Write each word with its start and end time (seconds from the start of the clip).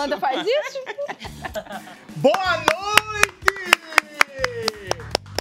Planta 0.00 0.18
faz 0.18 0.46
isso? 0.46 0.78
Boa 2.16 2.56
noite! 2.56 3.52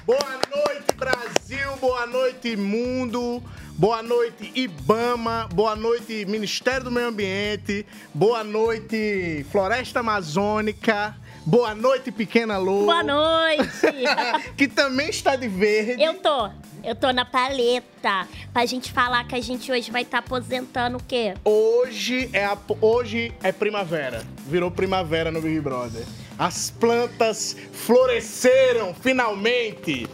Boa 0.05 0.39
noite, 0.51 0.93
Brasil! 0.97 1.77
Boa 1.79 2.05
noite, 2.05 2.57
mundo! 2.57 3.41
Boa 3.77 4.03
noite, 4.03 4.51
Ibama! 4.53 5.47
Boa 5.53 5.77
noite, 5.77 6.25
Ministério 6.25 6.83
do 6.83 6.91
Meio 6.91 7.07
Ambiente! 7.07 7.85
Boa 8.13 8.43
noite, 8.43 9.45
Floresta 9.49 10.01
Amazônica! 10.01 11.15
Boa 11.45 11.73
noite, 11.73 12.11
Pequena 12.11 12.57
Lô! 12.57 12.85
Boa 12.85 13.03
noite! 13.03 13.69
que 14.55 14.67
também 14.67 15.09
está 15.09 15.35
de 15.35 15.47
verde. 15.47 16.01
Eu 16.01 16.15
tô. 16.15 16.49
Eu 16.83 16.95
tô 16.95 17.11
na 17.11 17.25
paleta. 17.25 18.27
Pra 18.53 18.65
gente 18.65 18.91
falar 18.91 19.25
que 19.27 19.35
a 19.35 19.41
gente 19.41 19.71
hoje 19.71 19.91
vai 19.91 20.03
estar 20.03 20.19
aposentando 20.19 20.97
o 20.97 21.03
quê? 21.03 21.33
Hoje 21.43 22.29
é, 22.33 22.45
a- 22.45 22.57
hoje 22.81 23.33
é 23.43 23.51
primavera. 23.51 24.23
Virou 24.47 24.69
primavera 24.71 25.31
no 25.31 25.41
Big 25.41 25.59
Brother. 25.59 26.05
As 26.37 26.69
plantas 26.71 27.55
floresceram 27.73 28.93
finalmente. 28.93 30.07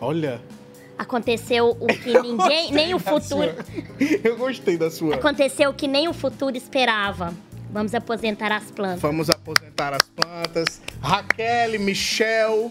Olha, 0.00 0.40
Aconteceu 0.96 1.76
o 1.80 1.86
que 1.88 2.12
ninguém, 2.22 2.70
nem 2.70 2.94
o 2.94 3.00
futuro. 3.00 3.52
eu 4.22 4.36
gostei 4.36 4.76
da 4.76 4.88
sua. 4.92 5.16
Aconteceu 5.16 5.70
o 5.70 5.74
que 5.74 5.88
nem 5.88 6.06
o 6.06 6.12
futuro 6.14 6.56
esperava. 6.56 7.34
Vamos 7.74 7.92
aposentar 7.94 8.52
as 8.52 8.70
plantas. 8.70 9.00
Vamos 9.02 9.28
aposentar 9.28 9.92
as 9.94 10.02
plantas. 10.08 10.80
Raquel, 11.02 11.80
Michel. 11.80 12.70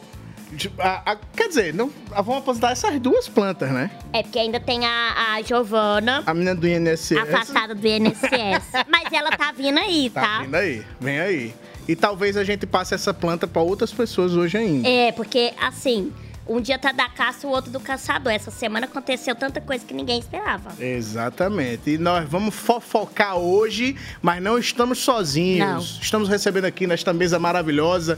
a- 0.79 1.11
a- 1.11 1.15
quer 1.35 1.47
dizer, 1.49 1.73
não, 1.73 1.91
vamos 2.09 2.37
aposentar 2.37 2.71
essas 2.71 2.99
duas 3.01 3.27
plantas, 3.27 3.69
né? 3.71 3.91
É 4.13 4.21
porque 4.23 4.37
ainda 4.39 4.59
tem 4.61 4.85
a, 4.85 5.33
a 5.35 5.41
Giovana, 5.41 6.23
A 6.25 6.33
menina 6.33 6.55
do 6.55 6.65
INSS. 6.67 7.17
afastada 7.17 7.75
do 7.75 7.85
INSS. 7.85 8.71
Mas 8.87 9.11
ela 9.11 9.31
tá 9.31 9.51
vindo 9.51 9.77
aí, 9.79 10.09
Tá 10.09 10.21
tá? 10.21 10.41
vindo 10.43 10.55
aí, 10.55 10.83
vem 11.01 11.19
aí. 11.19 11.53
E 11.85 11.95
talvez 11.97 12.37
a 12.37 12.43
gente 12.45 12.65
passe 12.65 12.93
essa 12.93 13.13
planta 13.13 13.45
para 13.45 13.61
outras 13.61 13.91
pessoas 13.91 14.33
hoje 14.35 14.57
ainda. 14.57 14.87
É, 14.87 15.11
porque 15.11 15.53
assim, 15.59 16.13
um 16.47 16.59
dia 16.59 16.77
tá 16.77 16.91
da 16.91 17.07
caça, 17.07 17.47
o 17.47 17.49
outro 17.49 17.71
do 17.71 17.79
caçador. 17.79 18.31
Essa 18.31 18.51
semana 18.51 18.85
aconteceu 18.85 19.35
tanta 19.35 19.61
coisa 19.61 19.85
que 19.85 19.93
ninguém 19.93 20.19
esperava. 20.19 20.73
Exatamente. 20.83 21.91
E 21.91 21.97
nós 21.97 22.27
vamos 22.27 22.53
fofocar 22.53 23.37
hoje, 23.37 23.95
mas 24.21 24.41
não 24.41 24.57
estamos 24.57 24.99
sozinhos. 24.99 25.59
Não. 25.59 26.01
Estamos 26.01 26.29
recebendo 26.29 26.65
aqui 26.65 26.85
nesta 26.85 27.13
mesa 27.13 27.39
maravilhosa 27.39 28.17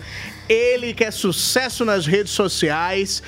ele 0.50 0.94
que 0.94 1.04
é 1.04 1.12
sucesso 1.12 1.86
nas 1.86 2.06
redes 2.06 2.32
sociais, 2.32 3.22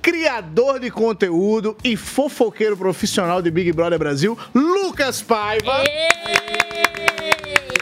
criador 0.00 0.80
de 0.80 0.90
conteúdo 0.90 1.76
e 1.84 1.96
fofoqueiro 1.96 2.76
profissional 2.76 3.42
de 3.42 3.50
Big 3.50 3.72
Brother 3.72 3.98
Brasil, 3.98 4.38
Lucas 4.54 5.20
Paiva. 5.20 5.84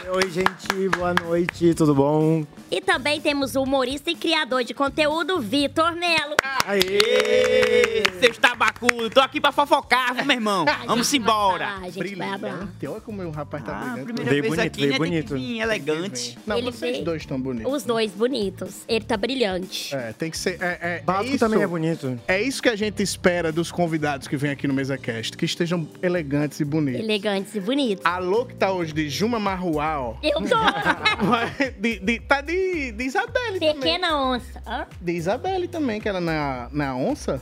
Oi, 0.09 0.29
gente, 0.31 0.89
boa 0.95 1.13
noite, 1.13 1.73
tudo 1.73 1.93
bom? 1.93 2.45
E 2.71 2.79
também 2.79 3.19
temos 3.19 3.55
o 3.55 3.63
humorista 3.63 4.09
e 4.09 4.15
criador 4.15 4.63
de 4.63 4.73
conteúdo, 4.73 5.39
Vitor 5.41 5.93
Melo. 5.95 6.35
Aê! 6.65 8.03
Seus 8.19 8.37
tabacudos, 8.37 9.09
tô 9.09 9.19
aqui 9.19 9.41
pra 9.41 9.51
fofocar, 9.51 10.13
viu, 10.15 10.25
meu 10.25 10.35
irmão? 10.37 10.65
Vamos 10.87 11.13
embora. 11.13 11.77
A 11.81 11.89
gente 11.89 12.15
vai. 12.15 12.37
Brilhante. 12.37 12.87
Olha 12.87 13.01
como 13.01 13.21
o 13.23 13.31
rapaz 13.31 13.63
tá 13.63 13.73
Ah, 13.73 13.79
brilhante. 13.93 14.03
primeira 14.05 14.29
Veio 14.29 14.41
vez 14.43 14.55
bonito, 14.55 14.67
aqui, 14.67 14.79
veio 14.81 14.91
né? 14.93 14.97
bonito. 14.97 15.27
Tem 15.33 15.37
que 15.41 15.47
vir 15.53 15.59
elegante. 15.61 16.37
Não, 16.47 16.57
Ele 16.57 16.71
vocês 16.71 16.91
veio- 16.93 17.05
dois 17.05 17.21
estão 17.21 17.39
bonitos. 17.41 17.73
Os 17.73 17.83
dois 17.83 18.11
bonitos. 18.11 18.75
Ele 18.87 19.03
tá 19.05 19.17
brilhante. 19.17 19.93
É, 19.95 20.13
tem 20.13 20.31
que 20.31 20.37
ser. 20.37 20.57
É, 20.61 21.03
é, 21.03 21.03
é 21.05 21.23
isso, 21.25 21.37
também 21.39 21.61
é 21.61 21.67
bonito. 21.67 22.19
É 22.27 22.41
isso 22.41 22.61
que 22.61 22.69
a 22.69 22.75
gente 22.75 23.03
espera 23.03 23.51
dos 23.51 23.71
convidados 23.71 24.27
que 24.27 24.37
vêm 24.37 24.51
aqui 24.51 24.67
no 24.67 24.73
MesaCast, 24.73 25.35
que 25.37 25.45
estejam 25.45 25.87
elegantes 26.01 26.59
e 26.59 26.65
bonitos. 26.65 27.01
Elegantes 27.01 27.55
e 27.55 27.59
bonitos. 27.59 28.05
Alô 28.05 28.45
que 28.45 28.55
tá 28.55 28.71
hoje 28.71 28.93
de 28.93 29.09
Juma 29.09 29.39
Marruá, 29.39 29.96
ó. 29.99 30.15
Eu 30.23 30.39
tô. 30.41 30.57
de, 31.79 31.99
de- 31.99 32.19
tá 32.21 32.41
de, 32.41 32.91
de 32.91 33.03
Isabelle 33.03 33.59
também. 33.59 33.75
Pequena 33.75 34.21
onça. 34.21 34.61
Hã? 34.65 34.85
De 35.01 35.11
Isabelle 35.13 35.67
também, 35.67 35.99
que 36.01 36.07
ela 36.09 36.19
na, 36.21 36.69
na 36.71 36.95
onça. 36.95 37.41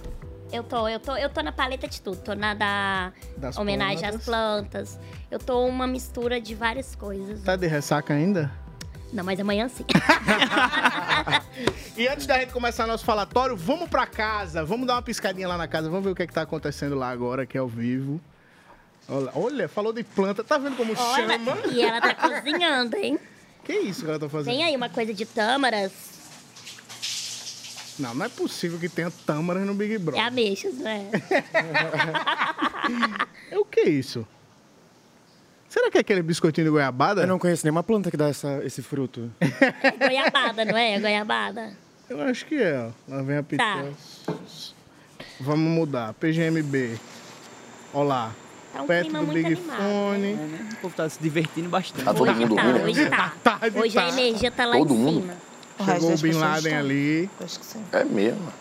Eu 0.51 0.63
tô, 0.63 0.87
eu 0.87 0.99
tô, 0.99 1.15
eu 1.17 1.29
tô 1.29 1.41
na 1.41 1.51
paleta 1.51 1.87
de 1.87 2.01
tudo. 2.01 2.17
Tô 2.17 2.33
na 2.35 2.53
da 2.53 3.11
Das 3.37 3.57
homenagem 3.57 3.99
plantas. 3.99 4.15
às 4.19 4.25
plantas. 4.25 4.99
Eu 5.29 5.39
tô 5.39 5.65
uma 5.65 5.85
mistura 5.87 6.39
de 6.39 6.53
várias 6.55 6.95
coisas. 6.95 7.41
Tá 7.43 7.55
de 7.55 7.67
ressaca 7.67 8.13
ainda? 8.13 8.51
Não, 9.11 9.23
mas 9.23 9.39
amanhã 9.39 9.67
sim. 9.69 9.85
E 11.97 12.07
antes 12.07 12.25
da 12.27 12.37
gente 12.39 12.51
começar 12.51 12.85
nosso 12.85 13.05
falatório, 13.05 13.55
vamos 13.55 13.89
pra 13.89 14.05
casa. 14.05 14.63
Vamos 14.65 14.85
dar 14.85 14.95
uma 14.95 15.01
piscadinha 15.01 15.47
lá 15.47 15.57
na 15.57 15.67
casa. 15.67 15.89
Vamos 15.89 16.03
ver 16.03 16.11
o 16.11 16.15
que, 16.15 16.23
é 16.23 16.27
que 16.27 16.33
tá 16.33 16.41
acontecendo 16.41 16.95
lá 16.95 17.09
agora, 17.09 17.45
que 17.45 17.57
é 17.57 17.61
ao 17.61 17.67
vivo. 17.67 18.19
Olha, 19.07 19.31
olha, 19.35 19.67
falou 19.69 19.93
de 19.93 20.03
planta. 20.03 20.43
Tá 20.43 20.57
vendo 20.57 20.75
como 20.75 20.93
Olha, 20.97 21.27
chama? 21.37 21.57
e 21.71 21.81
ela 21.81 22.01
tá 22.01 22.15
cozinhando, 22.15 22.95
hein? 22.97 23.19
Que 23.63 23.73
isso 23.73 24.03
que 24.03 24.09
ela 24.09 24.19
tá 24.19 24.27
fazendo? 24.29 24.53
Tem 24.53 24.63
aí 24.63 24.75
uma 24.75 24.89
coisa 24.89 25.13
de 25.13 25.25
tâmaras. 25.25 25.91
Não, 27.97 28.13
não 28.13 28.25
é 28.25 28.29
possível 28.29 28.77
que 28.77 28.89
tenha 28.89 29.09
tâmaras 29.25 29.65
no 29.65 29.73
Big 29.73 29.93
É 29.95 29.99
Brother. 29.99 30.25
ameixas, 30.25 30.73
né? 30.75 31.09
É 33.51 33.57
o 33.57 33.63
que 33.65 33.79
é 33.81 33.89
isso? 33.89 34.27
Será 35.69 35.89
que 35.91 35.97
é 35.97 36.01
aquele 36.01 36.21
biscoitinho 36.21 36.65
de 36.65 36.71
goiabada? 36.71 37.21
Eu 37.21 37.27
não 37.27 37.39
conheço 37.39 37.65
nenhuma 37.65 37.83
planta 37.83 38.09
que 38.11 38.17
dá 38.17 38.27
essa, 38.29 38.61
esse 38.63 38.81
fruto. 38.81 39.31
É 39.39 39.91
goiabada, 39.91 40.65
não 40.65 40.77
é? 40.77 40.93
É 40.95 40.99
goiabada. 40.99 41.73
Eu 42.09 42.21
acho 42.21 42.45
que 42.45 42.55
é. 42.55 42.89
Lá 43.07 43.21
vem 43.21 43.37
a 43.37 43.43
Tá. 43.43 43.47
pitola. 43.49 43.93
Vamos 45.39 45.69
mudar. 45.71 46.13
PGMB. 46.13 46.99
Olá. 47.93 48.31
Tá 48.75 48.83
um 48.83 48.87
Perto 48.87 49.03
clima 49.05 49.19
do 49.19 49.25
muito 49.27 49.35
Big 49.47 49.53
animado. 49.59 49.77
Fone. 49.77 50.33
O 50.73 50.75
povo 50.81 50.95
tá 50.95 51.07
se 51.09 51.19
divertindo 51.21 51.69
bastante. 51.69 52.09
Hoje 52.21 52.47
tá, 52.55 52.83
hoje 52.85 53.09
tá. 53.09 53.33
Tarde 53.43 53.79
Hoje 53.79 53.97
a 53.97 54.01
tá. 54.01 54.07
energia 54.09 54.51
tá 54.51 54.65
lá 54.65 54.77
Todo 54.77 54.93
em 54.93 54.97
mundo. 54.97 55.21
cima. 55.21 55.93
Chegou 55.93 56.13
o 56.13 56.17
Bin 56.17 56.31
Laden 56.33 56.57
estão. 56.57 56.79
ali. 56.79 57.29
Acho 57.43 57.59
que 57.59 57.65
sim. 57.65 57.83
É 57.91 58.03
mesmo. 58.03 58.53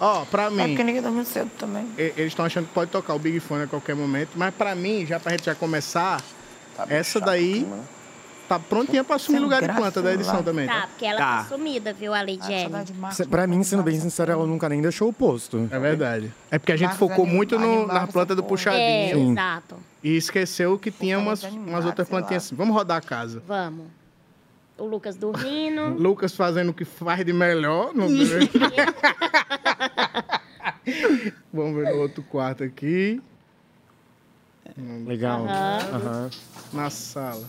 Ó, 0.00 0.24
pra 0.24 0.44
É 0.44 0.48
porque 0.48 0.66
mim, 0.66 0.82
ninguém 0.82 1.02
dormiu 1.02 1.24
cedo 1.24 1.50
também. 1.58 1.86
eles 1.96 2.28
estão 2.28 2.44
achando 2.44 2.66
que 2.66 2.72
pode 2.72 2.90
tocar 2.90 3.14
o 3.14 3.18
Big 3.18 3.38
Fone 3.38 3.64
a 3.64 3.66
qualquer 3.66 3.94
momento, 3.94 4.30
mas 4.34 4.52
pra 4.54 4.74
mim, 4.74 5.04
já 5.06 5.20
pra 5.20 5.32
gente 5.32 5.44
já 5.44 5.54
começar, 5.54 6.20
Tá 6.76 6.86
essa 6.88 7.18
chato 7.18 7.26
daí 7.26 7.60
né? 7.60 7.80
Tá 8.50 8.58
prontinha 8.58 9.04
pra 9.04 9.14
assumir 9.14 9.36
Sem 9.38 9.44
lugar 9.44 9.62
de 9.62 9.68
planta 9.72 10.02
da 10.02 10.12
edição 10.12 10.38
lá. 10.38 10.42
também. 10.42 10.66
Tá, 10.66 10.88
porque 10.88 11.06
ela 11.06 11.18
Tá. 11.18 11.44
tá 11.44 11.46
sumida, 11.48 11.92
viu, 11.92 12.12
a 12.12 12.20
Lady 12.20 12.68
Marcos, 12.98 13.16
Se- 13.16 13.24
Pra 13.26 13.46
mim, 13.46 13.62
sendo 13.62 13.84
bem 13.84 13.98
sincero, 14.00 14.32
ela 14.32 14.44
nunca 14.44 14.68
nem 14.68 14.82
deixou 14.82 15.08
o 15.08 15.12
posto. 15.12 15.68
É 15.70 15.78
verdade. 15.78 16.32
É 16.50 16.58
porque 16.58 16.72
a 16.72 16.76
gente 16.76 16.88
Marcos 16.88 17.08
focou 17.08 17.24
muito 17.26 17.56
no, 17.56 17.86
na 17.86 18.08
planta 18.08 18.34
do. 18.34 18.42
É, 18.42 18.44
puxadinho 18.44 19.14
Sim. 19.14 19.30
exato. 19.32 19.76
e 20.02 20.16
esqueceu 20.16 20.76
que 20.78 20.90
tinha 20.90 21.16
umas, 21.16 21.44
umas 21.44 21.84
outras 21.86 22.08
plantinhas 22.08 22.46
assim. 22.46 22.56
Vamos 22.56 22.74
rodar 22.74 22.98
a 22.98 23.00
casa. 23.00 23.40
Vamos. 23.46 23.86
O 24.76 24.84
Lucas 24.84 25.14
dormindo. 25.14 25.90
Lucas 26.02 26.34
fazendo 26.34 26.70
o 26.70 26.74
que 26.74 26.84
faz 26.84 27.24
de 27.24 27.32
melhor. 27.32 27.94
No... 27.94 28.08
Vamos 31.52 31.76
ver 31.76 31.94
no 31.94 32.00
outro 32.00 32.24
quarto 32.24 32.64
aqui. 32.64 33.22
Legal. 35.06 35.46
Aham. 35.46 35.78
Aham. 35.94 36.30
Na 36.72 36.90
sala. 36.90 37.44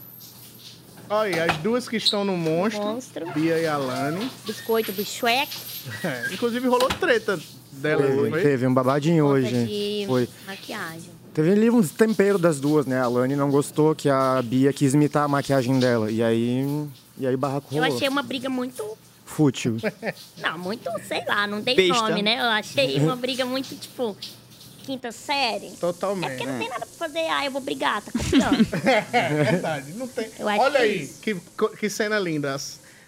Olha, 1.14 1.44
as 1.52 1.58
duas 1.58 1.90
que 1.90 1.98
estão 1.98 2.24
no 2.24 2.38
monstro, 2.38 2.82
Monstro. 2.84 3.30
Bia 3.34 3.60
e 3.60 3.68
Alane. 3.68 4.32
Biscoito 4.46 4.92
do 4.94 5.04
Shrek. 5.04 5.52
É, 6.04 6.34
inclusive 6.34 6.66
rolou 6.68 6.88
treta 6.88 7.38
dela, 7.74 8.04
Teve, 8.04 8.30
foi? 8.30 8.42
teve 8.42 8.68
um 8.68 8.74
babadinho 8.74 9.26
Conta 9.26 9.36
hoje. 9.40 9.66
de 9.66 10.06
Foi. 10.08 10.30
maquiagem. 10.48 11.10
Teve 11.34 11.52
ali 11.52 11.70
uns 11.70 11.92
temperos 11.92 12.40
das 12.40 12.60
duas, 12.60 12.86
né? 12.86 13.02
A 13.02 13.08
Lani 13.08 13.36
não 13.36 13.50
gostou 13.52 13.94
que 13.94 14.10
a 14.10 14.42
Bia 14.42 14.72
quis 14.72 14.94
imitar 14.94 15.24
a 15.24 15.28
maquiagem 15.28 15.80
dela. 15.80 16.10
E 16.12 16.22
aí. 16.24 16.88
E 17.18 17.28
aí 17.28 17.36
barraco 17.36 17.68
Eu 17.76 17.82
rolou. 17.82 17.96
achei 17.98 18.08
uma 18.08 18.24
briga 18.24 18.50
muito. 18.50 18.84
Fútil. 19.26 19.78
Não, 20.42 20.58
muito, 20.60 20.90
sei 21.08 21.24
lá, 21.26 21.48
não 21.48 21.62
tem 21.62 21.76
Besta. 21.76 21.94
nome, 22.10 22.22
né? 22.22 22.38
Eu 22.40 22.46
achei 22.50 22.98
uma 23.00 23.16
briga 23.16 23.46
muito, 23.46 23.74
tipo, 23.76 24.16
quinta 24.82 25.12
série. 25.12 25.68
É 25.68 25.72
Totalmente. 25.80 26.30
porque 26.38 26.46
não 26.46 26.60
tem 26.60 26.70
nada 26.70 26.86
pra 26.86 26.96
fazer. 27.08 27.20
Ah, 27.30 27.46
eu 27.46 27.52
vou 27.52 27.62
brigar, 27.62 28.02
tá 28.02 28.12
copiando. 28.18 28.68
É 29.14 29.44
verdade, 29.44 29.94
não 29.94 30.08
tem. 30.08 30.30
Olha 30.40 30.72
que 30.72 30.78
é 30.78 30.82
aí, 30.82 31.08
que, 31.22 31.36
que 31.80 31.90
cena 31.90 32.20
linda. 32.20 32.56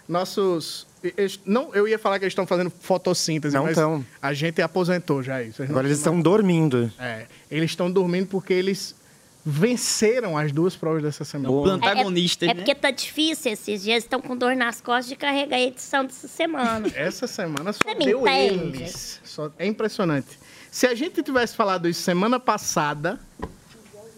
Nossos. 0.07 0.85
eles- 1.01 1.39
Não, 1.45 1.73
eu 1.73 1.87
ia 1.87 1.97
falar 1.97 2.19
que 2.19 2.25
eles 2.25 2.31
estão 2.33 2.45
fazendo 2.45 2.69
fotossíntese, 2.69 3.55
Não 3.55 3.63
mas 3.63 3.75
tão. 3.75 4.05
a 4.21 4.33
gente 4.33 4.61
aposentou 4.61 5.23
já 5.23 5.41
isso. 5.41 5.63
Agora 5.63 5.87
eles 5.87 5.97
estão 5.99 6.19
dormindo. 6.21 6.91
É, 6.99 7.25
eles 7.49 7.71
estão 7.71 7.89
dormindo 7.91 8.27
porque 8.27 8.53
eles 8.53 8.95
venceram 9.45 10.37
as 10.37 10.51
duas 10.53 10.73
provas 10.75 11.03
dessa 11.03 11.25
semana. 11.25 11.51
O 11.51 11.65
antagonista, 11.65 12.45
é, 12.45 12.49
é 12.49 12.53
né? 12.53 12.55
porque 12.61 12.73
tá 12.73 12.91
difícil 12.91 13.51
esses 13.51 13.83
dias, 13.83 14.03
estão 14.03 14.21
com 14.21 14.37
dor 14.37 14.55
nas 14.55 14.79
costas 14.79 15.07
de 15.07 15.15
carregar 15.17 15.57
a 15.57 15.61
edição 15.61 16.05
dessa 16.05 16.27
semana. 16.29 16.87
Essa 16.95 17.27
semana 17.27 17.73
só 17.73 17.79
Você 17.83 17.95
deu 17.95 18.25
eles. 18.27 19.19
Só- 19.23 19.51
é 19.59 19.65
impressionante. 19.67 20.39
Se 20.73 20.87
a 20.87 20.95
gente 20.95 21.21
tivesse 21.21 21.55
falado 21.55 21.87
isso 21.87 22.01
semana 22.01 22.39
passada, 22.39 23.19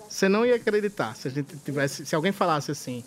você 0.07 0.29
não 0.29 0.45
ia 0.45 0.55
acreditar. 0.55 1.13
Se 1.13 1.27
a 1.27 1.31
gente 1.31 1.53
tivesse, 1.57 2.05
se 2.05 2.15
alguém 2.15 2.31
falasse 2.31 2.71
assim, 2.71 3.03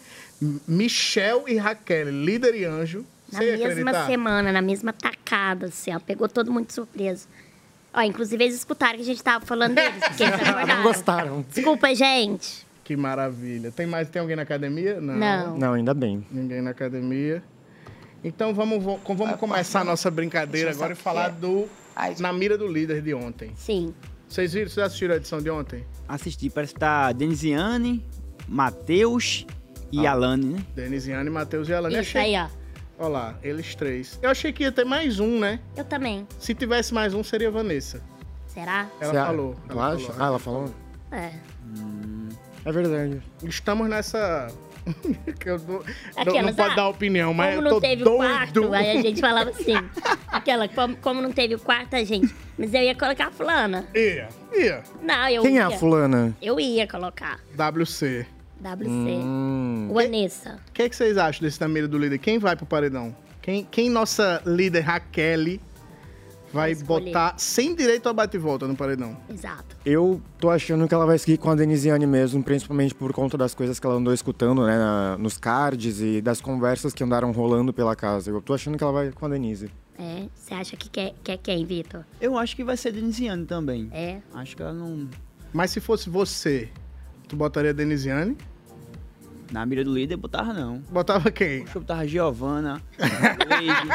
Michel 0.66 1.44
e 1.48 1.56
Raquel, 1.56 2.10
líder 2.10 2.54
e 2.54 2.66
anjo, 2.66 3.06
Na 3.32 3.38
você 3.38 3.44
ia 3.46 3.52
mesma 3.52 3.68
acreditar? 3.70 4.06
semana, 4.06 4.52
na 4.52 4.60
mesma 4.60 4.92
tacada, 4.92 5.68
assim, 5.68 5.94
ó. 5.96 5.98
Pegou 5.98 6.28
todo 6.28 6.52
mundo 6.52 6.66
de 6.66 6.74
surpresa. 6.74 7.26
Ó, 7.94 8.02
inclusive 8.02 8.44
eles 8.44 8.56
escutaram 8.56 8.96
que 8.96 9.00
a 9.00 9.06
gente 9.06 9.24
tava 9.24 9.46
falando 9.46 9.74
deles, 9.74 10.04
porque 10.06 10.24
eles 10.24 10.40
Não 10.44 10.48
acordaram. 10.50 10.82
gostaram. 10.82 11.46
Desculpa, 11.50 11.94
gente. 11.94 12.66
Que 12.84 12.98
maravilha. 12.98 13.72
Tem 13.72 13.86
mais, 13.86 14.10
tem 14.10 14.20
alguém 14.20 14.36
na 14.36 14.42
academia? 14.42 15.00
Não. 15.00 15.14
Não. 15.16 15.56
Não, 15.56 15.72
ainda 15.72 15.94
bem. 15.94 16.22
Ninguém 16.30 16.60
na 16.60 16.72
academia. 16.72 17.42
Então 18.22 18.52
vamos, 18.52 18.84
vamos 18.84 19.36
começar 19.40 19.80
a 19.80 19.84
nossa 19.84 20.10
brincadeira 20.10 20.70
agora 20.70 20.92
e 20.92 20.96
falar 20.96 21.30
do 21.30 21.66
Na 22.20 22.32
Mira 22.32 22.56
do 22.58 22.66
Líder 22.66 23.02
de 23.02 23.12
ontem. 23.14 23.52
Sim. 23.56 23.94
Vocês 24.28 24.52
viram? 24.52 24.68
Vocês 24.70 24.86
assistiram 24.86 25.14
a 25.14 25.16
edição 25.16 25.40
de 25.40 25.50
ontem? 25.50 25.84
Assisti, 26.06 26.50
parece 26.50 26.74
que 26.74 26.80
tá 26.80 27.10
Denisiane, 27.12 28.04
Matheus 28.46 29.46
e 29.90 30.06
Alane, 30.06 30.46
né? 30.46 30.64
Denisiane, 30.74 31.30
Matheus 31.30 31.68
e 31.68 31.72
Alane. 31.74 31.94
Isso 31.94 32.18
Achei- 32.18 32.34
aí, 32.36 32.42
ó. 32.44 32.48
Olha 33.00 33.08
lá, 33.08 33.38
eles 33.42 33.74
três. 33.74 34.18
Eu 34.20 34.28
achei 34.30 34.52
que 34.52 34.64
ia 34.64 34.72
ter 34.72 34.84
mais 34.84 35.20
um, 35.20 35.38
né? 35.38 35.60
Eu 35.76 35.84
também. 35.84 36.26
Se 36.40 36.52
tivesse 36.54 36.92
mais 36.92 37.14
um, 37.14 37.22
seria 37.22 37.48
a 37.48 37.50
Vanessa. 37.50 38.02
Será? 38.46 38.88
Ela 39.00 39.22
a- 39.22 39.26
falou. 39.26 39.54
Ela 39.68 39.86
acha? 39.94 40.06
falou. 40.06 40.16
Ah, 40.22 40.26
ela 40.26 40.38
falou? 40.38 40.74
É. 41.10 41.30
É 42.64 42.72
verdade. 42.72 43.22
Estamos 43.44 43.88
nessa. 43.88 44.48
que 45.38 45.50
eu 45.50 45.58
não, 45.58 45.82
Aquelas, 46.16 46.46
não 46.46 46.54
pode 46.54 46.72
ah, 46.72 46.76
dar 46.76 46.88
opinião, 46.88 47.34
mas 47.34 47.54
Como 47.54 47.66
eu 47.66 47.68
tô 47.68 47.74
não 47.74 47.80
teve 47.80 48.04
doido. 48.04 48.14
o 48.14 48.18
quarto, 48.18 48.74
aí 48.74 48.98
a 48.98 49.02
gente 49.02 49.20
falava 49.20 49.50
assim. 49.50 49.74
Aquela, 50.28 50.68
como, 50.68 50.96
como 50.96 51.20
não 51.20 51.32
teve 51.32 51.54
o 51.54 51.58
quarto, 51.58 51.94
a 51.94 52.04
gente. 52.04 52.34
Mas 52.56 52.72
eu 52.72 52.82
ia 52.82 52.94
colocar 52.94 53.28
a 53.28 53.30
fulana. 53.30 53.86
Ia, 53.94 54.28
ia. 54.54 54.82
Não, 55.02 55.28
eu 55.28 55.42
Quem 55.42 55.54
ia. 55.54 55.62
é 55.62 55.64
a 55.64 55.70
fulana? 55.70 56.36
Eu 56.40 56.58
ia 56.58 56.86
colocar. 56.86 57.38
WC. 57.54 58.26
WC. 58.60 58.88
Hum, 58.88 59.90
Vanessa. 59.92 60.58
O 60.68 60.72
que, 60.72 60.82
é 60.82 60.88
que 60.88 60.96
vocês 60.96 61.16
acham 61.16 61.42
desse 61.42 61.60
da 61.60 61.68
mira 61.68 61.86
do 61.86 61.98
líder? 61.98 62.18
Quem 62.18 62.38
vai 62.38 62.56
pro 62.56 62.66
paredão? 62.66 63.14
Quem, 63.40 63.66
quem 63.70 63.88
nossa 63.88 64.42
líder 64.44 64.80
Raquel 64.80 65.58
vai 66.52 66.72
escolher. 66.72 67.06
botar 67.06 67.34
sem 67.38 67.74
direito 67.74 68.08
a 68.08 68.12
bate-volta 68.12 68.66
no 68.66 68.74
paredão? 68.76 69.16
Exato. 69.28 69.76
eu 69.84 70.20
tô 70.38 70.50
achando 70.50 70.86
que 70.88 70.94
ela 70.94 71.06
vai 71.06 71.18
seguir 71.18 71.38
com 71.38 71.50
a 71.50 71.54
Denisiane 71.54 72.06
mesmo, 72.06 72.42
principalmente 72.42 72.94
por 72.94 73.12
conta 73.12 73.36
das 73.38 73.54
coisas 73.54 73.78
que 73.80 73.86
ela 73.86 73.96
andou 73.96 74.12
escutando, 74.14 74.64
né, 74.66 74.76
na- 74.78 75.16
nos 75.18 75.36
cards 75.38 76.00
e 76.00 76.20
das 76.20 76.40
conversas 76.40 76.92
que 76.92 77.02
andaram 77.04 77.30
rolando 77.32 77.72
pela 77.72 77.94
casa. 77.96 78.30
Eu 78.30 78.40
tô 78.40 78.54
achando 78.54 78.76
que 78.78 78.84
ela 78.84 78.92
vai 78.92 79.10
com 79.12 79.26
a 79.26 79.28
Denise. 79.28 79.70
É. 79.98 80.26
Você 80.34 80.54
acha 80.54 80.76
que 80.76 80.88
quer, 80.88 81.12
quer 81.24 81.38
quem, 81.38 81.64
Vitor? 81.64 82.04
Eu 82.20 82.38
acho 82.38 82.54
que 82.54 82.62
vai 82.62 82.76
ser 82.76 82.92
Denisiane 82.92 83.44
também. 83.46 83.88
É. 83.92 84.18
Acho 84.34 84.56
que 84.56 84.62
ela 84.62 84.72
não. 84.72 85.08
Mas 85.52 85.70
se 85.72 85.80
fosse 85.80 86.08
você, 86.08 86.68
tu 87.26 87.34
botaria 87.34 87.70
a 87.70 87.74
Denisiane? 87.74 88.36
Na 89.50 89.64
mira 89.64 89.82
do 89.82 89.92
líder 89.94 90.16
botava 90.16 90.52
não. 90.52 90.82
Botava 90.90 91.30
quem? 91.30 91.62
Acho 91.62 91.72
que 91.72 91.76
eu 91.78 91.80
botava 91.80 92.06
Giovana, 92.06 92.82
Leide. 93.48 93.88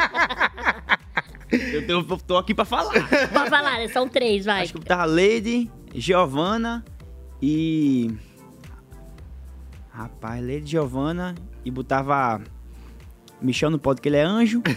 Eu, 1.54 1.86
tenho- 1.86 2.06
eu 2.08 2.16
tô 2.18 2.36
aqui 2.36 2.54
pra 2.54 2.64
falar. 2.64 2.92
Pode 3.32 3.50
falar, 3.50 3.78
né? 3.78 3.88
são 3.88 4.08
três, 4.08 4.44
vai. 4.44 4.62
Acho 4.62 4.72
que 4.72 4.78
eu 4.78 4.82
botava 4.82 5.04
Leide, 5.04 5.70
Giovana 5.94 6.84
e. 7.42 8.10
Rapaz, 9.92 10.42
Leide, 10.42 10.70
Giovana 10.72 11.34
e 11.64 11.70
botava. 11.70 12.40
Michel 13.40 13.70
não 13.70 13.78
pode, 13.78 14.00
que 14.00 14.08
ele 14.08 14.16
é 14.16 14.22
anjo. 14.22 14.62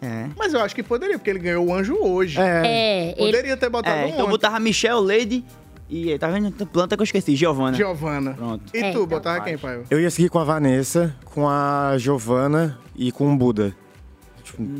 é. 0.00 0.28
Mas 0.36 0.52
eu 0.54 0.60
acho 0.60 0.74
que 0.74 0.82
poderia, 0.82 1.18
porque 1.18 1.30
ele 1.30 1.38
ganhou 1.38 1.66
o 1.66 1.74
anjo 1.74 1.96
hoje. 2.00 2.38
É, 2.40 2.62
É, 2.66 3.06
ele, 3.10 3.16
Poderia 3.32 3.56
ter 3.56 3.68
botado 3.68 3.96
É, 3.96 4.04
um 4.04 4.08
então 4.08 4.20
eu 4.20 4.28
botava 4.28 4.58
Michel, 4.60 5.00
Leide 5.00 5.44
e. 5.88 6.18
Tá 6.18 6.28
vendo? 6.28 6.50
Planta 6.66 6.96
que 6.96 7.02
eu 7.02 7.04
esqueci, 7.04 7.36
Giovana. 7.36 7.76
Giovana. 7.76 8.34
Pronto. 8.34 8.64
E 8.74 8.78
É, 8.78 8.82
tu, 8.82 8.88
então 8.98 9.06
botava 9.06 9.40
quem, 9.44 9.56
pai? 9.58 9.82
eu 9.90 10.00
ia 10.00 10.10
seguir 10.10 10.28
com 10.28 10.38
a 10.38 10.44
Vanessa, 10.44 11.14
com 11.26 11.48
a 11.48 11.94
Giovana 11.98 12.78
e 12.96 13.12
com 13.12 13.32
o 13.32 13.36
Buda. 13.36 13.74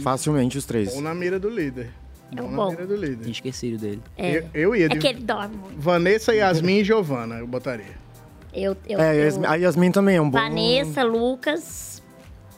Facilmente 0.00 0.56
os 0.58 0.64
três. 0.64 0.94
Bom 0.94 1.00
na 1.00 1.14
mira 1.14 1.38
do 1.38 1.48
líder. 1.48 1.90
É 2.36 2.42
o 2.42 2.48
bom. 2.48 2.74
do 2.74 2.96
líder. 2.96 3.28
Esquecido 3.30 3.78
dele. 3.78 4.02
é. 4.16 4.38
Eu, 4.38 4.44
eu 4.54 4.76
ia 4.76 4.86
É 4.86 4.88
de 4.88 4.98
que 4.98 5.06
ele 5.06 5.20
dorme 5.20 5.56
muito. 5.56 5.78
Vanessa, 5.80 6.34
Yasmin 6.34 6.78
e 6.78 6.84
Giovana, 6.84 7.36
eu 7.36 7.46
botaria. 7.46 8.02
Eu, 8.52 8.76
eu, 8.88 9.00
É, 9.00 9.14
eu- 9.16 9.24
Yasmin- 9.24 9.46
a 9.46 9.54
Yasmin 9.54 9.90
também 9.92 10.16
é 10.16 10.20
um 10.20 10.28
bom... 10.30 10.38
Vanessa, 10.38 11.02
Lucas 11.02 12.02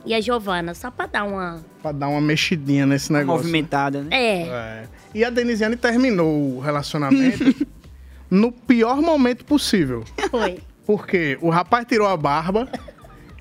e 0.05 0.15
a 0.15 0.21
Giovana, 0.21 0.73
só 0.75 0.91
pra 0.91 1.07
dar 1.07 1.25
uma. 1.25 1.65
Pra 1.83 1.91
dar 1.93 2.09
uma 2.09 2.21
mexidinha 2.21 2.87
nesse 2.87 3.13
negócio. 3.13 3.39
Movimentada, 3.43 4.03
né? 4.03 4.09
É, 4.13 4.43
É. 4.43 4.85
E 5.15 5.25
a 5.25 5.31
Denisiane 5.31 5.77
terminou 5.77 6.57
o 6.57 6.61
relacionamento 6.61 7.67
no 8.31 8.53
pior 8.53 9.01
momento 9.01 9.45
possível. 9.45 10.05
foi. 10.31 10.59
Porque 10.87 11.37
o 11.41 11.51
rapaz 11.51 11.85
tirou 11.87 12.07
a 12.07 12.17
barba. 12.17 12.69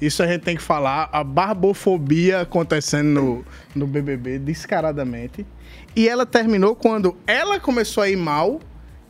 Isso 0.05 0.21
a 0.23 0.27
gente 0.27 0.41
tem 0.41 0.55
que 0.55 0.61
falar. 0.61 1.09
A 1.11 1.23
barbofobia 1.23 2.41
acontecendo 2.41 3.07
no, 3.07 3.45
no 3.75 3.87
BBB 3.87 4.39
descaradamente. 4.39 5.45
E 5.95 6.07
ela 6.07 6.25
terminou 6.25 6.75
quando 6.75 7.15
ela 7.25 7.59
começou 7.59 8.03
a 8.03 8.09
ir 8.09 8.17
mal 8.17 8.59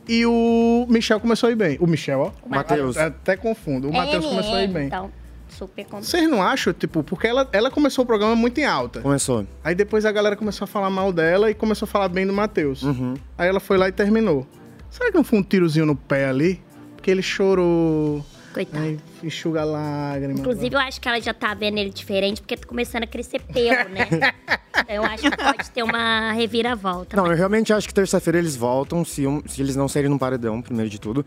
e 0.08 0.24
o 0.24 0.86
Michel 0.88 1.18
começou 1.18 1.48
a 1.48 1.52
ir 1.52 1.56
bem. 1.56 1.76
O 1.80 1.86
Michel, 1.86 2.20
ó. 2.20 2.32
O 2.44 2.48
Matheus. 2.48 2.96
Até 2.96 3.36
confundo. 3.36 3.88
O 3.88 3.92
Matheus 3.92 4.24
É, 4.24 4.28
começou 4.28 4.54
a 4.54 4.62
ir 4.62 4.68
bem. 4.68 4.86
Então, 4.86 5.10
super. 5.48 5.84
Vocês 5.90 6.30
não 6.30 6.42
acham, 6.42 6.72
tipo, 6.72 7.02
porque 7.02 7.26
ela, 7.26 7.48
ela 7.52 7.70
começou 7.70 8.04
o 8.04 8.06
programa 8.06 8.36
muito 8.36 8.58
em 8.58 8.64
alta. 8.64 9.00
Começou. 9.00 9.46
Aí 9.64 9.74
depois 9.74 10.04
a 10.04 10.12
galera 10.12 10.36
começou 10.36 10.64
a 10.64 10.68
falar 10.68 10.90
mal 10.90 11.12
dela 11.12 11.50
e 11.50 11.54
começou 11.54 11.86
a 11.86 11.88
falar 11.88 12.08
bem 12.08 12.26
do 12.26 12.32
Matheus. 12.32 12.82
Uhum. 12.82 13.14
Aí 13.36 13.48
ela 13.48 13.60
foi 13.60 13.76
lá 13.76 13.88
e 13.88 13.92
terminou. 13.92 14.46
Será 14.90 15.10
que 15.10 15.16
não 15.16 15.24
foi 15.24 15.40
um 15.40 15.42
tirozinho 15.42 15.86
no 15.86 15.96
pé 15.96 16.28
ali? 16.28 16.62
Porque 16.94 17.10
ele 17.10 17.22
chorou, 17.22 18.24
Coitado. 18.56 18.82
aí 18.84 18.98
enxuga 19.22 19.60
a 19.60 19.64
lágrima. 19.64 20.32
Inclusive, 20.40 20.74
eu 20.74 20.80
acho 20.80 20.98
que 21.00 21.06
ela 21.06 21.20
já 21.20 21.34
tá 21.34 21.52
vendo 21.52 21.76
ele 21.78 21.90
diferente, 21.90 22.40
porque 22.40 22.56
tá 22.56 22.66
começando 22.66 23.02
a 23.02 23.06
crescer 23.06 23.40
pelo, 23.42 23.88
né? 23.90 24.08
Então, 24.78 24.94
eu 24.94 25.04
acho 25.04 25.30
que 25.30 25.36
pode 25.36 25.70
ter 25.70 25.82
uma 25.82 26.32
reviravolta. 26.32 27.16
Não, 27.16 27.26
eu 27.26 27.34
realmente 27.36 27.72
acho 27.72 27.88
que 27.88 27.94
terça-feira 27.94 28.38
eles 28.38 28.54
voltam, 28.56 29.04
se, 29.06 29.26
um- 29.26 29.42
se 29.46 29.62
eles 29.62 29.74
não 29.74 29.88
saírem 29.88 30.10
no 30.10 30.18
paredão, 30.18 30.60
primeiro 30.60 30.90
de 30.90 31.00
tudo. 31.00 31.24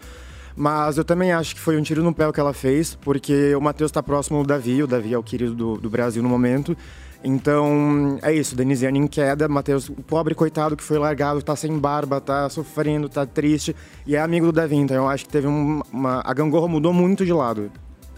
Mas 0.56 0.98
eu 1.00 1.04
também 1.04 1.32
acho 1.32 1.56
que 1.56 1.60
foi 1.62 1.76
um 1.76 1.82
tiro 1.82 2.04
no 2.04 2.14
pé 2.14 2.28
o 2.28 2.32
que 2.34 2.40
ela 2.40 2.54
fez, 2.54 2.94
porque 2.96 3.56
o 3.56 3.62
Matheus 3.62 3.92
tá 3.92 4.04
próximo 4.04 4.44
do 4.44 4.48
Davi, 4.48 4.84
o 4.84 4.88
Davi 4.88 5.14
é 5.14 5.18
o 5.18 5.24
querido 5.24 5.56
do, 5.56 5.78
do 5.78 5.90
Brasil 5.90 6.22
no 6.22 6.30
momento. 6.30 6.78
Então, 7.24 8.18
é 8.22 8.34
isso, 8.34 8.56
Denisiane 8.56 9.00
em 9.00 9.08
queda, 9.08 9.48
Matheus, 9.48 9.90
o 9.90 9.94
pobre 9.96 10.34
coitado 10.34 10.76
que 10.78 10.84
foi 10.84 10.98
largado, 10.98 11.42
tá 11.42 11.56
sem 11.56 11.78
barba, 11.78 12.22
tá 12.22 12.50
sofrendo, 12.50 13.10
tá 13.10 13.26
triste, 13.26 13.76
e 14.08 14.16
é 14.16 14.22
amigo 14.22 14.46
do 14.48 14.52
Davi, 14.54 14.76
então 14.78 14.96
eu 14.96 15.08
acho 15.08 15.26
que 15.26 15.32
teve 15.32 15.48
um- 15.48 15.82
uma... 15.92 16.22
A 16.26 16.34
gangorra 16.34 16.68
mudou 16.68 16.94
muito 16.94 17.26
de 17.26 17.34
lado. 17.34 17.72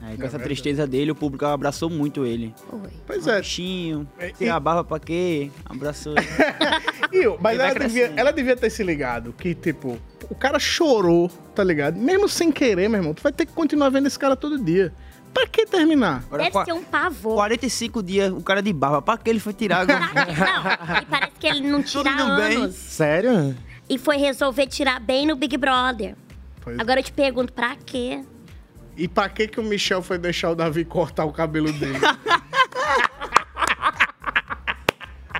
Aí, 0.03 0.17
com 0.17 0.23
essa 0.23 0.39
tristeza 0.39 0.87
dele, 0.87 1.11
o 1.11 1.15
público 1.15 1.45
abraçou 1.45 1.87
muito 1.87 2.25
ele. 2.25 2.53
Foi. 2.69 2.79
Pois 3.05 3.27
Ah, 3.27 3.33
é. 3.37 3.41
Bichinho, 3.41 4.07
É, 4.17 4.29
tirar 4.31 4.55
a 4.55 4.59
barba 4.59 4.83
pra 4.83 4.99
quê? 4.99 5.51
Abraçou 5.65 6.13
ele. 6.17 6.25
E 7.13 7.17
eu- 7.25 7.37
mas 7.41 7.59
ela 7.59 7.73
devia, 7.77 8.13
ela 8.15 8.31
devia 8.31 8.55
ter 8.55 8.69
se 8.69 8.83
ligado 8.83 9.33
que, 9.37 9.53
tipo, 9.53 9.97
o 10.29 10.33
cara 10.35 10.57
chorou, 10.59 11.29
tá 11.53 11.61
ligado? 11.63 11.97
Mesmo 11.99 12.27
sem 12.29 12.49
querer, 12.51 12.87
meu 12.87 12.99
irmão, 12.99 13.13
tu 13.13 13.21
vai 13.21 13.33
ter 13.33 13.45
que 13.45 13.51
continuar 13.53 13.89
vendo 13.89 14.07
esse 14.07 14.17
cara 14.17 14.35
todo 14.35 14.57
dia. 14.57 14.93
Pra 15.33 15.47
que 15.47 15.65
terminar? 15.65 16.23
Agora, 16.27 16.43
Deve 16.43 16.51
qua- 16.51 16.65
ser 16.65 16.73
um 16.73 16.83
pavor. 16.83 17.35
45 17.35 18.03
dias, 18.03 18.31
o 18.31 18.41
cara 18.41 18.61
de 18.61 18.73
barba, 18.73 19.01
pra 19.01 19.17
que 19.17 19.29
ele 19.29 19.39
foi 19.39 19.53
tirar 19.53 19.79
agora? 19.81 19.99
não, 20.13 20.97
e 21.01 21.05
parece 21.05 21.31
que 21.39 21.47
ele 21.47 21.61
não 21.61 21.81
tira 21.81 22.03
Tudo 22.11 22.35
bem. 22.35 22.57
anos. 22.57 22.75
Sério? 22.75 23.55
E 23.89 23.97
foi 23.97 24.17
resolver 24.17 24.67
tirar 24.67 24.99
bem 24.99 25.25
no 25.25 25.35
Big 25.35 25.55
Brother. 25.57 26.15
Pois- 26.61 26.79
Agora 26.79 26.99
eu 26.99 27.03
te 27.03 27.11
pergunto, 27.13 27.51
pra 27.53 27.75
quê? 27.85 28.23
E 28.97 29.07
pra 29.07 29.29
que 29.29 29.47
que 29.47 29.59
o 29.59 29.63
Michel 29.63 30.01
foi 30.01 30.17
deixar 30.17 30.51
o 30.51 30.55
Davi 30.55 30.83
cortar 30.85 31.25
o 31.25 31.31
cabelo 31.31 31.71
dele? 31.71 31.97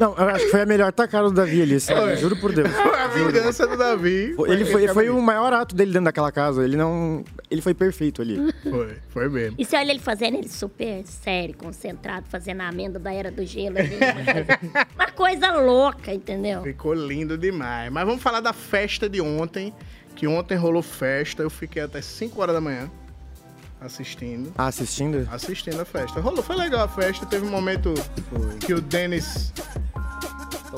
Não, 0.01 0.15
eu 0.17 0.29
acho 0.29 0.45
que 0.45 0.51
foi 0.51 0.61
a 0.61 0.65
melhor 0.65 0.91
tacada 0.91 1.29
do 1.29 1.35
Davi 1.35 1.61
ali, 1.61 1.79
sério, 1.79 2.17
juro 2.17 2.35
por 2.37 2.51
Deus. 2.51 2.67
Foi 2.71 2.89
a 2.99 3.07
vingança 3.07 3.67
do 3.67 3.77
Davi. 3.77 4.35
Ele 4.47 4.65
foi, 4.65 4.87
foi 4.87 5.09
o 5.11 5.21
maior 5.21 5.53
ato 5.53 5.75
dele 5.75 5.91
dentro 5.91 6.05
daquela 6.05 6.31
casa. 6.31 6.63
Ele 6.63 6.75
não. 6.75 7.23
Ele 7.51 7.61
foi 7.61 7.75
perfeito 7.75 8.19
ali. 8.19 8.51
Foi, 8.63 8.97
foi 9.09 9.29
mesmo. 9.29 9.57
E 9.59 9.63
você 9.63 9.77
olha 9.77 9.91
ele 9.91 9.99
fazendo 9.99 10.37
ele 10.37 10.49
super 10.49 11.05
sério, 11.05 11.55
concentrado, 11.55 12.25
fazendo 12.27 12.61
a 12.61 12.67
amenda 12.67 12.97
da 12.97 13.13
Era 13.13 13.29
do 13.29 13.45
Gelo 13.45 13.77
ali. 13.77 13.95
Uma 13.95 14.25
coisa, 14.33 14.87
uma 14.95 15.11
coisa 15.11 15.51
louca, 15.61 16.11
entendeu? 16.11 16.63
Ficou 16.63 16.95
lindo 16.95 17.37
demais. 17.37 17.91
Mas 17.91 18.03
vamos 18.03 18.23
falar 18.23 18.39
da 18.39 18.53
festa 18.53 19.07
de 19.07 19.21
ontem. 19.21 19.71
Que 20.15 20.25
ontem 20.25 20.55
rolou 20.55 20.81
festa. 20.81 21.43
Eu 21.43 21.49
fiquei 21.51 21.83
até 21.83 22.01
5 22.01 22.41
horas 22.41 22.55
da 22.55 22.61
manhã 22.61 22.89
assistindo. 23.81 24.53
Ah, 24.57 24.67
assistindo? 24.67 25.27
Assistindo 25.31 25.79
a 25.81 25.85
festa. 25.85 26.21
Rolou, 26.21 26.43
foi 26.43 26.55
legal 26.55 26.85
a 26.85 26.87
festa. 26.87 27.25
Teve 27.25 27.45
um 27.45 27.49
momento 27.49 27.93
que 28.59 28.73
o 28.73 28.79
Denis. 28.81 29.51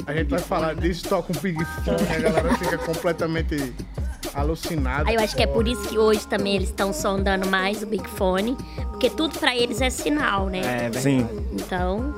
A 0.08 0.14
gente 0.14 0.30
vai 0.30 0.40
falar 0.40 0.76
disso, 0.76 1.08
toca 1.08 1.32
um 1.36 1.40
Big 1.42 1.64
Fone, 1.64 1.98
a 2.16 2.20
galera 2.20 2.58
fica 2.58 2.78
completamente 2.80 3.74
alucinada. 4.34 5.10
Aí 5.10 5.16
eu 5.16 5.22
acho 5.22 5.36
que 5.36 5.44
é 5.44 5.48
por 5.48 5.68
isso 5.68 5.84
que 5.88 5.98
hoje 5.98 6.26
também 6.28 6.56
eles 6.56 6.70
estão 6.70 6.92
sondando 6.92 7.48
mais 7.48 7.84
o 7.84 7.86
Big 7.86 8.08
Fone, 8.10 8.58
porque 8.90 9.10
tudo 9.10 9.38
pra 9.38 9.56
eles 9.56 9.82
é 9.82 9.90
sinal, 9.90 10.48
né? 10.48 10.90
É. 10.94 11.00
Sim. 11.00 11.28
Então, 11.54 12.14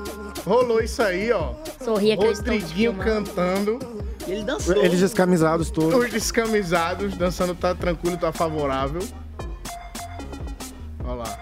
Rolou 0.45 0.79
isso 0.81 1.01
aí, 1.01 1.31
ó. 1.31 1.53
sorria 1.83 2.15
que 2.15 2.23
eu 2.25 2.31
estou 2.31 2.53
Rodriguinho 2.53 2.93
filmando. 2.93 3.31
cantando. 3.31 3.79
E 4.27 4.31
ele 4.31 4.43
dançou. 4.43 4.75
Eles 4.77 4.99
descamisados 4.99 5.69
todos. 5.69 5.93
Os 5.93 6.09
descamisados 6.11 7.15
dançando 7.15 7.53
tá 7.53 7.75
tranquilo, 7.75 8.17
tá 8.17 8.31
favorável. 8.31 9.01
Olha 11.03 11.13
lá. 11.15 11.39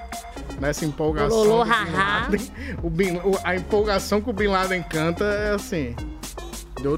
Nessa 0.59 0.85
empolgação. 0.85 1.37
Lolô, 1.43 1.63
do 1.63 1.65
Bin 1.65 1.69
haha. 1.71 2.21
Laden, 2.21 2.51
o 2.83 2.89
Bin- 2.89 3.17
o- 3.23 3.39
a 3.43 3.55
empolgação 3.55 4.21
que 4.21 4.29
o 4.29 4.33
Bin 4.33 4.47
Laden 4.47 4.81
canta 4.83 5.25
é 5.25 5.53
assim. 5.55 5.95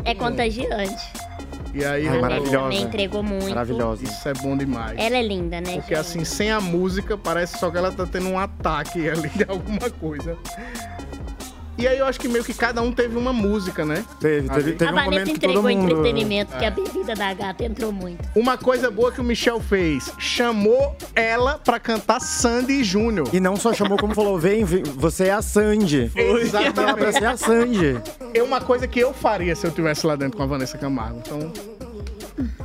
É 0.06 0.14
mundo. 0.14 0.18
contagiante. 0.18 1.14
E 1.74 1.84
aí, 1.84 2.08
A 2.08 2.12
Beth 2.12 2.22
maravilhosa. 2.22 2.58
também 2.60 2.82
entregou 2.84 3.22
muito. 3.22 3.50
Maravilhosa. 3.50 4.04
isso 4.06 4.30
é 4.30 4.34
bom 4.34 4.56
demais. 4.56 4.98
Ela 4.98 5.18
é 5.18 5.22
linda, 5.22 5.60
né, 5.60 5.74
Porque 5.74 5.94
gente? 5.94 5.96
assim, 5.96 6.24
sem 6.24 6.50
a 6.50 6.62
música, 6.62 7.18
parece 7.18 7.58
só 7.60 7.70
que 7.70 7.78
ela 7.78 7.92
tá 7.92 8.06
tendo 8.06 8.30
um 8.30 8.40
ataque 8.40 9.10
ali 9.10 9.28
de 9.30 9.44
alguma 9.48 9.90
coisa. 9.90 10.38
E 11.78 11.88
aí 11.88 11.98
eu 11.98 12.06
acho 12.06 12.18
que 12.20 12.28
meio 12.28 12.44
que 12.44 12.54
cada 12.54 12.82
um 12.82 12.92
teve 12.92 13.18
uma 13.18 13.34
música, 13.34 13.84
né? 13.86 14.06
Teve, 14.20 14.48
teve, 14.50 14.72
teve 14.74 14.90
a 14.90 14.94
um 14.94 14.96
Vanessa 14.96 15.26
que 15.26 15.32
entregou 15.32 15.64
mundo... 15.64 15.92
entretenimento, 15.92 16.52
porque 16.52 16.64
É. 16.66 16.68
a 16.70 16.72
bebida 16.72 17.14
da 17.16 17.34
gata 17.34 17.66
entrou 17.66 17.92
muito. 17.92 18.24
Uma 18.34 18.58
coisa 18.58 18.90
boa 18.90 19.12
que 19.12 19.20
o 19.20 19.24
Michel 19.24 19.60
fez, 19.60 20.10
chamou 20.18 20.96
ela 21.14 21.60
pra 21.64 21.78
cantar 21.80 22.22
Sandy 22.22 22.84
Júnior. 22.84 23.28
E 23.34 23.40
não 23.42 23.58
só 23.58 23.74
chamou 23.74 23.98
como 23.98 24.14
falou, 24.16 24.40
vem, 24.40 24.64
vem, 24.64 24.84
você 24.84 25.26
é 25.26 25.32
a 25.34 25.42
Sandy. 25.42 26.12
Exatamente. 26.16 26.80
Ela 26.80 26.94
pra 26.96 27.12
ser 27.12 27.26
a 27.26 27.36
Sandy. 27.38 27.98
É 28.34 28.42
uma 28.42 28.62
coisa 28.62 28.88
que 28.88 29.00
eu 29.00 29.14
faria 29.14 29.54
se 29.56 29.66
eu 29.66 29.70
estivesse 29.70 30.08
lá 30.08 30.16
dentro 30.16 30.38
com 30.38 30.44
a 30.44 30.48
Vanessa 30.48 30.78
Camargo. 30.78 31.22
Então, 31.26 31.52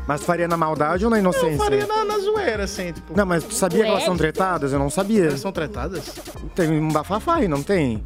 Mas 0.07 0.23
faria 0.23 0.47
na 0.49 0.57
maldade 0.57 1.05
ou 1.05 1.11
na 1.11 1.17
eu 1.17 1.21
inocência? 1.21 1.59
faria 1.59 1.87
na, 1.87 2.05
na 2.05 2.19
zoeira, 2.19 2.64
assim, 2.64 2.93
tipo. 2.93 3.17
Não, 3.17 3.26
mas 3.26 3.43
tu 3.45 3.55
sabia 3.55 3.83
que 3.85 3.90
elas 3.90 4.05
são 4.05 4.17
tretadas? 4.17 4.73
Eu 4.73 4.79
não 4.79 4.90
sabia. 4.90 5.26
Elas 5.26 5.40
são 5.40 5.52
tretadas? 5.52 6.12
Tem 6.55 6.71
um 6.71 6.88
bafafá 6.88 7.37
aí, 7.37 7.49
não 7.49 7.62
tem? 7.62 8.02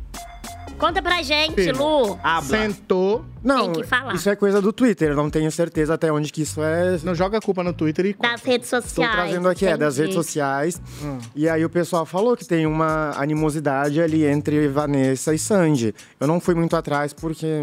Conta 0.78 1.00
pra 1.00 1.22
gente, 1.22 1.54
Filho. 1.54 1.78
Lu. 1.78 2.18
Habla. 2.22 2.58
Sentou. 2.58 3.24
Não, 3.42 3.72
que 3.72 3.82
falar. 3.84 4.14
isso 4.14 4.28
é 4.28 4.36
coisa 4.36 4.60
do 4.60 4.72
Twitter. 4.72 5.10
Eu 5.10 5.16
não 5.16 5.28
tenho 5.28 5.50
certeza 5.50 5.94
até 5.94 6.10
onde 6.10 6.32
que 6.32 6.42
isso 6.42 6.62
é. 6.62 6.98
Não 7.02 7.14
joga 7.14 7.38
a 7.38 7.40
culpa 7.40 7.62
no 7.62 7.72
Twitter 7.72 8.06
e. 8.06 8.14
Das 8.14 8.42
redes 8.42 8.66
Estou 8.66 8.82
sociais. 8.82 9.12
trazendo 9.12 9.48
aqui, 9.48 9.66
é 9.66 9.76
das 9.76 9.98
redes 9.98 10.14
sociais. 10.14 10.80
Hum. 11.02 11.18
E 11.34 11.48
aí 11.48 11.64
o 11.64 11.70
pessoal 11.70 12.06
falou 12.06 12.36
que 12.36 12.44
tem 12.44 12.66
uma 12.66 13.12
animosidade 13.16 14.00
ali 14.00 14.24
entre 14.24 14.66
Vanessa 14.68 15.34
e 15.34 15.38
Sandy. 15.38 15.94
Eu 16.18 16.26
não 16.26 16.40
fui 16.40 16.54
muito 16.54 16.74
atrás 16.76 17.12
porque 17.12 17.62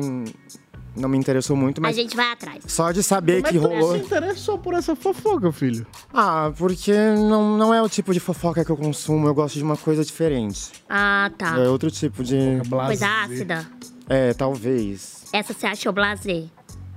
não 0.95 1.07
me 1.09 1.17
interessou 1.17 1.55
muito, 1.55 1.79
A 1.79 1.81
mas 1.81 1.95
gente 1.95 2.15
vai 2.15 2.31
atrás. 2.31 2.63
só 2.67 2.91
de 2.91 3.01
saber 3.03 3.37
Como 3.43 3.47
é 3.47 3.51
que 3.51 3.59
que 3.59 3.63
tu 3.65 3.69
rolou. 3.71 3.93
se 3.97 4.05
interessou 4.05 4.57
por 4.57 4.73
essa 4.73 4.95
fofoca, 4.95 5.51
filho? 5.51 5.85
Ah, 6.13 6.51
porque 6.57 6.93
não, 6.93 7.57
não 7.57 7.73
é 7.73 7.81
o 7.81 7.89
tipo 7.89 8.13
de 8.13 8.19
fofoca 8.19 8.63
que 8.65 8.71
eu 8.71 8.77
consumo, 8.77 9.27
eu 9.27 9.33
gosto 9.33 9.55
de 9.57 9.63
uma 9.63 9.77
coisa 9.77 10.03
diferente. 10.03 10.71
Ah, 10.89 11.31
tá. 11.37 11.57
É 11.57 11.67
outro 11.69 11.89
tipo 11.91 12.23
de. 12.23 12.37
Coisa 12.87 13.07
ácida. 13.07 13.67
É, 14.09 14.33
talvez. 14.33 15.23
Essa 15.31 15.53
você 15.53 15.65
achou 15.67 15.93
blazer. 15.93 16.45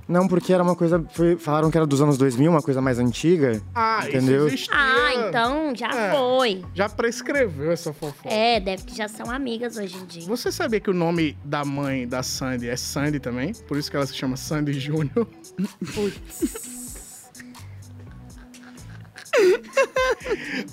Não, 0.07 0.27
porque 0.27 0.53
era 0.53 0.61
uma 0.61 0.75
coisa. 0.75 1.03
foi- 1.13 1.35
falaram 1.35 1.71
que 1.71 1.77
era 1.77 1.85
dos 1.87 1.99
anos 1.99 2.15
2000, 2.17 2.51
uma 2.51 2.61
coisa 2.61 2.79
mais 2.79 2.99
antiga. 2.99 3.59
Ah, 3.73 4.01
Entendeu? 4.07 4.45
isso 4.45 4.55
existia. 4.55 4.73
Ah, 4.75 5.13
então 5.27 5.75
já 5.75 5.89
É. 5.89 6.11
foi. 6.11 6.63
Já 6.75 6.87
prescreveu 6.87 7.71
essa 7.71 7.91
fofoca. 7.91 8.29
É, 8.29 8.59
deve 8.59 8.83
que 8.83 8.95
já 8.95 9.07
são 9.07 9.31
amigas 9.31 9.77
hoje 9.77 9.97
em 9.97 10.05
dia. 10.05 10.27
Você 10.27 10.51
sabia 10.51 10.79
que 10.79 10.91
o 10.91 10.93
nome 10.93 11.35
da 11.43 11.65
mãe 11.65 12.07
da 12.07 12.21
Sandy 12.21 12.69
é 12.69 12.75
Sandy 12.75 13.19
também? 13.19 13.51
Por 13.67 13.77
isso 13.77 13.89
que 13.89 13.97
ela 13.97 14.05
se 14.05 14.13
chama 14.13 14.37
Sandy 14.37 14.73
Júnior. 14.79 15.27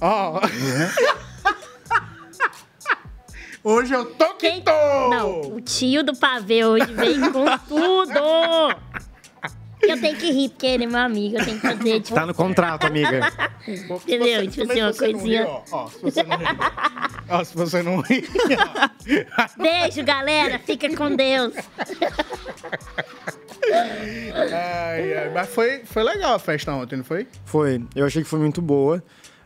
Ó. 0.01 0.41
Hoje 3.65 3.95
eu 3.95 4.05
tô 4.07 4.35
que 4.35 4.51
Quem- 4.51 4.61
tô! 4.62 4.73
Não, 5.11 5.41
o 5.55 5.61
tio 5.61 6.03
do 6.03 6.17
pavê 6.17 6.65
hoje 6.65 6.93
veio 6.95 7.33
com 7.33 7.45
tudo. 7.69 8.12
Eu 9.83 10.01
tenho 10.01 10.17
que 10.17 10.31
rir, 10.31 10.49
porque 10.51 10.67
ele 10.67 10.85
é 10.85 10.87
meu 10.87 10.99
amigo. 11.01 11.37
Eu 11.39 11.45
tenho 11.45 11.61
que 11.61 11.67
fazer, 11.69 12.01
tipo, 12.01 12.15
Tá 12.15 12.25
no 12.27 12.35
contrato, 12.35 12.87
amiga. 12.87 13.21
entendeu? 13.67 14.49
Tipo 14.51 14.71
assim, 14.73 14.81
uma 14.83 14.93
se 14.93 14.99
você 14.99 15.12
não 15.12 15.19
coisinha. 15.19 15.43
rir, 15.43 15.49
ó, 15.49 15.62
ó, 15.73 15.89
se 15.89 16.01
você 16.03 16.23
não 16.23 16.37
rir. 16.37 16.47
Ó, 17.29 17.45
se 17.45 17.57
você 17.57 17.83
não 17.83 18.01
rir. 18.01 18.29
ó. 19.39 19.62
Beijo, 19.62 20.05
galera. 20.05 20.59
Fica 20.61 20.95
com 20.97 21.15
Deus. 21.17 21.53
Ai, 23.73 25.15
ai, 25.15 25.31
mas 25.33 25.49
foi, 25.49 25.83
foi 25.85 26.03
legal 26.03 26.35
a 26.35 26.39
festa 26.39 26.73
ontem, 26.73 26.97
não 26.97 27.05
foi? 27.05 27.27
Foi. 27.45 27.83
Eu 27.95 28.07
achei 28.07 28.23
que 28.23 28.29
foi 28.29 28.39
muito 28.39 28.61
boa. 28.61 29.03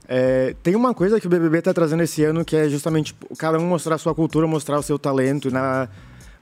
É, 0.08 0.54
tem 0.62 0.76
uma 0.76 0.94
coisa 0.94 1.18
que 1.20 1.26
o 1.26 1.30
BBB 1.30 1.62
tá 1.62 1.74
trazendo 1.74 2.02
esse 2.02 2.22
ano 2.24 2.44
que 2.44 2.56
é 2.56 2.68
justamente 2.68 3.06
tipo, 3.06 3.34
cada 3.36 3.58
um 3.58 3.66
mostrar 3.66 3.96
a 3.96 3.98
sua 3.98 4.14
cultura, 4.14 4.46
mostrar 4.46 4.78
o 4.78 4.82
seu 4.82 4.98
talento. 4.98 5.50
Na, 5.50 5.88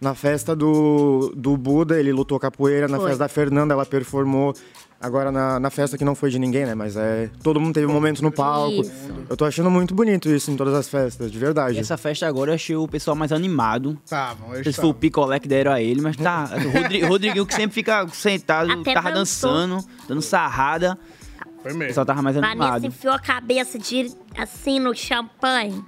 na 0.00 0.14
festa 0.14 0.54
do, 0.56 1.32
do 1.36 1.56
Buda, 1.56 1.98
ele 1.98 2.12
lutou 2.12 2.38
capoeira. 2.38 2.86
Na 2.88 2.98
Foi. 2.98 3.08
festa 3.08 3.24
da 3.24 3.28
Fernanda, 3.28 3.74
ela 3.74 3.86
performou. 3.86 4.54
Agora, 5.00 5.30
na, 5.30 5.60
na 5.60 5.68
festa 5.68 5.98
que 5.98 6.04
não 6.04 6.14
foi 6.14 6.30
de 6.30 6.38
ninguém, 6.38 6.64
né? 6.64 6.74
Mas 6.74 6.96
é. 6.96 7.28
Todo 7.42 7.60
mundo 7.60 7.74
teve 7.74 7.86
um 7.86 7.92
momento 7.92 8.22
no 8.22 8.30
palco. 8.32 8.80
Isso. 8.80 8.92
Eu 9.28 9.36
tô 9.36 9.44
achando 9.44 9.70
muito 9.70 9.94
bonito 9.94 10.30
isso 10.30 10.50
em 10.50 10.56
todas 10.56 10.72
as 10.72 10.88
festas, 10.88 11.30
de 11.30 11.38
verdade. 11.38 11.76
E 11.76 11.80
essa 11.80 11.98
festa 11.98 12.26
agora 12.26 12.52
eu 12.52 12.54
achei 12.54 12.74
o 12.74 12.88
pessoal 12.88 13.14
mais 13.14 13.30
animado. 13.30 13.98
Estavam, 14.02 14.48
Não 14.48 14.54
eles 14.54 14.64
sei 14.64 14.72
se 14.72 14.76
foi 14.80 14.86
o 14.86 14.88
estavam. 14.90 15.00
picolé 15.00 15.38
que 15.38 15.48
deram 15.48 15.72
a 15.72 15.82
ele, 15.82 16.00
mas 16.00 16.16
tá. 16.16 16.48
O 16.64 16.70
Rodri- 16.80 17.02
Rodriguinho 17.04 17.44
que 17.44 17.52
sempre 17.54 17.74
fica 17.74 18.06
sentado, 18.08 18.70
Até 18.72 18.94
tava 18.94 19.10
dançou. 19.12 19.50
dançando, 19.52 19.84
dando 20.08 20.22
sarrada. 20.22 20.98
Foi 21.62 21.72
O 21.72 21.76
mesmo. 21.76 21.88
pessoal 21.88 22.06
tava 22.06 22.22
mais 22.22 22.36
Vanessa 22.36 22.52
animado. 22.52 22.86
enfiou 22.86 23.12
a 23.12 23.18
cabeça 23.18 23.78
de, 23.78 24.10
assim 24.38 24.80
no 24.80 24.94
champanhe. 24.94 25.84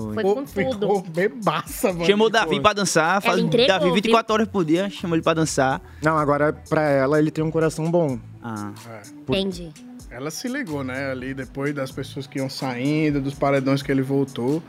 Foi. 0.00 0.14
Foi 0.14 0.24
com 0.24 0.46
ficou 0.46 1.00
tudo. 1.00 1.10
bebaça, 1.10 1.92
mano. 1.92 2.04
Chamou 2.06 2.26
o 2.28 2.30
Davi 2.30 2.60
pra 2.60 2.72
dançar, 2.72 3.20
faz 3.22 3.38
entregou, 3.38 3.68
Davi 3.68 3.90
24 3.90 4.26
viu? 4.26 4.34
horas 4.34 4.48
por 4.48 4.64
dia, 4.64 4.90
chamou 4.90 5.16
ele 5.16 5.22
pra 5.22 5.34
dançar. 5.34 5.80
Não, 6.02 6.16
agora 6.16 6.52
pra 6.68 6.82
ela 6.82 7.18
ele 7.18 7.30
tem 7.30 7.42
um 7.44 7.50
coração 7.50 7.90
bom. 7.90 8.18
Ah. 8.42 8.72
Entendi. 9.28 9.70
Ela 10.10 10.30
se 10.30 10.48
ligou, 10.48 10.82
né, 10.82 11.10
ali 11.10 11.34
depois 11.34 11.74
das 11.74 11.92
pessoas 11.92 12.26
que 12.26 12.38
iam 12.38 12.48
saindo, 12.48 13.20
dos 13.20 13.34
paredões 13.34 13.82
que 13.82 13.92
ele 13.92 14.02
voltou. 14.02 14.62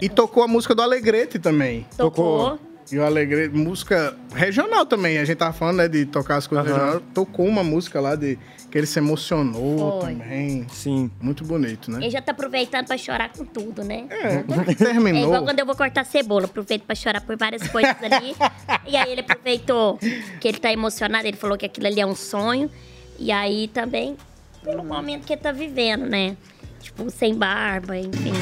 E 0.00 0.08
tocou 0.08 0.42
a 0.42 0.48
música 0.48 0.74
do 0.74 0.82
Alegrete 0.82 1.38
também. 1.38 1.86
Tocou. 1.96 2.58
E 2.92 2.98
o 2.98 3.04
Alegrete, 3.04 3.54
música 3.56 4.16
regional 4.32 4.86
também. 4.86 5.18
A 5.18 5.24
gente 5.24 5.36
tava 5.36 5.52
falando, 5.52 5.78
né, 5.78 5.88
de 5.88 6.06
tocar 6.06 6.36
as 6.36 6.46
coisas 6.46 6.66
Aham. 6.68 6.76
regionais. 6.76 7.02
Tocou 7.12 7.44
uma 7.46 7.64
música 7.64 8.00
lá 8.00 8.14
de 8.14 8.38
que 8.70 8.78
ele 8.78 8.86
se 8.86 8.98
emocionou 8.98 10.00
Foi. 10.02 10.12
também. 10.12 10.66
Sim. 10.72 11.10
Muito 11.20 11.44
bonito, 11.44 11.90
né? 11.90 11.98
Ele 12.00 12.10
já 12.10 12.22
tá 12.22 12.30
aproveitando 12.32 12.86
pra 12.86 12.96
chorar 12.96 13.30
com 13.32 13.44
tudo, 13.44 13.82
né? 13.82 14.06
É, 14.08 14.34
É 14.70 14.74
terminou. 14.74 15.24
igual 15.24 15.42
quando 15.42 15.58
eu 15.58 15.66
vou 15.66 15.74
cortar 15.74 16.04
cebola, 16.04 16.44
aproveito 16.44 16.82
pra 16.82 16.94
chorar 16.94 17.20
por 17.22 17.36
várias 17.36 17.66
coisas 17.68 17.96
ali. 18.00 18.36
e 18.86 18.96
aí 18.96 19.10
ele 19.10 19.20
aproveitou 19.22 19.98
que 20.40 20.46
ele 20.46 20.58
tá 20.58 20.72
emocionado, 20.72 21.26
ele 21.26 21.36
falou 21.36 21.56
que 21.58 21.66
aquilo 21.66 21.86
ali 21.88 22.00
é 22.00 22.06
um 22.06 22.14
sonho. 22.14 22.70
E 23.18 23.32
aí 23.32 23.66
também, 23.68 24.16
pelo 24.62 24.84
momento 24.84 25.24
que 25.26 25.32
ele 25.32 25.40
tá 25.40 25.50
vivendo, 25.50 26.06
né? 26.06 26.36
Tipo, 26.80 27.10
sem 27.10 27.34
barba, 27.34 27.96
enfim. 27.98 28.32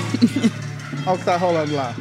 Olha 1.06 1.14
o 1.14 1.18
que 1.18 1.24
tá 1.24 1.36
rolando 1.36 1.74
lá. 1.74 1.94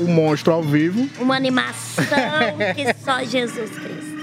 O 0.00 0.06
monstro 0.08 0.52
ao 0.52 0.62
vivo. 0.62 1.08
Uma 1.18 1.36
animação 1.36 2.04
que 2.74 2.94
só 3.04 3.22
Jesus 3.24 3.70
Cristo. 3.70 4.20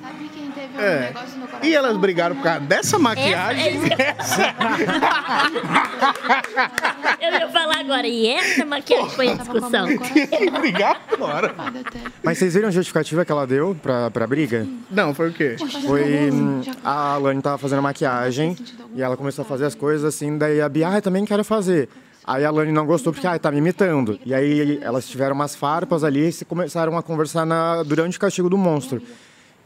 Sabe 0.00 0.28
quem 0.34 0.50
teve 0.50 0.76
um 0.76 0.80
É. 0.80 1.00
negócio 1.06 1.38
no 1.38 1.46
coração? 1.46 1.68
E 1.68 1.74
elas 1.74 1.96
brigaram 1.96 2.36
por 2.36 2.42
causa 2.42 2.60
dessa 2.60 2.96
Essa, 2.96 2.98
maquiagem. 2.98 3.76
isso 3.76 3.84
que 3.86 3.92
eu... 7.24 7.32
ia 7.32 7.48
falar 7.48 7.78
agora, 7.80 8.06
e 8.06 8.28
essa 8.28 8.64
maquiagem 8.64 9.10
foi 9.10 9.28
a 9.28 9.34
discussão. 9.34 9.86
Pode 9.96 10.82
até. 11.80 12.00
Mas 12.22 12.38
vocês 12.38 12.54
viram 12.54 12.68
a 12.68 12.70
justificativa 12.70 13.24
que 13.24 13.32
ela 13.32 13.46
deu 13.46 13.76
pra, 13.82 14.10
pra 14.10 14.26
briga? 14.26 14.66
Não, 14.90 15.14
foi 15.14 15.30
o 15.30 15.32
quê? 15.32 15.56
Foi. 15.86 16.30
hum, 16.30 16.62
A 16.84 17.14
Alane 17.14 17.40
tava 17.42 17.58
fazendo 17.58 17.78
a 17.78 17.82
maquiagem 17.82 18.56
e 18.94 19.02
ela 19.02 19.16
começou 19.16 19.44
a 19.44 19.46
fazer 19.46 19.64
as 19.66 19.74
coisas 19.74 20.04
assim, 20.04 20.36
daí 20.36 20.60
a 20.60 20.68
Bia, 20.68 20.88
ah, 20.88 20.98
eu 20.98 21.02
também 21.02 21.24
quero 21.24 21.44
fazer. 21.44 21.88
Aí 22.24 22.44
a 22.44 22.48
Alane 22.48 22.70
não 22.70 22.86
gostou 22.86 23.12
porque, 23.12 23.26
ah, 23.26 23.38
tá 23.38 23.50
me 23.50 23.58
imitando. 23.58 24.18
E 24.24 24.32
aí 24.32 24.78
elas 24.80 25.08
tiveram 25.08 25.34
umas 25.34 25.54
farpas 25.54 26.04
ali 26.04 26.28
e 26.28 26.44
começaram 26.44 26.96
a 26.96 27.02
conversar 27.02 27.44
na, 27.44 27.82
durante 27.82 28.16
o 28.16 28.20
castigo 28.20 28.48
do 28.48 28.56
monstro. 28.56 29.02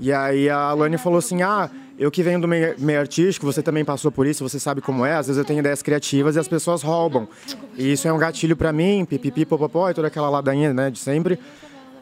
E 0.00 0.12
aí 0.12 0.48
a 0.48 0.56
Alane 0.56 0.96
falou 0.96 1.18
assim: 1.18 1.42
ah, 1.42 1.70
eu 1.98 2.10
que 2.10 2.22
venho 2.22 2.40
do 2.40 2.48
meio, 2.48 2.74
meio 2.78 3.00
artístico, 3.00 3.46
você 3.46 3.62
também 3.62 3.84
passou 3.84 4.10
por 4.10 4.26
isso, 4.26 4.46
você 4.46 4.58
sabe 4.58 4.80
como 4.80 5.04
é. 5.04 5.14
Às 5.14 5.26
vezes 5.26 5.38
eu 5.38 5.44
tenho 5.44 5.60
ideias 5.60 5.82
criativas 5.82 6.36
e 6.36 6.38
as 6.38 6.48
pessoas 6.48 6.82
roubam. 6.82 7.28
E 7.76 7.92
isso 7.92 8.06
é 8.08 8.12
um 8.12 8.18
gatilho 8.18 8.56
pra 8.56 8.72
mim, 8.72 9.04
pipipi, 9.04 9.44
popopó, 9.44 9.90
e 9.90 9.94
toda 9.94 10.08
aquela 10.08 10.28
ladainha, 10.28 10.72
né, 10.72 10.90
de 10.90 10.98
sempre. 10.98 11.38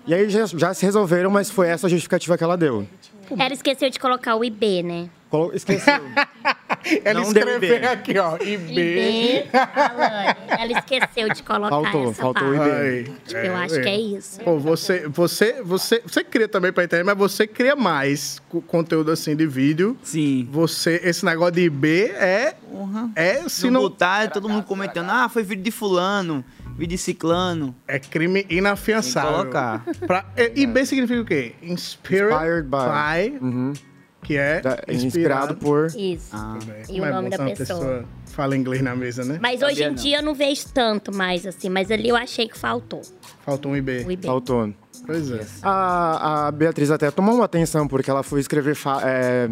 E 0.07 0.13
aí 0.13 0.29
já, 0.29 0.47
já 0.47 0.75
se 0.75 0.85
resolveram, 0.85 1.31
mas 1.31 1.51
foi 1.51 1.69
essa 1.69 1.87
a 1.87 1.91
justificativa 1.91 2.37
que 2.37 2.45
ela 2.45 2.57
deu. 2.57 2.87
Ela 3.31 3.55
esqueceu 3.55 3.89
de 3.89 3.99
colocar 3.99 4.37
o 4.37 4.45
IB, 4.45 4.83
né? 4.83 5.09
Colo- 5.35 5.53
Esqueceu. 5.53 5.95
Ela 7.05 7.21
Não 7.21 7.27
escreveu 7.27 7.77
IB. 7.77 7.87
aqui, 7.87 8.19
ó. 8.19 8.37
IB. 8.37 8.73
IB, 8.73 9.45
Alane. 9.53 10.37
Ela 10.49 10.73
esqueceu 10.79 11.29
de 11.31 11.43
colocar 11.43 11.71
Faltou, 11.71 12.11
essa 12.11 12.23
faltou 12.23 12.53
o 12.53 12.57
parte. 12.57 12.71
IB. 12.71 12.77
Ai, 13.11 13.17
Tipo, 13.27 13.39
eu 13.41 13.57
acho 13.57 13.75
que 13.81 13.89
é 13.89 13.97
isso. 13.99 14.41
Pô, 14.43 14.59
você, 14.61 15.09
você, 15.09 15.61
você, 15.63 16.03
você 16.07 16.23
cria 16.23 16.47
também 16.47 16.73
pra 16.73 16.85
internet, 16.85 17.07
mas 17.07 17.17
você 17.19 17.47
cria 17.49 17.75
mais 17.75 18.41
co- 18.49 18.61
conteúdo 18.63 19.11
assim 19.11 19.35
de 19.35 19.47
vídeo. 19.47 19.97
Sim. 20.05 20.47
Você, 20.53 21.01
esse 21.03 21.25
negócio 21.25 21.55
de 21.55 21.63
IB 21.63 22.03
é, 22.17 22.55
Porra. 22.71 23.11
é 23.17 23.49
Se 23.49 23.65
não 23.65 23.73
não, 23.73 23.81
botar, 23.89 24.31
todo 24.31 24.49
mundo 24.49 24.63
comentando, 24.65 25.09
ah, 25.11 25.29
foi 25.29 25.43
vídeo 25.43 25.65
de 25.65 25.71
fulano, 25.73 26.45
vídeo 26.77 26.91
de 26.97 26.99
ciclano. 26.99 27.75
é 27.89 27.99
crime 27.99 28.47
inafiançável. 28.51 29.31
Tem 29.31 29.39
que 29.39 29.51
colocar. 29.51 29.85
Pra, 30.07 30.25
é, 30.37 30.53
IB 30.55 30.85
significa 30.87 31.21
o 31.21 31.25
quê? 31.25 31.55
Inspired, 31.63 32.27
Inspired 32.35 32.69
by. 32.69 33.31
by, 33.39 33.45
Uhum. 33.45 33.73
Que 34.25 34.37
é 34.37 34.61
Da- 34.61 34.81
inspirado 34.89 35.55
por. 35.55 35.87
Isso. 35.95 36.29
Ah. 36.33 36.59
E 36.89 36.93
Como 36.93 37.03
o 37.03 37.05
é 37.05 37.13
nome 37.13 37.25
bom 37.25 37.31
da 37.31 37.37
quando 37.37 37.53
a 37.53 37.57
pessoa. 37.57 38.05
Fala 38.27 38.57
inglês 38.57 38.83
na 38.83 38.97
mesa, 38.97 39.25
né? 39.25 39.39
Mas 39.41 39.63
hoje 39.63 39.85
em 39.85 39.89
não. 39.89 39.95
dia 39.95 40.19
eu 40.19 40.23
não 40.23 40.35
vejo 40.35 40.65
tanto 40.75 41.15
mais, 41.15 41.47
assim. 41.47 41.69
Mas 41.69 41.89
ali 41.91 42.09
eu 42.09 42.17
achei 42.17 42.49
que 42.49 42.59
faltou 42.59 43.01
Faltou 43.45 43.71
um 43.71 43.77
IB. 43.77 44.05
o 44.05 44.11
IB. 44.11 44.27
Faltou. 44.27 44.73
Pois 45.07 45.31
é. 45.31 45.47
A, 45.63 46.47
a 46.49 46.51
Beatriz 46.51 46.91
até 46.91 47.11
tomou 47.13 47.35
uma 47.37 47.45
atenção 47.45 47.87
porque 47.87 48.11
ela 48.11 48.23
foi 48.25 48.41
escrever 48.41 48.77
é, 49.05 49.49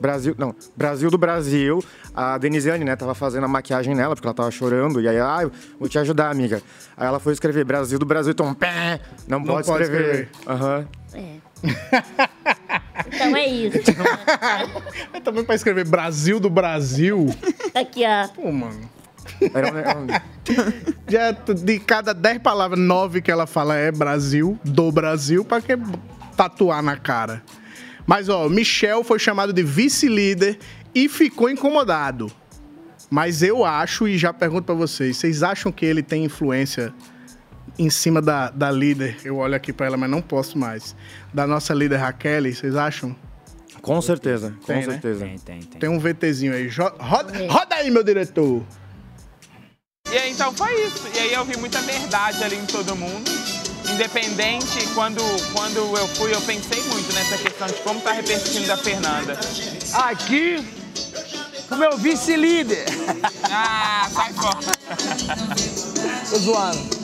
Brasil, 0.00 0.34
não, 0.38 0.54
Brasil 0.76 1.10
do 1.10 1.18
Brasil. 1.18 1.82
A 2.14 2.38
Denisiane, 2.38 2.84
né, 2.84 2.94
tava 2.96 3.14
fazendo 3.14 3.44
a 3.44 3.48
maquiagem 3.48 3.94
nela, 3.94 4.14
porque 4.14 4.26
ela 4.26 4.34
tava 4.34 4.50
chorando. 4.50 5.00
E 5.00 5.08
aí, 5.08 5.18
ah, 5.18 5.38
eu 5.42 5.50
vou 5.78 5.88
te 5.88 5.98
ajudar, 5.98 6.30
amiga. 6.30 6.62
Aí 6.96 7.06
ela 7.06 7.18
foi 7.18 7.32
escrever 7.32 7.64
Brasil 7.64 7.98
do 7.98 8.06
Brasil, 8.06 8.32
então, 8.32 8.52
pé, 8.54 9.00
não, 9.26 9.42
pode, 9.42 9.66
pode 9.66 9.84
escrever. 9.84 10.28
Aham. 10.46 10.86
É. 11.14 11.34
então 11.62 13.36
é 13.36 13.46
isso. 13.46 13.78
Mas 15.12 15.22
também 15.22 15.44
pra 15.44 15.54
escrever 15.54 15.86
Brasil 15.86 16.40
do 16.40 16.50
Brasil. 16.50 17.26
Aqui, 17.74 18.02
ó. 18.06 18.28
Pô, 18.28 18.50
mano. 18.52 18.88
Já 21.08 21.30
de 21.30 21.78
cada 21.78 22.12
10 22.12 22.38
palavras, 22.38 22.78
9 22.78 23.22
que 23.22 23.30
ela 23.30 23.46
fala 23.46 23.76
é 23.76 23.92
Brasil, 23.92 24.58
do 24.64 24.90
Brasil, 24.90 25.44
pra 25.44 25.60
que 25.60 25.76
tatuar 26.36 26.82
na 26.82 26.96
cara? 26.96 27.42
Mas, 28.06 28.28
ó, 28.28 28.48
Michel 28.48 29.04
foi 29.04 29.18
chamado 29.18 29.52
de 29.52 29.62
vice-líder 29.62 30.58
e 30.94 31.08
ficou 31.08 31.48
incomodado. 31.48 32.30
Mas 33.08 33.42
eu 33.42 33.64
acho, 33.64 34.06
e 34.08 34.16
já 34.16 34.32
pergunto 34.32 34.64
pra 34.64 34.74
vocês, 34.74 35.16
vocês 35.16 35.42
acham 35.42 35.72
que 35.72 35.84
ele 35.84 36.02
tem 36.02 36.24
influência 36.24 36.92
em 37.78 37.90
cima 37.90 38.20
da, 38.20 38.50
da 38.50 38.70
líder? 38.70 39.16
Eu 39.24 39.36
olho 39.38 39.54
aqui 39.54 39.72
pra 39.72 39.86
ela, 39.86 39.96
mas 39.96 40.10
não 40.10 40.22
posso 40.22 40.58
mais. 40.58 40.94
Da 41.32 41.46
nossa 41.46 41.72
líder 41.74 41.96
Raquel, 41.96 42.42
vocês 42.52 42.76
acham? 42.76 43.14
com 43.80 44.00
certeza, 44.02 44.50
com 44.60 44.66
Tem, 44.66 44.76
né? 44.76 44.82
certeza. 44.82 45.24
Tem, 45.24 45.38
tem, 45.38 45.60
tem. 45.62 45.80
Tem 45.80 45.88
um 45.88 45.98
VTzinho 45.98 46.52
aí. 46.52 46.68
Roda, 46.68 47.32
roda 47.48 47.74
aí, 47.76 47.90
meu 47.90 48.02
diretor. 48.04 48.62
E 50.12 50.16
aí, 50.18 50.32
então 50.32 50.52
foi 50.52 50.74
isso. 50.86 51.08
E 51.14 51.18
aí 51.18 51.32
eu 51.32 51.44
vi 51.44 51.56
muita 51.56 51.80
verdade 51.80 52.42
ali 52.44 52.56
em 52.56 52.66
todo 52.66 52.94
mundo. 52.96 53.30
Independente, 53.92 54.86
quando, 54.94 55.20
quando 55.52 55.76
eu 55.96 56.06
fui, 56.08 56.34
eu 56.34 56.40
pensei 56.42 56.82
muito 56.84 57.12
nessa 57.14 57.38
questão 57.38 57.66
de 57.66 57.74
como 57.74 58.00
tá 58.00 58.12
repercutindo 58.12 58.66
da 58.66 58.76
Fernanda. 58.76 59.38
Aqui, 59.94 60.64
o 61.70 61.76
meu 61.76 61.96
vice-líder. 61.96 62.84
Ah, 63.50 64.08
sai 64.12 64.32
fora. 64.32 64.58
Tô 66.28 66.36
zoando. 66.38 67.00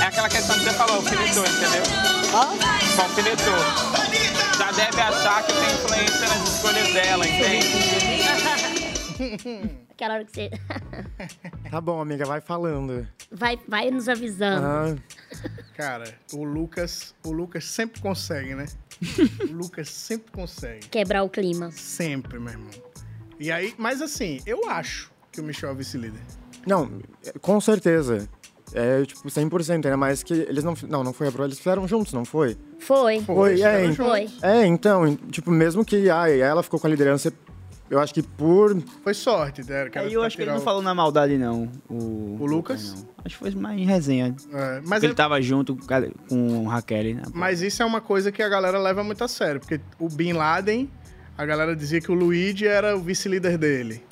É 0.00 0.04
aquela 0.06 0.28
questão 0.28 0.54
que 0.56 0.64
você 0.64 0.72
falou, 0.72 0.96
alfinetou, 0.96 1.44
entendeu? 1.44 1.82
Hã? 2.34 3.02
Alfinetou. 3.02 3.58
Já 4.58 4.70
deve 4.72 5.00
achar 5.00 5.42
que 5.44 5.52
tenho 5.52 5.72
influência 5.74 6.28
nas 6.28 6.48
escolhas 6.48 6.92
dela, 6.92 7.26
entende? 7.26 7.68
Aquela 9.94 10.14
hora 10.14 10.24
que 10.24 10.32
você 10.32 10.50
Tá 11.70 11.80
bom, 11.80 12.00
amiga, 12.00 12.24
vai 12.24 12.40
falando. 12.40 13.06
vai, 13.30 13.58
vai 13.68 13.90
nos 13.90 14.08
avisando. 14.08 14.66
Ah, 14.66 14.96
Cara, 15.76 16.12
o 16.32 16.44
Lucas, 16.44 17.14
o 17.24 17.32
Lucas 17.32 17.64
sempre 17.64 18.00
consegue, 18.00 18.54
né? 18.54 18.66
o 19.48 19.52
Lucas 19.52 19.88
sempre 19.90 20.30
consegue. 20.32 20.88
Quebrar 20.88 21.22
o 21.24 21.28
clima. 21.30 21.70
Sempre, 21.72 22.38
meu 22.38 22.52
irmão. 22.52 22.70
E 23.38 23.50
aí, 23.50 23.74
mas 23.78 24.00
assim, 24.02 24.40
eu 24.46 24.68
acho 24.68 25.10
que 25.32 25.40
o 25.40 25.44
Michel 25.44 25.70
é 25.70 25.74
vice-líder. 25.74 26.20
não, 26.66 27.00
com 27.40 27.60
certeza. 27.60 28.28
É, 28.72 29.04
tipo, 29.04 29.28
100%, 29.28 29.70
ainda 29.86 29.96
mais 29.96 30.22
que 30.22 30.32
eles 30.32 30.64
não... 30.64 30.74
Não, 30.88 31.04
não 31.04 31.12
foi 31.12 31.28
a 31.28 31.32
Pro, 31.32 31.44
eles 31.44 31.58
fizeram 31.58 31.86
juntos, 31.86 32.12
não 32.12 32.24
foi? 32.24 32.56
Foi. 32.78 33.20
Foi, 33.20 33.52
é, 33.52 33.54
fizeram 33.56 33.90
então- 33.90 34.06
Foi. 34.08 34.28
É, 34.42 34.66
então, 34.66 35.16
tipo, 35.30 35.50
mesmo 35.50 35.84
que 35.84 36.08
ai, 36.10 36.40
ela 36.40 36.62
ficou 36.62 36.80
com 36.80 36.86
a 36.86 36.90
liderança, 36.90 37.32
eu 37.90 38.00
acho 38.00 38.12
que 38.14 38.22
por... 38.22 38.76
Foi 39.04 39.14
sorte, 39.14 39.62
né? 39.68 39.88
Aí 39.94 40.12
eu 40.14 40.22
acho 40.22 40.36
que 40.36 40.42
ele 40.42 40.50
não 40.50 40.60
falou 40.60 40.82
na 40.82 40.94
maldade, 40.94 41.36
não. 41.38 41.70
O, 41.88 42.38
O 42.40 42.46
Lucas? 42.46 42.94
não. 42.94 43.14
Acho 43.24 43.36
que 43.38 43.44
foi 43.44 43.50
mais 43.54 43.78
em 43.80 43.84
resenha. 43.84 44.34
É, 44.52 44.80
Mas 44.84 45.02
ele 45.02 45.12
é- 45.12 45.16
tava 45.16 45.40
junto 45.40 45.76
com 45.76 45.86
com 46.28 46.66
Raquel, 46.66 47.14
né? 47.14 47.22
mas 47.32 47.62
isso 47.62 47.82
é 47.82 47.86
uma 47.86 48.00
coisa 48.00 48.32
que 48.32 48.42
a 48.42 48.48
galera 48.48 48.78
leva 48.78 49.04
muito 49.04 49.22
a 49.22 49.28
sério, 49.28 49.60
porque 49.60 49.80
o 49.98 50.08
Bin 50.08 50.32
Laden, 50.32 50.90
a 51.38 51.46
galera 51.46 51.76
dizia 51.76 52.00
que 52.00 52.10
o 52.10 52.14
Luigi 52.14 52.66
era 52.66 52.96
o 52.96 53.00
vice-líder 53.00 53.56
dele. 53.56 54.02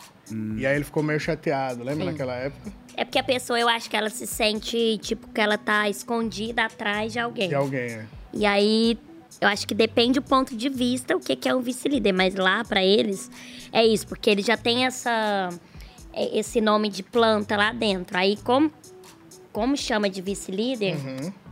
E 0.56 0.64
aí 0.64 0.76
ele 0.76 0.84
ficou 0.84 1.02
meio 1.02 1.20
chateado, 1.20 1.82
lembra 1.84 2.04
Sim. 2.06 2.10
naquela 2.12 2.34
época? 2.34 2.72
É 2.96 3.04
porque 3.04 3.18
a 3.18 3.22
pessoa, 3.22 3.58
eu 3.58 3.68
acho 3.68 3.88
que 3.88 3.96
ela 3.96 4.10
se 4.10 4.26
sente, 4.26 4.98
tipo, 5.02 5.28
que 5.28 5.40
ela 5.40 5.56
tá 5.56 5.88
escondida 5.88 6.64
atrás 6.64 7.12
de 7.12 7.18
alguém. 7.18 7.48
De 7.48 7.54
alguém, 7.54 7.80
é. 7.80 8.06
E 8.32 8.46
aí, 8.46 8.98
eu 9.40 9.48
acho 9.48 9.66
que 9.66 9.74
depende 9.74 10.20
do 10.20 10.22
ponto 10.22 10.56
de 10.56 10.68
vista 10.68 11.16
o 11.16 11.20
que 11.20 11.34
que 11.36 11.48
é 11.48 11.54
um 11.54 11.60
vice-líder. 11.60 12.12
Mas 12.12 12.34
lá, 12.34 12.64
pra 12.64 12.84
eles, 12.84 13.30
é 13.72 13.84
isso. 13.84 14.06
Porque 14.06 14.28
ele 14.28 14.42
já 14.42 14.56
tem 14.56 14.86
essa, 14.86 15.48
é, 16.12 16.38
esse 16.38 16.60
nome 16.60 16.88
de 16.88 17.02
planta 17.02 17.56
lá 17.56 17.72
dentro. 17.72 18.16
Aí, 18.16 18.36
como, 18.44 18.70
como 19.52 19.76
chama 19.76 20.08
de 20.08 20.20
vice-líder... 20.20 20.96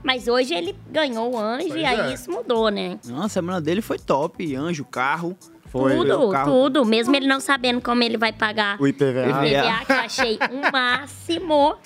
Mas 0.03 0.29
hoje 0.29 0.55
ele 0.55 0.75
ganhou 0.91 1.35
o 1.35 1.39
anjo 1.39 1.69
Pois 1.69 1.81
e 1.81 1.85
aí 1.85 2.11
é. 2.11 2.15
isso 2.15 2.31
mudou, 2.31 2.71
né? 2.71 2.99
Nossa, 3.07 3.27
a 3.27 3.29
semana 3.29 3.61
dele 3.61 3.83
foi 3.83 3.99
top. 3.99 4.55
Anjo, 4.57 4.85
carro. 4.85 5.37
Foi 5.71 5.97
tudo, 5.97 6.29
o 6.29 6.31
carro- 6.31 6.51
tudo. 6.51 6.85
Mesmo 6.85 7.15
ele 7.17 7.27
não 7.27 7.41
sabendo 7.41 7.81
como 7.81 8.03
ele 8.03 8.17
vai 8.19 8.33
pagar 8.33 8.81
O 8.81 8.87
IPVA. 8.87 9.27
IPVA. 9.29 9.41
PVA, 9.41 9.85
que 9.87 9.93
eu 9.93 9.97
achei 10.01 10.39
um 10.53 10.63
máximo. 10.73 11.77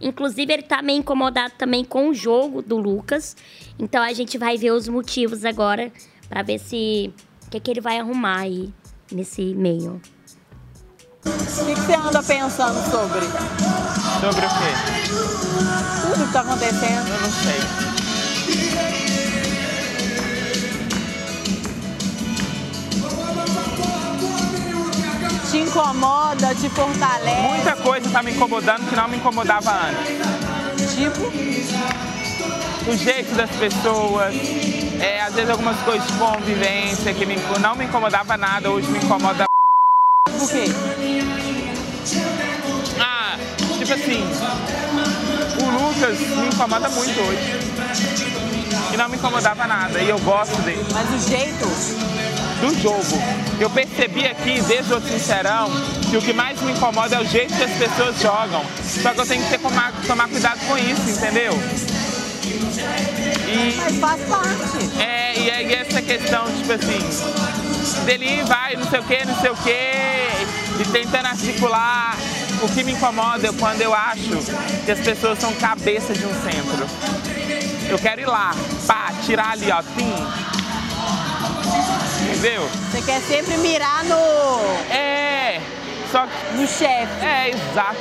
Inclusive, 0.00 0.52
ele 0.52 0.62
tá 0.62 0.82
meio 0.82 0.98
incomodado 0.98 1.52
também 1.58 1.84
com 1.84 2.08
o 2.08 2.14
jogo 2.14 2.60
do 2.62 2.76
Lucas. 2.76 3.36
Então, 3.78 4.02
a 4.02 4.12
gente 4.12 4.36
vai 4.38 4.56
ver 4.56 4.70
os 4.72 4.88
motivos 4.88 5.44
agora 5.44 5.92
pra 6.28 6.42
ver 6.42 6.58
se... 6.58 7.12
O 7.46 7.50
que, 7.50 7.60
que 7.60 7.70
ele 7.70 7.80
vai 7.80 7.98
arrumar 7.98 8.38
aí 8.38 8.72
nesse 9.12 9.54
meio. 9.54 10.00
O 11.24 11.30
que, 11.66 11.74
que 11.74 11.80
você 11.80 11.94
anda 11.94 12.22
pensando 12.22 12.80
sobre 12.90 13.20
Sobre 14.20 14.46
o 14.46 14.48
quê? 14.48 16.12
tudo 16.14 16.26
que 16.26 16.32
tá 16.32 16.40
acontecendo? 16.40 17.08
Eu 17.08 17.20
não 17.20 17.30
sei. 17.30 18.01
Te 25.52 25.58
incomoda, 25.58 26.54
te 26.54 26.70
fortalece? 26.70 27.42
Muita 27.42 27.76
coisa 27.76 28.08
tá 28.08 28.22
me 28.22 28.32
incomodando 28.32 28.88
que 28.88 28.96
não 28.96 29.06
me 29.06 29.18
incomodava 29.18 29.70
antes. 29.70 30.94
Tipo, 30.94 31.30
O 32.90 32.96
jeito 32.96 33.34
das 33.34 33.50
pessoas, 33.50 34.34
é, 34.98 35.20
às 35.20 35.34
vezes 35.34 35.50
algumas 35.50 35.78
coisas 35.80 36.06
de 36.06 36.14
convivência 36.14 37.12
que 37.12 37.26
me, 37.26 37.36
não 37.60 37.76
me 37.76 37.84
incomodava 37.84 38.34
nada, 38.38 38.70
hoje 38.70 38.88
me 38.88 38.98
incomoda. 38.98 39.44
por 40.38 40.48
quê? 40.48 40.64
Ah, 42.98 43.36
tipo 43.76 43.92
assim, 43.92 44.24
o 45.60 45.70
Lucas 45.70 46.18
me 46.18 46.46
incomoda 46.46 46.88
muito 46.88 47.20
hoje. 47.20 48.51
E 48.92 48.96
não 48.96 49.08
me 49.08 49.16
incomodava 49.16 49.66
nada, 49.66 49.98
e 50.00 50.08
eu 50.08 50.18
gosto 50.20 50.56
dele. 50.62 50.84
Mas 50.92 51.24
o 51.24 51.28
jeito, 51.28 51.66
do 52.62 52.80
jogo. 52.80 53.20
Eu 53.58 53.68
percebi 53.68 54.24
aqui, 54.24 54.60
desde 54.62 54.94
o 54.94 55.00
Sincerão, 55.00 55.68
que 56.08 56.16
o 56.16 56.22
que 56.22 56.32
mais 56.32 56.60
me 56.62 56.72
incomoda 56.72 57.16
é 57.16 57.20
o 57.20 57.26
jeito 57.26 57.52
que 57.54 57.64
as 57.64 57.72
pessoas 57.72 58.20
jogam. 58.20 58.64
Só 59.02 59.12
que 59.12 59.20
eu 59.20 59.26
tenho 59.26 59.42
que 59.42 59.50
ter, 59.50 59.58
tomar, 59.58 59.92
tomar 60.06 60.28
cuidado 60.28 60.60
com 60.66 60.78
isso, 60.78 61.10
entendeu? 61.10 61.52
E, 63.48 63.76
mas 63.76 63.96
faz 63.98 64.20
parte. 64.28 65.00
é, 65.00 65.38
e 65.38 65.50
aí 65.50 65.74
essa 65.74 66.00
questão, 66.00 66.46
tipo 66.56 66.72
assim, 66.72 68.04
dele 68.04 68.42
vai, 68.44 68.76
não 68.76 68.88
sei 68.88 69.00
o 69.00 69.02
que, 69.02 69.26
não 69.26 69.40
sei 69.40 69.50
o 69.50 69.56
que, 69.56 70.80
e 70.80 70.84
tentando 70.92 71.26
articular. 71.26 72.16
O 72.62 72.68
que 72.68 72.84
me 72.84 72.92
incomoda 72.92 73.48
é 73.48 73.52
quando 73.58 73.80
eu 73.80 73.92
acho 73.92 74.38
que 74.84 74.90
as 74.92 75.00
pessoas 75.00 75.36
são 75.40 75.52
cabeça 75.54 76.12
de 76.12 76.24
um 76.24 76.32
centro. 76.42 76.86
Eu 77.92 77.98
quero 77.98 78.22
ir 78.22 78.26
lá, 78.26 78.52
pá, 78.86 79.12
tirar 79.22 79.50
ali, 79.50 79.70
ó, 79.70 79.82
tim. 79.82 80.14
Entendeu? 82.24 82.62
Você 82.90 83.02
quer 83.02 83.20
sempre 83.20 83.58
mirar 83.58 84.02
no, 84.04 84.16
É, 84.90 85.60
só 86.10 86.26
que. 86.26 86.56
no 86.56 86.66
chefe. 86.66 87.22
É, 87.22 87.50
exato. 87.50 88.00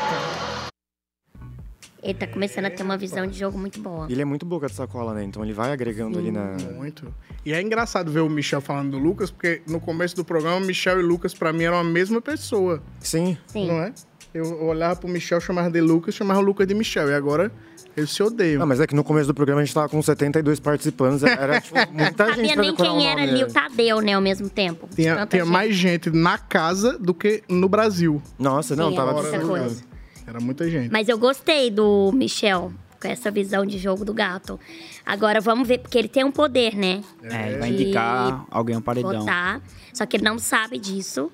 Ele 2.01 2.13
tá 2.13 2.25
começando 2.25 2.65
a 2.67 2.69
ter 2.69 2.83
uma 2.83 2.97
visão 2.97 3.27
de 3.27 3.37
jogo 3.37 3.57
muito 3.57 3.81
boa. 3.81 4.07
Ele 4.09 4.21
é 4.21 4.23
muito 4.23 4.45
boca 4.45 4.67
de 4.67 4.73
sacola, 4.73 5.13
né? 5.13 5.25
Então 5.25 5.43
ele 5.43 5.51
vai 5.51 5.73
agregando 5.73 6.17
ali 6.17 6.31
na... 6.31 6.55
Muito. 6.73 7.13
E 7.45 7.51
é 7.51 7.61
engraçado 7.61 8.09
ver 8.09 8.21
o 8.21 8.29
Michel 8.29 8.61
falando 8.61 8.91
do 8.91 8.97
Lucas, 8.97 9.29
porque 9.29 9.61
no 9.67 9.81
começo 9.81 10.15
do 10.15 10.23
programa, 10.23 10.65
Michel 10.65 11.01
e 11.01 11.03
Lucas, 11.03 11.33
pra 11.33 11.51
mim, 11.51 11.65
eram 11.65 11.77
a 11.77 11.83
mesma 11.83 12.21
pessoa. 12.21 12.81
Sim. 13.01 13.37
Sim. 13.47 13.67
Não 13.67 13.83
é? 13.83 13.93
Eu 14.33 14.63
olhava 14.63 14.95
pro 14.95 15.09
Michel, 15.09 15.41
chamava 15.41 15.69
de 15.69 15.81
Lucas, 15.81 16.15
chamava 16.15 16.39
o 16.39 16.43
Lucas 16.43 16.65
de 16.65 16.73
Michel. 16.73 17.09
E 17.09 17.13
agora 17.13 17.51
eles 17.95 18.09
se 18.11 18.23
odeiam. 18.23 18.59
Não, 18.59 18.67
mas 18.67 18.79
é 18.79 18.87
que 18.87 18.95
no 18.95 19.03
começo 19.03 19.27
do 19.27 19.33
programa 19.33 19.61
a 19.61 19.65
gente 19.65 19.73
tava 19.73 19.89
com 19.89 20.01
72 20.01 20.59
participantes. 20.59 21.23
Era, 21.23 21.59
tipo, 21.59 21.75
muita 21.91 22.27
Não 22.27 22.35
gente 22.35 22.47
sabia 22.49 22.53
pra 22.53 22.63
nem 22.63 22.75
quem 22.75 23.07
era 23.09 23.21
ali 23.21 23.43
o 23.43 23.47
Tadeu, 23.47 24.01
né, 24.01 24.13
ao 24.13 24.21
mesmo 24.21 24.49
tempo. 24.49 24.87
tinha 24.93 25.25
tinha 25.25 25.43
gente. 25.43 25.51
mais 25.51 25.75
gente 25.75 26.09
na 26.09 26.37
casa 26.37 26.97
do 26.97 27.13
que 27.13 27.43
no 27.49 27.67
Brasil. 27.67 28.21
Nossa, 28.37 28.75
não, 28.75 28.89
Sim, 28.89 28.95
tava... 28.95 29.13
muita 29.13 29.39
coisa. 29.39 29.83
Era 30.25 30.39
muita 30.39 30.69
gente. 30.69 30.91
Mas 30.91 31.09
eu 31.09 31.17
gostei 31.17 31.69
do 31.69 32.11
Michel, 32.13 32.71
com 33.01 33.07
essa 33.07 33.31
visão 33.31 33.65
de 33.65 33.77
jogo 33.77 34.05
do 34.05 34.13
gato. 34.13 34.59
Agora 35.05 35.41
vamos 35.41 35.67
ver, 35.67 35.79
porque 35.79 35.97
ele 35.97 36.07
tem 36.07 36.23
um 36.23 36.31
poder, 36.31 36.75
né? 36.75 37.01
É, 37.23 37.49
ele 37.49 37.57
vai 37.57 37.69
indicar 37.69 38.45
alguém 38.49 38.75
ao 38.75 38.81
paredão. 38.81 39.19
Votar. 39.19 39.61
Só 39.93 40.05
que 40.05 40.17
ele 40.17 40.23
não 40.23 40.39
sabe 40.39 40.77
disso. 40.77 41.31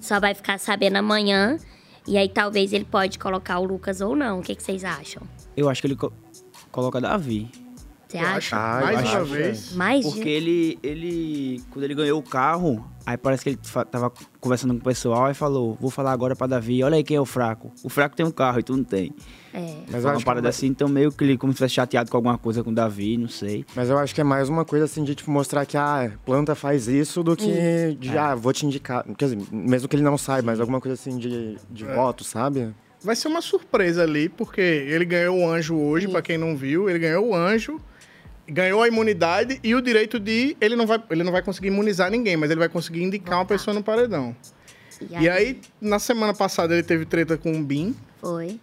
Só 0.00 0.20
vai 0.20 0.34
ficar 0.34 0.58
sabendo 0.58 0.96
amanhã. 0.96 1.58
E 2.06 2.16
aí 2.16 2.28
talvez 2.28 2.72
ele 2.72 2.84
pode 2.84 3.18
colocar 3.18 3.58
o 3.58 3.64
Lucas 3.64 4.00
ou 4.00 4.16
não. 4.16 4.38
O 4.38 4.42
que, 4.42 4.54
que 4.54 4.62
vocês 4.62 4.84
acham? 4.84 5.22
Eu 5.60 5.68
acho 5.68 5.80
que 5.80 5.86
ele 5.86 5.96
co- 5.96 6.12
coloca 6.70 7.00
Davi. 7.00 7.50
Você 8.08 8.18
acha? 8.18 8.56
Ah, 8.56 8.80
mais 8.82 8.98
acho 8.98 9.16
uma 9.16 9.24
vez. 9.24 9.72
Mais 9.74 10.04
Porque 10.04 10.24
de... 10.24 10.28
ele, 10.30 10.78
ele, 10.82 11.62
quando 11.70 11.84
ele 11.84 11.94
ganhou 11.94 12.18
o 12.18 12.22
carro, 12.22 12.84
Aí 13.06 13.16
parece 13.16 13.42
que 13.42 13.48
ele 13.50 13.58
tava 13.90 14.12
conversando 14.40 14.72
com 14.74 14.80
o 14.80 14.84
pessoal 14.84 15.30
e 15.30 15.34
falou: 15.34 15.76
Vou 15.80 15.90
falar 15.90 16.12
agora 16.12 16.36
pra 16.36 16.46
Davi, 16.46 16.82
olha 16.84 16.96
aí 16.96 17.02
quem 17.02 17.16
é 17.16 17.20
o 17.20 17.24
fraco. 17.24 17.72
O 17.82 17.88
fraco 17.88 18.14
tem 18.14 18.24
um 18.24 18.30
carro 18.30 18.60
e 18.60 18.62
tu 18.62 18.76
não 18.76 18.84
tem. 18.84 19.12
É. 19.52 19.78
Mas 19.90 20.04
uma 20.04 20.20
parada 20.20 20.42
vai- 20.42 20.50
assim, 20.50 20.66
então 20.68 20.88
meio 20.88 21.10
que 21.10 21.24
ele 21.24 21.36
como 21.36 21.52
se 21.52 21.56
tivesse 21.56 21.74
chateado 21.74 22.10
com 22.10 22.16
alguma 22.16 22.38
coisa 22.38 22.62
com 22.62 22.70
o 22.70 22.74
Davi, 22.74 23.16
não 23.16 23.26
sei. 23.28 23.64
Mas 23.74 23.90
eu 23.90 23.98
acho 23.98 24.14
que 24.14 24.20
é 24.20 24.24
mais 24.24 24.48
uma 24.48 24.64
coisa 24.64 24.84
assim 24.84 25.02
de 25.02 25.14
tipo, 25.14 25.30
mostrar 25.30 25.66
que 25.66 25.76
a 25.76 26.12
planta 26.24 26.54
faz 26.54 26.86
isso 26.86 27.22
do 27.24 27.34
que 27.34 27.96
de, 27.98 28.16
ah, 28.16 28.34
vou 28.34 28.52
te 28.52 28.64
indicar. 28.64 29.04
Quer 29.18 29.24
dizer, 29.24 29.38
mesmo 29.50 29.88
que 29.88 29.96
ele 29.96 30.04
não 30.04 30.16
saiba, 30.16 30.46
mas 30.46 30.60
alguma 30.60 30.80
coisa 30.80 30.94
assim 30.94 31.16
de, 31.18 31.56
de 31.70 31.84
voto, 31.84 32.22
sabe? 32.22 32.72
Vai 33.02 33.16
ser 33.16 33.28
uma 33.28 33.40
surpresa 33.40 34.02
ali, 34.02 34.28
porque 34.28 34.60
ele 34.60 35.04
ganhou 35.04 35.38
o 35.38 35.48
anjo 35.48 35.76
hoje, 35.76 36.06
pra 36.06 36.20
quem 36.20 36.36
não 36.36 36.56
viu, 36.56 36.88
ele 36.88 36.98
ganhou 36.98 37.28
o 37.28 37.34
anjo, 37.34 37.80
ganhou 38.46 38.82
a 38.82 38.88
imunidade 38.88 39.58
e 39.62 39.74
o 39.74 39.80
direito 39.80 40.20
de. 40.20 40.56
Ele 40.60 40.76
não 40.76 40.86
vai, 40.86 41.02
ele 41.10 41.24
não 41.24 41.32
vai 41.32 41.42
conseguir 41.42 41.68
imunizar 41.68 42.10
ninguém, 42.10 42.36
mas 42.36 42.50
ele 42.50 42.60
vai 42.60 42.68
conseguir 42.68 43.02
indicar 43.02 43.38
uma 43.38 43.46
pessoa 43.46 43.72
no 43.72 43.82
paredão. 43.82 44.36
E 45.18 45.28
aí, 45.28 45.60
na 45.80 45.98
semana 45.98 46.34
passada, 46.34 46.74
ele 46.74 46.82
teve 46.82 47.06
treta 47.06 47.38
com 47.38 47.58
o 47.58 47.64
Bin. 47.64 47.96
Foi. 48.20 48.60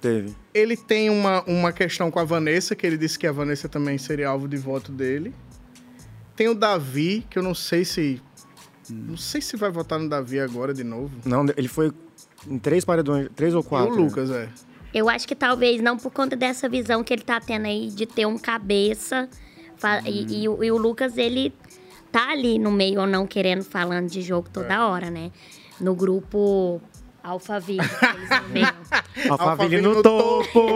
Teve. 0.00 0.34
Ele 0.54 0.74
tem 0.74 1.10
uma, 1.10 1.42
uma 1.42 1.72
questão 1.72 2.10
com 2.10 2.18
a 2.18 2.24
Vanessa, 2.24 2.74
que 2.74 2.86
ele 2.86 2.96
disse 2.96 3.18
que 3.18 3.26
a 3.26 3.32
Vanessa 3.32 3.68
também 3.68 3.98
seria 3.98 4.28
alvo 4.28 4.48
de 4.48 4.56
voto 4.56 4.90
dele. 4.90 5.34
Tem 6.34 6.48
o 6.48 6.54
Davi, 6.54 7.26
que 7.28 7.38
eu 7.38 7.42
não 7.42 7.54
sei 7.54 7.84
se. 7.84 8.22
Não 8.88 9.16
sei 9.16 9.42
se 9.42 9.56
vai 9.56 9.70
votar 9.70 9.98
no 9.98 10.08
Davi 10.08 10.40
agora 10.40 10.72
de 10.72 10.82
novo. 10.82 11.10
Não, 11.26 11.44
ele 11.56 11.68
foi 11.68 11.92
em 12.48 12.58
três 12.58 12.84
paredões, 12.84 13.28
três 13.34 13.54
ou 13.54 13.60
E 13.60 13.64
quatro. 13.64 13.92
o 13.94 13.96
Lucas, 14.04 14.30
é. 14.30 14.48
Eu 14.92 15.08
acho 15.08 15.26
que 15.28 15.34
talvez 15.36 15.80
não 15.80 15.96
por 15.96 16.10
conta 16.10 16.34
dessa 16.36 16.68
visão 16.68 17.04
que 17.04 17.12
ele 17.12 17.22
tá 17.22 17.40
tendo 17.40 17.66
aí 17.66 17.88
de 17.90 18.06
ter 18.06 18.26
um 18.26 18.36
cabeça. 18.38 19.28
fa- 19.76 20.02
E, 20.04 20.42
e 20.42 20.48
o- 20.48 20.62
e 20.64 20.70
o 20.70 20.76
Lucas, 20.76 21.16
ele 21.16 21.54
tá 22.12 22.30
ali 22.32 22.58
no 22.58 22.70
meio 22.72 23.00
ou 23.00 23.06
não 23.06 23.26
querendo 23.26 23.62
falando 23.64 24.08
de 24.10 24.20
jogo 24.20 24.48
toda 24.52 24.86
hora, 24.86 25.10
né? 25.10 25.30
No 25.80 25.94
grupo 25.94 26.80
Alphaville. 27.22 27.78
que 27.88 28.04
eles 28.04 28.28
nomeiam. 28.42 28.74
Alphaville 29.30 29.80
no 29.80 30.02
topo! 30.02 30.66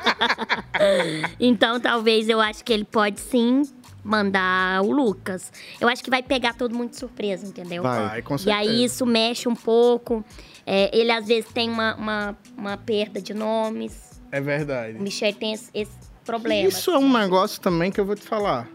então, 1.38 1.80
talvez 1.80 2.28
eu 2.28 2.40
acho 2.40 2.64
que 2.64 2.72
ele 2.72 2.84
pode 2.84 3.20
sim 3.20 3.62
mandar 4.02 4.82
o 4.82 4.90
Lucas. 4.90 5.52
Eu 5.80 5.88
acho 5.88 6.02
que 6.02 6.10
vai 6.10 6.22
pegar 6.22 6.54
todo 6.54 6.74
mundo 6.74 6.90
de 6.90 6.96
surpresa, 6.96 7.46
entendeu? 7.46 7.82
Vai. 7.82 8.22
Com 8.22 8.36
E 8.36 8.50
aí 8.50 8.66
certeza. 8.66 8.84
isso 8.84 9.06
mexe 9.06 9.48
um 9.48 9.54
pouco. 9.54 10.24
É, 10.72 10.96
ele 10.96 11.10
às 11.10 11.26
vezes 11.26 11.50
tem 11.52 11.68
uma, 11.68 11.96
uma, 11.96 12.38
uma 12.56 12.76
perda 12.76 13.20
de 13.20 13.34
nomes. 13.34 14.20
É 14.30 14.40
verdade. 14.40 14.98
O 14.98 15.02
Michel 15.02 15.34
tem 15.34 15.52
esse, 15.52 15.68
esse 15.74 15.90
problema. 16.24 16.68
Isso 16.68 16.92
é 16.92 16.98
um 16.98 17.12
negócio 17.12 17.60
também 17.60 17.90
que 17.90 17.98
eu 17.98 18.04
vou 18.04 18.14
te 18.14 18.22
falar. 18.22 18.68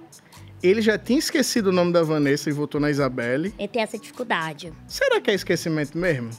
Ele 0.61 0.81
já 0.81 0.97
tinha 0.97 1.17
esquecido 1.17 1.67
o 1.67 1.71
nome 1.71 1.93
da 1.93 2.03
Vanessa 2.03 2.49
e 2.49 2.51
votou 2.51 2.81
na 2.81 2.91
Isabelle. 2.91 3.53
Ele 3.57 3.67
tem 3.69 3.81
essa 3.81 3.97
dificuldade. 3.97 4.73
Será 4.85 5.21
que 5.21 5.31
é 5.31 5.35
esquecimento 5.35 5.97
mesmo? 5.97 6.31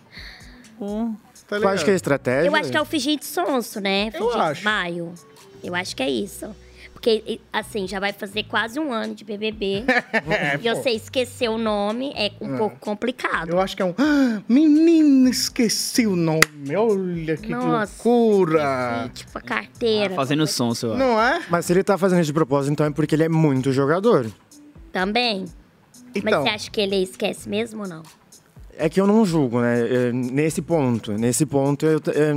Tá 1.49 1.57
Eu 1.57 1.69
acho 1.69 1.87
que 1.87 1.91
é 1.91 1.95
estratégia. 1.95 2.49
Eu 2.51 2.55
acho 2.55 2.71
que 2.71 2.77
é 2.77 2.83
o 2.83 2.85
fingir 2.85 3.19
de 3.19 3.25
sonso, 3.25 3.81
né? 3.81 4.09
Eu 4.09 4.13
Fingir 4.13 4.35
de 4.35 4.41
acho. 4.41 4.65
maio. 4.65 5.15
Eu 5.65 5.75
acho 5.75 5.97
que 5.97 6.03
é 6.03 6.11
isso. 6.11 6.55
Porque, 7.07 7.41
assim, 7.53 7.87
já 7.87 8.01
vai 8.01 8.13
fazer 8.13 8.43
quase 8.43 8.81
um 8.81 8.93
ano 8.93 9.15
de 9.15 9.25
BBB. 9.25 9.85
É, 10.29 10.57
e 10.57 10.59
pô. 10.59 10.75
você 10.75 10.91
esquecer 10.91 11.49
o 11.49 11.57
nome 11.59 12.13
é 12.17 12.33
um 12.41 12.57
pouco 12.57 12.77
complicado. 12.81 13.51
Eu 13.51 13.61
acho 13.61 13.77
que 13.77 13.83
é 13.83 13.85
um. 13.85 13.95
Ah, 13.97 14.41
menina, 14.49 15.31
esqueci 15.31 16.07
o 16.07 16.17
nome. 16.17 16.43
Olha 16.77 17.37
que 17.37 17.49
Nossa, 17.49 17.93
loucura. 18.09 19.03
esqueci, 19.05 19.25
tipo, 19.27 19.39
a 19.39 19.41
carteira. 19.41 20.15
Fazendo 20.15 20.47
som, 20.47 20.75
seu. 20.75 20.97
Não 20.97 21.21
é? 21.21 21.43
Mas 21.49 21.67
se 21.67 21.73
ele 21.73 21.85
tá 21.85 21.97
fazendo 21.97 22.21
isso 22.21 22.29
de 22.29 22.33
propósito, 22.33 22.73
então 22.73 22.87
é 22.87 22.91
porque 22.91 23.15
ele 23.15 23.25
é 23.25 23.29
muito 23.29 23.73
jogador. 23.73 24.27
Também. 24.91 25.45
Mas 26.15 26.17
Então, 26.17 26.43
você 26.43 26.49
acha 26.49 26.71
que 26.71 26.81
ele 26.81 26.97
esquece 27.03 27.49
mesmo 27.49 27.83
ou 27.83 27.89
não? 27.89 28.03
É 28.77 28.89
que 28.89 29.01
eu 29.01 29.07
não 29.07 29.25
julgo, 29.25 29.61
né? 29.61 30.09
É, 30.09 30.13
Nesse 30.13 30.61
ponto. 30.61 31.13
Nesse 31.13 31.47
ponto, 31.47 31.87
eu, 31.87 31.99
é, 32.09 32.33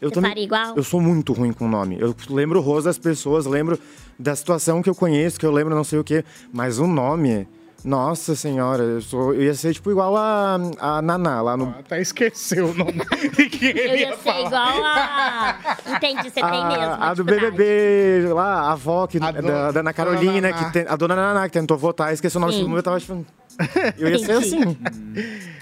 eu 0.00 0.08
Você 0.10 0.14
também. 0.14 0.44
igual? 0.44 0.76
Eu 0.76 0.82
sou 0.84 1.00
muito 1.00 1.32
ruim 1.32 1.52
com 1.52 1.66
nome. 1.68 1.96
Eu 1.98 2.14
lembro 2.30 2.60
o 2.60 2.62
rosto 2.62 2.84
das 2.84 2.98
pessoas, 2.98 3.46
lembro 3.46 3.78
da 4.18 4.34
situação 4.36 4.82
que 4.82 4.88
eu 4.90 4.94
conheço, 4.94 5.38
que 5.38 5.46
eu 5.46 5.52
lembro 5.52 5.74
não 5.74 5.84
sei 5.84 5.98
o 5.98 6.04
quê. 6.04 6.24
Mas 6.52 6.78
o 6.78 6.86
nome. 6.86 7.48
Nossa 7.84 8.34
senhora, 8.34 8.82
eu, 8.82 9.02
sou, 9.02 9.34
eu 9.34 9.42
ia 9.42 9.52
ser 9.54 9.74
tipo 9.74 9.90
igual 9.90 10.16
a, 10.16 10.54
a 10.78 11.02
Naná 11.02 11.42
lá 11.42 11.54
no. 11.54 11.68
até 11.68 12.00
esqueceu 12.00 12.68
o 12.70 12.74
nome 12.74 12.94
de 13.36 13.44
que 13.50 13.66
ele 13.66 13.78
Eu 13.80 13.86
ia, 13.96 14.08
ia 14.08 14.16
ser 14.16 14.30
igual 14.40 14.84
a. 14.84 15.58
Entendi, 15.94 16.22
você 16.30 16.40
tem 16.40 16.66
mesmo. 16.66 16.82
A, 16.82 17.10
a 17.10 17.12
do 17.12 17.22
dificuldade. 17.22 17.56
BBB 17.58 18.32
lá, 18.32 18.60
a 18.62 18.72
avó 18.72 19.06
que, 19.06 19.18
A 19.18 19.30
da, 19.30 19.38
dona- 19.42 19.70
da 19.72 19.80
Ana 19.80 19.92
Carolina, 19.92 20.50
que 20.54 20.72
tem- 20.72 20.86
a 20.88 20.96
dona 20.96 21.14
Naná, 21.14 21.46
que 21.46 21.52
tentou 21.52 21.76
votar, 21.76 22.10
esqueceu 22.14 22.40
o 22.40 22.46
nome 22.46 22.62
mundo, 22.62 22.78
eu 22.78 22.82
tava 22.82 22.98
tipo. 22.98 23.22
Eu 23.98 24.08
ia 24.08 24.18
ser 24.18 24.32
assim. 24.32 24.78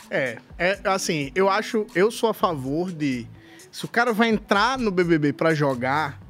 É, 0.09 0.39
é 0.57 0.79
assim, 0.85 1.33
eu 1.35 1.49
acho, 1.51 1.85
eu 1.93 2.09
sou 2.11 2.29
a 2.31 2.35
favor 2.35 2.93
de. 2.93 3.27
Se 3.73 3.85
o 3.85 3.89
cara 3.89 4.13
vai 4.13 4.29
entrar 4.29 4.79
no 4.79 4.93
BBB 4.93 5.33
pra 5.33 5.55
jogar, 5.55 6.21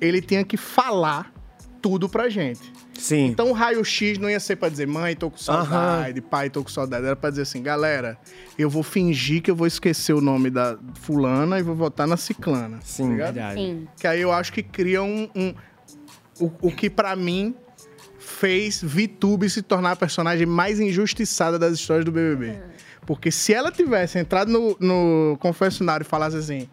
ele 0.00 0.20
tinha 0.20 0.44
que 0.44 0.56
falar 0.56 1.32
tudo 1.80 2.08
pra 2.08 2.28
gente. 2.28 2.72
Sim. 2.94 3.26
Então 3.26 3.50
o 3.50 3.52
raio-x 3.52 4.18
não 4.18 4.28
ia 4.30 4.40
ser 4.40 4.56
pra 4.56 4.68
dizer, 4.68 4.86
mãe, 4.86 5.14
tô 5.14 5.30
com 5.30 5.36
saudade, 5.36 6.20
pai, 6.20 6.48
tô 6.50 6.62
com 6.62 6.68
saudade. 6.70 7.04
Era 7.06 7.14
pra 7.16 7.30
dizer 7.30 7.42
assim, 7.42 7.62
galera, 7.62 8.18
eu 8.58 8.68
vou 8.70 8.82
fingir 8.82 9.42
que 9.42 9.50
eu 9.50 9.56
vou 9.56 9.66
esquecer 9.66 10.12
o 10.12 10.20
nome 10.20 10.50
da 10.50 10.78
fulana 11.02 11.58
e 11.58 11.62
vou 11.62 11.74
votar 11.74 12.06
na 12.06 12.16
ciclana. 12.16 12.78
Sim. 12.82 13.10
tá? 13.10 13.24
Verdade. 13.24 13.60
Sim. 13.60 13.88
Que 14.00 14.06
aí 14.06 14.20
eu 14.20 14.32
acho 14.32 14.52
que 14.52 14.62
cria 14.62 15.02
um. 15.02 15.28
um- 15.34 15.54
o, 16.38 16.50
o 16.68 16.70
que 16.70 16.90
pra 16.90 17.16
mim 17.16 17.54
fez 18.18 18.82
VTube 18.82 19.48
se 19.48 19.62
tornar 19.62 19.92
a 19.92 19.96
personagem 19.96 20.46
mais 20.46 20.78
injustiçada 20.80 21.58
das 21.58 21.74
histórias 21.74 22.04
do 22.04 22.12
BBB. 22.12 22.58
Porque 23.06 23.30
se 23.30 23.54
ela 23.54 23.70
tivesse 23.70 24.18
entrado 24.18 24.50
no, 24.50 24.76
no 24.80 25.36
confessionário 25.40 26.04
e 26.04 26.06
falasse 26.06 26.36
assim. 26.36 26.68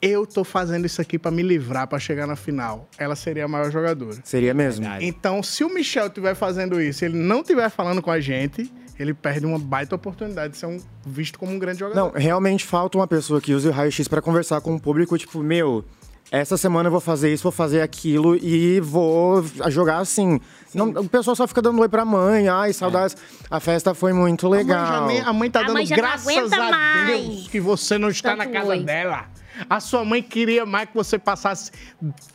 Eu 0.00 0.24
tô 0.26 0.44
fazendo 0.44 0.86
isso 0.86 1.00
aqui 1.00 1.18
pra 1.18 1.30
me 1.30 1.42
livrar, 1.42 1.86
pra 1.88 1.98
chegar 1.98 2.26
na 2.26 2.36
final. 2.36 2.88
Ela 2.96 3.16
seria 3.16 3.44
a 3.44 3.48
maior 3.48 3.70
jogadora. 3.70 4.18
Seria 4.22 4.54
mesmo. 4.54 4.82
Verdade. 4.82 5.04
Então, 5.04 5.42
se 5.42 5.64
o 5.64 5.74
Michel 5.74 6.06
estiver 6.06 6.34
fazendo 6.34 6.80
isso, 6.80 7.04
ele 7.04 7.18
não 7.18 7.40
estiver 7.40 7.68
falando 7.68 8.00
com 8.00 8.10
a 8.10 8.20
gente, 8.20 8.72
ele 8.98 9.12
perde 9.12 9.46
uma 9.46 9.58
baita 9.58 9.94
oportunidade 9.94 10.52
de 10.52 10.58
ser 10.58 10.66
um, 10.66 10.78
visto 11.06 11.38
como 11.38 11.52
um 11.52 11.58
grande 11.58 11.80
jogador. 11.80 12.12
Não, 12.12 12.12
realmente 12.12 12.64
falta 12.64 12.98
uma 12.98 13.06
pessoa 13.06 13.40
que 13.40 13.52
use 13.52 13.66
o 13.66 13.70
raio-x 13.70 14.06
pra 14.06 14.22
conversar 14.22 14.60
com 14.60 14.74
o 14.74 14.80
público, 14.80 15.16
tipo, 15.18 15.42
meu, 15.42 15.84
essa 16.30 16.56
semana 16.56 16.88
eu 16.88 16.92
vou 16.92 17.00
fazer 17.00 17.32
isso, 17.32 17.42
vou 17.42 17.52
fazer 17.52 17.80
aquilo 17.80 18.36
e 18.36 18.80
vou 18.80 19.44
jogar 19.68 19.98
assim. 19.98 20.38
Não, 20.74 20.88
o 20.90 21.08
pessoal 21.08 21.34
só 21.34 21.46
fica 21.48 21.62
dando 21.62 21.80
oi 21.80 21.88
pra 21.88 22.04
mãe, 22.04 22.48
ai, 22.48 22.72
saudades. 22.72 23.16
A 23.50 23.58
festa 23.60 23.94
foi 23.94 24.12
muito 24.12 24.46
A 24.46 24.50
mãe, 24.50 24.58
legal. 24.58 24.86
já 24.86 25.06
nem- 25.06 25.20
a 25.20 25.32
mãe 25.32 25.50
tá 25.50 25.60
A 25.60 25.62
dando 25.62 25.74
mãe 25.74 25.86
graças 25.86 26.52
a 26.52 26.70
mais. 26.70 27.06
Deus 27.06 27.48
que 27.48 27.60
você 27.60 27.96
não 27.96 28.10
está 28.10 28.36
na 28.36 28.44
Tanto 28.44 28.52
casa 28.54 28.68
oi. 28.68 28.84
dela. 28.84 29.26
A 29.68 29.80
sua 29.80 30.04
mãe 30.04 30.22
queria 30.22 30.64
mais 30.64 30.88
que 30.88 30.94
você 30.94 31.18
passasse 31.18 31.72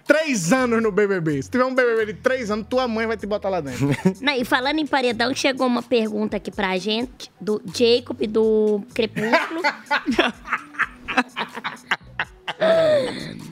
três 0.05 0.51
anos 0.51 0.83
no 0.83 0.91
BBB. 0.91 1.41
Se 1.41 1.49
tiver 1.49 1.63
um 1.63 1.73
BBB 1.73 2.07
de 2.07 2.13
três 2.19 2.51
anos, 2.51 2.65
tua 2.69 2.85
mãe 2.85 3.07
vai 3.07 3.15
te 3.15 3.25
botar 3.25 3.47
lá 3.47 3.61
dentro. 3.61 3.87
Não, 4.19 4.33
e 4.33 4.43
falando 4.43 4.79
em 4.79 4.87
paredão, 4.87 5.33
chegou 5.33 5.65
uma 5.67 5.81
pergunta 5.81 6.35
aqui 6.35 6.51
pra 6.51 6.77
gente, 6.77 7.31
do 7.39 7.61
Jacob, 7.73 8.19
do 8.27 8.83
Crepúsculo. 8.93 9.61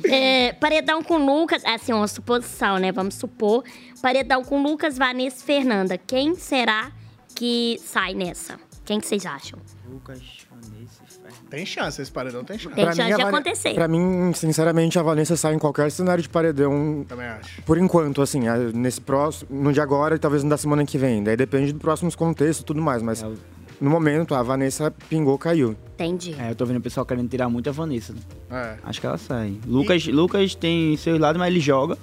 É, 0.03 0.53
paredão 0.53 1.03
com 1.03 1.17
Lucas, 1.17 1.63
assim, 1.65 1.93
uma 1.93 2.07
suposição, 2.07 2.77
né? 2.77 2.91
Vamos 2.91 3.15
supor. 3.15 3.63
Paredão 4.01 4.43
com 4.43 4.61
Lucas, 4.61 4.97
Vanessa 4.97 5.41
e 5.41 5.45
Fernanda. 5.45 5.97
Quem 5.97 6.35
será 6.35 6.91
que 7.35 7.79
sai 7.83 8.13
nessa? 8.13 8.59
Quem 8.83 8.99
que 8.99 9.07
vocês 9.07 9.25
acham? 9.25 9.59
Lucas, 9.89 10.19
Vanessa 10.49 11.01
e 11.07 11.13
Fernanda. 11.13 11.35
tem 11.49 11.65
chance, 11.65 12.01
esse 12.01 12.11
paredão 12.11 12.43
tem 12.43 12.57
chance. 12.57 12.75
Tem 12.75 12.83
Pra 12.83 12.93
chance 12.95 13.07
mim, 13.07 13.13
a 13.13 13.17
de 13.17 13.23
Vane- 13.23 13.35
acontecer. 13.37 13.73
Pra 13.75 13.87
mim, 13.87 14.31
sinceramente, 14.33 14.97
a 14.97 15.03
Vanessa 15.03 15.37
sai 15.37 15.53
em 15.53 15.59
qualquer 15.59 15.91
cenário 15.91 16.21
de 16.23 16.29
paredão. 16.29 17.05
Também 17.07 17.27
acho. 17.27 17.61
Por 17.61 17.77
enquanto, 17.77 18.21
assim, 18.21 18.47
a- 18.47 18.57
nesse 18.57 18.99
próximo, 18.99 19.49
no 19.61 19.71
de 19.71 19.79
agora 19.79 20.15
e 20.15 20.19
talvez 20.19 20.43
no 20.43 20.49
da 20.49 20.57
semana 20.57 20.83
que 20.85 20.97
vem. 20.97 21.23
Daí 21.23 21.37
depende 21.37 21.71
dos 21.73 21.81
próximos 21.81 22.15
contextos 22.15 22.63
e 22.63 22.65
tudo 22.65 22.81
mais. 22.81 23.01
Mas 23.03 23.21
É, 23.21 23.27
o- 23.27 23.37
no 23.81 23.89
momento, 23.89 24.33
a 24.35 24.41
Vanessa 24.43 24.93
pingou, 25.09 25.37
caiu. 25.37 25.75
Entendi. 25.95 26.35
É, 26.39 26.51
eu 26.51 26.55
tô 26.55 26.65
vendo 26.65 26.77
o 26.77 26.81
pessoal 26.81 27.05
querendo 27.05 27.27
tirar 27.27 27.49
muito 27.49 27.67
a 27.69 27.73
Vanessa. 27.73 28.13
É. 28.49 28.75
Acho 28.83 29.01
que 29.01 29.05
ela 29.07 29.17
sai. 29.17 29.55
Lucas, 29.67 30.05
Lucas 30.07 30.55
tem 30.55 30.95
seus 30.97 31.19
lados, 31.19 31.39
mas 31.39 31.49
ele 31.51 31.59
joga. 31.59 31.97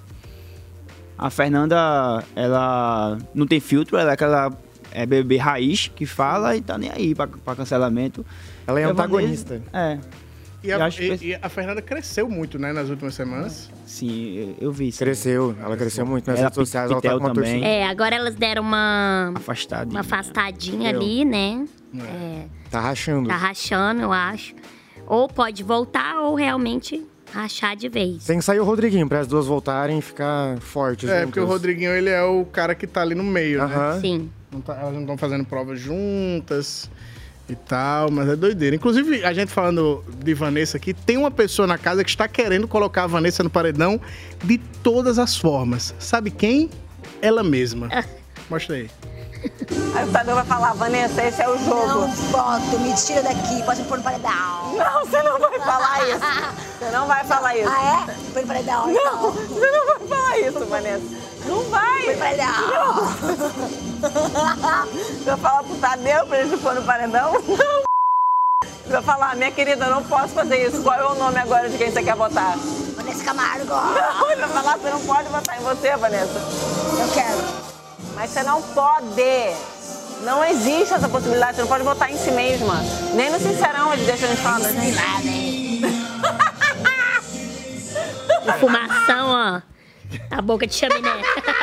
A 1.17 1.31
Fernanda, 1.31 2.23
ela 2.37 3.19
não 3.35 3.47
tem 3.47 3.59
filtro, 3.61 3.97
ela 3.97 4.11
é 4.11 4.15
aquela 4.15 4.53
é 4.93 5.05
bebê 5.05 5.37
raiz 5.37 5.89
que 5.95 6.07
fala 6.07 6.57
e 6.57 6.61
tá 6.61 6.79
nem 6.79 6.91
aí 6.91 7.15
pra, 7.15 7.27
pra 7.27 7.55
cancelamento. 7.57 8.25
Ela 8.67 8.81
é 8.81 8.83
E 8.85 8.87
antagonista. 8.87 9.61
Vanessa- 9.73 9.77
É, 9.77 9.99
E 10.63 10.73
a, 10.73 10.85
acho 10.87 11.03
e- 11.03 11.17
que- 11.19 11.27
e 11.29 11.35
a 11.41 11.49
Fernanda 11.49 11.81
cresceu 11.81 12.29
muito, 12.29 12.59
né, 12.59 12.73
nas 12.73 12.89
últimas 12.91 13.15
semanas. 13.15 13.71
sim, 13.87 14.57
eu 14.61 14.73
vi. 14.73 14.91
sim. 14.91 14.99
Cresceu, 15.05 15.55
ela 15.63 15.77
cresceu 15.77 16.05
muito 16.05 16.27
nas 16.27 16.37
Ela 16.39 16.47
redes 16.49 16.57
sociais, 16.57 16.91
ela 16.91 17.01
tá 17.01 17.11
com 17.11 17.17
uma 17.19 17.33
também. 17.33 17.65
É, 17.65 17.87
agora 17.89 18.17
elas 18.17 18.35
deram 18.35 18.63
uma, 18.63 19.33
Afastadinha. 19.37 19.91
uma 19.95 20.01
afastadinha 20.01 20.91
Eu. 20.91 21.01
ali, 21.01 21.25
né? 21.25 21.65
É, 21.97 22.45
Tá 22.71 22.81
rachando. 22.81 23.29
tá 23.29 23.37
rachando, 23.37 24.03
eu 24.03 24.13
acho. 24.13 24.55
Ou 25.07 25.29
pode 25.29 25.63
voltar, 25.63 26.21
ou 26.21 26.35
realmente 26.35 27.07
rachar 27.33 27.77
de 27.77 27.89
vez. 27.89 28.25
Tem 28.25 28.39
que 28.39 28.45
sair 28.45 28.59
o 28.61 28.65
Rodriguinho 28.65 29.09
pra 29.09 29.21
as 29.21 29.27
duas 29.27 29.47
voltarem 29.47 29.99
e 29.99 30.03
ficar 30.03 30.59
fortes. 30.61 31.09
É, 31.09 31.13
juntas. 31.21 31.25
porque 31.27 31.41
o 31.41 31.47
Rodriguinho, 31.47 31.93
ele 31.93 32.11
é 32.11 32.23
o 32.23 32.45
cara 32.45 32.75
que 32.75 32.87
tá 32.87 33.01
ali 33.03 33.15
no 33.15 33.23
meio, 33.25 33.59
né? 33.59 33.65
Aham. 33.75 34.01
Sim. 34.01 34.31
Não 34.51 34.61
tá- 34.61 34.77
elas 34.81 34.93
não 34.95 35.01
estão 35.03 35.17
fazendo 35.17 35.45
provas 35.45 35.79
juntas 35.79 36.91
e 37.49 37.57
tal, 37.57 38.11
mas 38.11 38.29
é 38.29 38.37
doideira. 38.37 38.77
Inclusive, 38.77 39.25
a 39.25 39.33
gente 39.33 39.51
falando 39.51 40.05
de 40.19 40.35
Vanessa 40.35 40.77
aqui, 40.77 40.93
tem 40.93 41.17
uma 41.17 41.31
pessoa 41.31 41.67
na 41.67 41.79
casa 41.79 42.05
que 42.05 42.11
está 42.11 42.29
querendo 42.29 42.69
colocar 42.69 43.05
a 43.05 43.07
Vanessa 43.07 43.43
no 43.43 43.51
paredão 43.51 44.01
de 44.45 44.59
todas 44.83 45.19
as 45.19 45.37
formas. 45.37 45.95
Sabe 45.99 46.31
quem? 46.31 46.69
Ela 47.23 47.43
mesma. 47.43 47.89
Mostra 48.51 48.77
aí. 48.77 48.91
Aí 49.95 50.09
o 50.09 50.11
Tadeu 50.11 50.35
vai 50.35 50.45
falar, 50.45 50.73
Vanessa, 50.75 51.23
esse 51.23 51.41
é 51.41 51.49
o 51.49 51.57
jogo. 51.59 51.87
Não 51.87 52.09
boto, 52.31 52.79
me 52.81 52.93
tira 52.95 53.23
daqui, 53.23 53.63
pode 53.65 53.83
me 53.83 53.89
pôr 53.89 53.99
no 53.99 54.05
paredão. 54.05 54.75
Não, 54.77 55.07
você 55.07 55.23
não 55.23 55.39
vai 55.39 55.59
falar 55.61 56.09
isso. 56.09 56.59
Você 56.79 56.91
não 56.91 57.07
vai 57.07 57.25
falar 57.25 57.57
isso. 57.57 57.69
Ah, 57.69 58.07
é? 58.09 58.15
Põe 58.33 58.43
no 58.43 58.49
paredão, 58.49 58.87
Não, 58.87 58.93
então. 58.93 59.33
você 59.33 59.71
não 59.71 59.87
vai 59.87 60.09
falar 60.09 60.39
isso, 60.41 60.67
Vanessa. 60.67 61.05
Não 61.47 61.63
vai. 61.71 61.88
Paredão. 62.19 63.07
Você 64.01 65.25
vai 65.25 65.37
falar 65.37 65.63
pro 65.63 65.77
Tadeu 65.77 66.27
pra 66.27 66.39
ele 66.39 66.51
se 66.51 66.57
pôr 66.63 66.75
no 66.75 66.83
paredão? 66.83 67.33
Não. 67.33 67.89
Você 68.89 68.93
vai 68.93 69.03
falar, 69.03 69.37
minha 69.37 69.51
querida, 69.51 69.85
eu 69.85 69.91
não 69.91 70.03
posso 70.03 70.29
fazer 70.29 70.67
isso. 70.67 70.83
Qual 70.83 70.99
é 70.99 71.05
o 71.05 71.15
nome 71.15 71.39
agora 71.39 71.69
de 71.69 71.77
quem 71.77 71.91
você 71.91 72.03
quer 72.03 72.17
votar? 72.17 72.57
Vanessa 72.97 73.23
Camargo. 73.23 73.67
Não, 73.67 74.31
ele 74.31 74.41
vai 74.41 74.49
falar, 74.49 74.79
você 74.79 74.91
não 74.91 75.01
pode 75.01 75.29
votar 75.29 75.61
em 75.61 75.63
você, 75.63 75.97
Vanessa. 75.97 76.41
Eu 76.99 77.09
quero. 77.13 77.39
Mas 78.15 78.31
você 78.31 78.43
não 78.43 78.63
pode. 78.63 79.55
Não 80.23 80.43
existe 80.45 80.95
essa 80.95 81.09
possibilidade. 81.09 81.57
Você 81.57 81.61
não 81.61 81.69
pode 81.69 81.85
votar 81.85 82.11
em 82.11 82.17
si 82.17 82.31
mesma. 82.31 82.83
Nem 83.15 83.31
no 83.31 83.39
Sincerão 83.39 83.93
ele 83.93 84.05
deixa 84.05 84.25
a 84.25 84.29
gente 84.29 84.41
falar 84.41 84.57
assim. 84.57 85.83
Fumação, 88.59 89.29
ó. 89.29 89.61
A 90.31 90.43
boca 90.43 90.67
de 90.67 90.75
chaminé. 90.75 91.11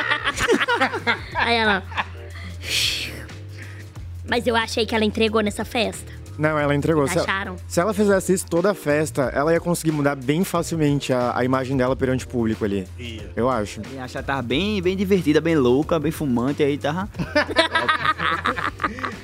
Aí 1.36 1.56
ela. 1.56 1.84
Mas 4.28 4.48
eu 4.48 4.56
achei 4.56 4.86
que 4.86 4.96
ela 4.96 5.06
entregou 5.06 5.42
nessa 5.42 5.64
festa. 5.64 6.14
Não, 6.38 6.60
ela 6.60 6.76
entregou. 6.76 7.08
Se 7.08 7.14
ela, 7.14 7.24
Acharam? 7.24 7.56
se 7.68 7.80
ela 7.80 7.94
fizesse 7.94 8.34
isso 8.34 8.46
toda 8.48 8.72
a 8.72 8.74
festa, 8.74 9.32
ela 9.34 9.54
ia 9.54 9.60
conseguir 9.60 9.92
mudar 9.92 10.16
bem 10.16 10.44
facilmente 10.44 11.14
a, 11.14 11.32
a 11.38 11.46
imagem 11.46 11.78
dela 11.78 11.96
perante 11.96 12.26
o 12.26 12.28
público 12.28 12.66
ali. 12.66 12.86
Eu 13.36 13.50
acho. 13.50 13.82
Eu 13.94 14.02
acho 14.02 14.12
que 14.12 14.18
ela 14.18 14.26
tava 14.26 14.42
bem, 14.42 14.82
bem 14.82 14.98
divertida, 14.98 15.40
bem 15.40 15.56
louca, 15.56 15.98
bem 16.00 16.12
fumante, 16.12 16.62
aí 16.62 16.78
tava. 16.78 17.10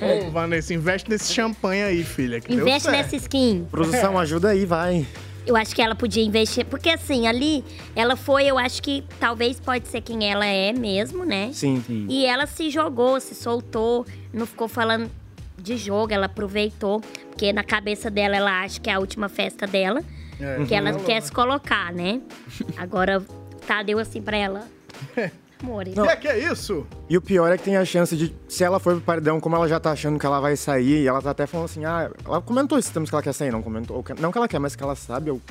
Ô, 0.02 0.32
Vanessa, 0.32 0.74
investe 0.74 1.10
nesse 1.10 1.34
champanhe 1.34 1.84
aí, 1.84 2.04
filha. 2.04 2.42
Investe 2.48 2.90
nessa 2.90 3.16
skin. 3.16 3.68
Produção, 3.70 4.18
ajuda 4.18 4.50
aí, 4.50 4.66
vai. 4.66 5.06
Eu 5.46 5.56
acho 5.56 5.76
que 5.76 5.82
ela 5.82 5.96
podia 5.96 6.24
investir. 6.24 6.66
Porque 6.66 6.90
assim, 6.90 7.28
ali, 7.28 7.64
ela 7.96 8.16
foi, 8.16 8.46
eu 8.46 8.58
acho 8.58 8.82
que 8.82 9.04
talvez 9.20 9.60
pode 9.60 9.88
ser 9.88 10.02
quem 10.02 10.30
ela 10.30 10.46
é 10.46 10.72
mesmo, 10.72 11.26
né? 11.26 11.52
Sim. 11.54 11.84
Sim. 11.86 12.06
E 12.10 12.26
ela 12.26 12.46
se 12.46 12.70
jogou, 12.70 13.20
se 13.20 13.34
soltou, 13.34 14.06
não 14.34 14.46
ficou 14.46 14.68
falando 14.68 15.10
de 15.58 15.78
jogo, 15.78 16.14
ela 16.14 16.28
aproveitou. 16.28 17.02
Porque 17.30 17.52
na 17.52 17.64
cabeça 17.64 18.10
dela, 18.10 18.36
ela 18.36 18.62
acha 18.62 18.80
que 18.80 18.90
é 18.90 18.94
a 18.94 19.00
última 19.00 19.30
festa 19.30 19.66
dela. 19.66 20.04
É, 20.40 20.66
que 20.66 20.74
ela 20.74 20.92
falou, 20.92 21.06
quer 21.06 21.16
né? 21.16 21.22
se 21.22 21.32
colocar, 21.32 21.94
né? 21.94 22.22
Agora, 22.78 23.24
tá, 23.68 23.84
deu 23.84 24.00
assim 24.00 24.22
pra 24.22 24.38
ela. 24.38 24.68
Amores. 25.63 25.93
Que 25.93 26.15
que 26.17 26.28
é 26.28 26.39
isso? 26.52 26.86
E 27.10 27.17
o 27.17 27.21
pior 27.21 27.52
é 27.52 27.58
que 27.58 27.63
tem 27.63 27.78
a 27.78 27.86
chance 27.86 28.15
de, 28.15 28.34
se 28.47 28.63
ela 28.63 28.80
for 28.80 28.93
pro 28.95 29.02
paredão, 29.02 29.39
como 29.39 29.56
ela 29.56 29.67
já 29.67 29.80
tá 29.80 29.91
achando 29.91 30.17
que 30.19 30.26
ela 30.26 30.39
vai 30.39 30.56
sair, 30.56 31.04
e 31.04 31.08
ela 31.08 31.21
tá 31.21 31.32
até 31.32 31.45
falando 31.45 31.65
assim, 31.65 31.86
ah, 31.86 32.10
ela 32.26 32.41
comentou 32.41 32.78
esses 32.80 32.89
termos 32.91 33.10
que 33.10 33.15
ela 33.15 33.21
quer 33.24 33.34
sair, 33.34 33.52
não 33.52 33.62
comentou. 33.62 33.97
ou 33.97 34.04
que- 34.04 34.13
Não 34.19 34.32
que 34.32 34.38
ela 34.38 34.47
quer, 34.47 34.60
mas 34.60 34.76
que 34.76 34.84
ela 34.84 34.95
sabe. 34.95 35.32
ou- 35.32 35.41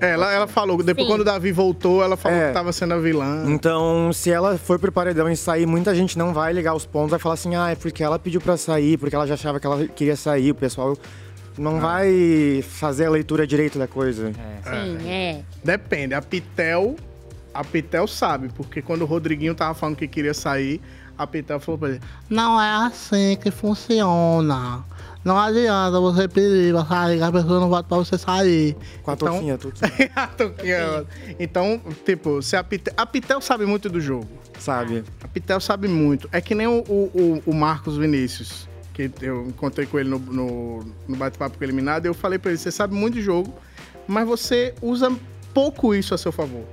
É, 0.00 0.10
ela, 0.12 0.32
ela 0.32 0.46
falou, 0.46 0.82
depois 0.82 1.06
Sim. 1.06 1.12
quando 1.12 1.20
o 1.20 1.24
Davi 1.24 1.52
voltou, 1.52 2.02
ela 2.02 2.16
falou 2.16 2.38
É. 2.38 2.48
que 2.48 2.54
tava 2.54 2.72
sendo 2.72 2.94
a 2.94 2.98
vilã. 2.98 3.44
Então, 3.46 4.10
se 4.14 4.30
ela 4.30 4.56
for 4.56 4.78
pro 4.78 4.90
paredão 4.90 5.28
e 5.30 5.36
sair, 5.36 5.66
muita 5.66 5.94
gente 5.94 6.16
não 6.16 6.32
vai 6.32 6.52
ligar 6.54 6.74
os 6.74 6.86
pontos, 6.86 7.10
vai 7.10 7.18
falar 7.20 7.34
assim, 7.34 7.54
ah, 7.54 7.70
é 7.70 7.74
porque 7.74 8.02
ela 8.02 8.18
pediu 8.18 8.40
pra 8.40 8.56
sair, 8.56 8.96
porque 8.96 9.14
ela 9.14 9.26
já 9.26 9.34
achava 9.34 9.60
que 9.60 9.66
ela 9.66 9.86
queria 9.86 10.16
sair, 10.16 10.50
o 10.52 10.54
pessoal 10.54 10.96
não 11.58 11.78
vai 11.80 12.64
fazer 12.66 13.04
a 13.06 13.10
leitura 13.10 13.46
direito 13.46 13.78
da 13.78 13.86
coisa. 13.86 14.32
Sim, 14.32 15.06
é. 15.08 15.42
Depende, 15.62 16.14
a 16.14 16.22
Pitel, 16.22 16.96
a 17.52 17.64
Pitel 17.64 18.06
sabe, 18.06 18.48
porque 18.54 18.80
quando 18.82 19.02
o 19.02 19.06
Rodriguinho 19.06 19.54
tava 19.54 19.74
falando 19.74 19.96
que 19.96 20.06
queria 20.08 20.34
sair, 20.34 20.80
a 21.18 21.26
Pitel 21.26 21.60
falou 21.60 21.78
pra 21.78 21.88
ele, 21.90 22.00
não 22.28 22.60
é 22.60 22.86
assim 22.86 23.36
que 23.42 23.50
funciona. 23.50 24.84
Não 25.22 25.36
adianta 25.38 26.00
você 26.00 26.26
pedir 26.26 26.72
pra 26.72 26.84
sair, 26.86 27.18
que 27.18 27.22
a 27.24 27.30
pessoa 27.32 27.60
não 27.60 27.68
vota 27.68 27.86
pra 27.86 27.98
você 27.98 28.16
sair. 28.16 28.74
Com 29.02 29.10
a 29.10 29.14
Então- 29.14 29.28
touquinha, 29.28 29.54
a 29.54 29.58
touquinha, 29.58 30.10
a 30.16 30.26
Toquinha. 30.28 31.06
Então, 31.38 31.80
tipo, 32.06 32.40
se 32.40 32.56
a 32.56 32.64
Pitel, 32.64 32.94
a 32.96 33.04
Pitel 33.04 33.40
sabe 33.42 33.66
muito 33.66 33.90
do 33.90 34.00
jogo. 34.00 34.26
sabe? 34.58 35.04
A 35.22 35.28
Pitel 35.28 35.60
sabe 35.60 35.88
muito. 35.88 36.26
É 36.32 36.40
que 36.40 36.54
nem 36.54 36.66
o, 36.66 36.78
o, 36.88 37.42
o 37.44 37.54
Marcos 37.54 37.98
Vinícius, 37.98 38.66
que 38.94 39.10
eu 39.20 39.46
encontrei 39.48 39.86
com 39.86 39.98
ele 39.98 40.08
no, 40.08 40.18
no, 40.18 40.84
no 41.06 41.16
bate-papo 41.16 41.62
eliminado, 41.62 42.06
e 42.06 42.08
eu 42.08 42.14
falei 42.14 42.38
pra 42.38 42.50
ele, 42.50 42.58
você 42.58 42.70
sabe 42.70 42.94
muito 42.94 43.14
de 43.14 43.22
jogo, 43.22 43.54
mas 44.08 44.26
você 44.26 44.74
usa 44.80 45.12
pouco 45.52 45.94
isso 45.94 46.14
a 46.14 46.18
seu 46.18 46.32
favor. 46.32 46.64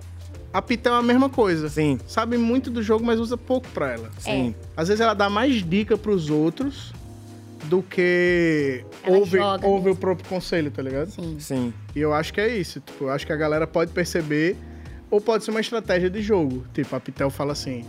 A 0.58 0.62
Pitel 0.64 0.96
é 0.96 0.98
a 0.98 1.04
mesma 1.04 1.30
coisa. 1.30 1.70
Sim, 1.70 2.00
Sabe 2.08 2.36
muito 2.36 2.72
do 2.72 2.82
jogo, 2.82 3.06
mas 3.06 3.20
usa 3.20 3.38
pouco 3.38 3.68
pra 3.76 3.92
ela. 3.92 4.10
sim. 4.18 4.56
Às 4.76 4.88
vezes 4.88 5.02
ela 5.02 5.14
dá 5.14 5.30
mais 5.30 5.62
dica 5.64 5.96
pros 5.96 6.32
outros 6.32 6.92
do 7.66 7.84
que 7.84 8.84
Ela 9.04 9.18
ouve, 9.20 9.38
ouve 9.62 9.90
o 9.92 9.96
próprio 9.96 10.28
conselho, 10.28 10.72
tá 10.72 10.82
ligado? 10.82 11.12
Sim. 11.12 11.38
Sim. 11.40 11.74
E 11.96 12.00
eu 12.00 12.12
acho 12.12 12.34
que 12.34 12.42
é 12.42 12.58
isso. 12.58 12.80
Tipo, 12.80 13.04
eu 13.04 13.12
acho 13.12 13.24
que 13.24 13.32
a 13.32 13.36
galera 13.36 13.68
pode 13.68 13.92
perceber, 13.92 14.58
ou 15.12 15.22
pode 15.22 15.44
ser 15.44 15.52
uma 15.52 15.60
estratégia 15.62 16.10
de 16.10 16.24
jogo. 16.24 16.66
Tipo, 16.74 16.96
a 16.96 17.00
Pitel 17.00 17.30
fala 17.30 17.52
assim: 17.52 17.86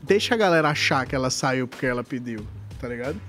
deixa 0.00 0.36
a 0.36 0.38
galera 0.38 0.68
achar 0.68 1.04
que 1.04 1.16
ela 1.16 1.30
saiu 1.30 1.66
porque 1.66 1.84
ela 1.84 2.04
pediu, 2.04 2.46
tá 2.80 2.86
ligado? 2.86 3.20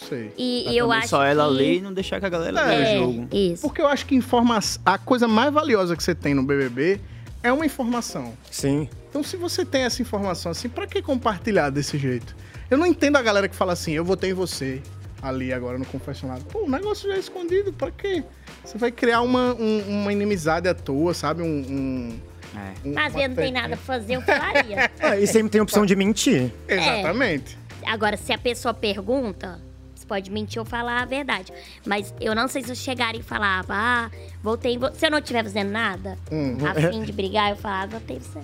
Não 0.00 0.08
sei. 0.08 0.32
E, 0.36 0.70
e 0.70 0.76
eu 0.76 0.92
acho 0.92 1.08
só 1.08 1.24
ela 1.24 1.46
que... 1.48 1.54
ler 1.54 1.74
e 1.76 1.80
não 1.80 1.92
deixar 1.92 2.20
que 2.20 2.26
a 2.26 2.28
galera 2.28 2.60
É, 2.60 2.64
leia 2.78 2.88
É, 2.88 2.98
o 3.00 3.02
jogo. 3.12 3.28
isso. 3.32 3.62
Porque 3.62 3.80
eu 3.80 3.86
acho 3.88 4.04
que 4.06 4.14
informação. 4.14 4.82
A 4.84 4.98
coisa 4.98 5.26
mais 5.26 5.52
valiosa 5.52 5.96
que 5.96 6.02
você 6.02 6.14
tem 6.14 6.34
no 6.34 6.42
BBB 6.42 7.00
é 7.42 7.52
uma 7.52 7.64
informação. 7.64 8.34
Sim. 8.50 8.88
Então, 9.08 9.22
se 9.22 9.36
você 9.36 9.64
tem 9.64 9.82
essa 9.82 10.02
informação 10.02 10.52
assim, 10.52 10.68
pra 10.68 10.86
que 10.86 11.00
compartilhar 11.00 11.70
desse 11.70 11.96
jeito? 11.96 12.36
Eu 12.70 12.76
não 12.76 12.84
entendo 12.86 13.16
a 13.16 13.22
galera 13.22 13.48
que 13.48 13.56
fala 13.56 13.72
assim: 13.72 13.92
eu 13.92 14.04
votei 14.04 14.30
em 14.30 14.34
você 14.34 14.82
ali 15.22 15.52
agora 15.52 15.78
no 15.78 15.86
confessionário. 15.86 16.44
Pô, 16.44 16.64
o 16.64 16.70
negócio 16.70 17.08
já 17.08 17.16
é 17.16 17.18
escondido, 17.18 17.72
pra 17.72 17.90
quê? 17.90 18.22
Você 18.64 18.76
vai 18.76 18.90
criar 18.92 19.22
uma, 19.22 19.54
um- 19.54 19.82
uma 19.88 20.12
inimizade 20.12 20.68
à 20.68 20.74
toa, 20.74 21.14
sabe? 21.14 21.42
Um. 21.42 21.46
um, 21.46 22.18
É. 22.54 22.88
um 22.88 22.92
Mas 22.92 23.14
eu 23.14 23.28
não 23.28 23.36
tem 23.36 23.52
nada 23.52 23.68
pra 23.68 23.76
fazer, 23.78 24.16
eu 24.16 24.20
falaria. 24.22 24.90
Ah, 25.00 25.16
e 25.18 25.26
sempre 25.26 25.48
tem 25.50 25.60
a 25.60 25.62
opção 25.64 25.86
de 25.86 25.96
mentir. 25.96 26.52
Exatamente. 26.68 27.56
Agora, 27.86 28.16
se 28.16 28.32
a 28.32 28.38
pessoa 28.38 28.74
pergunta, 28.74 29.60
pode 30.06 30.30
mentir 30.30 30.58
ou 30.60 30.64
falar 30.64 31.02
a 31.02 31.04
verdade. 31.04 31.52
Mas 31.86 32.14
eu 32.20 32.34
não 32.34 32.48
sei 32.48 32.62
se 32.62 32.70
eu 32.70 32.74
chegaria 32.76 33.20
e 33.20 33.24
falava, 33.24 33.74
ah, 33.74 34.10
voltei 34.42 34.74
em 34.74 34.78
vo-" 34.78 34.90
Se 34.94 35.06
eu 35.06 35.10
não 35.10 35.18
estiver 35.18 35.42
fazendo 35.42 35.70
nada, 35.70 36.16
Hum. 36.32 36.56
a 36.66 36.74
fim 36.90 37.02
de 37.02 37.12
brigar, 37.12 37.50
eu 37.50 37.56
falava, 37.56 37.98
voltei 37.98 38.16
em 38.16 38.20
você. 38.20 38.40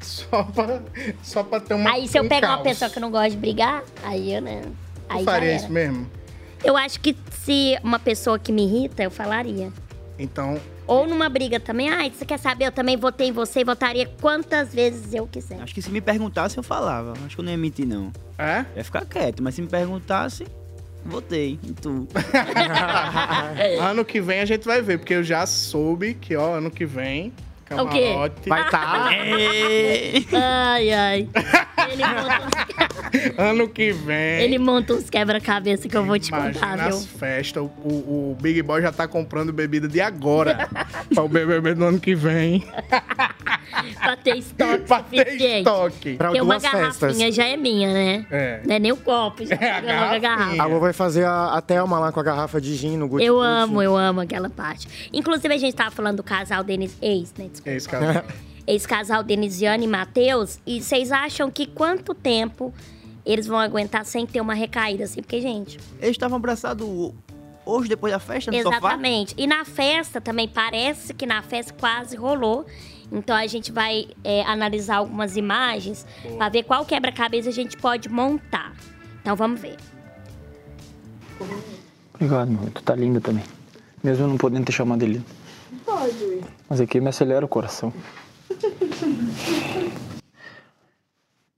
Só 0.00 0.42
pra, 0.42 0.82
só 1.22 1.42
pra 1.42 1.60
ter 1.60 1.74
uma. 1.74 1.90
Aí 1.90 2.06
se 2.06 2.18
eu 2.18 2.24
um 2.24 2.28
pego 2.28 2.46
uma 2.46 2.56
caos. 2.56 2.68
pessoa 2.68 2.90
que 2.90 3.00
não 3.00 3.10
gosta 3.10 3.30
de 3.30 3.36
brigar, 3.38 3.82
aí 4.02 4.34
eu, 4.34 4.42
né? 4.42 4.62
Aí 5.08 5.24
já 5.24 5.30
faria 5.30 5.56
isso 5.56 5.72
mesmo? 5.72 6.06
Eu 6.62 6.76
acho 6.76 7.00
que 7.00 7.16
se 7.42 7.78
uma 7.82 7.98
pessoa 7.98 8.38
que 8.38 8.52
me 8.52 8.64
irrita, 8.64 9.02
eu 9.02 9.10
falaria. 9.10 9.72
Então, 10.18 10.60
Ou 10.86 11.06
numa 11.06 11.28
briga 11.30 11.58
também, 11.58 11.88
ah, 11.88 12.08
você 12.08 12.24
quer 12.26 12.38
saber? 12.38 12.66
Eu 12.66 12.72
também 12.72 12.96
votei 12.96 13.28
em 13.28 13.32
você 13.32 13.60
e 13.60 13.64
votaria 13.64 14.06
quantas 14.20 14.72
vezes 14.74 15.12
eu 15.14 15.26
quiser. 15.26 15.58
Acho 15.62 15.74
que 15.74 15.80
se 15.82 15.90
me 15.90 16.00
perguntasse, 16.02 16.56
eu 16.58 16.62
falava. 16.62 17.14
Acho 17.24 17.34
que 17.36 17.40
eu 17.40 17.44
não 17.44 17.50
ia 17.50 17.56
mentir, 17.58 17.86
não. 17.86 18.12
é? 18.38 18.60
Eu 18.74 18.76
ia 18.78 18.84
ficar 18.84 19.04
quieto, 19.06 19.42
mas 19.42 19.54
se 19.54 19.62
me 19.62 19.68
perguntasse, 19.68 20.46
votei 21.04 21.58
em 21.62 21.72
tu. 21.72 22.08
Ano 23.80 24.04
que 24.04 24.20
vem 24.20 24.40
a 24.40 24.44
gente 24.44 24.64
vai 24.64 24.82
ver, 24.82 24.98
porque 24.98 25.14
eu 25.14 25.22
já 25.22 25.46
soube 25.46 26.14
que, 26.14 26.34
ó, 26.36 26.54
ano 26.56 26.70
que 26.70 26.84
vem, 26.84 27.32
O 27.82 27.88
quê? 27.88 28.14
Vai 28.46 28.70
tá. 28.70 29.08
Ai, 30.32 30.90
ai. 30.92 31.28
Ele 31.90 32.04
monta 32.04 32.42
uns, 32.46 33.38
Ano 33.38 33.68
que 33.68 33.92
vem. 33.92 34.42
ele 34.42 34.58
monta 34.58 34.94
uns 34.94 35.08
quebra-cabeça 35.10 35.88
que 35.88 35.96
eu 35.96 36.04
vou 36.04 36.18
te 36.18 36.30
contar, 36.30 36.76
viu? 36.76 36.88
as 36.88 37.06
festas. 37.06 37.62
O, 37.62 37.66
o- 37.66 38.30
o 38.32 38.36
Big 38.40 38.62
Boy 38.62 38.82
já 38.82 38.90
tá 38.92 39.06
comprando 39.06 39.52
bebida 39.52 39.86
de 39.88 40.00
agora. 40.00 40.68
pra 41.14 41.22
o 41.22 41.28
BBB 41.28 41.74
do 41.74 41.84
ano 41.84 42.00
que 42.00 42.14
vem. 42.14 42.64
Pra 44.00 44.16
ter 44.16 44.36
estoque 44.38 44.78
pra 44.86 45.02
ter 45.02 45.58
estoque. 45.58 46.14
Pra 46.16 46.28
Porque 46.28 46.40
uma 46.40 46.58
duas 46.58 46.62
festas. 46.70 46.98
garrafinha 47.00 47.32
já 47.32 47.44
é 47.46 47.56
minha, 47.56 47.92
né? 47.92 48.26
É. 48.30 48.60
Não 48.64 48.74
é 48.74 48.78
nem 48.78 48.92
o 48.92 48.96
copo, 48.96 49.44
já 49.44 49.54
É, 49.56 49.70
a 49.70 49.80
pega 49.80 49.92
logo 50.00 50.04
a 50.14 50.18
garrafa. 50.18 50.20
garrafinha. 50.20 50.62
A 50.62 50.66
Lu 50.66 50.80
vai 50.80 50.92
fazer 50.92 51.24
a, 51.24 51.54
a 51.54 51.60
Thelma 51.60 51.98
lá 51.98 52.12
com 52.12 52.20
a 52.20 52.22
garrafa 52.22 52.60
de 52.60 52.74
gin 52.74 52.96
no 52.96 53.08
Gucci 53.08 53.24
Eu 53.24 53.40
amo, 53.40 53.82
eu 53.82 53.96
amo 53.96 54.20
aquela 54.20 54.48
parte. 54.48 55.08
Inclusive, 55.12 55.52
a 55.54 55.58
gente 55.58 55.74
tava 55.74 55.90
falando 55.90 56.16
do 56.18 56.22
casal 56.22 56.62
Denis... 56.64 56.96
Ex, 57.02 57.32
né? 57.36 57.46
Desculpa. 57.50 57.63
É 57.64 57.74
esse 57.76 57.88
cara. 57.88 58.24
Ex-casal 58.66 59.22
Denisiane 59.24 59.84
e 59.84 59.88
Matheus. 59.88 60.58
E 60.66 60.80
vocês 60.82 61.10
acham 61.12 61.50
que 61.50 61.66
quanto 61.66 62.14
tempo 62.14 62.72
eles 63.24 63.46
vão 63.46 63.58
aguentar 63.58 64.04
sem 64.04 64.26
ter 64.26 64.40
uma 64.40 64.54
recaída, 64.54 65.04
assim? 65.04 65.22
Porque, 65.22 65.40
gente, 65.40 65.78
Eles 65.98 66.12
estavam 66.12 66.36
abraçados 66.36 66.86
hoje, 67.64 67.88
depois 67.88 68.12
da 68.12 68.18
festa, 68.18 68.50
no 68.50 68.62
sofá. 68.62 68.76
exatamente. 68.76 69.34
E 69.38 69.46
na 69.46 69.64
festa 69.64 70.20
também, 70.20 70.46
parece 70.46 71.14
que 71.14 71.24
na 71.24 71.42
festa 71.42 71.72
quase 71.72 72.16
rolou. 72.16 72.66
Então 73.10 73.36
a 73.36 73.46
gente 73.46 73.70
vai 73.70 74.08
é, 74.24 74.42
analisar 74.42 74.96
algumas 74.96 75.36
imagens 75.36 76.06
para 76.36 76.48
ver 76.48 76.64
qual 76.64 76.84
quebra-cabeça 76.84 77.48
a 77.48 77.52
gente 77.52 77.76
pode 77.76 78.08
montar. 78.08 78.74
Então 79.20 79.36
vamos 79.36 79.60
ver. 79.60 79.76
Obrigado, 82.14 82.50
meu. 82.50 82.70
Tu 82.70 82.82
tá 82.82 82.94
linda 82.94 83.20
também. 83.20 83.44
Mesmo 84.02 84.24
eu 84.24 84.28
não 84.28 84.36
podendo 84.36 84.64
te 84.64 84.72
chamar 84.72 84.98
de 84.98 85.06
lindo. 85.06 85.24
Pode. 85.84 86.40
Mas 86.68 86.80
aqui 86.80 87.00
me 87.00 87.08
acelera 87.08 87.44
o 87.44 87.48
coração. 87.48 87.92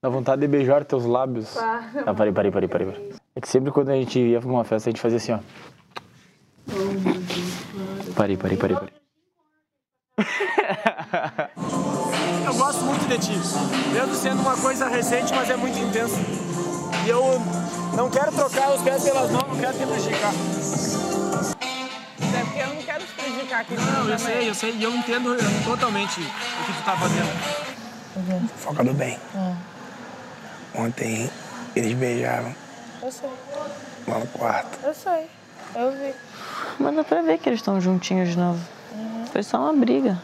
Dá 0.03 0.09
vontade 0.09 0.41
de 0.41 0.49
beijar 0.49 0.85
teus 0.85 1.05
lábios. 1.05 1.51
Para. 1.51 2.05
Ah, 2.07 2.15
parei, 2.15 2.33
parei, 2.33 2.51
parei, 2.51 2.69
parei. 2.69 2.87
parei. 2.87 3.12
É 3.35 3.41
que 3.41 3.49
sempre 3.49 3.71
quando 3.71 3.91
a 3.91 3.95
gente 3.95 4.19
ia 4.19 4.41
pra 4.41 4.49
uma 4.49 4.65
festa, 4.65 4.89
a 4.89 4.93
gente 4.93 5.01
fazia 5.01 5.19
assim, 5.19 5.33
ó. 5.33 5.39
Parei, 8.15 8.37
parei, 8.37 8.57
parei, 8.57 8.77
parei. 8.77 8.95
Eu 12.47 12.55
gosto 12.55 12.83
muito 12.85 13.07
de 13.09 13.19
ti. 13.19 13.33
Mesmo 13.93 14.15
sendo 14.15 14.41
uma 14.41 14.57
coisa 14.57 14.89
recente, 14.89 15.35
mas 15.35 15.51
é 15.51 15.57
muito 15.57 15.79
intenso. 15.79 16.17
E 17.05 17.09
eu 17.09 17.23
não 17.97 18.11
quero 18.11 18.33
trocar 18.33 18.75
os 18.75 18.83
pés 18.83 19.05
pelas 19.05 19.31
mãos, 19.31 19.49
não 19.49 19.57
quero 19.57 19.77
te 19.77 19.87
prejudicar. 19.87 20.33
É 22.38 22.44
porque 22.44 22.61
eu 22.61 22.66
não 22.75 22.83
quero 22.83 23.05
te 23.05 23.12
prejudicar 23.14 23.61
aqui. 23.61 23.75
Não, 23.75 24.09
eu 24.09 24.18
sei, 24.18 24.49
eu 24.49 24.55
sei. 24.55 24.72
E 24.72 24.83
eu 24.83 24.94
entendo 24.94 25.37
totalmente 25.64 26.20
o 26.20 26.64
que 26.66 26.72
tu 26.72 26.85
tá 26.85 26.96
fazendo. 26.96 28.49
Foca 28.57 28.85
do 28.85 28.92
bem. 28.94 29.18
Ontem 30.75 31.31
eles 31.75 31.92
beijaram 31.94 32.55
Eu 33.03 33.11
sei. 33.12 33.29
lá 34.07 34.18
no 34.18 34.27
quarto. 34.29 34.79
Eu 34.85 34.94
sei. 34.94 35.27
Eu 35.75 35.92
vi. 35.92 36.14
Mas 36.79 36.94
dá 36.96 37.05
pra 37.05 37.22
ver 37.22 37.38
que 37.38 37.49
eles 37.49 37.61
estão 37.61 37.81
juntinhos 37.81 38.31
de 38.31 38.37
novo. 38.38 38.61
Foi 39.33 39.42
só 39.42 39.59
uma 39.59 39.72
briga. 39.75 40.18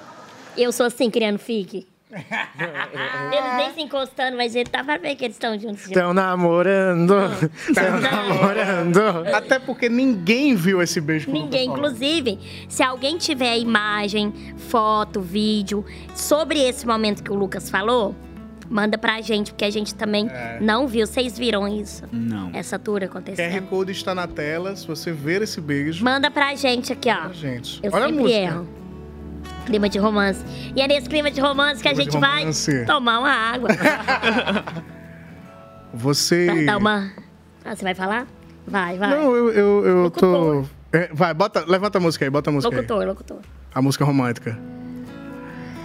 Eu 0.56 0.72
sou 0.72 0.86
assim, 0.86 1.10
criando 1.10 1.38
fique. 1.38 1.86
eles 3.32 3.56
nem 3.56 3.72
se 3.74 3.80
encostando, 3.80 4.36
mas 4.36 4.54
ele 4.54 4.68
tá 4.68 4.84
pra 4.84 4.98
ver 4.98 5.14
que 5.16 5.24
eles 5.24 5.36
estão 5.36 5.58
juntos. 5.58 5.86
Estão 5.86 6.12
namorando. 6.12 7.14
Estão 7.68 8.00
namorando. 8.00 9.34
Até 9.34 9.58
porque 9.58 9.88
ninguém 9.88 10.54
viu 10.54 10.82
esse 10.82 11.00
beijo. 11.00 11.30
Ninguém, 11.30 11.68
inclusive, 11.70 12.38
se 12.68 12.82
alguém 12.82 13.16
tiver 13.18 13.56
imagem, 13.58 14.32
foto, 14.56 15.20
vídeo 15.20 15.84
sobre 16.14 16.60
esse 16.60 16.86
momento 16.86 17.22
que 17.22 17.30
o 17.32 17.34
Lucas 17.34 17.70
falou, 17.70 18.14
manda 18.68 18.96
pra 18.98 19.20
gente, 19.20 19.52
porque 19.52 19.64
a 19.64 19.70
gente 19.70 19.94
também 19.94 20.28
É. 20.28 20.58
não 20.60 20.86
viu. 20.86 21.06
Vocês 21.06 21.38
viram 21.38 21.66
isso? 21.66 22.04
Não. 22.12 22.50
Essa 22.54 22.78
tour 22.78 23.00
QR 23.00 23.04
acontecendo? 23.06 23.66
Code 23.68 23.92
está 23.92 24.14
na 24.14 24.26
tela. 24.26 24.74
Se 24.76 24.86
você 24.86 25.12
ver 25.12 25.42
esse 25.42 25.60
beijo, 25.60 26.04
Manda 26.04 26.30
pra 26.30 26.54
gente 26.54 26.92
aqui, 26.92 27.08
ó. 27.10 27.32
gente. 27.32 27.80
Eu 27.82 27.90
Olha 27.92 28.04
a 28.04 28.08
sempre 28.08 28.22
música. 28.22 28.38
erro. 28.38 28.68
Clima 29.72 29.88
de 29.88 29.98
romance. 29.98 30.44
E 30.76 30.82
é 30.82 30.86
nesse 30.86 31.08
clima 31.08 31.30
de 31.30 31.40
romance 31.40 31.82
que 31.82 31.88
a 31.88 31.94
gente 31.94 32.18
vai 32.18 32.44
tomar 32.84 33.20
uma 33.20 33.30
água. 33.30 33.70
Você. 35.94 36.66
Dar 36.66 36.76
uma. 36.76 37.10
Ah, 37.64 37.74
você 37.74 37.82
vai 37.82 37.94
falar? 37.94 38.26
Vai, 38.66 38.98
vai. 38.98 39.10
Não, 39.10 39.34
eu, 39.34 39.50
eu, 39.50 39.86
eu 39.86 40.10
tô. 40.10 40.26
Locutor. 40.26 40.66
É, 40.92 41.08
vai, 41.10 41.32
bota, 41.32 41.64
levanta 41.66 41.96
a 41.96 42.00
música 42.02 42.26
aí, 42.26 42.30
bota 42.30 42.50
a 42.50 42.52
música 42.52 42.74
aí. 42.74 42.82
Locutor, 42.82 43.06
locutor. 43.06 43.38
A 43.74 43.80
música 43.80 44.04
romântica. 44.04 44.58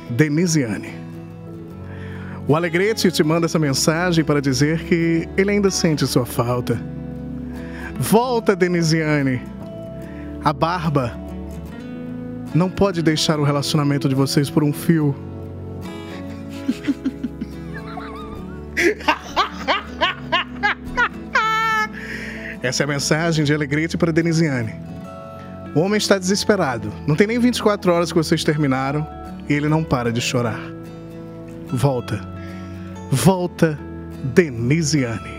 Denisiane. 0.10 0.94
O 2.46 2.58
Alegrete 2.58 3.10
te 3.10 3.24
manda 3.24 3.46
essa 3.46 3.60
mensagem 3.60 4.26
para 4.26 4.42
dizer 4.42 4.84
que 4.84 5.30
ele 5.38 5.52
ainda 5.52 5.72
sente 5.72 6.06
sua 6.06 6.26
falta. 6.26 6.78
Volta, 7.98 8.54
Denisiane. 8.54 9.42
A 10.44 10.52
barba 10.52 11.27
não 12.58 12.70
pode 12.70 13.02
deixar 13.02 13.40
o 13.40 13.44
relacionamento 13.44 14.10
de 14.10 14.16
vocês 14.16 14.50
por 14.50 14.62
um 14.64 14.74
fio. 14.74 15.16
Essa 22.62 22.84
é 22.84 22.86
a 22.86 22.88
mensagem 22.88 23.46
de 23.46 23.54
Alegrete 23.54 23.96
para 23.96 24.12
Denisiane. 24.12 24.74
O 25.76 25.82
homem 25.82 26.00
está 26.00 26.18
desesperado. 26.18 26.92
Não 27.06 27.16
tem 27.16 27.28
nem 27.28 27.38
24 27.40 27.94
horas 27.94 28.12
que 28.12 28.18
vocês 28.18 28.44
terminaram 28.44 29.08
e 29.48 29.54
ele 29.54 29.70
não 29.70 29.84
para 29.84 30.12
de 30.12 30.20
chorar. 30.20 30.60
Volta. 31.72 32.20
Volta, 33.12 33.78
Denisiane. 34.34 35.37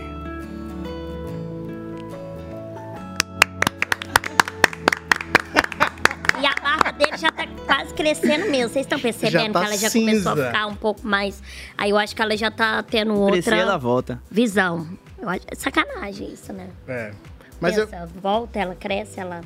Crescendo 7.99 8.49
mesmo. 8.49 8.71
Vocês 8.73 8.85
estão 8.85 8.99
percebendo 8.99 9.53
tá 9.53 9.59
que 9.61 9.65
ela 9.67 9.77
já 9.77 9.91
começou 9.91 10.31
a 10.31 10.35
cinza. 10.35 10.47
ficar 10.47 10.65
um 10.67 10.75
pouco 10.75 11.05
mais. 11.05 11.41
Aí 11.77 11.89
eu 11.89 11.97
acho 11.97 12.15
que 12.15 12.21
ela 12.21 12.35
já 12.37 12.49
tá 12.49 12.81
tendo 12.83 13.13
outra 13.13 13.33
Crescer, 13.41 13.55
ela 13.57 13.77
volta. 13.77 14.21
visão. 14.31 14.87
Eu 15.21 15.27
acho... 15.29 15.41
Sacanagem 15.57 16.31
isso, 16.33 16.53
né? 16.53 16.67
É. 16.87 17.11
Mas 17.59 17.77
eu- 17.77 17.87
Pensa, 17.87 18.09
volta, 18.21 18.57
ela 18.59 18.75
cresce, 18.75 19.19
ela. 19.19 19.41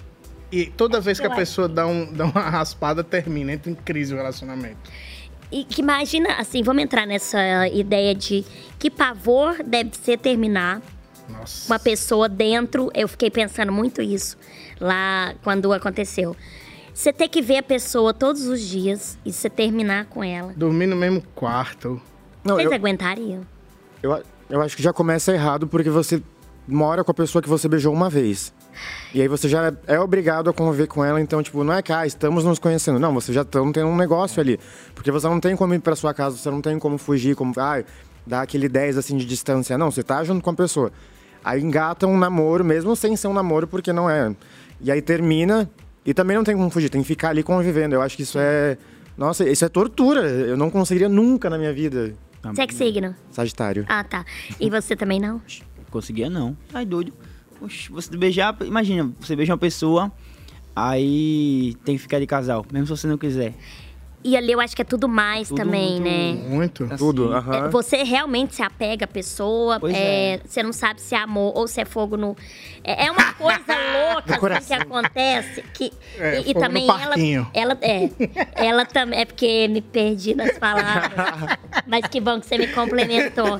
E 0.52 0.68
toda 0.68 1.02
vez 1.02 1.20
que 1.20 1.26
a 1.26 1.30
Eu 1.32 1.36
pessoa 1.36 1.68
dá, 1.68 1.88
um, 1.88 2.13
dá 2.13 2.26
uma 2.26 2.42
raspada, 2.50 3.04
termina, 3.04 3.54
entra 3.54 3.72
em 3.72 3.76
crise 3.76 4.13
o 4.13 4.18
relacionamento. 4.18 4.78
E 5.52 5.63
que 5.63 5.82
imagina, 5.82 6.34
assim, 6.36 6.62
vamos 6.62 6.84
entrar 6.84 7.08
nessa 7.08 7.68
ideia 7.70 8.13
de 8.13 8.46
que 8.78 8.89
pavor 8.92 9.63
deve 9.63 9.92
ser 9.96 10.18
terminar 10.20 10.80
Nossa. 11.28 11.72
uma 11.72 11.80
pessoa 11.80 12.30
dentro. 12.30 12.92
Eu 12.94 13.08
fiquei 13.08 13.32
pensando 13.32 13.72
muito 13.72 14.00
isso 14.02 14.38
lá 14.80 15.34
quando 15.44 15.74
aconteceu. 15.74 16.36
Você 16.93 17.12
ter 17.12 17.27
que 17.27 17.41
ver 17.41 17.58
a 17.58 17.63
pessoa 17.63 18.13
todos 18.13 18.45
os 18.45 18.62
dias 18.62 19.17
e 19.25 19.34
você 19.34 19.49
terminar 19.49 20.06
com 20.06 20.23
ela. 20.23 20.53
Dormir 20.56 20.86
no 20.86 20.95
mesmo 20.95 21.23
quarto. 21.34 21.99
Não, 22.43 22.56
Vocês 22.56 22.69
eu, 22.69 22.75
aguentariam? 22.75 23.41
eu, 24.01 24.21
eu 24.49 24.62
acho 24.62 24.75
que 24.75 24.84
já 24.84 24.93
começa 24.93 25.34
errado 25.34 25.67
porque 25.67 25.89
você 25.89 26.21
mora 26.67 27.03
com 27.03 27.12
a 27.12 27.13
pessoa 27.13 27.41
que 27.41 27.49
você 27.49 27.67
beijou 27.67 27.91
uma 27.91 28.10
vez. 28.10 28.53
E 29.13 29.21
aí 29.21 29.27
você 29.27 29.49
já 29.49 29.73
é 29.88 29.99
obrigado 29.99 30.49
a 30.49 30.53
conviver 30.53 30.88
com 30.88 31.03
ela, 31.03 31.19
então, 31.19 31.41
tipo, 31.41 31.63
não 31.63 31.73
é 31.73 31.82
que, 31.82 31.91
ah, 31.91 32.06
estamos 32.06 32.43
nos 32.43 32.60
conhecendo. 32.60 32.99
Não, 32.99 33.13
você 33.13 33.34
já 33.34 33.41
estão 33.41 33.71
tendo 33.71 33.88
um 33.88 33.95
negócio 33.95 34.39
ali. 34.39 34.60
Porque 34.93 35.12
você 35.12 35.27
não 35.27 35.39
tem 35.39 35.56
como 35.56 35.73
ir 35.73 35.79
pra 35.79 35.95
sua 35.95 36.13
casa, 36.13 36.38
você 36.38 36.49
não 36.49 36.62
tem 36.62 36.77
como 36.77 36.97
fugir, 36.97 37.36
como, 37.36 37.53
ah, 37.58 37.84
dar 38.25 38.41
aquele 38.41 38.69
10, 38.69 38.97
assim, 38.97 39.17
de 39.17 39.25
distância. 39.25 39.77
Não, 39.77 39.89
você 39.91 40.03
tá 40.03 40.23
junto 40.23 40.43
com 40.43 40.49
a 40.51 40.53
pessoa. 40.53 40.91
Aí 41.43 41.62
engata 41.62 42.08
um 42.08 42.17
namoro, 42.17 42.63
mesmo 42.63 42.95
sem 42.95 43.15
ser 43.15 43.27
um 43.27 43.34
namoro, 43.34 43.67
porque 43.67 43.91
não 43.91 44.10
é. 44.10 44.34
E 44.79 44.91
aí 44.91 45.01
termina, 45.01 45.69
e 46.06 46.13
também 46.13 46.36
não 46.36 46.44
tem 46.44 46.56
como 46.56 46.70
fugir, 46.70 46.89
tem 46.89 47.02
que 47.02 47.08
ficar 47.08 47.30
ali 47.30 47.44
convivendo. 47.44 47.96
Eu 47.96 48.02
acho 48.02 48.16
que 48.16 48.24
isso 48.24 48.38
é... 48.39 48.78
Nossa, 49.18 49.48
isso 49.48 49.63
é 49.63 49.70
tortura. 49.70 50.22
Eu 50.22 50.58
não 50.58 50.70
conseguiria 50.70 51.08
nunca 51.08 51.50
na 51.50 51.58
minha 51.58 51.72
vida. 51.72 52.13
Você 52.44 52.62
é 52.62 52.68
que 52.68 52.74
signo? 52.74 53.16
Sagitário. 53.32 53.86
Ah, 53.88 54.04
tá. 54.04 54.26
E 54.60 54.70
você 54.70 54.96
também 54.96 55.20
não? 55.20 55.42
Conseguia 55.89 56.30
não. 56.30 56.58
Ai, 56.74 56.86
doido. 56.86 57.13
Oxi, 57.62 57.89
você 57.89 58.18
beijar, 58.18 58.58
imagina, 58.66 59.10
você 59.22 59.36
beija 59.36 59.54
uma 59.54 59.58
pessoa, 59.58 60.12
aí 60.76 61.76
tem 61.86 61.96
que 61.96 62.02
ficar 62.02 62.20
de 62.20 62.28
casal, 62.28 62.66
mesmo 62.70 62.88
se 62.88 63.02
você 63.02 63.08
não 63.08 63.18
quiser. 63.18 63.54
E 64.24 64.38
ali 64.38 64.54
eu 64.54 64.62
acho 64.62 64.74
que 64.76 64.82
é 64.82 64.86
tudo 64.86 65.10
mais 65.10 65.50
Tudo 65.50 65.58
também, 65.58 66.00
muito- 66.00 66.04
né? 66.04 66.50
Muito. 66.50 66.98
Tudo, 66.98 67.34
É, 67.34 67.38
aham. 67.38 67.70
Você 67.70 68.04
realmente 68.04 68.56
se 68.56 68.62
apega 68.64 69.04
à 69.04 69.08
pessoa, 69.08 69.80
é, 69.94 70.36
é. 70.36 70.40
você 70.46 70.64
não 70.64 70.72
sabe 70.72 71.02
se 71.02 71.14
é 71.14 71.18
amor 71.18 71.52
ou 71.58 71.68
se 71.68 71.82
é 71.82 71.86
fogo 71.86 72.16
no. 72.16 72.36
É, 72.84 73.08
é 73.08 73.12
uma 73.12 73.34
coisa 73.34 73.60
louca 74.14 74.58
assim, 74.58 74.68
que 74.68 74.74
acontece. 74.82 75.62
Que, 75.74 75.92
É, 76.18 76.40
e, 76.40 76.52
e 76.52 76.54
também 76.54 76.88
ela, 76.88 77.16
ela. 77.54 77.78
É. 77.82 78.10
Ela 78.56 78.86
também. 78.86 79.20
É 79.20 79.26
porque 79.26 79.68
me 79.68 79.82
perdi 79.82 80.34
nas 80.36 80.58
palavras. 80.58 81.12
mas 81.86 82.08
que 82.08 82.22
bom 82.22 82.40
que 82.40 82.46
você 82.46 82.58
me 82.58 82.68
complementou. 82.68 83.60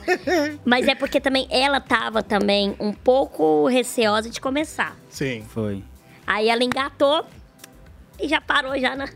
Mas 0.63 0.88
é 0.88 0.95
porque 0.95 1.19
também 1.19 1.45
ela 1.49 1.82
tava 1.82 2.23
também 2.23 2.73
um 2.80 2.93
pouco 2.93 3.67
receosa 3.67 4.30
de 4.30 4.39
começar. 4.39 4.95
Sim. 5.10 5.43
Foi. 5.49 5.84
Aí 6.26 6.47
ela 6.47 6.64
engatou 6.64 7.26
e 8.18 8.30
já 8.30 8.39
parou 8.39 8.80
já 8.80 8.95
na. 8.95 9.09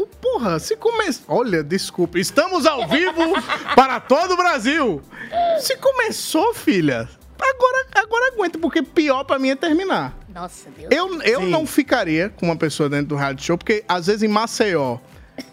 O 0.00 0.06
porra, 0.06 0.60
se 0.60 0.76
começa. 0.76 1.22
Olha, 1.26 1.60
desculpa. 1.60 2.20
Estamos 2.20 2.64
ao 2.66 2.86
vivo 2.86 3.32
para 3.74 3.98
todo 3.98 4.34
o 4.34 4.36
Brasil. 4.36 5.02
Se 5.60 5.76
começou, 5.76 6.54
filha, 6.54 7.08
agora, 7.36 7.86
agora 7.96 8.32
aguenta, 8.32 8.58
porque 8.60 8.80
pior 8.80 9.24
pra 9.24 9.40
mim 9.40 9.50
é 9.50 9.56
terminar. 9.56 10.16
Nossa, 10.32 10.68
Deus. 10.70 10.88
Eu, 10.92 11.20
eu 11.22 11.40
não 11.40 11.66
ficaria 11.66 12.28
com 12.28 12.46
uma 12.46 12.54
pessoa 12.54 12.88
dentro 12.88 13.06
do 13.06 13.16
reality 13.16 13.44
show, 13.44 13.58
porque 13.58 13.82
às 13.88 14.06
vezes 14.06 14.22
em 14.22 14.28
Maceió. 14.28 14.98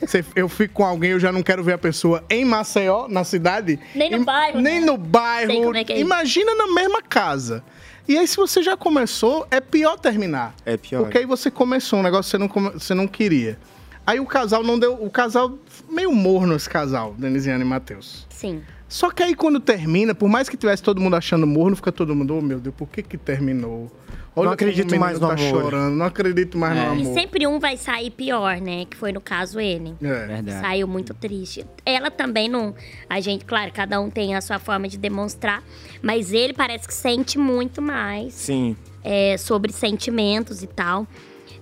cê- 0.05 0.23
Eu 0.35 0.47
fico 0.47 0.75
com 0.75 0.85
alguém, 0.85 1.09
eu 1.11 1.19
já 1.19 1.31
não 1.31 1.41
quero 1.41 1.63
ver 1.63 1.73
a 1.73 1.77
pessoa 1.79 2.23
em 2.29 2.45
Maceió, 2.45 3.07
na 3.07 3.23
cidade. 3.23 3.79
Nem 3.95 4.11
no 4.11 4.23
bairro, 4.23 4.61
Nem 4.61 4.79
né? 4.81 4.85
no 4.85 4.93
Sei 4.93 4.97
bairro. 5.07 5.53
como 5.63 5.75
é 5.77 5.83
que 5.83 5.91
é 5.93 5.95
isso. 5.95 6.05
Imagina 6.05 6.53
na 6.53 6.67
mesma 6.67 7.01
casa. 7.01 7.63
E 8.07 8.15
aí, 8.15 8.27
se 8.27 8.37
você 8.37 8.61
já 8.61 8.77
começou, 8.77 9.47
é 9.49 9.59
pior 9.59 9.97
terminar. 9.97 10.53
É 10.63 10.77
pior. 10.77 11.01
Porque 11.01 11.17
aí 11.17 11.25
você 11.25 11.49
começou 11.49 11.97
um 11.97 12.03
negócio 12.03 12.29
que 12.39 12.47
você 12.47 12.59
não, 12.59 12.71
você 12.73 12.93
não 12.93 13.07
queria. 13.07 13.57
Aí 14.05 14.19
o 14.19 14.25
casal 14.25 14.63
não 14.63 14.77
deu. 14.77 14.93
O 14.93 15.09
casal. 15.09 15.57
Meio 15.89 16.11
morno 16.13 16.55
esse 16.55 16.69
casal, 16.69 17.13
Denisiane 17.17 17.63
e 17.63 17.67
Matheus. 17.67 18.25
Sim. 18.29 18.61
Só 18.87 19.09
que 19.09 19.23
aí 19.23 19.33
quando 19.33 19.59
termina, 19.59 20.13
por 20.13 20.29
mais 20.29 20.47
que 20.47 20.55
tivesse 20.55 20.83
todo 20.83 21.01
mundo 21.01 21.15
achando 21.15 21.47
morno, 21.47 21.75
fica 21.75 21.91
todo 21.91 22.15
mundo, 22.15 22.37
oh 22.37 22.41
meu 22.41 22.59
Deus, 22.59 22.75
por 22.75 22.87
que 22.87 23.01
que 23.01 23.17
terminou? 23.17 23.91
Não 24.35 24.51
acredito 24.51 24.99
mais 24.99 25.19
no 25.19 25.27
tá 25.27 25.33
amor. 25.33 25.49
chorando, 25.49 25.95
não 25.95 26.05
acredito 26.05 26.57
mais 26.57 26.75
no 26.75 26.81
E 26.97 27.01
amor. 27.01 27.13
sempre 27.13 27.47
um 27.47 27.57
vai 27.57 27.77
sair 27.77 28.11
pior, 28.11 28.59
né? 28.59 28.83
Que 28.85 28.97
foi 28.97 29.13
no 29.13 29.21
caso 29.21 29.59
ele. 29.61 29.95
É. 30.01 30.27
Verdade. 30.27 30.51
Saiu 30.59 30.87
muito 30.89 31.13
triste. 31.13 31.65
Ela 31.85 32.11
também 32.11 32.49
não. 32.49 32.75
A 33.09 33.21
gente, 33.21 33.45
claro, 33.45 33.71
cada 33.73 33.99
um 33.99 34.09
tem 34.09 34.35
a 34.35 34.41
sua 34.41 34.59
forma 34.59 34.89
de 34.89 34.97
demonstrar. 34.97 35.63
Mas 36.01 36.33
ele 36.33 36.53
parece 36.53 36.85
que 36.85 36.93
sente 36.93 37.37
muito 37.39 37.81
mais 37.81 38.33
Sim. 38.33 38.75
é, 39.03 39.37
sobre 39.37 39.71
sentimentos 39.71 40.61
e 40.61 40.67
tal. 40.67 41.07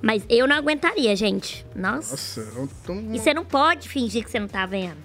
Mas 0.03 0.25
eu 0.29 0.45
não 0.45 0.57
aguentaria, 0.57 1.15
gente. 1.15 1.65
Nossa. 1.73 2.11
Nossa, 2.11 2.39
eu 2.59 2.69
tô... 2.85 2.93
E 2.93 3.17
você 3.17 3.33
não 3.33 3.45
pode 3.45 3.87
fingir 3.87 4.21
que 4.25 4.29
você 4.29 4.37
não 4.37 4.49
tá 4.49 4.65
vendo. 4.65 4.97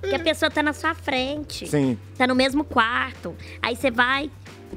Porque 0.00 0.14
a 0.14 0.18
pessoa 0.18 0.50
tá 0.50 0.62
na 0.62 0.72
sua 0.72 0.94
frente. 0.94 1.68
Sim. 1.68 1.98
Tá 2.16 2.26
no 2.26 2.34
mesmo 2.34 2.64
quarto. 2.64 3.36
Aí 3.60 3.76
você 3.76 3.90
vai. 3.90 4.30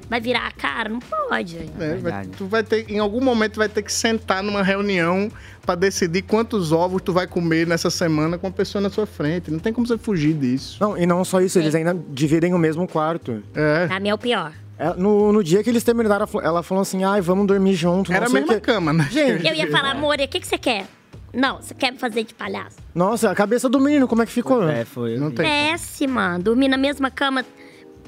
Vai 0.09 0.20
virar 0.20 0.47
a 0.47 0.51
cara? 0.51 0.89
Não 0.89 0.99
pode. 0.99 1.55
É, 1.57 1.61
vai- 1.78 1.88
Verdade. 1.93 2.30
tu 2.38 2.45
vai 2.47 2.61
ter, 2.64 2.89
em 2.91 2.99
algum 2.99 3.22
momento 3.22 3.55
vai 3.57 3.70
ter 3.70 3.84
que 3.84 3.93
sentar 3.93 4.43
numa 4.43 4.61
reunião 4.64 5.32
pra 5.66 5.76
decidir 5.76 6.24
quantos 6.24 6.72
ovos 6.74 7.01
tu 7.01 7.14
vai 7.14 7.26
comer 7.28 7.66
nessa 7.68 7.89
semana 7.91 8.38
com 8.38 8.47
a 8.47 8.51
pessoa 8.51 8.82
na 8.82 8.89
sua 8.89 9.05
frente. 9.05 9.49
Não 9.49 9.59
tem 9.59 9.72
como 9.72 9.88
você 9.88 9.97
fugir 9.97 10.34
disso. 10.34 10.78
Não, 10.82 10.97
e 10.97 11.05
não 11.05 11.24
só 11.24 11.39
isso, 11.39 11.57
eles 11.59 11.72
Sim. 11.72 11.78
ainda 11.78 11.95
dividem 12.09 12.53
o 12.53 12.57
mesmo 12.57 12.86
quarto. 12.88 13.41
É. 13.55 13.88
Pra 13.88 13.99
mim 13.99 14.09
é 14.09 14.14
o 14.14 14.18
pior. 14.18 14.51
É, 14.78 14.93
No, 14.95 15.32
no 15.32 15.43
dia 15.43 15.63
que 15.63 15.69
eles 15.69 15.84
terminaram, 15.84 16.28
ela 16.43 16.63
falou- 16.63 16.82
assim, 16.82 17.03
ai, 17.03 17.21
vamos 17.21 17.45
dormir 17.47 17.74
junto. 17.76 18.11
Era 18.11 18.26
a 18.26 18.30
mesma 18.30 18.59
cama, 18.59 18.91
né? 18.93 19.07
Gente, 19.11 19.47
Eu 19.47 19.53
ia 19.53 19.69
falar, 19.71 19.91
amor, 19.91 20.15
o 20.15 20.28
que, 20.28 20.39
que 20.39 20.47
você 20.47 20.57
quer? 20.57 20.86
Não, 21.34 21.57
você 21.61 21.74
quer 21.74 21.91
me 21.91 21.97
fazer 21.97 22.24
de 22.24 22.34
palhaço? 22.34 22.78
Nossa, 22.93 23.32
a 23.32 23.36
cabeça 23.36 23.67
do 23.67 23.80
menino, 23.80 24.07
como 24.07 24.21
é 24.21 24.26
que 24.26 24.32
ficou? 24.32 24.67
É, 24.69 24.86
foi. 24.86 25.17
Não 25.17 25.32
tem. 25.32 25.45
Péssima. 25.45 26.38
Dormir 26.39 26.67
na 26.67 26.78
mesma 26.78 27.09
cama, 27.09 27.43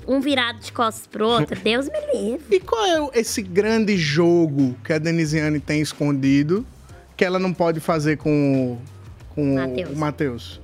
um 0.08 0.20
virado 0.20 0.60
de 0.60 0.72
costas 0.72 1.08
pro 1.08 1.28
outro. 1.28 1.58
Deus 1.64 1.88
me 1.88 2.14
livre. 2.14 2.56
E 2.56 2.60
qual 2.60 2.86
é 2.86 3.20
esse 3.20 3.42
grande 3.42 3.98
jogo 3.98 4.76
que 4.84 4.94
a 4.94 5.00
Denisiane 5.00 5.60
tem 5.60 5.82
escondido 5.82 6.66
que 7.18 7.26
ela 7.26 7.40
não 7.40 7.52
pode 7.54 7.80
fazer 7.80 8.18
com, 8.18 8.78
com 9.34 9.54
o- 9.54 9.56
Matheus. 9.56 9.90
o 9.90 9.96
Matheus? 9.98 10.62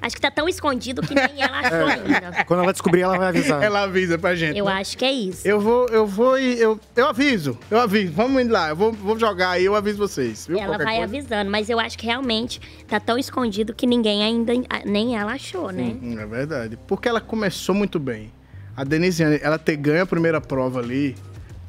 Acho 0.00 0.14
que 0.14 0.22
tá 0.22 0.30
tão 0.30 0.48
escondido 0.48 1.02
que 1.02 1.14
nem 1.14 1.42
ela 1.42 1.58
achou 1.60 1.86
ainda. 1.86 2.44
Quando 2.44 2.62
ela 2.62 2.72
descobrir, 2.72 3.00
ela 3.00 3.18
vai 3.18 3.28
avisar. 3.28 3.62
Ela 3.62 3.82
avisa 3.82 4.16
pra 4.16 4.34
gente. 4.36 4.56
Eu 4.56 4.66
né? 4.66 4.72
acho 4.74 4.96
que 4.96 5.04
é 5.04 5.10
isso. 5.12 5.46
Eu 5.46 5.60
vou, 5.60 5.88
eu 5.88 6.06
vou 6.06 6.38
e 6.38 6.60
eu, 6.60 6.78
eu 6.94 7.06
aviso, 7.08 7.58
eu 7.70 7.80
aviso. 7.80 8.12
Vamos 8.12 8.40
indo 8.42 8.52
lá, 8.52 8.68
eu 8.70 8.76
vou, 8.76 8.92
vou 8.92 9.18
jogar 9.18 9.50
aí, 9.50 9.64
eu 9.64 9.74
aviso 9.74 9.98
vocês. 9.98 10.46
Viu? 10.46 10.56
Ela 10.58 10.68
Qualquer 10.76 10.84
vai 10.84 10.96
coisa. 10.98 11.16
avisando, 11.16 11.50
mas 11.50 11.68
eu 11.68 11.80
acho 11.80 11.98
que 11.98 12.06
realmente 12.06 12.60
tá 12.86 13.00
tão 13.00 13.18
escondido 13.18 13.74
que 13.74 13.86
ninguém 13.86 14.22
ainda, 14.22 14.52
nem 14.86 15.16
ela 15.18 15.32
achou, 15.32 15.70
né? 15.72 15.96
Hum, 16.00 16.16
É 16.18 16.26
verdade. 16.26 16.78
Porque 16.86 17.08
ela 17.08 17.20
começou 17.20 17.74
muito 17.74 17.98
bem. 17.98 18.32
A 18.76 18.84
Denisiane, 18.84 19.40
ela 19.42 19.58
ter 19.58 19.76
ganho 19.76 20.02
a 20.04 20.06
primeira 20.06 20.40
prova 20.40 20.78
ali, 20.78 21.16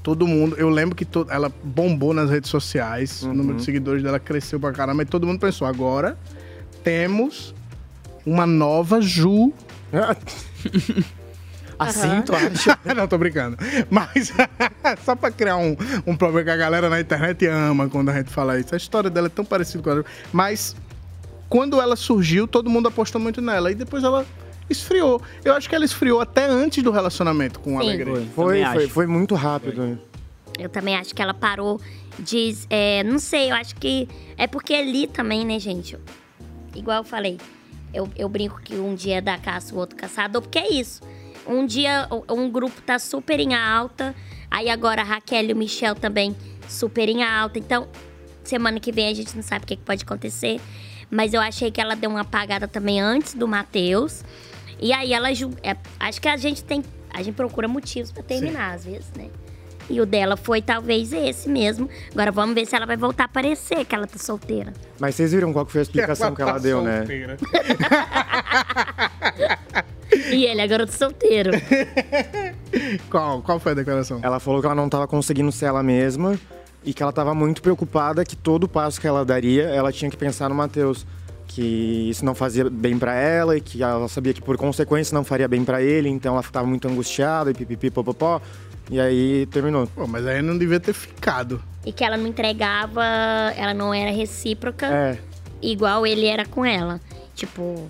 todo 0.04 0.28
mundo. 0.28 0.56
Eu 0.60 0.70
lembro 0.70 0.96
que 0.96 1.04
to- 1.04 1.26
ela 1.32 1.52
bombou 1.64 2.14
nas 2.14 2.30
redes 2.30 2.52
sociais, 2.52 3.24
o 3.24 3.34
número 3.34 3.58
de 3.58 3.64
seguidores 3.64 4.04
dela 4.04 4.20
cresceu 4.20 4.60
pra 4.60 4.72
caramba, 4.72 5.02
e 5.02 5.06
todo 5.08 5.26
mundo 5.26 5.40
pensou: 5.40 5.68
agora 5.68 6.16
temos 6.84 7.56
uma 8.30 8.46
nova 8.46 9.02
Ju. 9.02 9.54
Assim, 11.80 12.22
tu 12.26 12.36
acha? 12.36 12.78
Não, 12.94 13.08
tô 13.08 13.18
brincando. 13.18 13.58
Mas 13.90 14.34
só 15.04 15.16
pra 15.16 15.32
criar 15.32 15.56
um, 15.56 15.78
um 16.06 16.16
problema 16.16 16.44
que 16.44 16.50
a 16.52 16.58
galera 16.58 16.90
na 16.90 17.00
internet 17.00 17.48
ama 17.48 17.88
quando 17.88 18.10
a 18.10 18.14
gente 18.14 18.30
fala 18.30 18.60
isso. 18.60 18.74
A 18.74 18.78
história 18.78 19.10
dela 19.10 19.28
é 19.28 19.30
tão 19.30 19.46
parecida 19.46 19.82
com 19.82 19.90
a 19.90 20.04
Mas 20.34 20.76
quando 21.48 21.80
ela 21.80 21.96
surgiu, 21.96 22.46
todo 22.46 22.70
mundo 22.70 22.90
apostou 22.90 23.20
muito 23.20 23.42
nela. 23.42 23.72
E 23.72 23.76
depois 23.76 24.04
ela 24.04 24.26
esfriou. 24.70 25.22
Eu 25.44 25.54
acho 25.54 25.70
que 25.70 25.76
ela 25.76 25.86
esfriou 25.86 26.20
até 26.20 26.46
antes 26.46 26.84
do 26.84 26.92
relacionamento 26.92 27.62
com 27.62 27.76
o. 27.76 27.80
Alegre. 27.80 28.30
Foi, 28.36 28.66
foi, 28.66 28.88
foi 28.90 29.08
muito 29.08 29.34
rápido. 29.34 29.98
Eu 30.60 30.68
também 30.68 30.98
acho 30.98 31.16
que 31.16 31.22
ela 31.22 31.34
parou 31.34 31.80
de. 32.20 32.58
é, 32.70 33.04
não 33.04 33.20
sei, 33.20 33.52
eu 33.52 33.56
acho 33.56 33.76
que. 33.78 34.10
É 34.38 34.48
porque 34.48 34.74
ali 34.74 35.08
também, 35.08 35.46
né, 35.46 35.58
gente? 35.60 35.98
Igual 36.76 36.98
eu 36.98 37.04
falei, 37.06 37.38
eu, 37.94 38.10
eu 38.16 38.30
brinco 38.30 38.62
que 38.62 38.76
um 38.76 38.96
dia 38.96 39.18
é 39.18 39.22
da 39.22 39.38
caça, 39.38 39.74
o 39.74 39.78
outro 39.78 39.96
caçador, 39.96 40.42
porque 40.42 40.60
é 40.60 40.74
isso. 40.74 41.02
Um 41.48 41.66
dia 41.66 42.08
um 42.30 42.50
grupo 42.50 42.82
tá 42.82 43.00
super 43.00 43.40
em 43.40 43.56
alta, 43.56 44.16
aí 44.52 44.70
agora 44.70 45.02
a 45.02 45.06
Raquel 45.06 45.46
e 45.46 45.54
o 45.54 45.56
Michel 45.56 45.96
também 45.96 46.36
super 46.68 47.10
em 47.10 47.24
alta. 47.24 47.58
Então, 47.58 47.88
semana 48.44 48.80
que 48.80 48.92
vem 48.92 49.08
a 49.08 49.14
gente 49.14 49.36
não 49.36 49.44
sabe 49.44 49.64
o 49.64 49.68
que, 49.68 49.76
que 49.76 49.84
pode 49.84 50.04
acontecer. 50.04 50.60
Mas 51.10 51.34
eu 51.34 51.42
achei 51.42 51.72
que 51.72 51.82
ela 51.82 51.96
deu 51.96 52.10
uma 52.10 52.22
apagada 52.22 52.68
também 52.68 53.02
antes 53.02 53.34
do 53.34 53.48
Matheus. 53.48 54.24
E 54.80 54.94
aí 54.94 55.12
ela. 55.12 55.32
é, 55.32 55.76
acho 56.00 56.22
que 56.22 56.28
a 56.28 56.38
gente 56.38 56.64
tem. 56.64 56.84
A 57.12 57.24
gente 57.24 57.34
procura 57.34 57.68
motivos 57.68 58.12
pra 58.12 58.22
terminar, 58.22 58.76
às 58.76 58.86
vezes, 58.86 59.12
né? 59.18 59.30
E 59.90 60.00
o 60.00 60.06
dela 60.06 60.38
foi 60.38 60.62
talvez 60.62 61.12
esse 61.12 61.50
mesmo. 61.50 61.90
Agora 62.12 62.32
vamos 62.32 62.56
ver 62.56 62.66
se 62.66 62.76
ela 62.76 62.86
vai 62.86 62.98
voltar 62.98 63.24
a 63.24 63.26
aparecer, 63.26 63.86
que 63.86 63.96
ela 63.96 64.06
tá 64.06 64.20
solteira. 64.20 64.74
Mas 65.00 65.16
vocês 65.16 65.32
viram 65.32 65.52
qual 65.52 65.66
que 65.66 65.72
foi 65.72 65.80
a 65.80 65.82
explicação 65.84 66.36
que 66.36 66.42
ela 66.42 66.54
tá 66.54 66.60
deu, 66.60 66.82
né? 66.82 67.00
solteira. 67.00 67.38
E 70.32 70.46
ele 70.46 70.62
é 70.62 70.68
garoto 70.68 70.92
solteiro. 70.92 71.52
Qual, 73.10 73.42
qual 73.42 73.60
foi 73.60 73.72
a 73.72 73.76
declaração? 73.76 74.20
Ela 74.22 74.40
falou 74.40 74.60
que 74.60 74.66
ela 74.66 74.76
não 74.76 74.90
tava 74.90 75.08
conseguindo 75.08 75.52
ser 75.52 75.66
ela 75.66 75.84
mesma 75.84 76.40
e 76.84 76.94
que 76.94 77.02
ela 77.02 77.12
tava 77.12 77.34
muito 77.34 77.62
preocupada 77.62 78.24
que 78.24 78.36
todo 78.36 78.68
passo 78.68 79.00
que 79.00 79.08
ela 79.08 79.26
daria, 79.26 79.64
ela 79.64 79.92
tinha 79.92 80.10
que 80.10 80.18
pensar 80.18 80.50
no 80.50 80.56
Matheus. 80.56 81.06
Que 81.48 82.10
isso 82.10 82.24
não 82.24 82.36
fazia 82.36 82.70
bem 82.70 83.00
pra 83.00 83.16
ela 83.16 83.58
e 83.58 83.62
que 83.62 83.82
ela 83.82 84.08
sabia 84.08 84.34
que 84.34 84.42
por 84.42 84.56
consequência 84.56 85.16
não 85.16 85.24
faria 85.24 85.48
bem 85.48 85.66
pra 85.66 85.82
ele, 85.82 86.08
então 86.08 86.36
ela 86.36 86.44
tava 86.44 86.68
muito 86.68 86.88
angustiada 86.88 87.50
e 87.50 87.56
pipipi 87.56 87.90
popopó. 87.90 88.40
E 88.90 89.00
aí 89.00 89.46
terminou. 89.48 89.86
Pô, 89.88 90.08
mas 90.08 90.26
aí 90.26 90.42
não 90.42 90.58
devia 90.58 90.80
ter 90.80 90.94
ficado. 90.94 91.62
e 91.86 91.92
que 91.94 92.04
ela 92.04 92.18
não 92.18 92.28
entregava, 92.28 93.04
ela 93.56 93.74
não 93.74 93.94
era 93.94 94.12
recíproca, 94.12 94.86
É. 94.88 95.18
igual 95.62 96.06
ele 96.06 96.26
era 96.26 96.46
com 96.46 96.66
ela. 96.66 97.00
Tipo, 97.36 97.90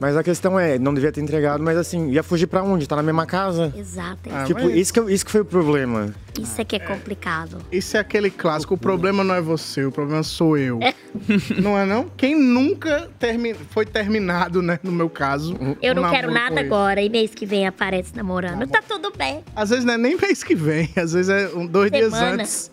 Mas 0.00 0.16
a 0.16 0.22
questão 0.22 0.58
é, 0.58 0.78
não 0.78 0.94
devia 0.94 1.10
ter 1.10 1.20
entregado, 1.20 1.62
mas 1.62 1.76
assim, 1.76 2.10
ia 2.10 2.22
fugir 2.22 2.46
pra 2.46 2.62
onde? 2.62 2.86
Tá 2.86 2.94
na 2.94 3.02
mesma 3.02 3.26
casa? 3.26 3.72
exato. 3.76 4.30
Ah, 4.32 4.44
tipo, 4.44 4.62
mas- 4.62 4.76
isso 4.76 4.92
que, 4.92 5.00
isso 5.12 5.24
que 5.24 5.30
foi 5.32 5.40
o 5.40 5.44
problema. 5.44 6.14
Isso 6.38 6.60
é 6.60 6.64
que 6.64 6.76
é 6.76 6.78
complicado. 6.78 7.58
Isso 7.72 7.96
é 7.96 8.00
aquele 8.00 8.30
clássico, 8.30 8.74
o 8.74 8.78
problema 8.78 9.24
não 9.24 9.34
é 9.34 9.40
você, 9.40 9.84
o 9.84 9.90
problema 9.90 10.22
sou 10.22 10.56
eu. 10.56 10.78
Não 11.60 11.76
é 11.76 11.84
não? 11.84 12.08
Quem 12.16 12.38
nunca 12.38 13.10
termi 13.18 13.54
foi 13.70 13.84
terminado, 13.84 14.62
né, 14.62 14.78
no 14.82 14.92
meu 14.92 15.10
caso. 15.10 15.56
Eu 15.82 15.92
um 15.92 15.96
não 15.96 16.10
quero 16.10 16.30
nada 16.30 16.60
agora, 16.60 17.00
e 17.02 17.08
mês 17.08 17.34
que 17.34 17.44
vem 17.44 17.66
aparece 17.66 18.14
namorando. 18.14 18.66
Tá 18.68 18.80
tudo 18.86 19.10
bem. 19.16 19.42
Às 19.56 19.70
vezes 19.70 19.84
não 19.84 19.94
é 19.94 19.98
nem 19.98 20.16
mês 20.16 20.44
que 20.44 20.54
vem, 20.54 20.90
às 20.96 21.12
vezes 21.14 21.28
é 21.28 21.48
um, 21.56 21.66
dois 21.66 21.90
dias 21.90 22.12
Semana. 22.12 22.42
antes. 22.42 22.70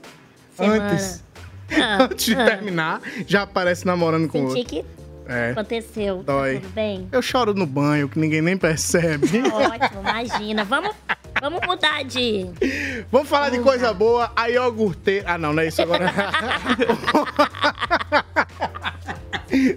Semana. 0.56 0.92
Antes. 0.92 1.24
Ah, 1.72 2.04
Antes 2.12 2.26
de 2.26 2.36
ah. 2.36 2.46
terminar, 2.46 3.02
já 3.26 3.42
aparece 3.44 3.86
namorando 3.86 4.28
com 4.28 4.50
Senti 4.50 4.60
outro. 4.60 4.66
que 4.70 4.86
É. 5.28 5.52
aconteceu. 5.52 6.24
Dói. 6.24 6.56
Tá 6.56 6.62
tudo 6.62 6.74
bem? 6.74 7.08
Eu 7.12 7.22
choro 7.22 7.54
no 7.54 7.66
banho, 7.66 8.08
que 8.08 8.18
ninguém 8.20 8.42
nem 8.42 8.58
percebe. 8.58 9.28
Ótimo, 9.50 10.02
imagina. 10.02 10.64
Vamos, 10.64 10.96
vamos 11.42 11.62
mudar 11.66 12.04
de. 12.04 12.46
Vamos 13.12 13.28
falar 13.28 13.50
de 13.50 13.60
coisa 13.60 13.94
boa. 13.94 14.32
A 14.36 14.48
iogurteira. 14.48 15.34
Ah, 15.34 15.38
não, 15.38 15.54
não 15.54 15.62
é 15.62 15.68
isso 15.68 15.82
agora. 15.82 16.12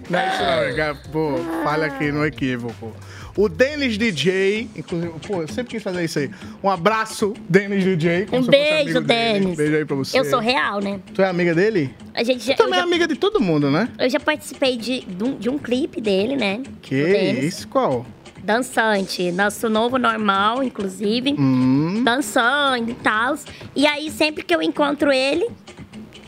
não 0.09 0.19
é 0.19 0.27
isso 0.27 0.43
não. 0.77 0.95
Pô, 1.11 1.37
falha 1.63 1.87
aqui 1.87 2.11
no 2.11 2.25
equívoco. 2.25 2.93
O 3.39 3.47
Denis 3.47 3.97
DJ, 3.97 4.67
inclusive, 4.75 5.13
pô, 5.25 5.41
eu 5.41 5.47
sempre 5.47 5.71
quis 5.71 5.81
fazer 5.81 6.03
isso 6.03 6.19
aí. 6.19 6.29
Um 6.61 6.69
abraço, 6.69 7.33
Denis 7.47 7.85
DJ. 7.85 8.27
Um 8.33 8.41
beijo. 8.41 8.99
Denis. 8.99 9.55
Beijo 9.55 9.77
aí 9.77 9.85
pra 9.85 9.95
você. 9.95 10.19
Eu 10.19 10.25
sou 10.25 10.39
real, 10.39 10.81
né? 10.81 10.99
Tu 11.13 11.21
é 11.21 11.29
amiga 11.29 11.55
dele? 11.55 11.95
A 12.13 12.21
gente 12.21 12.45
já, 12.45 12.53
Tu 12.53 12.57
também 12.57 12.79
é 12.79 12.81
já, 12.81 12.83
amiga 12.83 13.07
de 13.07 13.15
todo 13.15 13.39
mundo, 13.39 13.71
né? 13.71 13.87
eu 13.97 14.09
já 14.09 14.19
participei 14.19 14.75
de, 14.75 15.05
de, 15.05 15.23
um, 15.23 15.37
de 15.37 15.49
um 15.49 15.57
clipe 15.57 16.01
dele, 16.01 16.35
né? 16.35 16.63
Que 16.81 16.97
isso? 17.41 17.65
Qual? 17.69 18.05
Dançante. 18.43 19.31
Nosso 19.31 19.69
novo 19.69 19.97
normal, 19.97 20.61
inclusive. 20.61 21.33
Hum. 21.39 22.03
Dançando 22.03 22.91
e 22.91 22.95
tal. 22.95 23.37
E 23.73 23.87
aí, 23.87 24.11
sempre 24.11 24.43
que 24.43 24.53
eu 24.53 24.61
encontro 24.61 25.13
ele, 25.13 25.47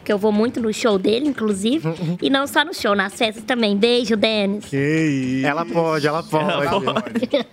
que 0.03 0.11
eu 0.11 0.17
vou 0.17 0.31
muito 0.31 0.59
no 0.59 0.73
show 0.73 0.97
dele, 0.97 1.27
inclusive. 1.27 1.87
e 2.21 2.29
não 2.29 2.47
só 2.47 2.63
no 2.63 2.73
show, 2.73 2.95
nas 2.95 3.13
festas 3.13 3.43
também. 3.43 3.77
Beijo, 3.77 4.15
Denis. 4.15 4.65
Que 4.65 4.77
isso? 4.77 5.47
Ela 5.47 5.65
pode, 5.65 6.07
ela 6.07 6.23
pode. 6.23 6.45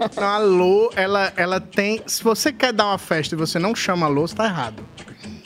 Então, 0.01 0.25
a 0.25 0.39
Lô, 0.39 0.91
ela, 0.97 1.33
ela 1.37 1.61
tem. 1.61 2.03
Se 2.07 2.23
você 2.23 2.53
quer 2.53 2.73
dar 2.73 2.87
uma 2.87 2.99
festa 2.99 3.35
e 3.35 3.39
você 3.39 3.59
não 3.59 3.75
chama 3.75 4.07
a 4.07 4.09
Lô, 4.09 4.27
você 4.27 4.35
tá 4.35 4.47
errado. 4.47 4.83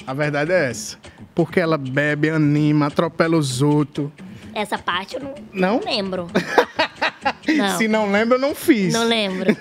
A 0.06 0.14
verdade 0.14 0.52
é 0.52 0.70
essa. 0.70 0.98
Porque 1.34 1.60
ela 1.60 1.78
bebe, 1.78 2.28
anima, 2.30 2.86
atropela 2.86 3.36
os 3.36 3.62
outros. 3.62 4.10
Essa 4.54 4.78
parte 4.78 5.14
eu 5.16 5.20
não, 5.20 5.34
Não? 5.52 5.80
lembro. 5.84 6.28
Não. 7.46 7.76
Se 7.78 7.88
não 7.88 8.10
lembra, 8.10 8.36
eu 8.36 8.40
não 8.40 8.54
fiz. 8.54 8.92
Não 8.92 9.04
lembro. 9.04 9.56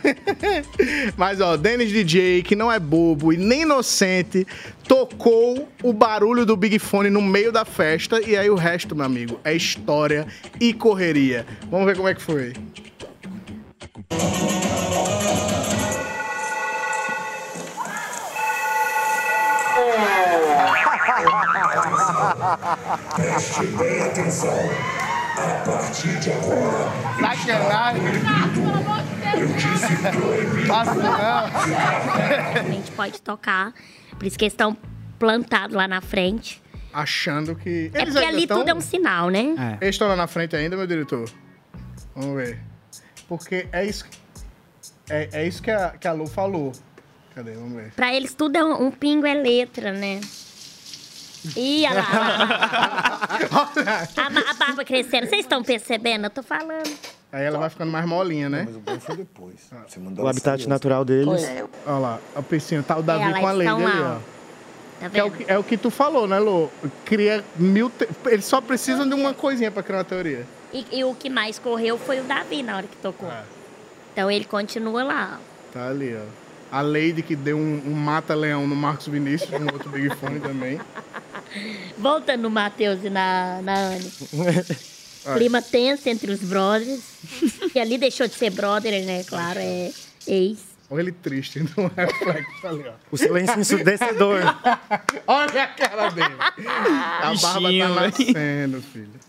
Mas, 1.18 1.42
ó, 1.42 1.58
Dennis 1.58 1.90
DJ, 1.92 2.44
que 2.44 2.56
não 2.56 2.72
é 2.72 2.80
bobo 2.80 3.34
e 3.34 3.38
nem 3.38 3.62
inocente, 3.64 4.46
tocou 4.88 5.68
o 5.84 5.92
barulho 5.94 6.46
do 6.46 6.56
Big 6.56 6.78
Fone 6.80 7.10
no 7.10 7.22
meio 7.22 7.52
da 7.52 7.66
festa. 7.66 8.22
E 8.22 8.36
aí 8.38 8.50
o 8.50 8.56
resto, 8.56 8.96
meu 8.96 9.06
amigo, 9.06 9.40
é 9.44 9.54
história 9.56 10.28
e 10.60 10.74
correria. 10.74 11.46
Vamos 11.70 11.86
ver 11.88 11.96
como 11.96 12.08
é 12.08 12.14
que 12.16 12.22
foi. 12.22 12.54
Preste 23.16 23.66
bem 23.78 24.02
atenção. 24.02 24.58
A 25.38 25.64
partir 25.66 26.20
de 26.20 26.32
agora. 26.32 27.36
Sacanagem. 27.36 28.04
Eu 29.40 29.48
disse 29.48 29.96
proibido. 30.18 30.68
Passa 30.68 30.92
A 32.60 32.64
gente 32.64 32.92
pode 32.92 33.22
tocar. 33.22 33.74
Por 34.18 34.26
isso 34.26 34.38
que 34.38 34.46
eles 34.46 34.54
estão 34.54 34.76
plantados 35.18 35.76
lá 35.76 35.88
na 35.88 36.02
frente. 36.02 36.62
Achando 36.94 37.56
que. 37.56 37.90
É 37.94 38.02
Eles 38.02 38.14
porque 38.14 38.28
ali 38.28 38.48
tão- 38.48 38.60
tudo 38.60 38.70
é 38.70 38.74
um 38.74 38.82
sinal, 38.82 39.30
né? 39.30 39.78
Eles 39.82 39.96
estão 39.96 40.08
lá 40.08 40.16
na 40.16 40.28
frente 40.28 40.56
ainda, 40.56 40.76
meu 40.76 40.86
diretor? 40.86 41.30
Vamos 42.16 42.36
ver. 42.36 42.60
Porque 43.28 43.68
é 43.72 43.86
isso. 43.86 44.06
É, 45.10 45.30
é 45.32 45.48
isso 45.48 45.62
que 45.62 45.72
a, 45.72 45.90
que 45.92 46.08
a 46.08 46.12
Lu 46.12 46.28
falou. 46.28 46.74
Cadê? 47.34 47.54
Vamos 47.54 47.74
ver. 47.82 47.92
Pra 47.94 48.14
eles 48.14 48.34
tudo 48.34 48.58
é 48.58 48.64
um, 48.64 48.88
um 48.88 48.92
pingo 48.92 49.26
é 49.26 49.34
letra, 49.34 49.94
né? 49.94 50.20
Ih, 51.56 51.86
olha 51.88 51.96
lá. 51.96 53.20
a, 54.18 54.30
ba- 54.30 54.50
a 54.50 54.54
barba 54.54 54.86
crescendo. 54.86 55.28
Vocês 55.28 55.42
estão 55.42 55.64
percebendo? 55.64 56.26
Eu 56.26 56.30
tô 56.30 56.44
falando. 56.44 56.90
Aí 57.32 57.44
ela 57.46 57.58
vai 57.58 57.70
ficando 57.70 57.92
mais 57.92 58.06
molinha, 58.06 58.50
né? 58.50 58.64
Mas 58.66 58.76
o 58.76 58.80
bom 58.80 59.00
foi 59.00 59.16
depois. 59.18 59.56
Você 59.88 60.00
mandou 60.00 60.20
O 60.20 60.28
ela 60.28 60.32
habitat 60.32 60.60
sair 60.62 60.70
natural 60.70 61.06
deles. 61.06 61.28
Olha 61.86 61.98
lá, 61.98 62.20
o 62.36 62.44
piscina. 62.44 62.84
Tá 62.84 62.98
o 62.98 63.02
Davi 63.04 63.24
É, 63.24 63.40
com 63.40 63.48
a 63.48 63.54
estão 63.58 63.78
ali, 63.78 63.84
lá, 64.00 64.18
ó. 64.18 64.32
Tá 65.02 65.10
Que 65.10 65.20
é, 65.20 65.24
o 65.24 65.30
vendo? 65.32 65.38
que, 65.46 65.52
é 65.54 65.58
o 65.58 65.64
que 65.64 65.78
tu 65.78 65.90
falou, 65.90 66.28
né, 66.28 66.38
Lu? 66.40 66.70
Cria 67.06 67.44
mil. 67.56 67.90
te- 67.90 68.08
Eles 68.26 68.46
só 68.46 68.62
precisam 68.62 69.08
de 69.08 69.16
uma 69.16 69.34
coisinha 69.34 69.72
pra 69.72 69.82
criar 69.82 70.00
uma 70.00 70.04
teoria. 70.04 70.46
E, 70.74 70.86
e 70.92 71.04
o 71.04 71.16
que 71.16 71.30
mais 71.30 71.58
correu 71.58 71.98
foi 71.98 72.20
o 72.20 72.24
Davi 72.24 72.62
na 72.62 72.78
hora 72.78 72.86
que 72.88 72.98
tocou. 72.98 73.32
Então 74.14 74.30
ele 74.30 74.46
continua 74.46 75.04
lá. 75.04 75.40
ó. 75.40 75.74
Tá 75.74 75.88
ali, 75.88 76.16
ó. 76.16 76.41
A 76.72 76.82
Lady 76.82 77.22
que 77.22 77.36
deu 77.36 77.58
um, 77.58 77.82
um 77.86 77.94
mata-leão 77.94 78.66
no 78.66 78.76
Marcos 78.76 79.08
Vinícius, 79.08 79.50
um 79.52 79.66
outro 79.74 79.90
Big 79.90 80.16
Fone 80.16 80.40
também. 80.40 80.80
Voltando 81.98 82.44
no 82.44 82.50
Matheus 82.50 83.04
e 83.04 83.10
na, 83.10 83.62
na 83.62 83.76
Anne. 83.76 84.12
Clima 85.36 85.62
tenso 85.62 86.08
entre 86.10 86.32
os 86.32 86.40
brothers. 86.40 87.02
que 87.72 87.80
ali 87.80 87.98
deixou 87.98 88.28
de 88.28 88.34
ser 88.34 88.52
brother, 88.52 89.06
né? 89.06 89.24
Claro, 89.24 89.60
é 89.60 89.92
ex. 90.26 90.72
Olha 90.90 91.02
ele 91.02 91.12
triste 91.14 91.60
no 91.78 91.88
reflexo 91.96 92.68
ali, 92.68 92.86
ó. 92.88 92.94
O 93.12 93.18
silêncio 93.18 93.60
ensurdecedor. 93.60 94.42
Olha 95.28 95.64
a 95.64 95.68
cara 95.68 96.10
dele. 96.10 96.36
A 96.38 97.34
barba 97.42 97.60
Bichinho, 97.70 97.96
tá 97.96 98.02
nascendo, 98.02 98.82
filho. 98.82 99.21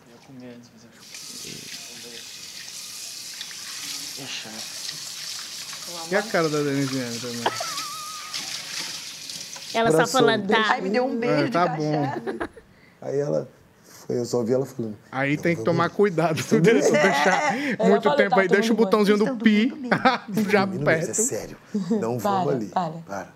E 6.12 6.14
a 6.14 6.22
cara 6.22 6.46
da 6.46 6.58
Denisiane 6.58 7.18
também? 7.18 7.42
Ela 9.72 9.90
só 9.92 10.06
falando, 10.06 10.46
tá. 10.46 10.62
Ai, 10.68 10.82
me 10.82 10.90
deu 10.90 11.06
um 11.06 11.16
beijo 11.18 11.44
É, 11.44 11.48
tá 11.48 11.68
bom. 11.68 12.02
Aí 13.00 13.18
ela. 13.18 13.48
Eu 14.10 14.26
só 14.26 14.40
ouvi 14.40 14.52
ela 14.52 14.66
falando. 14.66 14.94
Aí 15.10 15.38
tem 15.38 15.56
que 15.56 15.64
tomar 15.64 15.88
cuidado, 15.88 16.34
deixa 16.34 16.60
deixar 16.60 17.54
muito 17.78 18.02
falou, 18.02 18.16
tempo 18.18 18.34
tá 18.34 18.42
aí, 18.42 18.48
deixa 18.48 18.74
o 18.74 18.76
botãozinho 18.76 19.16
do 19.16 19.36
pi 19.38 19.72
já 20.50 20.66
Menino, 20.66 20.84
mas 20.84 21.02
é 21.02 21.06
perto. 21.06 21.14
sério. 21.14 21.56
Não 21.92 22.18
Para, 22.18 22.30
vamos 22.30 22.54
ali. 22.56 22.66
para. 22.66 22.90
Para. 22.90 23.28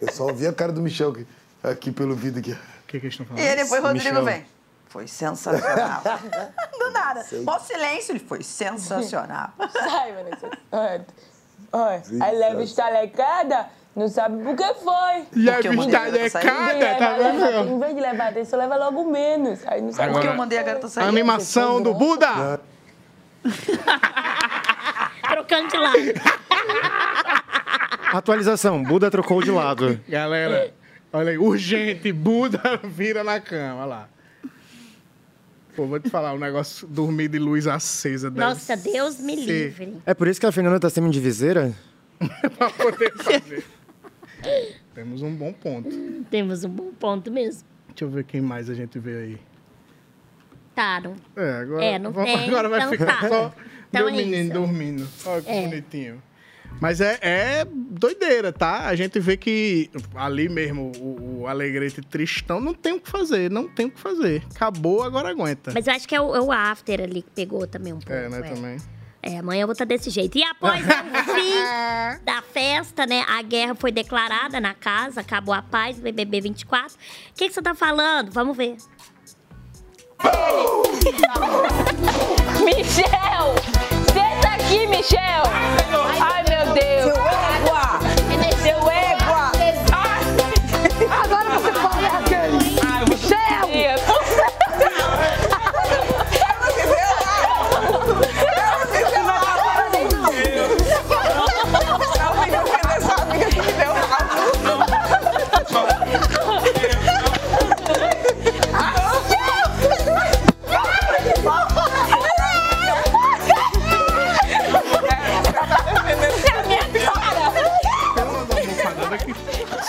Eu 0.00 0.12
só 0.12 0.24
ouvi 0.24 0.44
a 0.44 0.52
cara 0.52 0.72
do 0.72 0.82
Michel 0.82 1.10
aqui, 1.10 1.26
aqui 1.62 1.92
pelo 1.92 2.16
vídeo 2.16 2.40
aqui. 2.40 2.50
O 2.50 2.86
que, 2.88 2.98
que 2.98 3.06
eles 3.06 3.20
estão 3.20 3.38
E 3.38 3.40
aí 3.40 3.54
depois 3.54 3.80
o 3.80 3.86
Rodrigo 3.86 4.22
vem. 4.24 4.44
Foi 4.88 5.06
sensacional. 5.06 6.02
Do 6.78 6.90
nada. 6.90 7.22
Sei. 7.22 7.44
Silêncio, 7.64 8.12
ele 8.12 8.18
foi 8.18 8.42
sensacional. 8.42 9.52
Sai, 9.72 10.12
Vanessa. 10.14 10.50
Olha, 11.72 12.02
olha, 12.10 12.24
a 12.24 12.30
leve 12.30 12.64
estalecada 12.64 13.66
não 13.94 14.08
sabe 14.08 14.42
por 14.42 14.54
que 14.54 14.74
foi. 14.74 15.24
Leve 15.34 15.52
Porque 15.52 15.68
eu 15.68 15.72
mandei 15.72 15.96
ela 15.96 16.18
estalecada, 16.18 16.70
sair. 16.70 16.78
Leva, 16.78 16.98
tá 16.98 17.16
leva, 17.16 17.50
vendo? 17.50 17.68
Em 17.70 17.80
vez 17.80 17.94
de 17.94 18.00
levar 18.00 18.28
atenção, 18.28 18.58
leva 18.58 18.76
logo 18.76 19.10
menos. 19.10 19.60
Aí 19.66 19.80
não 19.80 19.92
sabe 19.92 20.10
Agora, 20.10 20.26
eu 20.26 20.34
mandei 20.34 20.58
a 20.58 20.62
garota 20.62 20.88
sair. 20.88 21.08
Animação 21.08 21.82
do 21.82 21.94
Buda! 21.94 22.60
Trocando 25.28 25.68
de 25.68 25.76
lado. 25.76 25.96
Atualização, 28.12 28.82
Buda 28.82 29.10
trocou 29.10 29.42
de 29.42 29.50
lado. 29.50 30.00
Galera, 30.08 30.72
olha 31.12 31.30
aí, 31.30 31.38
urgente, 31.38 32.12
Buda 32.12 32.80
vira 32.84 33.24
na 33.24 33.40
cama, 33.40 33.76
olha 33.80 33.84
lá. 33.86 34.08
Pô, 35.76 35.86
vou 35.86 36.00
te 36.00 36.08
falar, 36.08 36.32
um 36.32 36.38
negócio 36.38 36.86
dormir 36.88 37.28
de 37.28 37.38
luz 37.38 37.66
acesa. 37.66 38.30
deve 38.30 38.40
Nossa, 38.46 38.76
Deus 38.76 39.18
me 39.20 39.36
ser 39.36 39.42
livre. 39.68 39.96
É 40.06 40.14
por 40.14 40.26
isso 40.26 40.40
que 40.40 40.46
a 40.46 40.52
Fernanda 40.52 40.80
tá 40.80 40.88
semi 40.88 41.10
de 41.10 41.20
viseira? 41.20 41.72
pra 42.56 42.70
poder 42.70 43.12
fazer. 43.18 43.64
Temos 44.94 45.20
um 45.22 45.34
bom 45.34 45.52
ponto. 45.52 45.90
Temos 46.30 46.64
um 46.64 46.68
bom 46.70 46.92
ponto 46.98 47.30
mesmo. 47.30 47.62
Deixa 47.88 48.04
eu 48.04 48.08
ver 48.10 48.24
quem 48.24 48.40
mais 48.40 48.70
a 48.70 48.74
gente 48.74 48.98
vê 48.98 49.16
aí. 49.18 49.38
Não. 51.02 51.14
É, 51.36 51.50
agora, 51.60 51.84
É, 51.84 51.98
não 51.98 52.10
vamos- 52.12 52.32
tem, 52.32 52.48
agora 52.48 52.68
vai 52.68 52.78
então 52.80 52.90
ficar 52.92 53.20
tá. 53.20 53.28
só 53.28 53.54
Então 53.88 54.06
meu 54.06 54.08
é 54.08 54.12
menino 54.12 54.42
isso. 54.44 54.52
dormindo. 54.52 55.08
Olha 55.26 55.42
que 55.42 55.50
É. 55.50 55.68
bonitinho. 55.68 56.22
Mas 56.80 57.00
é, 57.00 57.18
é 57.22 57.64
doideira, 57.64 58.52
tá? 58.52 58.86
A 58.86 58.94
gente 58.94 59.18
vê 59.18 59.36
que 59.36 59.90
ali 60.14 60.48
mesmo, 60.48 60.92
o, 60.98 61.42
o 61.42 61.46
Alegrete 61.46 62.02
tristão, 62.02 62.60
não 62.60 62.74
tem 62.74 62.92
o 62.92 63.00
que 63.00 63.10
fazer, 63.10 63.50
não 63.50 63.68
tem 63.68 63.86
o 63.86 63.90
que 63.90 64.00
fazer. 64.00 64.42
Acabou, 64.54 65.02
agora 65.02 65.30
aguenta. 65.30 65.72
Mas 65.72 65.86
eu 65.86 65.94
acho 65.94 66.06
que 66.06 66.14
é 66.14 66.20
o, 66.20 66.34
é 66.34 66.40
o 66.40 66.52
after 66.52 67.00
ali 67.00 67.22
que 67.22 67.30
pegou 67.30 67.66
também 67.66 67.92
um 67.92 67.98
pouco. 67.98 68.12
é, 68.12 68.28
né, 68.28 68.42
também. 68.42 68.76
É, 69.22 69.38
amanhã 69.38 69.62
eu 69.62 69.66
vou 69.66 69.72
estar 69.72 69.84
desse 69.84 70.08
jeito. 70.08 70.38
E 70.38 70.44
após 70.44 70.84
o 70.84 71.34
fim 71.34 71.54
da 72.24 72.40
festa, 72.42 73.06
né? 73.06 73.24
A 73.26 73.42
guerra 73.42 73.74
foi 73.74 73.90
declarada 73.90 74.60
na 74.60 74.72
casa, 74.72 75.20
acabou 75.20 75.52
a 75.52 75.62
paz, 75.62 75.98
BBB 75.98 76.42
24. 76.42 76.94
O 76.94 76.98
que, 77.34 77.48
que 77.48 77.54
você 77.54 77.60
tá 77.60 77.74
falando? 77.74 78.30
Vamos 78.30 78.56
ver. 78.56 78.76
Michel! 82.64 83.85
Aqui, 84.66 84.84
Michel! 84.88 85.44
Ai, 86.20 86.42
meu 86.48 86.74
Deus! 86.74 87.75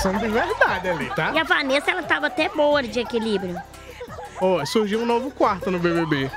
São 0.07 0.17
de 0.17 0.27
verdade 0.29 0.89
ali, 0.89 1.09
tá? 1.09 1.33
E 1.33 1.39
a 1.39 1.43
Vanessa, 1.43 1.91
ela 1.91 2.01
tava 2.01 2.27
até 2.27 2.47
boa 2.47 2.81
de 2.81 3.01
equilíbrio. 3.01 3.61
Ó, 4.39 4.63
surgiu 4.65 5.01
um 5.01 5.05
novo 5.05 5.29
quarto 5.31 5.69
no 5.69 5.79
BBB. 5.79 6.31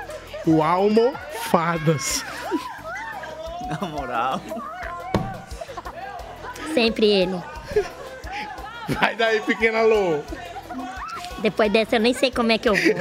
O 0.45 0.61
Almofadas. 0.61 2.25
Na 3.69 3.87
moral. 3.87 4.41
Sempre 6.73 7.05
ele. 7.05 7.41
Vai 8.89 9.15
daí, 9.15 9.39
pequena 9.41 9.81
Lô. 9.83 10.19
Depois 11.39 11.71
dessa, 11.71 11.95
eu 11.95 11.99
nem 12.01 12.13
sei 12.13 12.29
como 12.29 12.51
é 12.51 12.57
que 12.57 12.67
eu 12.67 12.75
vou. 12.75 12.95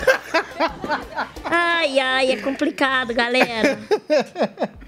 Ai, 1.45 1.99
ai, 1.99 2.33
é 2.33 2.37
complicado, 2.37 3.13
galera. 3.15 3.79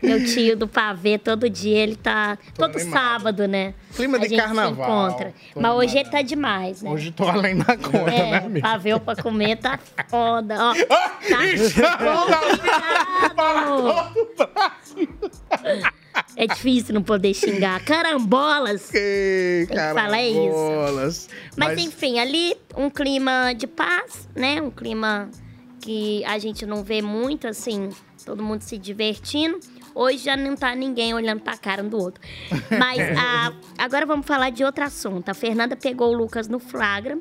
Meu 0.03 0.24
tio 0.24 0.57
do 0.57 0.68
pavê, 0.68 1.18
todo 1.18 1.49
dia 1.49 1.78
ele 1.78 1.97
tá. 1.97 2.38
todo 2.55 2.76
animado. 2.76 2.93
sábado, 2.93 3.49
né? 3.49 3.74
Clima 3.95 4.16
a 4.18 4.20
de 4.20 4.28
gente 4.28 4.40
carnaval. 4.40 4.74
Se 4.74 4.80
encontra. 4.82 5.34
Tô 5.55 5.61
Mas 5.61 5.72
hoje 5.72 5.99
ele 5.99 6.11
tá 6.11 6.22
demais, 6.22 6.82
né? 6.82 6.90
Hoje 6.90 7.11
tô 7.11 7.28
além 7.28 7.57
da 7.57 7.76
conta, 7.76 8.11
é, 8.11 8.30
né, 8.30 8.36
amigo? 8.38 8.66
pavê 8.66 9.01
pra 9.01 9.16
comer 9.16 9.57
tá 9.57 9.78
foda. 10.09 10.57
Ó, 10.59 10.74
tá 10.88 11.43
É 16.37 16.47
difícil 16.47 16.95
não 16.95 17.03
poder 17.03 17.35
xingar. 17.35 17.83
Carambolas. 17.85 18.91
Que 18.91 19.65
Tem 19.69 19.77
que 19.77 19.95
falar 19.95 20.23
isso. 20.23 20.39
carambolas. 20.41 21.29
Mas, 21.57 21.79
enfim, 21.79 22.19
ali 22.19 22.55
um 22.77 22.89
clima 22.91 23.53
de 23.55 23.67
paz, 23.67 24.29
né? 24.35 24.61
Um 24.61 24.71
clima 24.71 25.31
que 25.81 26.25
a 26.25 26.39
gente 26.39 26.65
não 26.67 26.83
vê 26.85 27.03
muito, 27.03 27.47
assim, 27.49 27.89
todo 28.25 28.43
mundo 28.43 28.63
se 28.63 28.79
divertindo. 28.79 29.59
Hoje 29.95 30.19
já 30.25 30.37
não 30.37 30.57
tá 30.57 30.75
ninguém 30.75 31.13
olhando 31.13 31.41
pra 31.41 31.57
cara 31.59 31.83
um 31.83 31.89
do 31.89 31.99
outro. 31.99 32.23
Mas 32.79 32.99
a- 33.19 33.53
agora 33.77 34.07
vamos 34.07 34.27
falar 34.27 34.51
de 34.51 34.65
outro 34.65 34.85
assunto. 34.85 35.29
A 35.29 35.35
Fernanda 35.35 35.77
pegou 35.77 36.13
o 36.13 36.17
Lucas 36.17 36.49
no 36.49 36.59
flagra, 36.59 37.19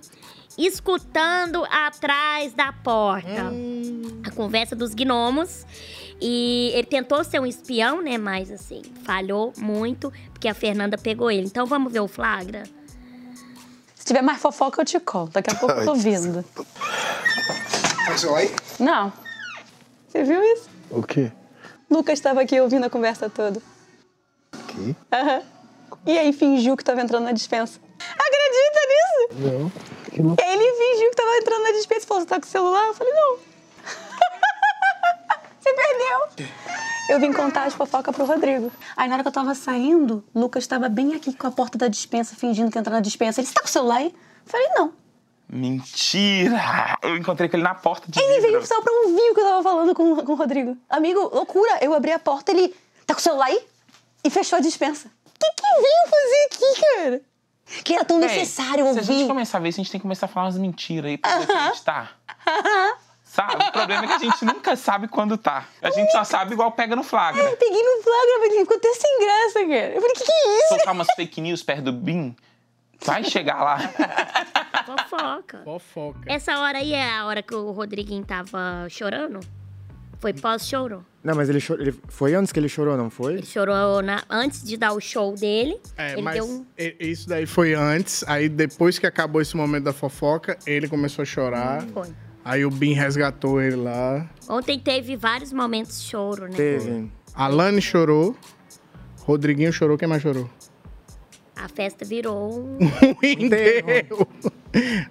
escutando 0.57 1.65
atrás 1.65 2.53
da 2.53 2.71
porta 2.71 3.51
a 4.25 4.31
conversa 4.31 4.75
dos 4.75 4.93
gnomos. 4.93 5.65
E 6.21 6.71
ele 6.75 6.85
tentou 6.85 7.23
ser 7.23 7.39
um 7.41 7.45
espião, 7.47 8.01
né? 8.01 8.17
Mas 8.17 8.51
assim, 8.51 8.81
falhou 9.03 9.51
muito, 9.57 10.13
porque 10.31 10.47
a 10.47 10.53
Fernanda 10.53 10.97
pegou 10.97 11.31
ele. 11.31 11.47
Então 11.47 11.65
vamos 11.65 11.91
ver 11.91 11.99
o 12.01 12.07
flagra? 12.07 12.63
Se 13.95 14.05
tiver 14.05 14.21
mais 14.21 14.39
fofoca, 14.39 14.81
eu 14.81 14.85
te 14.85 14.99
conto. 14.99 15.31
Daqui 15.33 15.49
a 15.51 15.55
pouco 15.55 15.75
eu 15.75 15.85
tô 15.85 15.93
vindo. 15.95 16.45
Aconteceu 18.03 18.35
aí? 18.35 18.53
Não. 18.79 19.11
Você 20.07 20.23
viu 20.23 20.43
isso? 20.43 20.69
O 20.89 21.01
quê? 21.01 21.31
Lucas 21.89 22.13
estava 22.19 22.41
aqui 22.41 22.59
ouvindo 22.59 22.85
a 22.85 22.89
conversa 22.89 23.29
toda. 23.29 23.61
Que? 24.67 24.95
Aham. 25.11 25.41
E 26.05 26.17
aí 26.17 26.33
fingiu 26.33 26.75
que 26.77 26.83
tava 26.83 27.01
entrando 27.01 27.23
na 27.25 27.31
dispensa. 27.31 27.79
Acredita 27.99 28.79
nisso? 28.87 29.49
Não. 29.59 29.71
Que 30.11 30.21
não. 30.21 30.35
Ele 30.39 30.73
fingiu 30.73 31.09
que 31.09 31.15
tava 31.15 31.37
entrando 31.37 31.63
na 31.63 31.71
dispensa. 31.71 32.07
Falou, 32.07 32.21
você 32.23 32.27
tá 32.29 32.39
com 32.39 32.45
o 32.45 32.49
celular? 32.49 32.87
Eu 32.87 32.93
falei, 32.93 33.13
não. 33.13 33.37
Você 35.61 35.73
perdeu. 35.73 36.49
Eu 37.09 37.19
vim 37.19 37.33
contar 37.33 37.63
as 37.65 37.73
fofocas 37.73 38.15
pro 38.15 38.25
Rodrigo. 38.25 38.71
Aí 38.95 39.07
na 39.07 39.15
hora 39.15 39.23
que 39.23 39.27
eu 39.27 39.33
tava 39.33 39.53
saindo, 39.53 40.23
Lucas 40.33 40.65
tava 40.65 40.87
bem 40.89 41.13
aqui 41.13 41.33
com 41.33 41.47
a 41.47 41.51
porta 41.51 41.77
da 41.77 41.87
dispensa, 41.87 42.35
fingindo 42.35 42.71
que 42.71 42.77
ia 42.77 42.79
entrar 42.79 42.93
na 42.93 43.01
dispensa. 43.01 43.41
Ele, 43.41 43.47
você 43.47 43.53
tá 43.53 43.61
com 43.61 43.67
o 43.67 43.71
celular 43.71 43.97
aí? 43.97 44.07
Eu 44.07 44.51
falei, 44.51 44.67
não. 44.75 44.93
Mentira! 45.49 46.97
Eu 47.01 47.17
encontrei 47.17 47.49
com 47.49 47.57
ele 47.57 47.63
na 47.63 47.75
porta 47.75 48.09
de 48.09 48.19
Ele 48.19 48.39
veio 48.39 48.65
só 48.65 48.81
pra 48.81 48.93
ouvir 48.93 49.29
o 49.31 49.33
que 49.33 49.41
eu 49.41 49.45
tava 49.45 49.63
falando 49.63 49.93
com, 49.93 50.15
com 50.25 50.31
o 50.31 50.35
Rodrigo. 50.35 50.77
Amigo, 50.89 51.19
loucura. 51.33 51.77
Eu 51.81 51.93
abri 51.93 52.11
a 52.11 52.19
porta, 52.19 52.51
ele 52.51 52.73
tá 53.05 53.13
com 53.13 53.19
o 53.19 53.23
celular 53.23 53.47
aí? 53.47 53.59
E 54.23 54.29
fechou 54.29 54.57
a 54.57 54.61
dispensa. 54.61 55.09
O 55.25 55.31
que 55.37 55.51
que 55.51 55.67
veio 55.75 56.09
fazer 56.09 56.47
aqui, 56.71 56.81
cara? 56.81 57.21
Que 57.83 57.95
era 57.95 58.05
tão 58.05 58.19
Véi, 58.19 58.29
necessário 58.29 58.85
Se 58.93 58.99
a 58.99 59.01
gente 59.01 59.11
ouvir. 59.11 59.27
começar 59.27 59.57
a 59.57 59.61
ver 59.61 59.69
isso, 59.69 59.79
a 59.81 59.83
gente 59.83 59.91
tem 59.91 59.99
que 59.99 60.03
começar 60.03 60.25
a 60.27 60.29
falar 60.29 60.45
umas 60.45 60.57
mentiras 60.57 61.09
aí 61.11 61.17
pra 61.17 61.39
você 61.41 61.51
acreditar. 61.51 62.17
Sabe? 63.31 63.63
O 63.63 63.71
problema 63.71 64.03
é 64.03 64.07
que 64.07 64.13
a 64.13 64.17
gente 64.19 64.43
nunca 64.43 64.75
sabe 64.75 65.07
quando 65.07 65.37
tá. 65.37 65.65
A 65.81 65.89
gente 65.89 66.11
só 66.11 66.21
sabe 66.25 66.51
igual 66.51 66.69
pega 66.73 66.97
no 66.97 67.01
flagra. 67.03 67.41
Eu 67.41 67.55
peguei 67.55 67.81
no 67.81 68.03
flagra, 68.03 68.39
mas 68.41 68.53
ficou 68.57 68.75
até 68.75 68.93
sem 68.93 69.19
graça, 69.21 69.59
cara. 69.61 69.95
Eu 69.95 70.01
falei, 70.01 70.15
que 70.17 70.23
que 70.25 70.31
é 70.33 70.59
isso? 70.59 70.67
Soltar 70.67 70.93
umas 70.93 71.07
fake 71.15 71.39
news 71.39 71.63
perto 71.63 71.83
do 71.83 71.93
BIM, 71.93 72.35
vai 73.05 73.23
chegar 73.23 73.63
lá. 73.63 73.77
Fofoca. 74.85 75.61
Fofoca. 75.63 76.19
Essa 76.25 76.59
hora 76.59 76.79
aí 76.79 76.91
é 76.93 77.09
a 77.19 77.25
hora 77.25 77.41
que 77.41 77.55
o 77.55 77.71
Rodriguinho 77.71 78.25
tava 78.25 78.85
chorando? 78.89 79.39
Foi 80.19 80.33
pós-choro? 80.33 81.05
Não, 81.23 81.33
mas 81.33 81.47
ele, 81.49 81.61
chorou, 81.61 81.81
ele 81.81 81.97
foi 82.09 82.35
antes 82.35 82.51
que 82.51 82.59
ele 82.59 82.67
chorou, 82.67 82.97
não 82.97 83.09
foi? 83.09 83.35
Ele 83.35 83.45
chorou 83.45 84.01
na- 84.01 84.23
antes 84.29 84.61
de 84.61 84.75
dar 84.75 84.91
o 84.91 84.99
show 84.99 85.33
dele. 85.35 85.79
É, 85.97 86.11
ele 86.13 86.21
mas 86.21 86.35
deu 86.35 86.45
um. 86.45 86.65
isso 86.99 87.29
daí 87.29 87.45
foi 87.45 87.73
antes. 87.73 88.25
Aí 88.27 88.49
depois 88.49 88.99
que 88.99 89.07
acabou 89.07 89.41
esse 89.41 89.55
momento 89.55 89.85
da 89.85 89.93
fofoca, 89.93 90.57
ele 90.67 90.89
começou 90.89 91.23
a 91.23 91.25
chorar. 91.25 91.81
Foi. 91.93 92.07
Aí 92.43 92.65
o 92.65 92.69
Bin 92.71 92.93
resgatou 92.93 93.61
ele 93.61 93.75
lá. 93.75 94.27
Ontem 94.49 94.79
teve 94.79 95.15
vários 95.15 95.53
momentos 95.53 96.01
de 96.01 96.07
choro, 96.09 96.47
né? 96.47 97.07
Alane 97.33 97.81
chorou. 97.81 98.35
Rodriguinho 99.21 99.71
chorou. 99.71 99.97
Quem 99.97 100.07
mais 100.07 100.21
chorou? 100.21 100.49
A 101.55 101.67
festa 101.67 102.03
virou 102.03 102.59
um. 102.59 102.77
Enterro. 103.23 104.27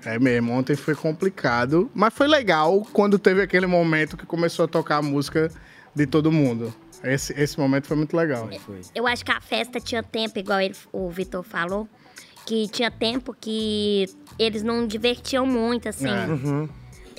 É 0.05 0.18
mesmo, 0.18 0.53
ontem 0.53 0.74
foi 0.74 0.95
complicado. 0.97 1.89
Mas 1.95 2.12
foi 2.12 2.26
legal 2.26 2.83
quando 2.93 3.18
teve 3.18 3.41
aquele 3.43 3.66
momento 3.66 4.16
que 4.16 4.26
começou 4.26 4.64
a 4.64 4.68
tocar 4.68 4.97
a 4.97 5.03
música 5.03 5.51
de 5.95 6.07
todo 6.07 6.33
mundo. 6.33 6.74
Esse, 7.05 7.33
esse 7.41 7.59
momento 7.59 7.87
foi 7.87 7.97
muito 7.97 8.16
legal. 8.16 8.49
Eu 8.95 9.07
acho 9.07 9.24
que 9.24 9.31
a 9.31 9.41
festa 9.41 9.78
tinha 9.81 10.03
tempo, 10.03 10.39
igual 10.39 10.61
ele- 10.61 10.74
o 10.93 11.09
Vitor 11.09 11.43
falou, 11.43 11.89
que 12.45 12.68
tinha 12.68 12.91
tempo 12.91 13.35
que 13.39 14.07
eles 14.39 14.62
não 14.62 14.87
divertiam 14.87 15.47
muito, 15.47 15.89
assim. 15.89 16.09
É. 16.11 16.26
Uhum. 16.26 16.68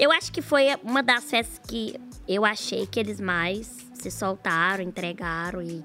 Eu 0.02 0.12
acho 0.12 0.32
que 0.32 0.42
foi 0.42 0.66
uma 0.84 1.04
das 1.04 1.24
festas 1.26 1.62
que 1.68 1.96
eu 2.28 2.44
achei 2.44 2.88
que 2.88 3.00
eles 3.00 3.20
mais 3.22 3.78
se 3.94 4.10
soltaram, 4.10 4.84
entregaram 4.84 5.62
e, 5.62 5.84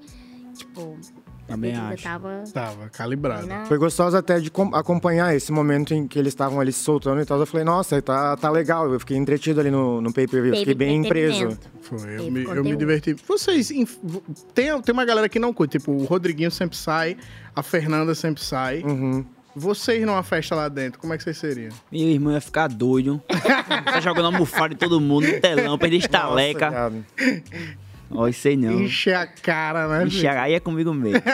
tipo, 0.55 0.97
a 1.45 1.53
Também 1.53 1.75
acho. 1.77 2.03
tava. 2.03 2.45
Tava 2.53 2.89
calibrado. 2.89 3.47
Foi 3.67 3.77
gostoso 3.77 4.17
até 4.17 4.41
de 4.41 4.51
com- 4.51 4.75
acompanhar 4.75 5.35
esse 5.37 5.53
momento 5.53 5.93
em 5.93 6.09
que 6.09 6.19
eles 6.19 6.33
estavam 6.33 6.59
ali 6.59 6.73
se 6.73 6.81
soltando 6.81 7.21
e 7.21 7.27
tal. 7.27 7.39
Eu 7.39 7.47
falei, 7.47 7.63
nossa, 7.65 8.01
tá, 8.01 8.35
tá 8.39 8.51
legal. 8.51 8.91
Eu 8.91 8.99
fiquei 8.99 9.19
entretido 9.19 9.61
ali 9.61 9.71
no, 9.71 10.01
no 10.01 10.11
pay-per-view. 10.13 10.57
Fiquei 10.57 10.75
bem 10.75 11.03
preso. 11.05 11.57
Foi, 11.83 12.17
eu 12.19 12.31
me, 12.31 12.45
eu 12.45 12.65
me 12.65 12.75
diverti. 12.75 13.15
Vocês, 13.29 13.69
tem, 14.55 14.81
tem 14.83 14.93
uma 14.95 15.05
galera 15.05 15.29
que 15.29 15.39
não 15.39 15.53
curte, 15.53 15.79
tipo, 15.79 15.93
o 15.93 16.05
Rodriguinho 16.05 16.51
sempre 16.51 16.77
sai, 16.79 17.19
a 17.55 17.63
Fernanda 17.63 18.15
sempre 18.15 18.43
sai. 18.43 18.83
Uhum. 18.83 19.27
Vocês 19.59 20.05
numa 20.05 20.23
festa 20.23 20.55
lá 20.55 20.69
dentro, 20.69 21.01
como 21.01 21.15
é 21.15 21.17
que 21.17 21.25
vocês 21.25 21.39
seriam? 21.39 21.73
Meu 21.91 22.03
irmão 22.09 22.33
ia 22.35 22.41
ficar 22.43 22.69
doido. 22.69 23.23
tá 23.85 24.01
jogando 24.01 24.27
almofada 24.27 24.75
em 24.75 24.77
todo 24.77 25.01
mundo 25.01 25.27
no 25.27 25.41
telão, 25.41 25.79
perder 25.79 25.97
estaleca. 25.97 26.93
Ó, 28.11 28.29
isso 28.29 28.47
aí 28.49 28.57
não. 28.57 28.83
Encher 28.83 29.17
a 29.17 29.27
cara, 29.27 29.89
né? 29.89 30.05
Encher 30.07 30.29
a- 30.29 30.43
aí 30.43 30.53
é 30.55 30.61
comigo 30.61 30.93
mesmo. 30.93 31.23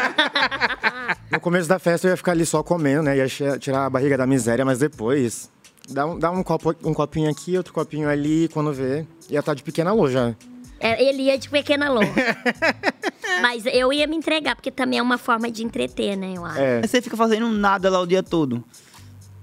No 1.33 1.41
começo 1.41 1.67
da 1.67 1.79
festa 1.79 2.07
eu 2.07 2.11
ia 2.11 2.17
ficar 2.17 2.33
ali 2.33 2.45
só 2.45 2.63
comendo, 2.63 3.03
né? 3.05 3.17
Ia 3.17 3.59
tirar 3.59 3.87
a 3.87 3.91
barriga 3.91 4.19
da 4.19 4.27
miséria, 4.27 4.65
mas 4.67 4.79
depois. 4.79 5.51
Dá 5.89 6.05
um, 6.07 6.19
dá 6.19 6.31
um, 6.31 6.43
copo, 6.43 6.75
um 6.85 6.93
copinho 6.93 7.31
aqui, 7.31 7.57
outro 7.57 7.73
copinho 7.73 8.07
ali, 8.09 8.49
quando 8.53 8.71
vê. 8.73 9.07
Ia 9.31 9.41
estar 9.41 9.55
de 9.55 9.63
pequena 9.63 9.93
loja. 9.95 10.37
É, 10.83 11.01
ele 11.03 11.23
ia 11.23 11.39
de 11.39 11.49
pequena 11.49 11.89
lô. 11.89 12.01
Mas 13.41 13.65
eu 13.67 13.93
ia 13.93 14.07
me 14.07 14.17
entregar, 14.17 14.57
porque 14.57 14.71
também 14.71 14.99
é 14.99 15.03
uma 15.03 15.17
forma 15.17 15.51
de 15.51 15.65
entreter, 15.65 16.17
né? 16.17 16.35
Eu 16.37 16.45
acho. 16.45 16.61
Aí 16.61 16.83
Você 16.83 17.01
fica 17.01 17.17
fazendo 17.17 17.49
nada 17.49 17.89
lá 17.89 18.01
o 18.01 18.07
dia 18.07 18.23
todo. 18.23 18.65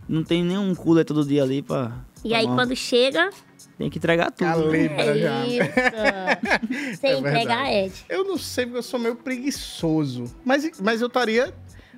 Não 0.07 0.23
tem 0.23 0.43
nenhum 0.43 0.75
cooler 0.75 1.05
todo 1.05 1.25
dia 1.25 1.43
ali 1.43 1.61
pra. 1.61 1.93
E 2.23 2.33
aí, 2.33 2.45
quando 2.45 2.75
chega. 2.75 3.29
Tem 3.77 3.89
que 3.89 3.97
entregar 3.97 4.31
tudo. 4.31 4.45
Calibra 4.45 5.17
já. 5.17 5.45
Isso. 5.45 6.97
Sem 6.99 7.11
É 7.11 7.17
entregar. 7.19 7.71
Ed. 7.71 7.93
Eu 8.09 8.25
não 8.25 8.37
sei 8.37 8.65
porque 8.65 8.79
eu 8.79 8.83
sou 8.83 8.99
meio 8.99 9.15
preguiçoso. 9.15 10.25
Mas, 10.43 10.69
mas 10.81 10.99
eu 10.99 11.07
estaria 11.07 11.53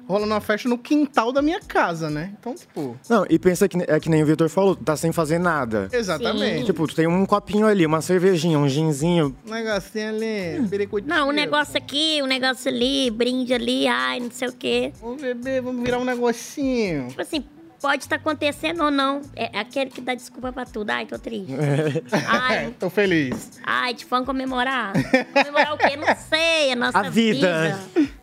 rolando 0.08 0.34
uma 0.34 0.42
festa 0.42 0.68
no 0.68 0.78
quintal 0.78 1.32
da 1.32 1.42
minha 1.42 1.60
casa, 1.60 2.10
né? 2.10 2.34
Então, 2.40 2.54
tipo. 2.56 2.98
Não, 3.10 3.26
e 3.30 3.38
pensa 3.40 3.68
que 3.68 3.78
é 3.88 4.00
que 4.00 4.10
nem 4.10 4.24
o 4.24 4.26
Vitor 4.26 4.50
falou, 4.50 4.76
tá 4.76 4.96
sem 4.98 5.12
fazer 5.12 5.40
nada. 5.40 5.88
Exatamente. 5.92 6.66
Tipo, 6.66 6.88
tu 6.88 6.96
tem 6.96 7.08
um 7.08 7.26
copinho 7.26 7.66
ali, 7.68 7.86
uma 7.86 8.02
cervejinha, 8.02 8.58
um 8.60 8.68
ginzinho. 8.68 9.36
Um 9.48 9.52
negocinho 9.52 10.10
ali, 10.10 10.62
biricutinho. 10.68 11.14
Não, 11.14 11.30
um 11.30 11.32
negócio 11.32 11.78
aqui, 11.78 12.20
um 12.22 12.28
negócio 12.28 12.70
ali, 12.72 13.10
brinde 13.12 13.54
ali, 13.54 13.88
ai, 13.88 14.20
não 14.20 14.32
sei 14.32 14.48
o 14.48 14.54
quê. 14.54 14.94
Vamos 15.02 15.22
beber, 15.22 15.62
vamos 15.62 15.84
virar 15.84 16.00
um 16.00 16.06
negocinho. 16.06 17.08
Tipo 17.08 17.22
assim, 17.22 17.44
pode 17.82 18.04
estar 18.04 18.18
acontecendo 18.18 18.84
ou 18.84 18.92
não. 18.92 19.22
É 19.36 19.58
aquele 19.60 19.90
que 19.90 20.02
dá 20.02 20.14
desculpa 20.14 20.52
pra 20.52 20.66
tudo. 20.66 20.90
Ai, 20.92 21.06
tô 21.06 21.18
triste. 21.18 21.54
Ai, 22.28 22.74
Tô 22.80 22.90
feliz. 22.90 23.60
ai, 23.64 23.94
te 23.94 24.06
vamos 24.06 24.26
comemorar. 24.26 24.94
Comemorar 25.34 25.74
o 25.74 25.78
quê? 25.78 25.96
Não 25.98 26.16
sei, 26.30 26.72
a 26.74 26.76
nossa 26.76 27.00
A 27.00 27.10
vida. 27.10 27.80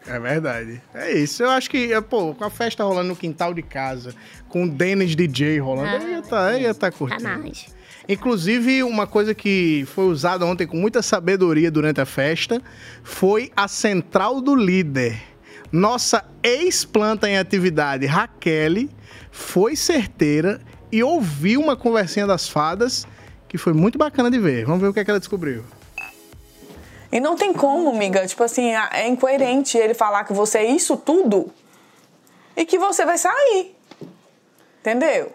É 0.09 0.19
verdade. 0.19 0.81
É 0.95 1.13
isso. 1.13 1.43
Eu 1.43 1.51
acho 1.51 1.71
que, 1.71 1.89
pô, 2.03 2.35
com 2.35 2.45
a 2.45 2.51
festa 2.51 2.83
rolando 2.83 3.09
no 3.09 3.17
quintal 3.17 3.53
de 3.53 3.63
casa, 3.63 4.15
com 4.49 4.65
o 4.65 4.69
Dennis 4.69 5.15
DJ 5.15 5.59
rolando, 5.59 6.05
eu 6.05 6.11
ia 6.11 6.23
tá, 6.23 6.53
eu 6.53 6.61
ia 6.61 6.75
tá 6.75 6.91
curtindo. 6.91 7.23
Sacanagem. 7.23 7.79
Inclusive, 8.09 8.83
uma 8.83 9.07
coisa 9.07 9.35
que 9.35 9.85
foi 9.89 10.07
usada 10.07 10.47
ontem 10.47 10.67
com 10.67 10.79
muita 10.79 11.03
sabedoria 11.03 11.71
durante 11.71 12.01
a 12.01 12.07
festa 12.07 12.63
foi 13.03 13.53
a 13.55 13.69
central 13.69 14.41
do 14.41 14.57
líder. 14.57 15.21
Nossa 15.71 16.25
ex-planta 16.43 17.29
em 17.29 17.37
atividade, 17.37 18.07
Raquel, 18.07 18.89
foi 19.31 19.77
certeira 19.77 20.59
e 20.91 21.03
ouviu 21.03 21.61
uma 21.61 21.77
conversinha 21.77 22.27
das 22.27 22.49
fadas 22.49 23.07
que 23.47 23.59
foi 23.59 23.75
muito 23.75 23.99
bacana 23.99 24.31
de 24.31 24.39
ver. 24.39 24.65
Vamos 24.65 24.81
ver 24.81 24.89
o 24.89 24.95
que, 24.95 25.01
é 25.01 25.05
que 25.05 25.11
ela 25.11 25.21
descobriu. 25.21 25.63
E 27.11 27.21
não 27.21 27.37
tem 27.37 27.53
como, 27.53 27.91
amiga. 27.91 28.27
Tipo 28.27 28.45
assim, 28.45 28.71
é 28.93 29.09
incoerente 29.09 29.79
ele 29.79 29.95
falar 29.95 30.25
que 30.25 30.33
você 30.33 30.59
é 30.59 30.67
isso 30.67 30.97
tudo 30.97 31.51
e 32.57 32.67
que 32.67 32.79
você 32.79 33.05
vai 33.05 33.17
sair. 33.17 33.77
Entendeu? 34.81 35.33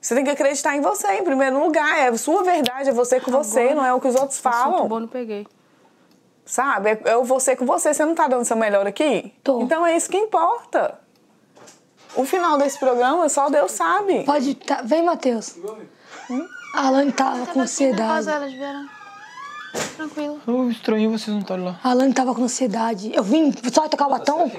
Você 0.00 0.14
tem 0.14 0.24
que 0.24 0.30
acreditar 0.30 0.76
em 0.76 0.80
você, 0.80 1.08
em 1.14 1.24
primeiro 1.24 1.58
lugar. 1.58 1.98
É 1.98 2.08
a 2.08 2.16
sua 2.16 2.42
verdade, 2.42 2.90
é 2.90 2.92
você 2.92 3.20
com 3.20 3.30
você, 3.30 3.74
não 3.74 3.84
é 3.84 3.92
o 3.92 4.00
que 4.00 4.08
os 4.08 4.14
outros 4.14 4.38
falam. 4.38 4.86
bom, 4.88 5.00
não 5.00 5.08
peguei. 5.08 5.46
Sabe? 6.44 6.90
É, 6.90 7.00
é 7.06 7.16
o 7.16 7.24
você 7.24 7.56
com 7.56 7.66
você. 7.66 7.92
Você 7.92 8.04
não 8.04 8.14
tá 8.14 8.28
dando 8.28 8.44
seu 8.44 8.56
melhor 8.56 8.86
aqui? 8.86 9.34
Então 9.44 9.84
é 9.84 9.96
isso 9.96 10.08
que 10.08 10.16
importa. 10.16 11.00
O 12.14 12.24
final 12.24 12.56
desse 12.56 12.78
programa 12.78 13.28
só 13.28 13.50
Deus 13.50 13.72
sabe. 13.72 14.24
Pode. 14.24 14.54
Tá, 14.54 14.80
vem, 14.82 15.04
Matheus. 15.04 15.56
A 16.74 16.86
Alane 16.86 17.12
tava 17.12 17.46
com 17.46 17.60
ansiedade. 17.60 18.28
elas 18.28 18.52
vieram. 18.52 18.95
Tranquilo. 19.96 20.40
Eu 20.46 20.70
estranhei 20.70 21.08
vocês 21.08 21.28
não 21.28 21.40
estarem 21.40 21.64
lá. 21.64 21.78
A 21.82 21.90
Alane 21.90 22.12
tava 22.12 22.34
com 22.34 22.42
ansiedade. 22.44 23.10
Eu 23.14 23.22
vim 23.22 23.52
só 23.72 23.88
tocar 23.88 24.06
o 24.06 24.10
batom. 24.10 24.50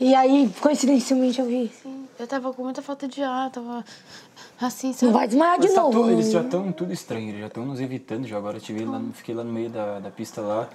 E 0.00 0.14
aí, 0.14 0.52
coincidentemente, 0.60 1.40
eu 1.40 1.46
vi. 1.46 1.72
Eu 2.18 2.26
tava 2.26 2.52
com 2.52 2.64
muita 2.64 2.82
falta 2.82 3.06
de 3.06 3.22
ar, 3.22 3.50
tava 3.50 3.84
assim, 4.60 4.94
Não 5.02 5.12
vai 5.12 5.26
desmaiar 5.28 5.58
de 5.58 5.66
Mas 5.66 5.74
tá 5.74 5.82
novo. 5.82 6.00
tudo- 6.00 6.10
eles 6.10 6.30
já 6.32 6.40
estão 6.42 6.72
tudo 6.72 6.92
estranho, 6.92 7.28
eles 7.28 7.40
já 7.40 7.46
estão 7.46 7.64
nos 7.64 7.80
evitando 7.80 8.26
já. 8.26 8.36
Agora 8.36 8.56
eu 8.56 8.60
tive 8.60 8.84
lá, 8.84 9.00
fiquei 9.14 9.34
lá 9.34 9.44
no 9.44 9.52
meio 9.52 9.70
da, 9.70 10.00
da 10.00 10.10
pista 10.10 10.40
lá. 10.40 10.68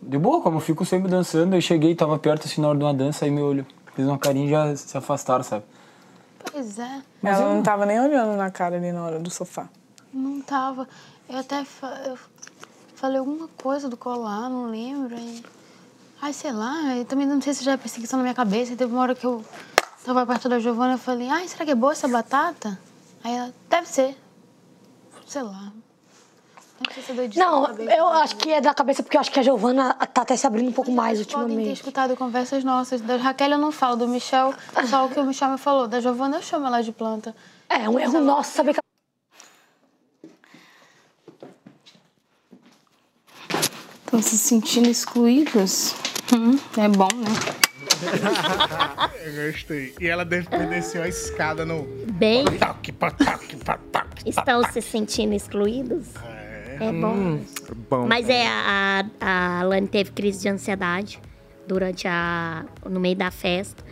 De 0.00 0.16
boa, 0.16 0.40
como 0.40 0.56
eu 0.56 0.60
fico 0.60 0.84
sempre 0.86 1.10
dançando, 1.10 1.54
eu 1.54 1.60
cheguei, 1.60 1.94
tava 1.94 2.18
perto 2.18 2.46
assim 2.46 2.62
na 2.62 2.68
hora 2.68 2.78
de 2.78 2.84
uma 2.84 2.94
dança, 2.94 3.26
aí 3.26 3.30
meu 3.30 3.44
olho 3.44 3.66
fez 3.94 4.08
uma 4.08 4.18
carinha 4.18 4.46
e 4.46 4.50
já 4.50 4.76
se 4.76 4.96
afastaram, 4.96 5.44
sabe? 5.44 5.64
Pois 6.50 6.78
é. 6.78 7.02
Ela 7.22 7.42
eu- 7.42 7.54
não 7.54 7.62
tava 7.62 7.84
nem 7.84 8.00
olhando 8.00 8.34
na 8.36 8.50
cara 8.50 8.76
ali 8.76 8.90
na 8.92 9.04
hora 9.04 9.18
do 9.20 9.28
sofá. 9.30 9.68
Não 10.14 10.40
tava. 10.40 10.88
Eu 11.28 11.38
até 11.38 11.62
fa- 11.64 12.00
eu 12.06 12.16
falei 13.00 13.18
alguma 13.18 13.48
coisa 13.56 13.88
do 13.88 13.96
colar, 13.96 14.50
não 14.50 14.66
lembro. 14.66 15.16
Aí... 15.16 15.42
Ai, 16.20 16.32
sei 16.34 16.52
lá, 16.52 16.96
eu 16.96 17.04
também 17.06 17.26
não 17.26 17.40
sei 17.40 17.54
se 17.54 17.64
já 17.64 17.72
é 17.72 17.76
perseguição 17.78 18.18
na 18.18 18.22
minha 18.22 18.34
cabeça. 18.34 18.76
Teve 18.76 18.92
uma 18.92 19.00
hora 19.00 19.14
que 19.14 19.24
eu 19.24 19.42
tava 20.04 20.26
perto 20.26 20.50
da 20.50 20.58
Giovana 20.58 20.94
e 20.94 20.98
falei, 20.98 21.28
ai, 21.30 21.48
será 21.48 21.64
que 21.64 21.70
é 21.70 21.74
boa 21.74 21.92
essa 21.92 22.06
batata? 22.06 22.78
Aí 23.24 23.34
ela, 23.34 23.54
deve 23.70 23.88
ser. 23.88 24.16
Sei 25.26 25.42
lá. 25.42 25.72
Não 27.36 27.62
Não, 27.66 27.76
eu 27.78 28.06
acho 28.06 28.36
que 28.36 28.50
é 28.50 28.60
da 28.60 28.72
cabeça, 28.72 29.02
porque 29.02 29.16
eu 29.16 29.20
acho 29.20 29.30
que 29.30 29.38
a 29.38 29.42
Giovana 29.42 29.92
tá 29.94 30.22
até 30.22 30.34
se 30.36 30.46
abrindo 30.46 30.68
um 30.68 30.72
pouco 30.72 30.90
mais 30.90 31.18
Podem 31.18 31.26
ter 31.26 31.36
ultimamente. 31.36 31.72
escutado 31.72 32.16
conversas 32.16 32.64
nossas. 32.64 33.00
Da 33.02 33.16
Raquel 33.16 33.50
eu 33.50 33.58
não 33.58 33.70
falo, 33.70 33.96
do 33.96 34.08
Michel, 34.08 34.54
só 34.88 35.04
o 35.04 35.10
que 35.10 35.20
o 35.20 35.24
Michel 35.24 35.50
me 35.50 35.58
falou. 35.58 35.86
Da 35.86 36.00
Giovana 36.00 36.38
eu 36.38 36.42
chamo 36.42 36.66
ela 36.66 36.82
de 36.82 36.92
planta. 36.92 37.34
É, 37.68 37.88
um 37.88 37.98
erro 37.98 38.20
nosso 38.20 38.52
saber 38.52 38.74
que. 38.74 38.89
Estão 44.10 44.22
se 44.22 44.36
sentindo 44.38 44.88
excluídos? 44.88 45.94
Hum, 46.34 46.58
é 46.76 46.88
bom, 46.88 47.06
né? 47.14 47.30
Eu 49.24 49.52
gostei. 49.52 49.94
E 50.00 50.08
ela 50.08 50.24
deve 50.24 50.48
ter 50.48 50.66
descido 50.68 51.04
a 51.04 51.08
escada 51.08 51.64
no. 51.64 51.84
Bem, 52.14 52.44
Toque, 52.58 52.90
patoque, 52.90 53.54
patoque. 53.64 54.28
estão 54.28 54.64
se 54.72 54.82
sentindo 54.82 55.32
excluídos? 55.32 56.08
É 56.80 56.90
bom. 56.90 57.12
Hum, 57.14 57.44
bom. 57.88 58.06
Mas 58.08 58.28
é, 58.28 58.48
a, 58.48 59.04
a 59.20 59.60
Alane 59.60 59.86
teve 59.86 60.10
crise 60.10 60.40
de 60.40 60.48
ansiedade 60.48 61.20
durante 61.68 62.08
a. 62.08 62.64
no 62.84 62.98
meio 62.98 63.14
da 63.14 63.30
festa. 63.30 63.84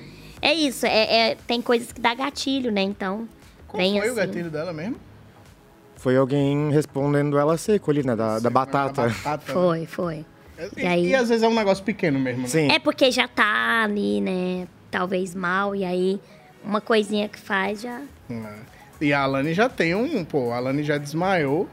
É 0.42 0.52
isso, 0.52 0.84
é, 0.84 1.30
é- 1.30 1.34
tem 1.46 1.62
coisas 1.62 1.92
que 1.92 2.00
dá 2.00 2.12
gatilho, 2.12 2.72
né? 2.72 2.82
Então. 2.82 3.28
Qual 3.68 3.80
vem 3.80 3.92
foi 3.92 4.08
assim. 4.08 4.10
o 4.10 4.14
gatilho 4.16 4.50
dela 4.50 4.72
mesmo? 4.72 4.96
Foi 5.98 6.16
alguém 6.16 6.70
respondendo 6.70 7.36
ela 7.38 7.56
seco 7.58 7.90
ali, 7.90 8.02
né? 8.04 8.16
Da, 8.16 8.38
da 8.38 8.48
batata. 8.50 9.02
batata. 9.08 9.52
Foi, 9.52 9.84
foi. 9.86 10.24
E, 10.76 10.82
E 10.82 10.86
aí- 10.86 11.06
e 11.08 11.14
às 11.14 11.28
vezes 11.28 11.42
é 11.42 11.48
um 11.48 11.54
negócio 11.54 11.84
pequeno 11.84 12.18
mesmo, 12.18 12.42
né? 12.42 12.48
Sim. 12.48 12.70
É 12.70 12.78
porque 12.78 13.10
já 13.10 13.28
tá 13.28 13.82
ali, 13.84 14.20
né? 14.20 14.66
Talvez 14.90 15.34
mal, 15.34 15.74
e 15.76 15.84
aí 15.84 16.20
uma 16.64 16.80
coisinha 16.80 17.28
que 17.28 17.38
faz 17.38 17.80
já. 17.82 18.00
É. 18.30 18.54
E 19.00 19.12
a 19.12 19.20
Alane 19.22 19.54
já 19.54 19.68
tem 19.68 19.94
um. 19.94 20.24
Pô, 20.24 20.50
a 20.52 20.56
Alane 20.56 20.82
já 20.82 20.98
desmaiou. 20.98 21.68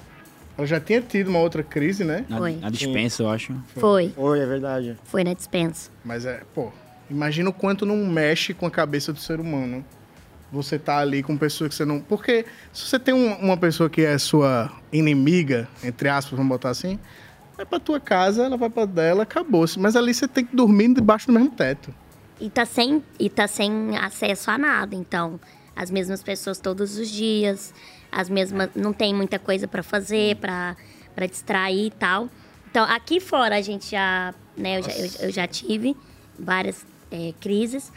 Ela 0.57 0.65
já 0.67 0.79
tinha 0.79 1.01
tido 1.01 1.27
uma 1.29 1.39
outra 1.39 1.61
crise, 1.63 2.03
né? 2.03 2.23
Na, 2.29 2.37
Foi. 2.37 2.55
na 2.55 2.69
dispensa, 2.69 3.23
eu 3.23 3.29
acho. 3.29 3.53
Foi. 3.75 4.09
Foi, 4.15 4.39
é 4.39 4.45
verdade. 4.45 4.95
Foi 5.03 5.23
na 5.23 5.33
dispensa. 5.33 5.89
Mas 6.03 6.25
é, 6.25 6.41
pô, 6.53 6.71
imagina 7.09 7.49
o 7.49 7.53
quanto 7.53 7.85
não 7.85 7.97
mexe 7.97 8.53
com 8.53 8.65
a 8.65 8.71
cabeça 8.71 9.11
do 9.11 9.19
ser 9.19 9.39
humano. 9.39 9.83
Você 10.55 10.79
tá 10.79 10.97
ali 10.99 11.21
com 11.21 11.37
pessoas 11.37 11.69
que 11.69 11.75
você 11.75 11.85
não. 11.85 11.99
Porque 11.99 12.45
se 12.73 12.87
você 12.87 12.97
tem 12.97 13.13
um- 13.13 13.35
uma 13.35 13.57
pessoa 13.57 13.89
que 13.89 14.01
é 14.01 14.17
sua 14.17 14.71
inimiga, 14.91 15.67
entre 15.83 16.07
aspas, 16.09 16.31
vamos 16.37 16.49
botar 16.49 16.69
assim, 16.69 16.97
vai 17.57 17.65
pra 17.65 17.79
tua 17.79 17.99
casa, 17.99 18.45
ela 18.45 18.57
vai 18.57 18.69
pra 18.69 18.85
dela, 18.85 19.23
acabou-se. 19.23 19.77
Mas 19.79 19.95
ali 19.95 20.13
você 20.13 20.27
tem 20.27 20.45
que 20.45 20.55
dormir 20.55 20.93
debaixo 20.93 21.27
do 21.27 21.33
mesmo 21.33 21.49
teto. 21.51 21.93
E 22.39 22.49
tá 22.49 22.65
sem, 22.65 23.03
e 23.19 23.29
tá 23.29 23.47
sem 23.47 23.97
acesso 23.97 24.49
a 24.51 24.57
nada, 24.57 24.95
então. 24.95 25.39
As 25.75 25.91
mesmas 25.91 26.23
pessoas 26.23 26.57
todos 26.59 26.97
os 26.97 27.09
dias, 27.09 27.73
as 28.11 28.29
mesmas. 28.29 28.69
Não 28.75 28.93
tem 28.93 29.13
muita 29.13 29.37
coisa 29.37 29.67
pra 29.67 29.83
fazer, 29.83 30.37
pra 30.37 30.75
distrair 31.29 31.87
e 31.87 31.91
tal. 31.91 32.29
Então, 32.71 32.83
aqui 32.85 33.19
fora 33.19 33.57
a 33.57 33.61
gente 33.61 33.91
já. 33.91 34.33
Né, 34.57 34.79
eu, 34.79 34.83
já, 34.83 34.91
eu, 34.91 35.09
eu 35.27 35.31
já 35.31 35.45
tive 35.47 35.95
várias 36.39 36.85
é, 37.11 37.33
crises. 37.41 37.91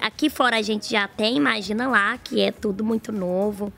Aqui 0.00 0.30
fora 0.30 0.58
a 0.58 0.62
gente 0.62 0.90
já 0.90 1.08
tem, 1.08 1.36
imagina 1.36 1.88
lá, 1.88 2.16
que 2.16 2.40
é 2.40 2.52
tudo 2.52 2.84
muito 2.84 3.10
novo. 3.10 3.72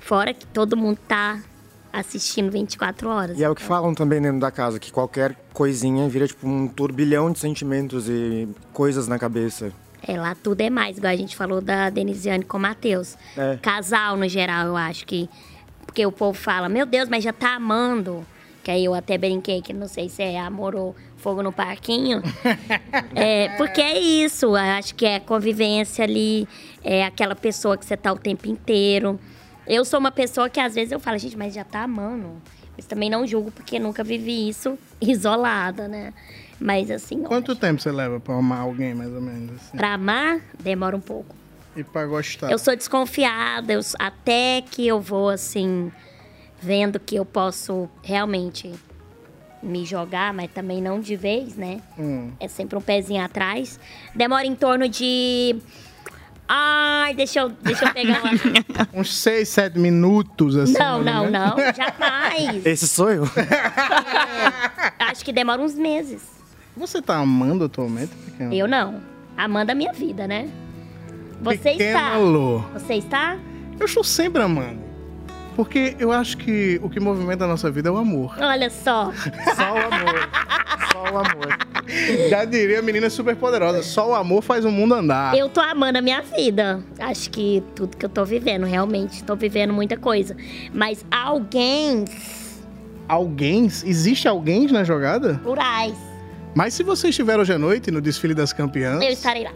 Fora 0.00 0.34
que 0.34 0.46
todo 0.46 0.76
mundo 0.76 0.98
tá 1.08 1.42
assistindo 1.90 2.50
24 2.50 3.08
horas. 3.08 3.38
E 3.38 3.42
é 3.42 3.48
o 3.48 3.54
que 3.54 3.62
falam 3.62 3.94
também 3.94 4.20
dentro 4.20 4.38
da 4.38 4.50
casa, 4.50 4.78
que 4.78 4.92
qualquer 4.92 5.34
coisinha 5.54 6.06
vira 6.08 6.28
tipo 6.28 6.46
um 6.46 6.68
turbilhão 6.68 7.32
de 7.32 7.38
sentimentos 7.38 8.06
e 8.06 8.46
coisas 8.72 9.08
na 9.08 9.18
cabeça. 9.18 9.72
É, 10.06 10.20
lá 10.20 10.34
tudo 10.34 10.60
é 10.60 10.68
mais, 10.68 10.98
igual 10.98 11.12
a 11.12 11.16
gente 11.16 11.34
falou 11.34 11.60
da 11.62 11.88
Denisiane 11.88 12.44
com 12.44 12.58
o 12.58 12.60
Matheus. 12.60 13.16
É. 13.36 13.56
Casal, 13.62 14.16
no 14.16 14.28
geral, 14.28 14.66
eu 14.66 14.76
acho 14.76 15.06
que. 15.06 15.28
Porque 15.86 16.04
o 16.04 16.12
povo 16.12 16.38
fala, 16.38 16.68
meu 16.68 16.84
Deus, 16.84 17.08
mas 17.08 17.24
já 17.24 17.32
tá 17.32 17.54
amando. 17.54 18.26
Que 18.66 18.72
aí 18.72 18.84
eu 18.84 18.94
até 18.94 19.16
brinquei 19.16 19.62
que 19.62 19.72
não 19.72 19.86
sei 19.86 20.08
se 20.08 20.24
é 20.24 20.40
amor 20.40 20.74
ou 20.74 20.96
fogo 21.18 21.40
no 21.40 21.52
parquinho. 21.52 22.20
é, 23.14 23.50
porque 23.50 23.80
é 23.80 23.96
isso, 23.96 24.46
eu 24.46 24.56
acho 24.56 24.92
que 24.96 25.06
é 25.06 25.20
convivência 25.20 26.02
ali, 26.02 26.48
é 26.82 27.04
aquela 27.04 27.36
pessoa 27.36 27.78
que 27.78 27.86
você 27.86 27.96
tá 27.96 28.12
o 28.12 28.18
tempo 28.18 28.48
inteiro. 28.48 29.20
Eu 29.68 29.84
sou 29.84 30.00
uma 30.00 30.10
pessoa 30.10 30.50
que 30.50 30.58
às 30.58 30.74
vezes 30.74 30.90
eu 30.90 30.98
falo, 30.98 31.16
gente, 31.16 31.38
mas 31.38 31.54
já 31.54 31.62
tá 31.62 31.84
amando. 31.84 32.42
Mas 32.76 32.86
também 32.86 33.08
não 33.08 33.24
julgo 33.24 33.52
porque 33.52 33.78
nunca 33.78 34.02
vivi 34.02 34.48
isso 34.48 34.76
isolada, 35.00 35.86
né? 35.86 36.12
Mas 36.58 36.90
assim, 36.90 37.22
Quanto 37.22 37.54
tempo 37.54 37.80
você 37.80 37.92
leva 37.92 38.18
pra 38.18 38.34
amar 38.34 38.62
alguém, 38.62 38.96
mais 38.96 39.12
ou 39.14 39.22
menos? 39.22 39.54
Assim? 39.54 39.76
pra 39.76 39.94
amar, 39.94 40.40
demora 40.58 40.96
um 40.96 41.00
pouco. 41.00 41.36
E 41.76 41.84
pra 41.84 42.04
gostar? 42.04 42.50
Eu 42.50 42.58
sou 42.58 42.74
desconfiada, 42.74 43.72
eu, 43.72 43.80
até 43.96 44.60
que 44.68 44.84
eu 44.88 45.00
vou 45.00 45.28
assim, 45.28 45.92
vendo 46.60 46.98
que 46.98 47.16
eu 47.16 47.24
posso 47.24 47.88
realmente 48.02 48.72
me 49.62 49.84
jogar, 49.84 50.32
mas 50.32 50.50
também 50.50 50.80
não 50.80 51.00
de 51.00 51.16
vez, 51.16 51.56
né? 51.56 51.80
Hum. 51.98 52.32
É 52.38 52.48
sempre 52.48 52.76
um 52.76 52.80
pezinho 52.80 53.22
atrás. 53.22 53.78
Demora 54.14 54.46
em 54.46 54.54
torno 54.54 54.88
de. 54.88 55.56
Ai, 56.48 57.12
deixa 57.14 57.40
eu, 57.40 57.48
deixa 57.48 57.86
eu 57.86 57.92
pegar 57.92 58.20
uma. 58.22 58.30
Uns 58.94 59.14
seis, 59.16 59.48
sete 59.48 59.78
minutos, 59.78 60.56
assim. 60.56 60.74
não, 60.78 61.02
não, 61.02 61.30
não, 61.30 61.56
jamais. 61.74 62.64
Esse 62.64 62.86
sou 62.86 63.10
eu. 63.10 63.24
Acho 64.98 65.24
que 65.24 65.32
demora 65.32 65.60
uns 65.60 65.74
meses. 65.74 66.22
Você 66.76 67.00
tá 67.02 67.16
amando 67.16 67.64
atualmente, 67.64 68.14
pequeno? 68.14 68.52
Eu 68.52 68.68
não. 68.68 69.00
Amando 69.36 69.72
a 69.72 69.74
minha 69.74 69.92
vida, 69.92 70.26
né? 70.28 70.48
Você 71.42 71.58
Pequena 71.72 71.98
está. 71.98 72.16
Lô. 72.18 72.58
Você 72.74 72.94
está? 72.94 73.38
Eu 73.78 73.86
estou 73.86 74.04
sempre 74.04 74.42
amando. 74.42 74.85
Porque 75.56 75.96
eu 75.98 76.12
acho 76.12 76.36
que 76.36 76.78
o 76.82 76.88
que 76.90 77.00
movimenta 77.00 77.44
a 77.44 77.48
nossa 77.48 77.70
vida 77.70 77.88
é 77.88 77.92
o 77.92 77.96
amor. 77.96 78.36
Olha 78.38 78.68
só. 78.70 79.10
Só 79.56 79.72
o 79.72 79.78
amor. 79.78 80.28
Só 80.92 81.02
o 81.02 81.18
amor. 81.18 81.58
Já 82.28 82.44
diria 82.44 82.80
a 82.80 82.82
menina 82.82 83.08
super 83.08 83.34
poderosa. 83.36 83.82
Só 83.82 84.10
o 84.10 84.14
amor 84.14 84.42
faz 84.42 84.64
o 84.66 84.70
mundo 84.70 84.94
andar. 84.94 85.34
Eu 85.36 85.48
tô 85.48 85.60
amando 85.60 85.96
a 85.98 86.02
minha 86.02 86.20
vida. 86.20 86.82
Acho 86.98 87.30
que 87.30 87.62
tudo 87.74 87.96
que 87.96 88.04
eu 88.04 88.08
tô 88.10 88.22
vivendo, 88.24 88.66
realmente. 88.66 89.24
Tô 89.24 89.34
vivendo 89.34 89.72
muita 89.72 89.96
coisa. 89.96 90.36
Mas 90.74 91.04
alguém 91.10 92.04
Alguém? 93.08 93.64
Existe 93.66 94.26
alguém 94.28 94.66
na 94.66 94.82
jogada? 94.84 95.40
plurais. 95.42 95.94
Mas 96.54 96.74
se 96.74 96.82
você 96.82 97.08
estiver 97.08 97.38
hoje 97.38 97.52
à 97.52 97.58
noite 97.58 97.90
no 97.90 98.00
desfile 98.00 98.34
das 98.34 98.52
campeãs, 98.52 99.00
Eu 99.02 99.10
estarei 99.10 99.44
lá. 99.44 99.52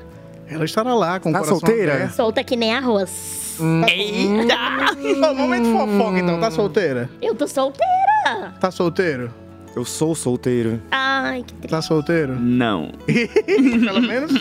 ela 0.49 0.65
estará 0.65 0.95
lá 0.95 1.19
com 1.19 1.31
o 1.31 1.33
Tá 1.33 1.41
coração 1.41 1.59
solteira? 1.61 1.95
aberto. 1.95 2.13
Solta 2.15 2.45
que 2.45 2.55
nem 2.57 2.73
arroz. 2.75 3.50
Eita! 3.89 4.95
momento 5.35 5.71
fofoca, 5.73 6.19
então. 6.19 6.41
Tá 6.41 6.51
solteira? 6.51 7.11
Eu 7.21 7.35
tô 7.35 7.47
solteira. 7.47 8.55
Tá 8.61 8.71
solteiro? 8.71 9.33
Eu 9.77 9.85
sou 9.85 10.17
solteiro. 10.17 10.83
Ai, 10.91 11.45
que 11.47 11.55
triste. 11.55 11.71
Tá 11.71 11.81
solteiro? 11.81 12.35
Não. 12.41 12.91
Pelo 13.07 14.03
menos, 14.03 14.33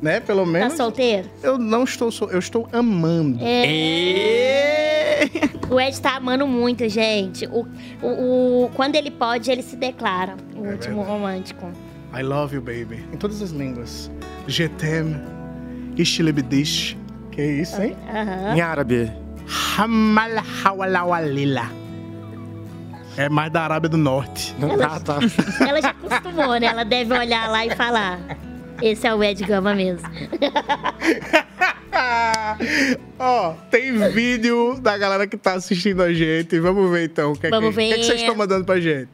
né? 0.00 0.20
Pelo 0.20 0.44
Tá 0.44 0.50
menos. 0.50 0.74
solteiro? 0.74 1.28
Eu 1.42 1.58
não 1.58 1.82
estou 1.82 2.10
sol... 2.12 2.30
eu 2.30 2.38
estou 2.38 2.68
amando. 2.72 3.38
É. 3.42 5.28
O 5.68 5.80
Ed 5.80 6.00
tá 6.00 6.16
amando 6.16 6.46
muito, 6.46 6.88
gente. 6.88 7.46
O, 7.46 7.66
o, 8.00 8.64
o- 8.66 8.70
quando 8.74 8.94
ele 8.94 9.10
pode, 9.10 9.50
ele 9.50 9.62
se 9.62 9.74
declara. 9.74 10.36
O 10.54 10.60
último 10.60 11.02
romântico. 11.02 11.68
I 12.16 12.22
love 12.22 12.54
you, 12.54 12.62
baby. 12.62 13.04
Em 13.12 13.16
todas 13.16 13.42
as 13.42 13.50
línguas. 13.50 14.08
Je 14.46 14.68
t'aime. 14.68 15.16
Que 17.36 17.42
isso, 17.44 17.80
hein? 17.82 17.96
Aham. 18.08 18.56
Em 18.56 18.60
árabe. 18.62 19.12
Hamalhawalawalila. 19.76 21.70
É 23.18 23.28
mais 23.28 23.52
da 23.52 23.62
Arábia 23.62 23.90
do 23.90 23.98
Norte. 23.98 24.54
Ah, 24.82 24.98
tá. 24.98 25.18
Ela 25.66 25.80
já 25.82 25.90
acostumou, 25.90 26.58
né? 26.58 26.66
Ela 26.66 26.84
deve 26.84 27.12
olhar 27.12 27.48
lá 27.50 27.64
e 27.64 27.76
falar. 27.76 28.18
Esse 28.82 29.06
é 29.06 29.14
o 29.14 29.22
Ed 29.22 29.44
Gama 29.44 29.74
mesmo. 29.74 30.08
Ó, 33.18 33.52
tem 33.70 33.92
vídeo 34.10 34.78
da 34.80 34.96
galera 34.98 35.26
que 35.26 35.36
tá 35.36 35.54
assistindo 35.54 36.02
a 36.02 36.12
gente. 36.12 36.58
Vamos 36.58 36.90
ver 36.90 37.04
então. 37.04 37.32
O 37.32 37.38
que, 37.38 37.46
é 37.46 37.50
Vamos 37.50 37.74
que, 37.74 37.82
o 37.82 37.84
que 37.86 37.92
é 37.92 37.94
que 37.94 38.00
ver. 38.00 38.04
vocês 38.04 38.20
estão 38.20 38.34
mandando 38.34 38.64
pra 38.64 38.80
gente? 38.80 39.08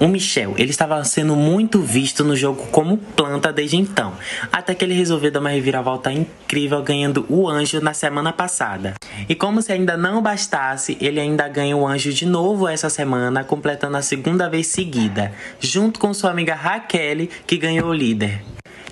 O 0.00 0.08
Michel, 0.08 0.54
ele 0.56 0.70
estava 0.70 1.04
sendo 1.04 1.36
muito 1.36 1.82
visto 1.82 2.24
no 2.24 2.34
jogo 2.34 2.66
como 2.68 2.96
planta 2.96 3.52
desde 3.52 3.76
então, 3.76 4.14
até 4.50 4.74
que 4.74 4.82
ele 4.82 4.94
resolveu 4.94 5.30
dar 5.30 5.40
uma 5.40 5.50
reviravolta 5.50 6.10
incrível 6.10 6.82
ganhando 6.82 7.26
o 7.28 7.46
anjo 7.46 7.82
na 7.82 7.92
semana 7.92 8.32
passada. 8.32 8.94
E 9.28 9.34
como 9.34 9.60
se 9.60 9.70
ainda 9.72 9.98
não 9.98 10.22
bastasse, 10.22 10.96
ele 11.02 11.20
ainda 11.20 11.46
ganha 11.48 11.76
o 11.76 11.86
anjo 11.86 12.14
de 12.14 12.24
novo 12.24 12.66
essa 12.66 12.88
semana, 12.88 13.44
completando 13.44 13.98
a 13.98 14.02
segunda 14.02 14.48
vez 14.48 14.68
seguida, 14.68 15.34
junto 15.60 16.00
com 16.00 16.14
sua 16.14 16.30
amiga 16.30 16.54
Raquel, 16.54 17.28
que 17.46 17.58
ganhou 17.58 17.90
o 17.90 17.94
líder. 17.94 18.40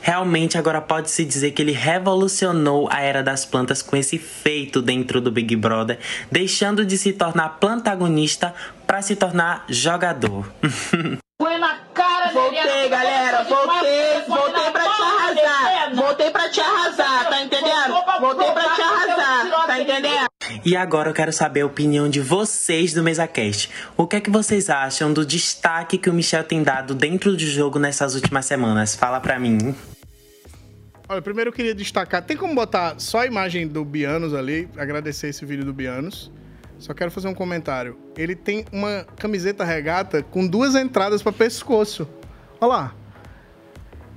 Realmente 0.03 0.57
agora 0.57 0.81
pode-se 0.81 1.25
dizer 1.25 1.51
que 1.53 1.63
ele 1.63 1.73
revolucionou 1.73 2.89
a 2.91 3.01
era 3.01 3.23
das 3.23 3.45
plantas 3.45 3.83
com 3.83 3.97
esse 3.97 4.19
feito 4.19 4.81
dentro 4.81 5.21
do 5.21 5.31
Big 5.31 5.55
Brother, 5.57 5.99
deixando 6.31 6.85
de 6.85 6.97
se 6.97 7.13
tornar 7.13 7.59
plantagonista 7.61 8.55
para 8.87 9.03
se 9.03 9.17
tornar 9.17 9.65
jogador. 9.69 10.51
Põe 11.39 11.57
na 11.59 11.79
cara, 11.95 12.33
Voltei, 12.33 12.89
galera, 12.89 13.45
voltei, 13.45 14.23
voltei 14.27 14.71
pra 14.73 14.83
te 14.83 15.03
arrasar. 15.03 15.95
Voltei 15.95 16.31
pra 16.31 16.49
te 16.49 16.61
arrasar, 16.61 17.29
tá 17.29 17.43
entendendo? 17.43 17.95
Voltei 18.21 18.51
pra 18.51 18.69
te 18.75 18.83
arrasar, 18.83 19.67
tá 19.67 19.81
entendendo? 19.81 20.28
E 20.69 20.77
agora 20.77 21.09
eu 21.09 21.15
quero 21.15 21.33
saber 21.33 21.63
a 21.63 21.67
opinião 21.67 22.11
de 22.11 22.21
vocês 22.21 22.93
do 22.93 23.03
MesaCast. 23.03 23.71
O 23.97 24.07
que 24.07 24.17
é 24.17 24.21
que 24.21 24.29
vocês 24.29 24.69
acham 24.69 25.11
do 25.11 25.25
destaque 25.25 25.97
que 25.97 26.11
o 26.11 26.13
Michel 26.13 26.45
tem 26.45 26.63
dado 26.63 26.95
dentro 26.95 27.33
do 27.33 27.39
jogo 27.39 27.79
nessas 27.79 28.15
últimas 28.15 28.45
semanas? 28.45 28.95
Fala 28.95 29.19
pra 29.19 29.39
mim. 29.39 29.75
Olha, 31.09 31.23
primeiro 31.23 31.49
eu 31.49 31.55
queria 31.55 31.75
destacar, 31.75 32.23
tem 32.23 32.37
como 32.37 32.55
botar 32.55 32.97
só 32.99 33.21
a 33.21 33.27
imagem 33.27 33.67
do 33.67 33.83
Bianos 33.83 34.35
ali, 34.35 34.69
agradecer 34.77 35.29
esse 35.29 35.43
vídeo 35.43 35.65
do 35.65 35.73
Bianos. 35.73 36.31
Só 36.79 36.93
quero 36.93 37.11
fazer 37.11 37.29
um 37.29 37.35
comentário. 37.35 37.99
Ele 38.15 38.37
tem 38.37 38.67
uma 38.71 39.07
camiseta 39.17 39.65
regata 39.65 40.23
com 40.23 40.47
duas 40.47 40.75
entradas 40.75 41.23
para 41.23 41.33
pescoço. 41.33 42.07
Olha 42.61 42.69
lá. 42.69 42.95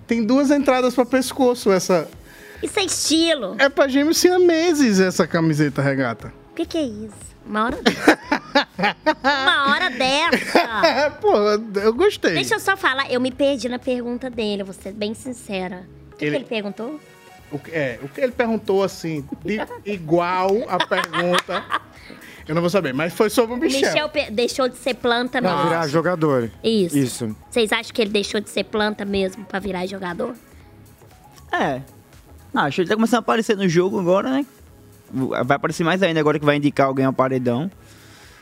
Tem 0.06 0.22
duas 0.22 0.52
entradas 0.52 0.94
para 0.94 1.06
pescoço 1.06 1.72
essa. 1.72 2.10
Isso 2.62 2.78
é 2.78 2.84
estilo. 2.84 3.56
É 3.58 3.70
pra 3.70 3.88
gêmeos 3.88 4.18
siameses 4.18 5.00
essa 5.00 5.26
camiseta 5.26 5.82
regata. 5.82 6.41
O 6.52 6.54
que, 6.54 6.66
que 6.66 6.78
é 6.78 6.84
isso? 6.84 7.32
Uma 7.46 7.66
hora 7.66 7.78
dessa. 7.82 8.20
Uma 9.24 9.72
hora 9.72 9.90
dessa. 9.90 11.12
Pô, 11.22 11.34
eu 11.80 11.94
gostei. 11.94 12.34
Deixa 12.34 12.56
eu 12.56 12.60
só 12.60 12.76
falar, 12.78 13.12
eu 13.12 13.20
me 13.20 13.32
perdi 13.32 13.68
na 13.70 13.80
pergunta 13.80 14.30
dele, 14.30 14.64
vou 14.64 14.74
ser 14.74 14.92
bem 14.94 15.14
sincera. 15.14 15.88
O 16.12 16.16
que, 16.18 16.26
Ele- 16.26 16.32
que 16.32 16.38
ele 16.44 16.46
perguntou? 16.50 17.00
O 17.52 17.60
que, 17.60 17.72
é, 17.72 18.00
o 18.02 18.08
que 18.08 18.22
ele 18.22 18.32
perguntou 18.32 18.82
assim, 18.84 19.28
de- 19.44 19.60
igual 19.86 20.52
a 20.70 20.86
pergunta. 20.86 21.66
Eu 22.48 22.56
não 22.56 22.62
vou 22.62 22.70
saber, 22.70 22.94
mas 22.94 23.14
foi 23.14 23.30
sobre 23.30 23.56
o 23.56 23.58
Michel. 23.58 23.82
Michel 23.92 24.10
pe- 24.10 24.32
deixou 24.32 24.70
de 24.70 24.78
ser 24.78 24.94
planta 24.96 25.42
Pra 25.42 25.52
mesmo. 25.56 25.70
virar 25.70 25.88
jogador. 25.88 26.50
Isso. 26.64 26.98
Isso. 26.98 27.36
Vocês 27.50 27.72
acham 27.72 27.94
que 27.94 28.02
ele 28.02 28.12
deixou 28.12 28.40
de 28.40 28.50
ser 28.50 28.64
planta 28.66 29.04
mesmo 29.04 29.44
pra 29.46 29.60
virar 29.60 29.86
jogador? 29.86 30.34
É. 31.52 31.82
Acho 32.54 32.76
que 32.76 32.82
ele 32.82 32.90
tá 32.90 32.96
começando 32.96 33.18
a 33.18 33.20
aparecer 33.20 33.58
no 33.58 33.68
jogo 33.68 34.00
agora, 34.00 34.30
né? 34.32 34.46
Vai 35.12 35.56
aparecer 35.58 35.84
mais 35.84 36.02
ainda 36.02 36.20
agora 36.20 36.40
que 36.40 36.46
vai 36.46 36.56
indicar 36.56 36.88
alguém 36.88 37.06
ao 37.06 37.14
paredão. 37.14 37.70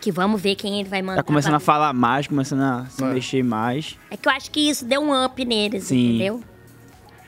Que 0.01 0.11
vamos 0.11 0.41
ver 0.41 0.55
quem 0.55 0.80
ele 0.80 0.88
vai 0.88 1.01
mandar. 1.01 1.17
Tá 1.17 1.24
começando 1.24 1.55
a 1.55 1.59
falar 1.59 1.91
mais, 1.93 2.28
começando 2.28 2.61
a 2.61 2.86
se 2.86 3.03
mexer 3.03 3.43
mais. 3.43 3.97
É 4.09 4.15
que 4.15 4.30
eu 4.30 4.32
acho 4.32 4.49
que 4.49 4.70
isso 4.70 4.86
deu 4.86 5.01
um 5.01 5.26
up 5.26 5.43
neles, 5.43 5.86
Sim. 5.86 6.15
entendeu? 6.15 6.43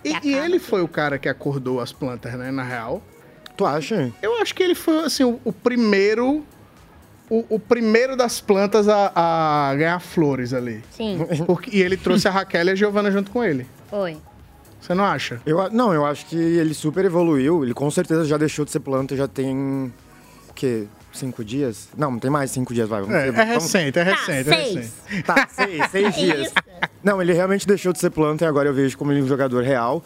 E, 0.06 0.30
e 0.30 0.34
ele 0.34 0.58
foi 0.58 0.82
o 0.82 0.88
cara 0.88 1.20
que 1.20 1.28
acordou 1.28 1.82
as 1.82 1.92
plantas, 1.92 2.34
né, 2.34 2.50
na 2.50 2.64
real. 2.64 3.02
Tu 3.58 3.66
acha? 3.66 4.12
Eu 4.22 4.42
acho 4.42 4.56
que 4.56 4.64
ele 4.64 4.76
foi, 4.76 5.06
assim, 5.06 5.24
o, 5.24 5.40
o 5.44 5.52
primeiro... 5.52 6.46
O, 7.30 7.46
o 7.56 7.60
primeiro 7.60 8.18
das 8.18 8.42
plantas 8.42 8.90
a, 8.90 9.12
a 9.16 9.76
ganhar 9.76 10.00
flores 10.02 10.54
ali. 10.54 10.84
Sim. 10.92 11.26
Porque, 11.46 11.78
e 11.78 11.82
ele 11.82 11.96
trouxe 11.96 12.28
a 12.28 12.32
Raquel 12.32 12.66
e 12.66 12.70
a 12.72 12.76
Giovana 12.76 13.10
junto 13.10 13.32
com 13.32 13.42
ele. 13.42 13.66
Foi. 13.90 14.18
Você 14.82 14.94
não 14.96 15.06
acha? 15.06 15.40
Eu, 15.46 15.70
não, 15.70 15.94
eu 15.94 16.06
acho 16.06 16.26
que 16.26 16.36
ele 16.36 16.74
super 16.74 17.06
evoluiu. 17.06 17.64
Ele 17.64 17.74
com 17.74 17.90
certeza 17.92 18.26
já 18.26 18.38
deixou 18.38 18.66
de 18.66 18.72
ser 18.72 18.80
planta, 18.80 19.16
já 19.16 19.28
tem. 19.28 19.94
O 20.50 20.54
quê? 20.54 20.88
Cinco 21.14 21.44
dias? 21.44 21.90
Não, 21.98 22.10
não 22.12 22.20
tem 22.20 22.32
mais 22.32 22.52
cinco 22.52 22.74
dias, 22.74 22.88
vai. 22.88 23.02
Vamos 23.02 23.16
É, 23.16 23.24
ter- 23.24 23.28
é 23.28 23.46
vamos- 23.46 23.64
recente, 23.64 24.00
é 24.00 24.04
recente, 24.04 24.50
é 24.50 24.54
recente. 24.56 25.24
Tá, 25.24 25.48
seis, 25.52 25.92
seis 25.92 26.16
dias. 26.16 26.54
Não, 27.04 27.22
ele 27.22 27.34
realmente 27.34 27.68
deixou 27.68 27.92
de 27.92 28.00
ser 28.00 28.10
planta 28.12 28.46
e 28.46 28.48
agora 28.48 28.70
eu 28.70 28.74
vejo 28.74 28.98
como 28.98 29.12
ele 29.12 29.20
é 29.20 29.24
um 29.24 29.28
jogador 29.28 29.62
real. 29.64 30.02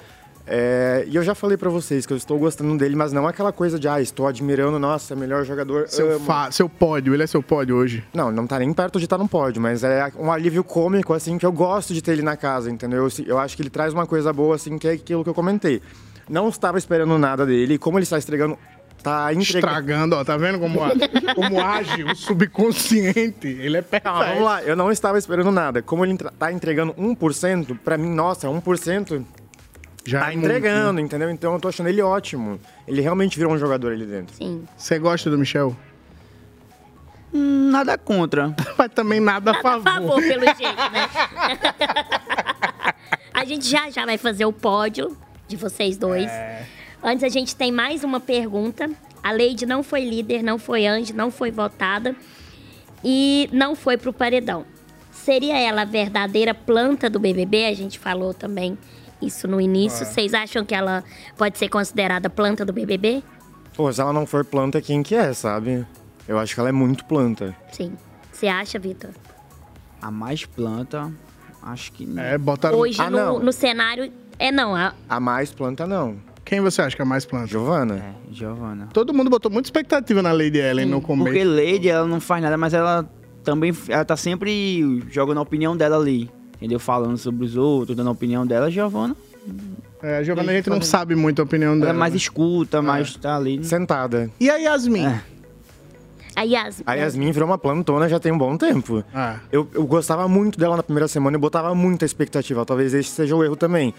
É, 0.47 1.05
e 1.07 1.15
eu 1.15 1.23
já 1.23 1.33
falei 1.33 1.57
pra 1.57 1.69
vocês 1.69 2.05
que 2.05 2.13
eu 2.13 2.17
estou 2.17 2.37
gostando 2.37 2.77
dele, 2.77 2.95
mas 2.95 3.11
não 3.11 3.27
aquela 3.27 3.51
coisa 3.51 3.79
de, 3.79 3.87
ah, 3.87 3.99
estou 3.99 4.27
admirando, 4.27 4.77
nossa, 4.77 5.13
é 5.13 5.17
melhor 5.17 5.43
jogador. 5.43 5.87
Seu, 5.87 6.21
seu 6.51 6.69
pódio, 6.69 7.13
ele 7.13 7.23
é 7.23 7.27
seu 7.27 7.41
pódio 7.41 7.75
hoje. 7.75 8.03
Não, 8.13 8.31
não 8.31 8.45
tá 8.45 8.59
nem 8.59 8.71
perto 8.71 8.99
de 8.99 9.05
estar 9.05 9.17
no 9.17 9.27
pódio, 9.27 9.61
mas 9.61 9.83
é 9.83 10.11
um 10.17 10.31
alívio 10.31 10.63
cômico, 10.63 11.13
assim, 11.13 11.37
que 11.37 11.45
eu 11.45 11.51
gosto 11.51 11.93
de 11.93 12.01
ter 12.01 12.11
ele 12.11 12.21
na 12.21 12.37
casa, 12.37 12.69
entendeu? 12.69 13.07
Eu, 13.07 13.25
eu 13.25 13.39
acho 13.39 13.55
que 13.55 13.63
ele 13.63 13.71
traz 13.71 13.91
uma 13.91 14.05
coisa 14.05 14.31
boa, 14.31 14.55
assim, 14.55 14.77
que 14.77 14.87
é 14.87 14.91
aquilo 14.91 15.23
que 15.23 15.29
eu 15.29 15.33
comentei. 15.33 15.81
Não 16.29 16.47
estava 16.49 16.77
esperando 16.77 17.17
nada 17.17 17.45
dele, 17.45 17.75
e 17.75 17.77
como 17.77 17.97
ele 17.97 18.03
está 18.03 18.17
estregando. 18.17 18.57
Tá. 19.01 19.31
Estragando, 19.31 20.15
ó, 20.15 20.23
tá 20.23 20.35
vendo 20.35 20.57
como, 20.59 20.79
como 21.35 21.61
age 21.61 22.03
o 22.03 22.15
subconsciente? 22.15 23.47
Ele 23.47 23.77
é 23.77 23.81
perfeito. 23.81 24.03
Calma, 24.03 24.25
vamos 24.25 24.43
lá, 24.43 24.63
eu 24.63 24.75
não 24.75 24.91
estava 24.91 25.19
esperando 25.19 25.51
nada. 25.51 25.83
Como 25.83 26.03
ele 26.03 26.17
tá 26.17 26.51
entregando 26.51 26.91
1%, 26.93 27.77
pra 27.83 27.99
mim, 27.99 28.09
nossa, 28.09 28.47
1% 28.47 29.23
Já 30.05 30.19
tá 30.19 30.27
é 30.27 30.31
muito, 30.33 30.45
entregando, 30.45 30.99
entendeu? 30.99 31.29
Então 31.31 31.53
eu 31.53 31.59
tô 31.59 31.67
achando 31.67 31.89
ele 31.89 32.01
ótimo. 32.01 32.59
Ele 32.87 33.01
realmente 33.01 33.37
virou 33.37 33.53
um 33.53 33.57
jogador 33.57 33.91
ali 33.91 34.05
dentro. 34.05 34.35
Sim. 34.35 34.63
Você 34.77 34.99
gosta 34.99 35.29
do 35.29 35.37
Michel? 35.37 35.75
Hum, 37.33 37.71
Nada 37.71 37.97
contra. 37.97 38.55
Mas 38.77 38.91
também 38.93 39.19
nada, 39.19 39.51
a 39.51 39.61
favor. 39.61 39.83
Por 39.83 39.91
favor, 39.91 40.21
pelo 40.21 40.45
jeito, 40.55 40.91
né? 40.91 41.09
a 43.33 43.43
gente 43.45 43.67
já 43.67 43.89
já 43.89 44.05
vai 44.05 44.17
fazer 44.17 44.45
o 44.45 44.53
pódio 44.53 45.17
de 45.47 45.55
vocês 45.55 45.97
dois. 45.97 46.29
É. 46.31 46.65
Antes 47.03 47.23
a 47.23 47.29
gente 47.29 47.55
tem 47.55 47.71
mais 47.71 48.03
uma 48.03 48.19
pergunta. 48.19 48.89
A 49.23 49.31
Leide 49.31 49.65
não 49.65 49.81
foi 49.81 50.07
líder, 50.07 50.43
não 50.43 50.59
foi 50.59 50.85
anjo, 50.85 51.13
não 51.15 51.31
foi 51.31 51.49
votada 51.49 52.15
e 53.03 53.49
não 53.51 53.75
foi 53.75 53.97
pro 53.97 54.13
paredão. 54.13 54.65
Seria 55.11 55.57
ela 55.59 55.81
a 55.81 55.85
verdadeira 55.85 56.53
planta 56.53 57.09
do 57.09 57.19
BBB? 57.19 57.65
A 57.65 57.73
gente 57.73 57.97
falou 57.97 58.33
também 58.35 58.77
isso 59.21 59.47
no 59.47 59.59
início. 59.61 60.03
É. 60.03 60.05
Vocês 60.05 60.33
acham 60.33 60.63
que 60.65 60.73
ela 60.75 61.03
pode 61.37 61.57
ser 61.57 61.69
considerada 61.69 62.29
planta 62.29 62.63
do 62.65 62.73
BBB? 62.73 63.23
Pô, 63.75 63.91
se 63.91 63.99
ela 64.01 64.13
não 64.13 64.25
for 64.25 64.43
planta, 64.45 64.81
quem 64.81 65.03
que 65.03 65.15
é, 65.15 65.33
sabe? 65.33 65.85
Eu 66.27 66.39
acho 66.39 66.53
que 66.53 66.59
ela 66.59 66.69
é 66.69 66.71
muito 66.71 67.05
planta. 67.05 67.55
Sim. 67.71 67.93
Você 68.31 68.47
acha, 68.47 68.79
Vitor? 68.79 69.11
A 70.01 70.09
mais 70.11 70.45
planta, 70.45 71.11
acho 71.61 71.91
que 71.91 72.05
não. 72.05 72.21
É, 72.21 72.37
botaram... 72.37 72.77
Hoje 72.77 73.01
Ah, 73.01 73.09
no, 73.09 73.17
não. 73.17 73.39
no 73.39 73.51
cenário. 73.51 74.11
É 74.37 74.51
não, 74.51 74.75
a- 74.75 74.93
A 75.09 75.19
mais 75.19 75.51
planta, 75.51 75.85
não. 75.87 76.17
Quem 76.43 76.61
você 76.61 76.81
acha 76.81 76.95
que 76.95 77.01
é 77.01 77.05
mais 77.05 77.25
planta? 77.25 77.47
Giovana. 77.47 77.95
É, 77.95 78.33
Giovana. 78.33 78.87
Todo 78.93 79.13
mundo 79.13 79.29
botou 79.29 79.49
muita 79.51 79.67
expectativa 79.67 80.21
na 80.21 80.31
Lady 80.31 80.59
Ellen 80.59 80.85
no 80.85 81.01
começo. 81.01 81.25
Porque 81.25 81.43
Lady, 81.43 81.89
ela 81.89 82.07
não 82.07 82.19
faz 82.21 82.43
nada, 82.43 82.55
mas 82.57 82.73
ela 82.73 83.09
também 83.43 83.73
ela 83.89 84.05
tá 84.05 84.15
sempre 84.15 85.03
jogando 85.09 85.39
a 85.39 85.41
opinião 85.41 85.75
dela 85.75 85.97
ali. 85.97 86.29
Entendeu? 86.55 86.79
Falando 86.79 87.17
sobre 87.17 87.45
os 87.45 87.55
outros, 87.55 87.95
dando 87.95 88.07
a 88.07 88.11
opinião 88.11 88.45
dela. 88.45 88.71
Giovana. 88.71 89.15
É, 90.01 90.17
a 90.17 90.23
Giovana 90.23 90.51
a 90.51 90.55
gente 90.55 90.69
não 90.69 90.81
sabe 90.81 91.15
muito 91.15 91.41
a 91.41 91.45
opinião 91.45 91.73
dela. 91.73 91.89
Ela 91.89 91.97
é 91.97 91.99
mais 91.99 92.13
né? 92.13 92.17
escuta, 92.17 92.81
mais 92.81 93.15
tá 93.15 93.35
ali. 93.35 93.63
Sentada. 93.63 94.29
E 94.39 94.49
a 94.49 94.55
Yasmin? 94.55 95.05
a 96.35 96.43
Yasmin. 96.43 96.83
A 96.85 96.93
Yasmin 96.95 97.31
virou 97.31 97.47
uma 97.47 97.57
plantona 97.57 98.09
já 98.09 98.19
tem 98.19 98.31
um 98.31 98.37
bom 98.37 98.57
tempo. 98.57 99.03
Ah. 99.13 99.37
Eu, 99.51 99.67
eu 99.73 99.85
gostava 99.85 100.27
muito 100.27 100.59
dela 100.59 100.75
na 100.75 100.83
primeira 100.83 101.07
semana, 101.07 101.35
eu 101.37 101.39
botava 101.39 101.73
muita 101.73 102.05
expectativa. 102.05 102.65
Talvez 102.65 102.93
esse 102.93 103.09
seja 103.09 103.35
o 103.35 103.43
erro 103.43 103.55
também. 103.55 103.93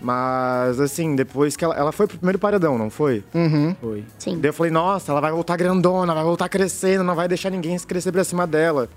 Mas, 0.00 0.80
assim, 0.80 1.16
depois 1.16 1.56
que 1.56 1.64
ela, 1.64 1.74
ela 1.74 1.92
foi 1.92 2.06
pro 2.06 2.18
primeiro 2.18 2.38
paredão, 2.38 2.78
não 2.78 2.88
foi? 2.88 3.24
Uhum. 3.34 3.74
Foi. 3.80 4.04
Sim. 4.18 4.38
Daí 4.38 4.50
eu 4.50 4.54
falei, 4.54 4.70
nossa, 4.70 5.10
ela 5.10 5.20
vai 5.20 5.32
voltar 5.32 5.56
grandona, 5.56 6.14
vai 6.14 6.22
voltar 6.22 6.48
crescendo, 6.48 7.02
não 7.02 7.16
vai 7.16 7.26
deixar 7.26 7.50
ninguém 7.50 7.76
se 7.76 7.86
crescer 7.86 8.12
pra 8.12 8.22
cima 8.22 8.46
dela. 8.46 8.88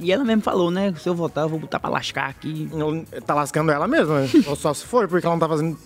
E 0.00 0.10
ela 0.10 0.24
mesmo 0.24 0.42
falou, 0.42 0.70
né? 0.70 0.92
Se 0.98 1.08
eu 1.08 1.14
voltar, 1.14 1.42
eu 1.42 1.48
vou 1.48 1.58
botar 1.58 1.78
pra 1.78 1.90
lascar 1.90 2.28
aqui. 2.30 2.68
Tá 3.26 3.34
lascando 3.34 3.70
ela 3.70 3.86
mesma, 3.86 4.26
Ou 4.46 4.56
só 4.56 4.72
se 4.72 4.84
for, 4.84 5.06
porque 5.06 5.26
ela 5.26 5.34
não 5.34 5.40
tá 5.40 5.48
fazendo 5.48 5.78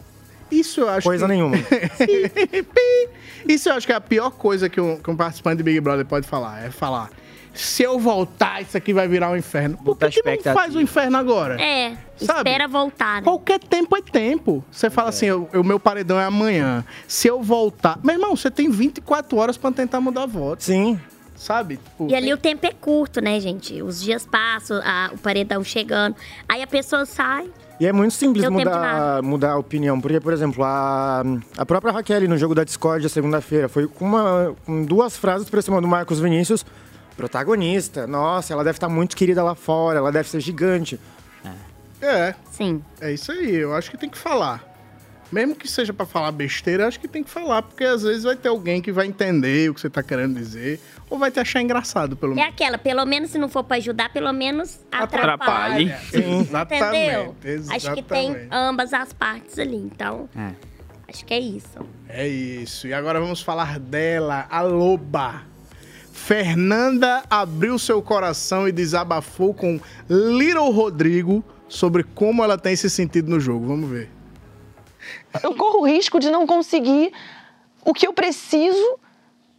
Isso 0.51 0.81
eu 0.81 0.89
acho 0.89 1.07
coisa 1.07 1.27
que... 1.27 1.33
nenhuma. 1.33 1.57
Isso 3.47 3.69
eu 3.69 3.75
acho 3.75 3.87
que 3.87 3.93
é 3.93 3.97
a 3.97 4.01
pior 4.01 4.31
coisa 4.31 4.69
que 4.69 4.81
um, 4.81 4.97
que 4.97 5.11
um 5.11 5.17
participante 5.17 5.59
de 5.59 5.63
Big 5.63 5.81
Brother 5.81 6.07
pode 6.07 6.27
falar. 6.27 6.65
É 6.65 6.71
falar, 6.71 7.11
se 7.55 7.85
eu 7.85 7.99
voltar, 8.01 8.63
isso 8.63 8.77
aqui 8.77 8.93
vai 8.93 9.07
virar 9.07 9.31
um 9.31 9.37
inferno. 9.37 9.79
Por 9.79 9.97
que, 9.97 10.11
que 10.11 10.23
não 10.23 10.55
faz 10.55 10.75
o 10.75 10.81
inferno 10.81 11.17
agora? 11.17 11.61
É, 11.63 11.97
Sabe? 12.17 12.51
espera 12.51 12.67
voltar, 12.67 13.17
né? 13.17 13.23
Qualquer 13.23 13.61
tempo 13.61 13.97
é 13.97 14.03
tempo. 14.03 14.65
Você 14.71 14.91
fala 14.91 15.11
assim, 15.11 15.31
o, 15.31 15.63
meu 15.63 15.79
paredão 15.79 16.19
é 16.19 16.25
amanhã. 16.25 16.85
Se 17.07 17.29
eu 17.29 17.41
voltar... 17.43 17.99
Meu 18.03 18.17
irmão, 18.17 18.35
você 18.35 18.51
tem 18.51 18.69
24 18.69 19.39
horas 19.39 19.57
pra 19.57 19.71
tentar 19.71 20.01
mudar 20.01 20.27
voto. 20.27 20.65
Sim. 20.65 20.99
Sabe? 21.37 21.77
Tipo, 21.79 22.09
E 22.09 22.15
ali 22.15 22.33
o 22.33 22.37
tempo 22.39 22.65
é 22.67 22.71
curto, 22.73 23.21
né, 23.21 23.39
gente? 23.41 23.83
Os 23.83 24.01
dias 24.01 24.25
passam, 24.27 24.81
a- 24.85 25.11
o 25.13 25.19
paredão 25.19 25.63
chegando. 25.65 26.17
Aí 26.49 26.63
a 26.63 26.67
pessoa 26.67 27.05
sai. 27.05 27.51
E 27.81 27.87
é 27.87 27.93
muito 27.93 28.13
simples 28.15 28.49
mudar, 28.49 29.21
mudar 29.23 29.53
a 29.53 29.59
opinião. 29.59 30.01
Porque, 30.01 30.21
por 30.21 30.33
exemplo, 30.33 30.63
a, 30.65 31.23
a 31.59 31.67
própria 31.67 31.93
Raquel 31.93 32.29
no 32.29 32.39
jogo 32.39 32.55
da 32.55 32.63
Discord, 32.63 33.07
segunda-feira, 33.09 33.69
foi 33.69 33.89
com, 33.89 34.05
uma, 34.05 34.55
com 34.65 34.85
duas 34.85 35.17
frases 35.17 35.51
pra 35.51 35.61
cima 35.61 35.81
do 35.81 35.89
Marcos 35.89 36.21
Vinícius. 36.21 36.65
protagonista. 37.17 38.07
Nossa, 38.07 38.53
ela 38.53 38.63
deve 38.63 38.77
estar 38.77 38.89
muito 38.89 39.17
querida 39.17 39.43
lá 39.43 39.55
fora, 39.57 39.99
ela 39.99 40.13
deve 40.13 40.29
ser 40.29 40.41
gigante. 40.41 41.01
É. 42.01 42.35
Sim. 42.51 42.83
É 43.01 43.13
isso 43.13 43.33
aí, 43.33 43.55
eu 43.57 43.75
acho 43.75 43.91
que 43.91 43.97
tem 43.97 44.09
que 44.11 44.19
falar. 44.19 44.63
Mesmo 45.35 45.57
que 45.57 45.67
seja 45.67 45.93
pra 45.93 46.07
falar 46.07 46.31
besteira, 46.31 46.87
acho 46.87 47.01
que 47.01 47.09
tem 47.09 47.25
que 47.25 47.29
falar, 47.29 47.61
porque 47.63 47.83
às 47.83 48.03
vezes 48.05 48.23
vai 48.23 48.37
ter 48.37 48.49
alguém 48.49 48.81
que 48.81 48.93
vai 48.93 49.05
entender 49.09 49.69
o 49.69 49.75
que 49.75 49.81
você 49.81 49.91
tá 49.91 50.01
querendo 50.01 50.37
dizer, 50.37 50.79
ou 51.11 51.19
vai 51.19 51.29
te 51.29 51.41
achar 51.41 51.61
engraçado, 51.61 52.17
pelo 52.17 52.35
É 52.35 52.37
menos. 52.37 52.51
aquela, 52.53 52.79
pelo 52.79 53.05
menos 53.05 53.31
se 53.31 53.39
não 53.39 53.49
for 53.49 53.65
pra 53.65 53.77
ajudar, 53.79 54.13
pelo 54.13 54.33
menos 54.33 54.79
Atrapalhe. 54.93 55.91
atrapalhe. 55.91 55.95
Sim, 56.13 56.41
exatamente, 56.43 56.87
Entendeu? 56.87 57.35
Acho 57.75 57.95
que 57.95 58.03
tem 58.03 58.27
exatamente. 58.31 58.49
ambas 58.53 58.93
as 58.93 59.13
partes 59.13 59.59
ali, 59.59 59.77
então 59.77 60.29
acho 61.09 61.25
que 61.25 61.35
é 61.35 61.41
isso. 61.41 61.81
É 62.09 62.29
isso. 62.29 62.87
E 62.87 62.95
agora 62.95 63.19
vamos 63.19 63.43
falar 63.43 63.81
dela, 63.81 64.47
a 64.49 64.61
loba. 64.63 65.43
Fernanda 66.13 67.25
abriu 67.29 67.77
seu 67.79 68.01
coração 68.01 68.69
e 68.69 68.73
desabafou 68.73 69.53
com 69.53 69.81
Little 70.09 70.71
Rodrigo 70.71 71.45
sobre 71.69 72.05
como 72.05 72.43
ela 72.45 72.57
tem 72.57 72.77
se 72.77 72.89
sentido 72.89 73.29
no 73.29 73.41
jogo. 73.41 73.67
Vamos 73.67 73.91
ver. 73.91 74.09
Eu 75.43 75.55
corro 75.55 75.81
o 75.81 75.87
risco 75.87 76.19
de 76.19 76.31
não 76.31 76.47
conseguir 76.47 77.13
o 77.85 77.93
que 77.93 78.07
eu 78.07 78.13
preciso 78.13 78.99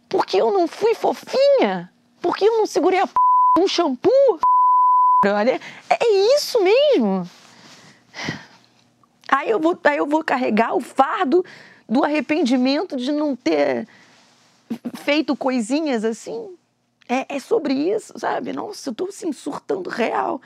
porque 0.08 0.36
eu 0.36 0.52
não 0.52 0.66
fui 0.66 0.94
fofinha, 0.94 1.92
porque 2.20 2.44
eu 2.44 2.58
não 2.58 2.66
segurei 2.66 3.00
a 3.00 3.06
p... 3.06 3.12
um 3.58 3.66
shampoo. 3.66 4.38
Olha, 5.24 5.60
é 5.90 6.08
isso 6.36 6.62
mesmo. 6.62 7.28
Aí 9.28 9.50
eu 9.50 9.58
vou, 9.58 9.78
aí 9.84 9.96
eu 9.96 10.06
vou 10.06 10.22
carregar 10.22 10.74
o 10.74 10.80
fardo 10.80 11.44
do 11.88 12.04
arrependimento 12.04 12.96
de 12.96 13.10
não 13.12 13.34
ter 13.34 13.88
feito 14.94 15.36
coisinhas 15.36 16.04
assim. 16.04 16.56
É, 17.08 17.36
é 17.36 17.40
sobre 17.40 17.74
isso, 17.74 18.12
sabe? 18.18 18.52
Nossa, 18.52 18.90
eu 18.90 18.94
tô 18.94 19.06
assim, 19.06 19.32
surtando 19.32 19.88
real. 19.90 20.40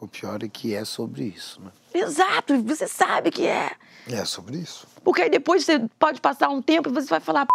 O 0.00 0.08
pior 0.08 0.42
é 0.42 0.48
que 0.48 0.74
é 0.74 0.84
sobre 0.84 1.24
isso, 1.24 1.60
né? 1.60 1.70
Exato, 1.92 2.56
você 2.62 2.88
sabe 2.88 3.30
que 3.30 3.46
é. 3.46 3.72
É 4.10 4.24
sobre 4.24 4.56
isso. 4.56 4.86
Porque 5.04 5.22
aí 5.22 5.28
depois 5.30 5.64
você 5.64 5.78
pode 5.98 6.20
passar 6.20 6.48
um 6.48 6.62
tempo 6.62 6.88
e 6.88 6.92
você 6.92 7.06
vai 7.08 7.20
falar: 7.20 7.44
"P***, 7.44 7.50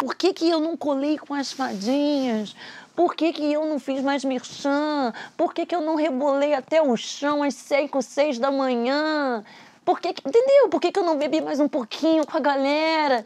por 0.00 0.16
que, 0.16 0.32
que 0.32 0.50
eu 0.50 0.58
não 0.58 0.76
colei 0.76 1.16
com 1.18 1.32
as 1.34 1.52
fadinhas? 1.52 2.56
Por 2.96 3.14
que, 3.14 3.32
que 3.32 3.52
eu 3.52 3.64
não 3.66 3.78
fiz 3.78 4.02
mais 4.02 4.24
merchan? 4.24 5.12
Por 5.36 5.54
que, 5.54 5.64
que 5.66 5.74
eu 5.74 5.80
não 5.80 5.94
rebolei 5.94 6.54
até 6.54 6.82
o 6.82 6.96
chão 6.96 7.42
às 7.44 7.54
5, 7.54 8.02
6 8.02 8.38
da 8.40 8.50
manhã? 8.50 9.44
Por 9.84 10.00
que, 10.00 10.12
que- 10.14 10.28
entendeu? 10.28 10.68
Por 10.68 10.80
que, 10.80 10.90
que 10.90 10.98
eu 10.98 11.04
não 11.04 11.16
bebi 11.18 11.40
mais 11.40 11.60
um 11.60 11.68
pouquinho 11.68 12.26
com 12.26 12.36
a 12.36 12.40
galera? 12.40 13.24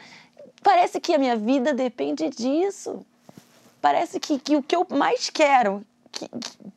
Parece 0.63 1.01
que 1.01 1.15
a 1.15 1.19
minha 1.19 1.37
vida 1.37 1.73
depende 1.73 2.29
disso. 2.29 3.05
Parece 3.81 4.19
que, 4.21 4.39
que 4.39 4.57
o 4.57 4.63
que 4.63 4.75
eu 4.77 4.87
mais 4.91 5.31
quero 5.31 5.79
que- 5.79 5.85
que- 5.85 5.98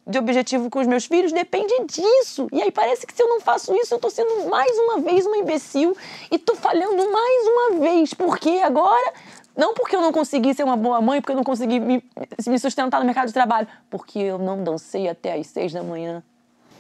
de 0.07 0.17
objetivo 0.17 0.69
com 0.69 0.79
os 0.79 0.87
meus 0.87 1.05
filhos 1.05 1.31
depende 1.31 1.73
disso. 1.85 2.47
E 2.51 2.61
aí 2.61 2.71
parece 2.71 3.05
que 3.05 3.13
se 3.13 3.21
eu 3.21 3.27
não 3.27 3.39
faço 3.41 3.75
isso, 3.75 3.93
eu 3.93 3.99
tô 3.99 4.09
sendo 4.09 4.49
mais 4.49 4.77
uma 4.77 4.99
vez 4.99 5.25
uma 5.25 5.37
imbecil 5.37 5.95
e 6.29 6.37
tô 6.37 6.55
falhando 6.55 7.11
mais 7.11 7.47
uma 7.47 7.79
vez. 7.79 8.13
Porque 8.13 8.49
agora, 8.63 9.13
não 9.55 9.73
porque 9.73 9.95
eu 9.95 10.01
não 10.01 10.11
consegui 10.11 10.53
ser 10.53 10.63
uma 10.63 10.77
boa 10.77 11.01
mãe, 11.01 11.21
porque 11.21 11.31
eu 11.31 11.37
não 11.37 11.43
consegui 11.43 11.79
me, 11.79 12.03
me 12.47 12.59
sustentar 12.59 12.99
no 12.99 13.05
mercado 13.05 13.27
de 13.27 13.33
trabalho, 13.33 13.67
porque 13.89 14.19
eu 14.19 14.37
não 14.37 14.63
dancei 14.63 15.07
até 15.07 15.39
às 15.39 15.47
seis 15.47 15.71
da 15.71 15.83
manhã. 15.83 16.23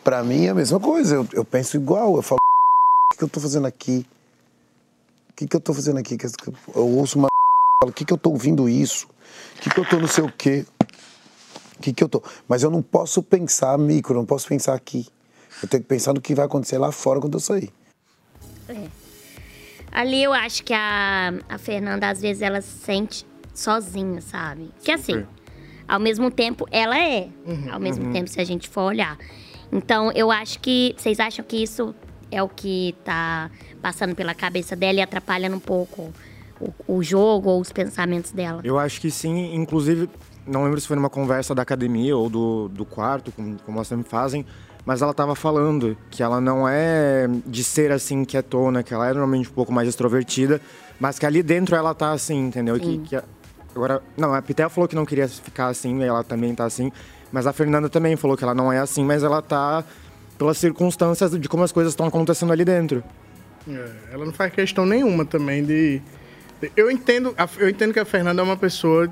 Pra 0.03 0.23
mim 0.23 0.45
é 0.45 0.49
a 0.49 0.55
mesma 0.55 0.79
coisa. 0.79 1.15
Eu, 1.15 1.27
eu 1.33 1.45
penso 1.45 1.77
igual. 1.77 2.15
Eu 2.15 2.21
falo, 2.21 2.39
o 3.13 3.17
que, 3.17 3.23
eu 3.23 3.29
tô 3.29 3.39
fazendo 3.39 3.67
aqui? 3.67 4.05
O 5.29 5.33
que, 5.33 5.47
que 5.47 5.55
eu 5.55 5.61
tô 5.61 5.73
fazendo 5.73 5.99
aqui? 5.99 6.17
Eu 6.75 6.87
ouço 6.97 7.19
uma. 7.19 7.27
falo, 7.81 7.91
O 7.91 7.93
que, 7.93 8.03
que 8.03 8.13
eu 8.13 8.17
tô 8.17 8.31
ouvindo 8.31 8.67
isso? 8.67 9.07
O 9.57 9.61
que, 9.61 9.69
que 9.69 9.79
eu 9.79 9.87
tô 9.87 9.97
não 9.97 10.07
sei 10.07 10.23
o 10.23 10.31
quê? 10.31 10.65
O 11.81 11.83
que, 11.83 11.91
que 11.91 12.03
eu 12.03 12.07
tô. 12.07 12.21
Mas 12.47 12.61
eu 12.61 12.69
não 12.69 12.83
posso 12.83 13.23
pensar 13.23 13.75
micro, 13.75 14.13
eu 14.13 14.17
não 14.17 14.25
posso 14.25 14.47
pensar 14.47 14.75
aqui. 14.75 15.07
Eu 15.63 15.67
tenho 15.67 15.81
que 15.81 15.89
pensar 15.89 16.13
no 16.13 16.21
que 16.21 16.35
vai 16.35 16.45
acontecer 16.45 16.77
lá 16.77 16.91
fora 16.91 17.19
quando 17.19 17.33
eu 17.33 17.39
sair. 17.39 17.73
É. 18.69 18.85
Ali 19.91 20.21
eu 20.21 20.31
acho 20.31 20.63
que 20.63 20.75
a, 20.75 21.33
a 21.49 21.57
Fernanda, 21.57 22.07
às 22.07 22.21
vezes, 22.21 22.43
ela 22.43 22.61
se 22.61 22.69
sente 22.85 23.25
sozinha, 23.51 24.21
sabe? 24.21 24.69
Que 24.83 24.91
assim, 24.91 25.25
ao 25.87 25.99
mesmo 25.99 26.29
tempo, 26.29 26.67
ela 26.69 26.95
é. 26.95 27.29
Ao 27.71 27.79
mesmo 27.79 28.05
uhum. 28.05 28.13
tempo, 28.13 28.29
se 28.29 28.39
a 28.39 28.43
gente 28.43 28.69
for 28.69 28.83
olhar. 28.83 29.17
Então, 29.71 30.11
eu 30.11 30.29
acho 30.29 30.59
que. 30.59 30.93
Vocês 30.95 31.19
acham 31.19 31.43
que 31.43 31.63
isso 31.63 31.95
é 32.29 32.43
o 32.43 32.47
que 32.47 32.95
tá 33.03 33.49
passando 33.81 34.15
pela 34.15 34.35
cabeça 34.35 34.75
dela 34.75 34.99
e 34.99 35.01
atrapalhando 35.01 35.55
um 35.55 35.59
pouco 35.59 36.13
o, 36.59 36.97
o 36.97 37.03
jogo 37.03 37.49
ou 37.49 37.59
os 37.59 37.71
pensamentos 37.71 38.31
dela? 38.31 38.61
Eu 38.63 38.77
acho 38.77 39.01
que 39.01 39.09
sim, 39.09 39.55
inclusive, 39.55 40.07
não 40.47 40.63
lembro 40.63 40.79
se 40.79 40.87
foi 40.87 40.95
numa 40.95 41.09
conversa 41.09 41.53
da 41.55 41.61
academia 41.61 42.15
ou 42.15 42.29
do, 42.29 42.67
do 42.69 42.85
quarto, 42.85 43.31
como, 43.31 43.57
como 43.65 43.77
elas 43.77 43.87
sempre 43.87 44.09
fazem, 44.09 44.45
mas 44.85 45.01
ela 45.01 45.13
tava 45.13 45.35
falando 45.35 45.95
que 46.09 46.23
ela 46.23 46.41
não 46.41 46.67
é 46.67 47.27
de 47.45 47.63
ser 47.63 47.91
assim 47.91 48.23
quietona, 48.25 48.81
que 48.83 48.93
ela 48.93 49.07
é 49.07 49.11
normalmente 49.13 49.49
um 49.49 49.53
pouco 49.53 49.71
mais 49.71 49.87
extrovertida, 49.87 50.59
mas 50.99 51.19
que 51.19 51.25
ali 51.25 51.43
dentro 51.43 51.75
ela 51.75 51.93
tá 51.93 52.11
assim, 52.11 52.37
entendeu? 52.47 52.79
Que, 52.79 52.97
que 52.99 53.15
a- 53.15 53.23
agora, 53.75 54.01
não, 54.17 54.33
a 54.33 54.41
Pitel 54.41 54.69
falou 54.69 54.87
que 54.87 54.95
não 54.95 55.05
queria 55.05 55.27
ficar 55.27 55.67
assim, 55.67 56.01
ela 56.03 56.23
também 56.23 56.53
tá 56.55 56.65
assim, 56.65 56.91
mas 57.31 57.45
a 57.47 57.53
Fernanda 57.53 57.87
também 57.89 58.15
falou 58.15 58.35
que 58.35 58.43
ela 58.43 58.55
não 58.55 58.71
é 58.73 58.79
assim, 58.79 59.05
mas 59.05 59.23
ela 59.23 59.41
tá 59.41 59.83
pelas 60.37 60.57
circunstâncias 60.57 61.39
de 61.39 61.47
como 61.47 61.63
as 61.63 61.71
coisas 61.71 61.93
estão 61.93 62.07
acontecendo 62.07 62.51
ali 62.51 62.65
dentro. 62.65 63.03
É, 63.69 63.91
ela 64.11 64.25
não 64.25 64.33
faz 64.33 64.51
questão 64.51 64.85
nenhuma 64.87 65.23
também 65.23 65.63
de. 65.63 66.01
Eu 66.75 66.89
entendo, 66.89 67.35
eu 67.59 67.69
entendo 67.69 67.93
que 67.93 67.99
a 67.99 68.05
Fernanda 68.05 68.41
é 68.41 68.43
uma 68.43 68.57
pessoa, 68.57 69.07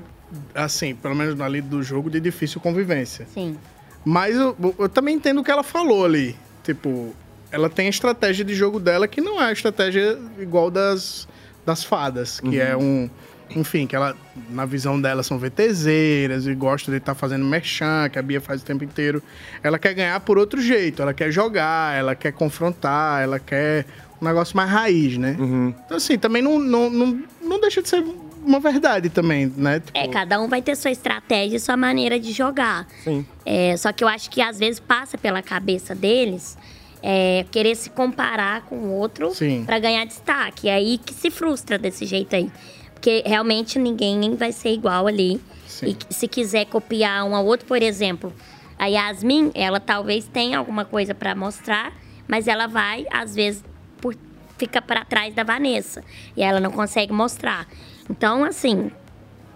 assim, 0.54 0.94
pelo 0.94 1.14
menos 1.14 1.40
ali 1.40 1.60
do 1.60 1.82
jogo, 1.82 2.10
de 2.10 2.20
difícil 2.20 2.60
convivência. 2.60 3.26
Sim. 3.32 3.56
Mas 4.04 4.36
eu, 4.36 4.56
eu 4.78 4.88
também 4.88 5.16
entendo 5.16 5.40
o 5.40 5.44
que 5.44 5.50
ela 5.50 5.62
falou 5.62 6.04
ali. 6.04 6.36
Tipo, 6.62 7.14
ela 7.50 7.68
tem 7.68 7.86
a 7.86 7.90
estratégia 7.90 8.44
de 8.44 8.54
jogo 8.54 8.78
dela 8.80 9.06
que 9.08 9.20
não 9.20 9.40
é 9.40 9.46
a 9.46 9.52
estratégia 9.52 10.18
igual 10.38 10.70
das, 10.70 11.26
das 11.66 11.84
fadas, 11.84 12.40
que 12.40 12.48
Uhum. 12.48 12.54
é 12.62 12.76
um. 12.76 13.10
Enfim, 13.56 13.84
que 13.84 13.96
ela, 13.96 14.16
na 14.48 14.64
visão 14.64 15.00
dela, 15.00 15.24
são 15.24 15.36
VTZeras 15.36 16.46
e 16.46 16.54
gosta 16.54 16.88
de 16.92 16.98
estar 16.98 17.16
fazendo 17.16 17.44
merchan, 17.44 18.08
que 18.08 18.16
a 18.16 18.22
Bia 18.22 18.40
faz 18.40 18.62
o 18.62 18.64
tempo 18.64 18.84
inteiro. 18.84 19.20
Ela 19.60 19.76
quer 19.76 19.92
ganhar 19.92 20.20
por 20.20 20.38
outro 20.38 20.60
jeito, 20.62 21.02
ela 21.02 21.12
quer 21.12 21.32
jogar, 21.32 21.98
ela 21.98 22.14
quer 22.14 22.32
confrontar, 22.32 23.20
ela 23.20 23.40
quer 23.40 23.86
um 24.22 24.24
negócio 24.24 24.56
mais 24.56 24.70
raiz, 24.70 25.18
né? 25.18 25.36
Então, 25.84 25.96
assim, 25.96 26.16
também 26.16 26.40
não, 26.40 26.60
não, 26.60 26.88
não, 26.88 27.24
não 27.42 27.60
deixa 27.60 27.82
de 27.82 27.88
ser 27.88 28.04
uma 28.44 28.60
verdade 28.60 29.08
também, 29.10 29.52
né? 29.56 29.80
Tipo, 29.80 29.96
É, 29.98 30.08
cada 30.08 30.40
um 30.40 30.48
vai 30.48 30.60
ter 30.62 30.76
sua 30.76 30.90
estratégia 30.90 31.56
e 31.56 31.60
sua 31.60 31.76
maneira 31.76 32.18
de 32.18 32.32
jogar. 32.32 32.86
Sim. 33.04 33.24
É, 33.44 33.76
só 33.76 33.92
que 33.92 34.02
eu 34.04 34.08
acho 34.08 34.30
que 34.30 34.40
às 34.40 34.58
vezes 34.58 34.80
passa 34.80 35.16
pela 35.18 35.42
cabeça 35.42 35.94
deles 35.94 36.56
é, 37.02 37.44
querer 37.50 37.74
se 37.76 37.90
comparar 37.90 38.62
com 38.62 38.76
o 38.76 38.90
outro 38.92 39.34
Sim. 39.34 39.64
pra 39.64 39.78
ganhar 39.78 40.04
destaque. 40.04 40.68
É 40.68 40.74
aí 40.74 40.98
que 40.98 41.14
se 41.14 41.30
frustra 41.30 41.78
desse 41.78 42.04
jeito 42.06 42.34
aí. 42.36 42.50
Porque 42.94 43.22
realmente 43.24 43.78
ninguém 43.78 44.34
vai 44.36 44.52
ser 44.52 44.72
igual 44.72 45.06
ali. 45.06 45.40
E 45.82 45.94
que- 45.94 46.12
se 46.12 46.28
quiser 46.28 46.66
copiar 46.66 47.24
um 47.24 47.34
ao 47.34 47.46
outro, 47.46 47.66
por 47.66 47.82
exemplo, 47.82 48.32
a 48.78 48.86
Yasmin, 48.86 49.50
ela 49.54 49.80
talvez 49.80 50.26
tenha 50.26 50.58
alguma 50.58 50.84
coisa 50.84 51.14
pra 51.14 51.34
mostrar, 51.34 51.92
mas 52.28 52.46
ela 52.46 52.66
vai, 52.66 53.06
às 53.10 53.34
vezes, 53.34 53.64
por, 53.98 54.14
fica 54.58 54.82
pra 54.82 55.04
trás 55.06 55.34
da 55.34 55.42
Vanessa. 55.42 56.04
E 56.36 56.42
ela 56.42 56.60
não 56.60 56.70
consegue 56.70 57.12
mostrar. 57.14 57.66
Então, 58.10 58.44
assim, 58.44 58.90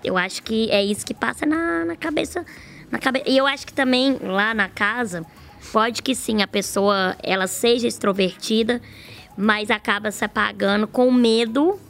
eu 0.05 0.17
acho 0.17 0.43
que 0.43 0.71
é 0.71 0.83
isso 0.83 1.05
que 1.05 1.13
passa 1.13 1.45
na, 1.45 1.85
na 1.85 1.97
cabeça. 1.97 2.47
Na 2.91 3.01
cabe... 3.01 3.23
E 3.27 3.37
eu 3.37 3.47
acho 3.47 3.67
que 3.67 3.73
também 3.73 4.17
lá 4.23 4.55
na 4.55 4.69
casa, 4.69 5.27
pode 5.73 6.01
que 6.03 6.15
sim, 6.15 6.41
a 6.41 6.47
pessoa 6.47 7.17
ela 7.21 7.49
seja 7.49 7.89
extrovertida, 7.89 8.81
mas 9.37 9.71
acaba 9.73 10.13
se 10.13 10.25
apagando 10.25 10.87
com 10.87 11.11
medo 11.11 11.81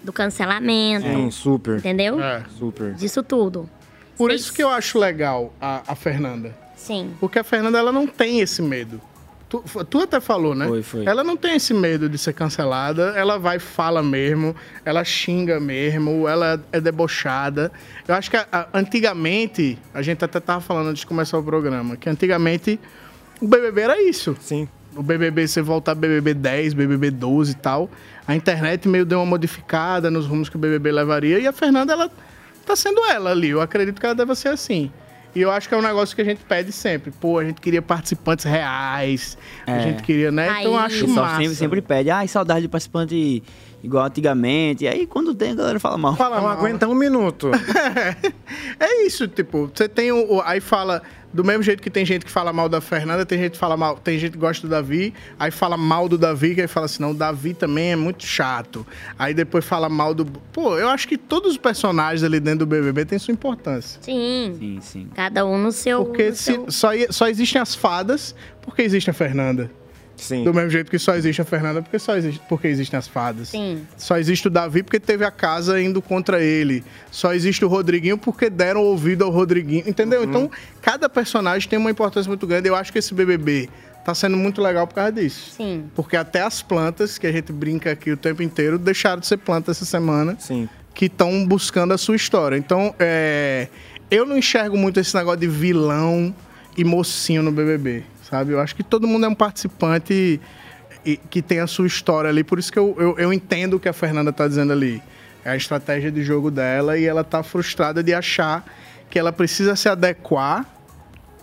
do 0.00 0.12
cancelamento. 0.12 1.06
Sim, 1.06 1.30
super. 1.32 1.78
Entendeu? 1.78 2.18
Super. 2.56 2.94
Disso 2.94 3.24
tudo. 3.24 3.68
Por 4.16 4.30
isso 4.30 4.52
que 4.52 4.62
eu 4.62 4.68
acho 4.68 4.98
legal 4.98 5.52
a, 5.60 5.82
a 5.88 5.94
Fernanda. 5.96 6.56
Sim. 6.76 7.12
Porque 7.18 7.40
a 7.40 7.44
Fernanda, 7.44 7.78
ela 7.78 7.90
não 7.90 8.06
tem 8.06 8.40
esse 8.40 8.62
medo. 8.62 9.00
Tu, 9.48 9.62
tu 9.88 10.00
até 10.00 10.20
falou, 10.20 10.54
né? 10.56 10.66
Foi, 10.66 10.82
foi. 10.82 11.04
Ela 11.04 11.22
não 11.22 11.36
tem 11.36 11.54
esse 11.54 11.72
medo 11.72 12.08
de 12.08 12.18
ser 12.18 12.32
cancelada. 12.32 13.12
Ela 13.16 13.38
vai, 13.38 13.60
fala 13.60 14.02
mesmo. 14.02 14.56
Ela 14.84 15.04
xinga 15.04 15.60
mesmo. 15.60 16.26
Ela 16.26 16.60
é 16.72 16.80
debochada. 16.80 17.70
Eu 18.08 18.14
acho 18.16 18.28
que 18.28 18.36
a- 18.36 18.46
a- 18.50 18.66
antigamente, 18.74 19.78
a 19.94 20.02
gente 20.02 20.24
até 20.24 20.40
tava 20.40 20.60
falando 20.60 20.88
antes 20.88 21.00
de 21.00 21.06
começar 21.06 21.38
o 21.38 21.42
programa, 21.44 21.96
que 21.96 22.08
antigamente 22.10 22.80
o 23.40 23.46
BBB 23.46 23.80
era 23.82 24.02
isso. 24.02 24.36
Sim. 24.40 24.68
O 24.96 25.02
BBB, 25.02 25.46
você 25.46 25.62
voltar 25.62 25.94
BBB 25.94 26.34
10, 26.34 26.74
BBB 26.74 27.10
12 27.12 27.52
e 27.52 27.54
tal. 27.54 27.88
A 28.26 28.34
internet 28.34 28.88
meio 28.88 29.04
deu 29.06 29.18
uma 29.20 29.26
modificada 29.26 30.10
nos 30.10 30.26
rumos 30.26 30.48
que 30.48 30.56
o 30.56 30.58
BBB 30.58 30.90
levaria. 30.90 31.38
E 31.38 31.46
a 31.46 31.52
Fernanda, 31.52 31.92
ela 31.92 32.10
tá 32.64 32.74
sendo 32.74 33.04
ela 33.04 33.30
ali. 33.30 33.50
Eu 33.50 33.60
acredito 33.60 34.00
que 34.00 34.06
ela 34.06 34.14
deve 34.14 34.34
ser 34.34 34.48
assim. 34.48 34.90
E 35.36 35.42
eu 35.42 35.50
acho 35.50 35.68
que 35.68 35.74
é 35.74 35.78
um 35.78 35.82
negócio 35.82 36.16
que 36.16 36.22
a 36.22 36.24
gente 36.24 36.40
pede 36.44 36.72
sempre. 36.72 37.10
Pô, 37.10 37.38
a 37.38 37.44
gente 37.44 37.60
queria 37.60 37.82
participantes 37.82 38.46
reais. 38.46 39.36
A 39.66 39.72
É. 39.72 39.80
gente 39.82 40.02
queria, 40.02 40.32
né? 40.32 40.46
Então 40.60 40.72
eu 40.72 40.78
acho 40.78 41.06
massa. 41.08 41.36
sempre, 41.42 41.54
sempre 41.54 41.82
pede, 41.82 42.08
ai, 42.10 42.26
saudade 42.26 42.62
de 42.62 42.68
participante 42.68 43.42
igual 43.82 44.04
antigamente. 44.06 44.84
E 44.84 44.88
aí, 44.88 45.06
quando 45.06 45.34
tem, 45.34 45.52
a 45.52 45.54
galera 45.54 45.78
fala 45.80 45.96
mal. 45.98 46.16
Fala 46.16 46.36
Não 46.36 46.44
mal. 46.44 46.52
aguenta 46.58 46.86
um 46.88 46.94
minuto. 46.94 47.50
É 48.78 49.06
isso, 49.06 49.26
tipo, 49.26 49.70
você 49.74 49.88
tem 49.88 50.12
o, 50.12 50.34
o- 50.34 50.40
aí 50.42 50.60
fala 50.60 51.02
do 51.32 51.42
mesmo 51.44 51.62
jeito 51.62 51.82
que 51.82 51.90
tem 51.90 52.04
gente 52.04 52.24
que 52.24 52.30
fala 52.30 52.52
mal 52.52 52.68
da 52.68 52.80
Fernanda, 52.80 53.24
tem 53.26 53.38
gente 53.38 53.52
que 53.52 53.58
fala 53.58 53.76
mal, 53.76 53.96
tem 53.98 54.18
gente 54.18 54.32
que 54.32 54.38
gosta 54.38 54.66
do 54.66 54.70
Davi, 54.70 55.12
aí 55.38 55.50
fala 55.50 55.76
mal 55.76 56.08
do 56.08 56.16
Davi, 56.16 56.54
que 56.54 56.60
aí 56.62 56.66
fala 56.68 56.86
assim, 56.86 57.02
não, 57.02 57.10
o 57.10 57.14
Davi 57.14 57.52
também 57.54 57.92
é 57.92 57.96
muito 57.96 58.24
chato. 58.24 58.86
Aí 59.18 59.34
depois 59.34 59.64
fala 59.64 59.88
mal 59.88 60.14
do, 60.14 60.24
pô, 60.52 60.78
eu 60.78 60.88
acho 60.88 61.08
que 61.08 61.16
todos 61.18 61.52
os 61.52 61.58
personagens 61.58 62.22
ali 62.22 62.38
dentro 62.40 62.60
do 62.60 62.66
BBB 62.66 63.04
têm 63.06 63.18
sua 63.18 63.32
importância. 63.32 63.98
Sim. 64.02 64.54
Sim, 64.58 64.78
sim. 64.80 65.08
Cada 65.14 65.44
um 65.44 65.58
no 65.58 65.72
seu. 65.72 66.04
Porque 66.04 66.30
no 66.30 66.36
se, 66.36 66.42
seu- 66.44 66.70
só, 66.70 66.90
só 67.10 67.28
existem 67.28 67.60
as 67.60 67.74
fadas 67.74 68.34
porque 68.62 68.82
existe 68.82 69.10
a 69.10 69.12
Fernanda. 69.14 69.70
Sim. 70.16 70.44
Do 70.44 70.54
mesmo 70.54 70.70
jeito 70.70 70.90
que 70.90 70.98
só 70.98 71.14
existe 71.14 71.42
a 71.42 71.44
Fernanda 71.44 71.82
porque 71.82 71.98
só 71.98 72.16
existe, 72.16 72.40
porque 72.48 72.66
existem 72.66 72.98
as 72.98 73.06
fadas. 73.06 73.48
Sim. 73.50 73.86
Só 73.96 74.16
existe 74.16 74.48
o 74.48 74.50
Davi 74.50 74.82
porque 74.82 74.98
teve 74.98 75.24
a 75.24 75.30
casa 75.30 75.80
indo 75.80 76.00
contra 76.00 76.42
ele. 76.42 76.82
Só 77.10 77.34
existe 77.34 77.64
o 77.64 77.68
Rodriguinho 77.68 78.16
porque 78.16 78.48
deram 78.48 78.82
ouvido 78.82 79.24
ao 79.24 79.30
Rodriguinho. 79.30 79.84
Entendeu? 79.86 80.24
Então, 80.24 80.50
cada 80.80 81.08
personagem 81.08 81.68
tem 81.68 81.78
uma 81.78 81.90
importância 81.90 82.28
muito 82.28 82.46
grande. 82.46 82.68
Eu 82.68 82.74
acho 82.74 82.92
que 82.92 82.98
esse 82.98 83.12
BBB 83.12 83.68
tá 84.04 84.14
sendo 84.14 84.36
muito 84.36 84.62
legal 84.62 84.86
por 84.86 84.94
causa 84.94 85.12
disso. 85.12 85.54
Sim. 85.56 85.84
Porque 85.94 86.16
até 86.16 86.40
as 86.40 86.62
plantas, 86.62 87.18
que 87.18 87.26
a 87.26 87.32
gente 87.32 87.52
brinca 87.52 87.90
aqui 87.90 88.10
o 88.10 88.16
tempo 88.16 88.42
inteiro, 88.42 88.78
deixaram 88.78 89.20
de 89.20 89.26
ser 89.26 89.36
plantas 89.36 89.76
essa 89.76 89.84
semana. 89.84 90.36
Sim. 90.38 90.68
Que 90.94 91.06
estão 91.06 91.44
buscando 91.46 91.92
a 91.92 91.98
sua 91.98 92.16
história. 92.16 92.56
Então, 92.56 92.94
é, 92.98 93.68
eu 94.10 94.24
não 94.24 94.38
enxergo 94.38 94.78
muito 94.78 95.00
esse 95.00 95.14
negócio 95.14 95.40
de 95.40 95.48
vilão 95.48 96.34
e 96.76 96.84
mocinho 96.84 97.42
no 97.42 97.50
BBB, 97.50 98.04
sabe? 98.28 98.52
Eu 98.52 98.60
acho 98.60 98.74
que 98.74 98.82
todo 98.82 99.06
mundo 99.06 99.26
é 99.26 99.28
um 99.28 99.34
participante 99.34 100.40
e- 101.04 101.16
que 101.30 101.40
tem 101.42 101.60
a 101.60 101.66
sua 101.66 101.86
história 101.86 102.28
ali. 102.30 102.42
Por 102.42 102.58
isso 102.58 102.72
que 102.72 102.78
eu, 102.78 102.94
eu, 102.98 103.18
eu 103.18 103.32
entendo 103.32 103.74
o 103.74 103.80
que 103.80 103.88
a 103.88 103.92
Fernanda 103.92 104.32
tá 104.32 104.46
dizendo 104.46 104.72
ali. 104.72 105.02
É 105.44 105.50
a 105.50 105.56
estratégia 105.56 106.10
de 106.10 106.22
jogo 106.24 106.50
dela 106.50 106.98
e 106.98 107.04
ela 107.04 107.22
tá 107.22 107.42
frustrada 107.42 108.02
de 108.02 108.12
achar 108.12 108.64
que 109.08 109.18
ela 109.18 109.32
precisa 109.32 109.76
se 109.76 109.88
adequar 109.88 110.66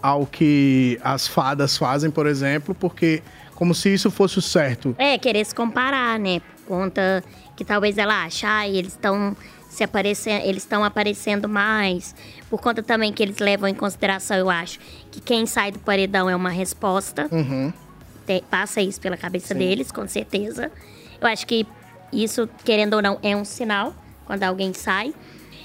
ao 0.01 0.25
que 0.25 0.99
as 1.01 1.25
fadas 1.27 1.77
fazem, 1.77 2.11
por 2.11 2.27
exemplo, 2.27 2.75
porque 2.75 3.23
como 3.55 3.73
se 3.73 3.93
isso 3.93 4.11
fosse 4.11 4.37
o 4.39 4.41
certo. 4.41 4.93
É, 4.99 5.17
querer 5.17 5.45
se 5.45 5.55
comparar, 5.55 6.19
né? 6.19 6.41
Por 6.41 6.77
conta 6.77 7.23
que 7.55 7.63
talvez 7.63 7.97
ela 7.97 8.25
ache, 8.25 8.45
ah, 8.45 8.67
eles 8.67 8.91
estão 8.91 9.37
se 9.73 9.83
aparecendo, 9.83 10.45
eles 10.45 10.63
estão 10.63 10.83
aparecendo 10.83 11.49
mais. 11.49 12.15
Por 12.49 12.61
conta 12.61 12.83
também 12.83 13.11
que 13.11 13.21
eles 13.23 13.37
levam 13.39 13.67
em 13.67 13.73
consideração, 13.73 14.37
eu 14.37 14.49
acho, 14.49 14.79
que 15.11 15.19
quem 15.19 15.45
sai 15.45 15.71
do 15.71 15.79
paredão 15.79 16.29
é 16.29 16.35
uma 16.35 16.49
resposta. 16.49 17.27
Uhum. 17.31 17.73
Te- 18.25 18.43
passa 18.49 18.81
isso 18.81 19.01
pela 19.01 19.17
cabeça 19.17 19.53
deles, 19.53 19.91
com 19.91 20.07
certeza. 20.07 20.71
Eu 21.19 21.27
acho 21.27 21.45
que 21.47 21.65
isso, 22.11 22.47
querendo 22.63 22.93
ou 22.93 23.01
não, 23.01 23.19
é 23.23 23.35
um 23.35 23.43
sinal 23.43 23.93
quando 24.25 24.43
alguém 24.43 24.73
sai. 24.73 25.13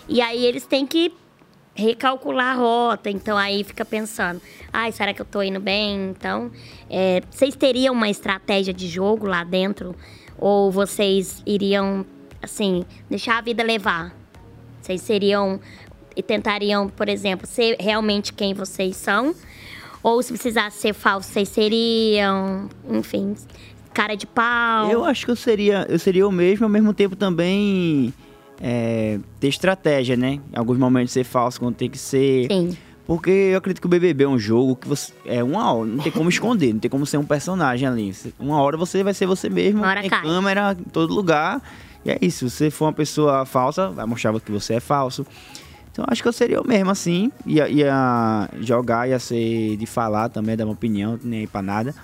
E 0.08 0.20
aí 0.22 0.44
eles 0.44 0.64
têm 0.66 0.86
que 0.86 1.12
recalcular 1.74 2.52
a 2.52 2.54
rota. 2.54 3.10
Então 3.10 3.36
aí 3.36 3.62
fica 3.62 3.84
pensando, 3.84 4.40
ai, 4.72 4.90
será 4.90 5.12
que 5.14 5.20
eu 5.22 5.26
tô 5.26 5.42
indo 5.42 5.60
bem? 5.60 6.10
Então, 6.10 6.50
é, 6.90 7.20
vocês 7.30 7.54
teriam 7.54 7.94
uma 7.94 8.08
estratégia 8.08 8.72
de 8.72 8.88
jogo 8.88 9.26
lá 9.26 9.44
dentro? 9.44 9.94
Ou 10.38 10.70
vocês 10.70 11.42
iriam, 11.46 12.04
assim, 12.42 12.84
deixar 13.08 13.38
a 13.38 13.40
vida 13.40 13.62
levar? 13.62 14.14
Vocês 14.80 15.00
seriam 15.02 15.60
e 16.16 16.22
tentariam, 16.22 16.88
por 16.88 17.08
exemplo, 17.08 17.46
ser 17.46 17.76
realmente 17.78 18.32
quem 18.32 18.54
vocês 18.54 18.96
são? 18.96 19.34
Ou 20.02 20.22
se 20.22 20.32
precisasse 20.32 20.78
ser 20.80 20.94
falso, 20.94 21.28
vocês 21.30 21.48
seriam, 21.48 22.68
enfim, 22.88 23.34
cara 23.92 24.16
de 24.16 24.26
pau? 24.26 24.90
Eu 24.90 25.04
acho 25.04 25.24
que 25.24 25.30
eu 25.30 25.36
seria, 25.36 25.86
eu 25.88 25.98
seria 25.98 26.26
o 26.26 26.32
mesmo, 26.32 26.64
ao 26.64 26.70
mesmo 26.70 26.94
tempo 26.94 27.16
também 27.16 28.12
é, 28.60 29.18
ter 29.40 29.48
estratégia, 29.48 30.16
né? 30.16 30.40
Em 30.52 30.56
alguns 30.56 30.78
momentos 30.78 31.12
ser 31.12 31.24
falso 31.24 31.60
quando 31.60 31.74
tem 31.74 31.90
que 31.90 31.98
ser. 31.98 32.46
Sim. 32.50 32.76
Porque 33.06 33.30
eu 33.30 33.58
acredito 33.58 33.80
que 33.80 33.86
o 33.86 33.90
BBB 33.90 34.24
é 34.24 34.28
um 34.28 34.38
jogo 34.38 34.76
que 34.76 34.86
você. 34.86 35.12
É 35.24 35.42
uma 35.42 35.72
hora, 35.72 35.88
não 35.88 35.98
tem 36.02 36.12
como 36.12 36.28
esconder, 36.28 36.72
não 36.74 36.80
tem 36.80 36.90
como 36.90 37.06
ser 37.06 37.16
um 37.16 37.24
personagem 37.24 37.88
ali. 37.88 38.14
Uma 38.38 38.60
hora 38.60 38.76
você 38.76 39.02
vai 39.02 39.14
ser 39.14 39.26
você 39.26 39.48
mesmo, 39.48 39.80
Uma 39.80 39.88
hora 39.88 40.08
cai. 40.08 40.22
câmera 40.22 40.76
em 40.78 40.90
todo 40.90 41.14
lugar. 41.14 41.62
E 42.04 42.10
é 42.10 42.18
isso, 42.20 42.48
se 42.48 42.56
você 42.56 42.70
for 42.70 42.86
uma 42.86 42.92
pessoa 42.92 43.44
falsa, 43.44 43.90
vai 43.90 44.06
mostrar 44.06 44.38
que 44.40 44.50
você 44.52 44.74
é 44.74 44.80
falso. 44.80 45.26
Então 45.90 46.04
acho 46.08 46.22
que 46.22 46.28
eu 46.28 46.32
seria 46.32 46.60
o 46.60 46.66
mesmo 46.66 46.90
assim. 46.90 47.30
Ia, 47.44 47.68
ia 47.68 48.48
jogar, 48.60 49.08
ia 49.08 49.18
ser 49.18 49.76
de 49.76 49.84
falar 49.86 50.28
também, 50.28 50.56
dar 50.56 50.64
uma 50.64 50.72
opinião, 50.72 51.18
nem 51.22 51.40
aí 51.40 51.46
pra 51.46 51.60
nada. 51.60 51.94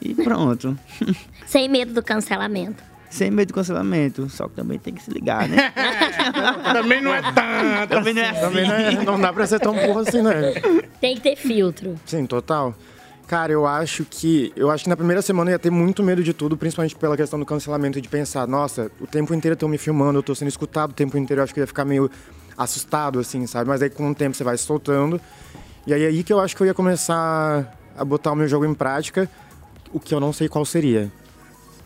E 0.00 0.14
pronto. 0.14 0.78
Sem 1.46 1.68
medo 1.68 1.92
do 1.92 2.02
cancelamento. 2.02 2.82
Sem 3.10 3.30
medo 3.30 3.48
do 3.48 3.54
cancelamento. 3.54 4.28
Só 4.28 4.46
que 4.48 4.54
também 4.54 4.78
tem 4.78 4.94
que 4.94 5.02
se 5.02 5.10
ligar, 5.10 5.48
né? 5.48 5.72
Também 6.72 7.00
não 7.00 7.14
é 7.14 7.22
tanto. 7.22 7.88
Também 7.88 8.12
não 8.14 8.22
é 8.22 8.30
assim. 8.30 8.40
Também 8.40 8.66
não, 8.68 8.74
é- 8.74 9.04
não 9.04 9.20
dá 9.20 9.32
pra 9.32 9.46
ser 9.46 9.58
tão 9.60 9.74
burro 9.74 10.00
assim, 10.00 10.22
né? 10.22 10.52
Tem 11.00 11.14
que 11.14 11.20
ter 11.22 11.36
filtro. 11.36 11.94
Sim, 12.04 12.26
total. 12.26 12.74
Cara, 13.26 13.52
eu 13.52 13.66
acho 13.66 14.04
que. 14.04 14.52
Eu 14.54 14.70
acho 14.70 14.84
que 14.84 14.90
na 14.90 14.96
primeira 14.96 15.20
semana 15.20 15.50
eu 15.50 15.54
ia 15.54 15.58
ter 15.58 15.70
muito 15.70 16.02
medo 16.02 16.22
de 16.22 16.32
tudo, 16.32 16.56
principalmente 16.56 16.94
pela 16.94 17.16
questão 17.16 17.38
do 17.38 17.44
cancelamento 17.44 17.98
e 17.98 18.00
de 18.00 18.08
pensar, 18.08 18.46
nossa, 18.46 18.90
o 19.00 19.06
tempo 19.06 19.34
inteiro 19.34 19.54
estão 19.54 19.68
me 19.68 19.78
filmando, 19.78 20.18
eu 20.18 20.22
tô 20.22 20.34
sendo 20.34 20.48
escutado 20.48 20.90
o 20.90 20.94
tempo 20.94 21.18
inteiro, 21.18 21.40
eu 21.40 21.44
acho 21.44 21.52
que 21.52 21.58
eu 21.58 21.62
ia 21.62 21.66
ficar 21.66 21.84
meio 21.84 22.08
assustado, 22.56 23.18
assim, 23.18 23.46
sabe? 23.46 23.68
Mas 23.68 23.82
aí 23.82 23.90
com 23.90 24.10
o 24.10 24.14
tempo 24.14 24.36
você 24.36 24.44
vai 24.44 24.56
soltando. 24.56 25.20
E 25.86 25.92
aí 25.92 26.02
é 26.02 26.06
aí 26.06 26.22
que 26.22 26.32
eu 26.32 26.40
acho 26.40 26.56
que 26.56 26.62
eu 26.62 26.66
ia 26.66 26.74
começar 26.74 27.76
a 27.96 28.04
botar 28.04 28.32
o 28.32 28.36
meu 28.36 28.46
jogo 28.46 28.64
em 28.64 28.74
prática, 28.74 29.28
o 29.92 29.98
que 29.98 30.14
eu 30.14 30.20
não 30.20 30.32
sei 30.32 30.48
qual 30.48 30.64
seria. 30.64 31.10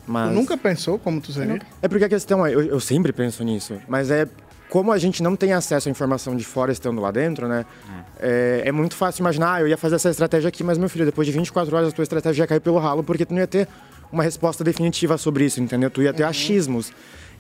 Mas... 0.07 0.31
Tu 0.31 0.35
nunca 0.35 0.59
pensou 0.59 0.99
como 0.99 1.21
tu 1.21 1.33
seria? 1.33 1.61
É 1.81 1.89
porque 1.89 2.05
a 2.05 2.09
questão 2.09 2.45
é, 2.45 2.53
eu, 2.55 2.63
eu 2.63 2.81
sempre 2.81 3.13
penso 3.13 3.43
nisso, 3.45 3.81
mas 3.89 4.11
é 4.11 4.29
como 4.71 4.93
a 4.93 4.99
gente 4.99 5.23
não 5.23 5.37
tem 5.37 5.53
acesso 5.53 5.89
à 5.89 5.91
informação 5.91 6.35
de 6.37 6.45
fora 6.45 6.71
estando 6.73 7.01
lá 7.01 7.11
dentro, 7.11 7.47
né? 7.49 7.67
É, 8.19 8.63
é 8.67 8.73
muito 8.73 8.95
fácil 8.95 9.21
imaginar, 9.23 9.55
ah, 9.55 9.61
eu 9.61 9.69
ia 9.69 9.77
fazer 9.77 9.97
essa 9.97 10.09
estratégia 10.09 10.49
aqui, 10.49 10.63
mas 10.65 10.79
meu 10.79 10.89
filho, 10.89 11.05
depois 11.05 11.27
de 11.27 11.33
24 11.33 11.75
horas 11.77 11.89
a 11.89 11.93
tua 11.93 12.03
estratégia 12.05 12.45
ia 12.45 12.47
cair 12.47 12.61
pelo 12.61 12.79
ralo, 12.79 13.03
porque 13.03 13.27
tu 13.27 13.35
não 13.35 13.41
ia 13.41 13.47
ter 13.47 13.67
uma 14.13 14.23
resposta 14.23 14.65
definitiva 14.65 15.19
sobre 15.19 15.45
isso, 15.45 15.61
entendeu? 15.61 15.91
Tu 15.91 16.03
ia 16.03 16.13
ter 16.13 16.25
achismos. 16.25 16.93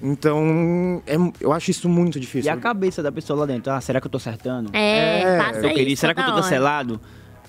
Então, 0.02 1.02
é- 1.06 1.16
eu 1.40 1.52
acho 1.52 1.70
isso 1.70 1.88
muito 1.88 2.16
E 2.16 2.20
difícil. 2.20 2.50
a 2.52 2.56
cabeça 2.56 3.02
da 3.02 3.12
pessoa 3.12 3.40
lá 3.40 3.46
dentro? 3.46 3.70
Ah, 3.72 3.80
será 3.80 4.00
que 4.00 4.06
eu 4.06 4.10
tô 4.10 4.16
acertando? 4.16 4.70
É, 4.74 5.36
passa 5.38 5.58
eu 5.58 5.74
queria, 5.74 5.92
isso 5.92 6.00
Será 6.00 6.14
que 6.14 6.20
eu 6.20 6.24
tô 6.24 6.30
hora. 6.32 6.40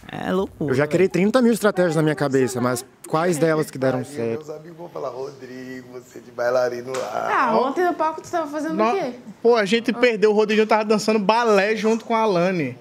É 0.07 0.31
loucura. 0.31 0.71
Eu 0.71 0.75
já 0.75 0.85
criei 0.87 1.07
30 1.07 1.41
mil 1.41 1.53
estratégias 1.53 1.95
na 1.95 2.01
minha 2.01 2.15
cabeça, 2.15 2.59
mas 2.59 2.83
quais 3.07 3.37
delas 3.37 3.71
que 3.71 3.77
deram 3.77 4.03
certo? 4.03 4.45
Meus 4.45 4.49
amigos 4.49 4.77
vão 4.77 4.89
falar, 4.89 5.09
Rodrigo, 5.09 5.87
você 5.93 6.19
de 6.19 6.31
bailarino 6.31 6.91
lá. 6.97 7.29
Ah, 7.33 7.59
ontem 7.59 7.85
no 7.85 7.93
palco 7.93 8.21
tu 8.21 8.29
tava 8.29 8.47
fazendo 8.49 8.73
No- 8.75 8.89
o 8.89 8.93
quê? 8.93 9.13
Pô, 9.41 9.55
a 9.55 9.63
gente 9.65 9.93
perdeu, 9.93 10.31
o 10.31 10.33
Rodriguinho 10.33 10.67
tava 10.67 10.83
dançando 10.83 11.19
balé 11.19 11.75
junto 11.75 12.03
com 12.05 12.15
a 12.15 12.19
Alane. 12.21 12.77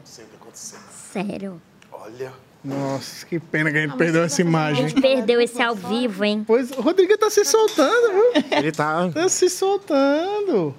Sério. 1.13 1.61
Olha. 1.93 2.33
Nossa, 2.63 3.25
que 3.27 3.41
pena 3.41 3.71
que 3.71 3.79
a 3.79 3.81
gente 3.83 3.97
perdeu 3.97 4.23
essa 4.23 4.43
A 4.43 4.45
imagem. 4.45 4.89
gente 4.89 5.01
perdeu 5.01 5.41
esse 5.41 5.61
ao 5.63 5.75
vivo, 5.75 6.25
hein? 6.25 6.45
Pois 6.47 6.71
o 6.73 6.81
Rodrigo 6.83 7.17
tá 7.17 7.31
se 7.31 7.43
soltando, 7.45 8.13
viu? 8.13 8.45
Ele 8.59 8.71
tá. 8.71 9.09
Tá 9.09 9.29
se 9.31 9.49
soltando. 9.49 10.75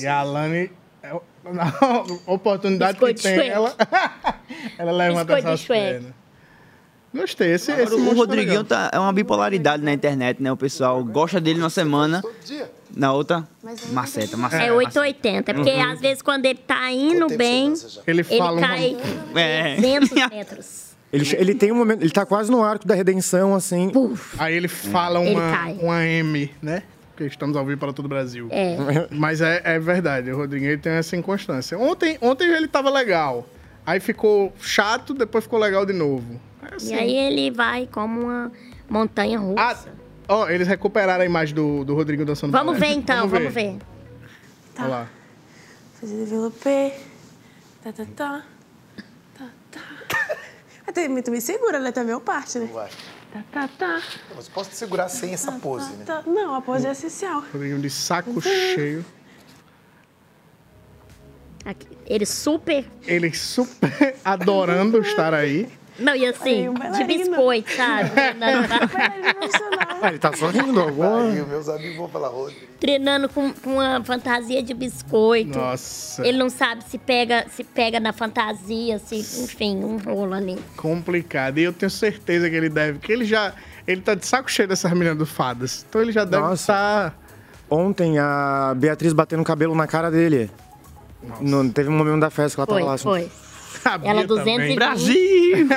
E 0.00 0.06
a 0.06 0.20
Alane, 0.20 0.70
é 1.02 1.12
o- 1.12 1.22
na 1.44 1.72
oportunidade 2.26 2.92
Biscoito 2.92 3.22
que 3.22 3.28
tem, 3.28 3.34
Shrek. 3.36 3.50
ela, 3.50 3.74
ela 4.78 4.92
levanta 4.92 5.24
Biscoito 5.34 5.48
essas 5.48 5.60
Shrek. 5.60 5.80
pernas. 5.92 6.12
Gostei, 7.14 7.52
esse, 7.52 7.70
Agora, 7.70 7.84
esse 7.84 7.94
o 7.94 7.98
monstro 7.98 8.18
Rodriguinho 8.20 8.64
tá, 8.64 8.88
é 8.90 8.98
uma 8.98 9.12
bipolaridade 9.12 9.82
na 9.82 9.92
internet, 9.92 10.42
né? 10.42 10.50
O 10.50 10.56
pessoal 10.56 11.04
gosta 11.04 11.38
dele 11.38 11.58
na 11.60 11.68
semana, 11.68 12.22
na 12.96 13.12
outra, 13.12 13.46
maceta, 13.90 14.34
maceta. 14.34 14.64
É 14.64 14.72
880, 14.72 15.50
é 15.50 15.54
porque 15.54 15.70
Uhum. 15.70 15.92
às 15.92 16.00
vezes 16.00 16.22
quando 16.22 16.46
ele 16.46 16.58
tá 16.58 16.90
indo 16.90 17.28
bem, 17.36 17.74
Ele 18.06 18.22
fala 18.24 18.52
uma- 18.52 18.66
cai 18.66 18.96
É. 19.34 19.76
200 19.76 20.10
metros. 20.30 20.92
Ele, 21.12 21.36
ele 21.36 21.54
tem 21.54 21.70
um 21.70 21.74
momento, 21.74 22.00
ele 22.00 22.10
tá 22.10 22.24
quase 22.24 22.50
no 22.50 22.64
arco 22.64 22.86
da 22.86 22.94
redenção, 22.94 23.54
assim. 23.54 23.92
Aí 24.38 24.54
ele 24.54 24.68
fala 24.68 25.20
Ele 25.22 25.34
uma, 25.34 25.50
cai. 25.54 25.72
uma 25.82 26.02
M, 26.02 26.50
né? 26.62 26.82
Porque 27.22 27.34
estamos 27.34 27.56
ao 27.56 27.64
vivo 27.64 27.78
para 27.78 27.92
todo 27.92 28.06
o 28.06 28.08
Brasil. 28.08 28.48
É. 28.50 28.76
Mas 29.10 29.40
é, 29.40 29.60
é 29.64 29.78
verdade, 29.78 30.30
o 30.30 30.36
Rodriguinho 30.36 30.72
ele 30.72 30.80
tem 30.80 30.92
essa 30.92 31.16
inconstância. 31.16 31.78
Ontem, 31.78 32.18
ontem 32.20 32.48
ele 32.50 32.68
tava 32.68 32.90
legal. 32.90 33.46
Aí 33.84 34.00
ficou 34.00 34.52
chato, 34.60 35.12
depois 35.14 35.44
ficou 35.44 35.58
legal 35.58 35.84
de 35.84 35.92
novo. 35.92 36.40
É 36.70 36.74
assim. 36.74 36.94
E 36.94 36.98
aí 36.98 37.16
ele 37.16 37.50
vai 37.50 37.88
como 37.90 38.22
uma 38.22 38.52
montanha 38.88 39.38
russa. 39.38 39.88
Ah, 39.88 39.92
ó, 40.28 40.48
eles 40.48 40.68
recuperaram 40.68 41.22
a 41.22 41.26
imagem 41.26 41.54
do, 41.54 41.84
do 41.84 41.94
Rodrigo 41.94 42.24
dançando 42.24 42.52
vamos 42.52 42.78
balé. 42.78 42.86
ver 42.86 42.98
então, 42.98 43.28
vamos 43.28 43.52
ver. 43.52 43.78
Olha 44.78 44.88
lá. 44.88 45.08
Fazer 46.00 46.16
developer. 46.16 46.92
Tá, 47.82 47.92
tá, 47.92 48.04
tá. 48.16 48.44
Tá, 49.38 49.48
tá. 49.70 49.80
Até 50.86 51.08
me, 51.08 51.22
tu 51.22 51.30
me 51.30 51.40
segura, 51.40 51.80
né? 51.80 51.90
Também 51.90 52.14
é 52.14 52.20
parte, 52.20 52.58
né? 52.58 52.68
Uai. 52.72 52.90
Tá, 53.32 53.42
tá, 53.50 53.68
tá. 53.78 54.02
Posso 54.52 54.70
te 54.70 54.76
segurar 54.76 55.08
sem 55.08 55.32
essa 55.32 55.52
pose, 55.52 55.90
né? 55.94 56.04
tá. 56.04 56.22
Não, 56.26 56.54
a 56.54 56.60
pose 56.60 56.86
é 56.86 56.90
essencial. 56.92 57.40
Rodriguinho 57.52 57.80
de 57.80 57.88
saco 57.88 58.30
Uhum. 58.30 58.40
cheio. 58.42 59.04
Aqui, 61.64 61.86
Ele 62.06 62.26
super. 62.26 62.84
Ele 63.06 63.32
super 63.32 64.16
adorando 64.24 64.98
estar 65.00 65.32
aí. 65.32 65.68
Não, 65.98 66.14
e 66.16 66.24
assim, 66.26 66.68
de 66.96 67.04
biscoito, 67.04 67.70
sabe? 67.72 68.10
Treinando, 68.16 68.68
Ah, 70.00 70.08
ele 70.08 70.18
tá 70.18 70.32
sorrindo 70.32 70.80
agora. 70.80 71.30
Meus 71.30 71.68
amigos 71.68 71.96
vão 71.96 72.08
falar, 72.08 72.28
Rodrigo. 72.28 72.60
treinando 72.80 73.28
com, 73.28 73.52
com 73.52 73.74
uma 73.74 74.02
fantasia 74.02 74.62
de 74.62 74.72
biscoito. 74.74 75.58
Nossa. 75.58 76.26
Ele 76.26 76.38
não 76.38 76.48
sabe 76.48 76.82
se 76.84 76.96
pega, 76.98 77.46
se 77.54 77.62
pega 77.62 78.00
na 78.00 78.12
fantasia, 78.12 78.98
se, 78.98 79.16
enfim, 79.16 79.76
um 79.84 79.98
rolo 79.98 80.32
ali. 80.34 80.58
Complicado. 80.76 81.58
E 81.58 81.62
eu 81.64 81.72
tenho 81.72 81.90
certeza 81.90 82.48
que 82.48 82.56
ele 82.56 82.68
deve. 82.70 82.98
Que 82.98 83.12
ele 83.12 83.24
já. 83.24 83.52
Ele 83.86 84.00
tá 84.00 84.14
de 84.14 84.24
saco 84.26 84.50
cheio 84.50 84.68
dessas 84.68 84.90
meninas 84.92 85.18
do 85.18 85.26
Fadas. 85.26 85.84
Então 85.88 86.00
ele 86.00 86.12
já 86.12 86.24
deve 86.24 86.42
Nossa. 86.42 86.54
estar. 86.72 87.18
Ontem 87.68 88.18
a 88.18 88.74
Beatriz 88.76 89.12
batendo 89.12 89.40
o 89.40 89.44
cabelo 89.44 89.74
na 89.74 89.86
cara 89.86 90.10
dele. 90.10 90.50
No- 91.40 91.70
teve 91.70 91.88
um 91.88 91.92
momento 91.96 92.20
da 92.20 92.30
festa 92.30 92.54
que 92.56 92.60
ela 92.60 92.66
Foi, 92.66 92.76
tava 92.80 92.86
lá. 92.88 92.94
assim. 92.94 93.04
foi. 93.04 93.30
A 93.84 93.94
Ela 94.02 94.20
Bia 94.20 94.26
220. 94.26 94.56
também. 94.58 94.76
Brasil! 94.76 95.68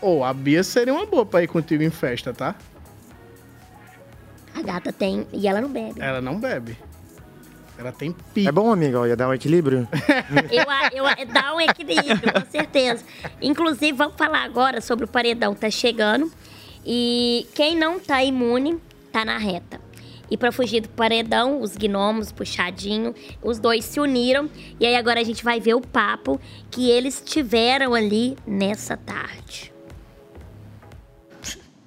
Ô, 0.00 0.24
a 0.24 0.32
Bia 0.32 0.62
seria 0.62 0.92
uma 0.92 1.06
boa 1.06 1.24
pra 1.24 1.42
ir 1.42 1.48
contigo 1.48 1.82
em 1.82 1.90
festa, 1.90 2.32
tá? 2.32 2.54
A 4.54 4.62
gata 4.62 4.92
tem. 4.92 5.26
E 5.32 5.46
ela 5.46 5.60
não 5.60 5.68
bebe. 5.68 6.00
Ela 6.00 6.20
não 6.20 6.38
bebe. 6.38 6.76
Ela 7.78 7.92
tem 7.92 8.12
pico. 8.34 8.48
É 8.48 8.52
bom, 8.52 8.72
amiga, 8.72 8.98
ó, 8.98 9.06
ia 9.06 9.14
dar 9.16 9.28
um 9.28 9.34
equilíbrio. 9.34 9.86
Eu, 10.50 11.04
eu, 11.06 11.26
dá 11.32 11.54
um 11.54 11.60
equilíbrio, 11.60 12.32
com 12.32 12.50
certeza. 12.50 13.04
Inclusive, 13.40 13.92
vamos 13.92 14.14
falar 14.16 14.42
agora 14.42 14.80
sobre 14.80 15.04
o 15.04 15.08
paredão 15.08 15.54
que 15.54 15.60
tá 15.60 15.70
chegando. 15.70 16.30
E 16.84 17.46
quem 17.54 17.76
não 17.76 18.00
tá 18.00 18.22
imune, 18.24 18.78
tá 19.12 19.24
na 19.24 19.38
reta. 19.38 19.80
E 20.30 20.36
pra 20.36 20.52
fugir 20.52 20.80
do 20.82 20.88
paredão, 20.90 21.60
os 21.60 21.76
gnomos, 21.76 22.30
puxadinho, 22.32 23.14
os 23.42 23.58
dois 23.58 23.84
se 23.84 23.98
uniram. 24.00 24.48
E 24.78 24.86
aí 24.86 24.94
agora 24.96 25.20
a 25.20 25.24
gente 25.24 25.42
vai 25.42 25.58
ver 25.60 25.74
o 25.74 25.80
papo 25.80 26.38
que 26.70 26.90
eles 26.90 27.22
tiveram 27.24 27.94
ali 27.94 28.36
nessa 28.46 28.96
tarde. 28.96 29.72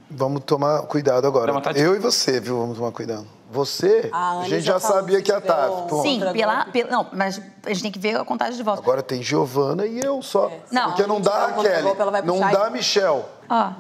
Vamos 0.10 0.44
tomar 0.44 0.82
cuidado 0.84 1.26
agora. 1.26 1.54
Eu 1.76 1.96
e 1.96 2.00
você, 2.00 2.40
viu? 2.40 2.58
Vamos 2.60 2.78
tomar 2.78 2.92
cuidado. 2.92 3.26
Você, 3.50 4.10
A 4.14 4.40
a, 4.40 4.44
gente 4.46 4.62
já 4.62 4.80
sabia 4.80 5.22
que 5.22 5.30
ia 5.32 5.38
estar. 5.38 5.68
Ponto. 5.68 6.02
Sim, 6.02 6.20
pela, 6.34 6.66
pela- 6.66 6.90
Não, 6.90 7.08
mas 7.14 7.42
a 7.66 7.70
gente 7.70 7.82
tem 7.84 7.92
que 7.92 8.00
ver 8.00 8.16
a 8.16 8.24
contagem 8.24 8.56
de 8.56 8.64
volta. 8.64 8.82
Agora 8.82 9.04
tem 9.04 9.22
Giovana 9.22 9.86
e 9.86 10.00
eu 10.00 10.22
só. 10.22 10.50
Não, 10.72 10.90
Porque 10.92 11.06
não 11.06 11.20
dá 11.20 11.48
a 11.48 11.54
Kelly, 11.54 11.88
não 12.26 12.40
dá 12.40 12.52
e- 12.52 12.68
a 12.68 12.70
Michelle. 12.70 13.24
Ó, 13.50 13.72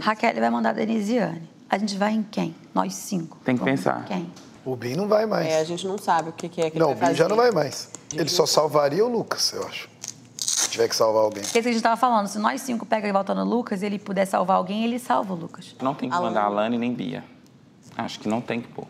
Raquel 0.00 0.34
vai 0.34 0.50
mandar 0.50 0.70
a 0.70 0.72
Denisiane. 0.72 1.48
A 1.70 1.78
gente 1.78 1.96
vai 1.96 2.12
em 2.12 2.22
quem? 2.22 2.54
Nós 2.74 2.94
cinco. 2.94 3.38
Tem 3.44 3.56
que 3.56 3.62
Vamos 3.62 3.78
pensar. 3.80 4.02
em 4.02 4.04
Quem? 4.06 4.32
O 4.64 4.74
Bin 4.74 4.96
não 4.96 5.06
vai 5.06 5.24
mais. 5.24 5.46
É, 5.46 5.60
a 5.60 5.64
gente 5.64 5.86
não 5.86 5.96
sabe 5.96 6.30
o 6.30 6.32
que, 6.32 6.48
que 6.48 6.60
é 6.60 6.68
que 6.68 6.78
não, 6.78 6.88
o 6.88 6.90
ele 6.90 7.00
vai 7.00 7.10
Bin 7.10 7.14
já 7.14 7.28
não 7.28 7.36
vai 7.36 7.52
mais. 7.52 7.88
Ele 8.12 8.28
só 8.28 8.44
salvaria 8.44 9.06
o 9.06 9.08
Lucas, 9.08 9.52
eu 9.52 9.64
acho. 9.66 9.88
Se 10.36 10.68
tiver 10.68 10.88
que 10.88 10.96
salvar 10.96 11.22
alguém. 11.22 11.42
Porque 11.42 11.58
é 11.58 11.60
isso 11.60 11.62
que 11.62 11.68
a 11.68 11.72
gente 11.72 11.82
tava 11.82 11.96
falando, 11.96 12.26
se 12.26 12.38
nós 12.38 12.60
cinco 12.60 12.84
pega 12.84 13.06
e 13.08 13.12
volta 13.12 13.34
no 13.34 13.44
Lucas 13.44 13.82
e 13.82 13.86
ele 13.86 13.98
puder 13.98 14.26
salvar 14.26 14.56
alguém, 14.56 14.84
ele 14.84 14.98
salva 14.98 15.32
o 15.32 15.36
Lucas. 15.36 15.76
Não 15.80 15.94
tem 15.94 16.10
que 16.10 16.16
mandar 16.16 16.42
a 16.42 16.46
Alane 16.46 16.76
nem 16.76 16.92
Bia. 16.92 17.24
Acho 17.96 18.18
que 18.18 18.28
não 18.28 18.40
tem 18.40 18.60
que 18.60 18.68
pôr. 18.68 18.86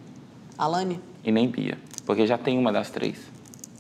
Alane? 0.56 1.00
E 1.22 1.30
nem 1.30 1.48
Bia. 1.48 1.78
Porque 2.06 2.26
já 2.26 2.38
tem 2.38 2.58
uma 2.58 2.72
das 2.72 2.90
três. 2.90 3.18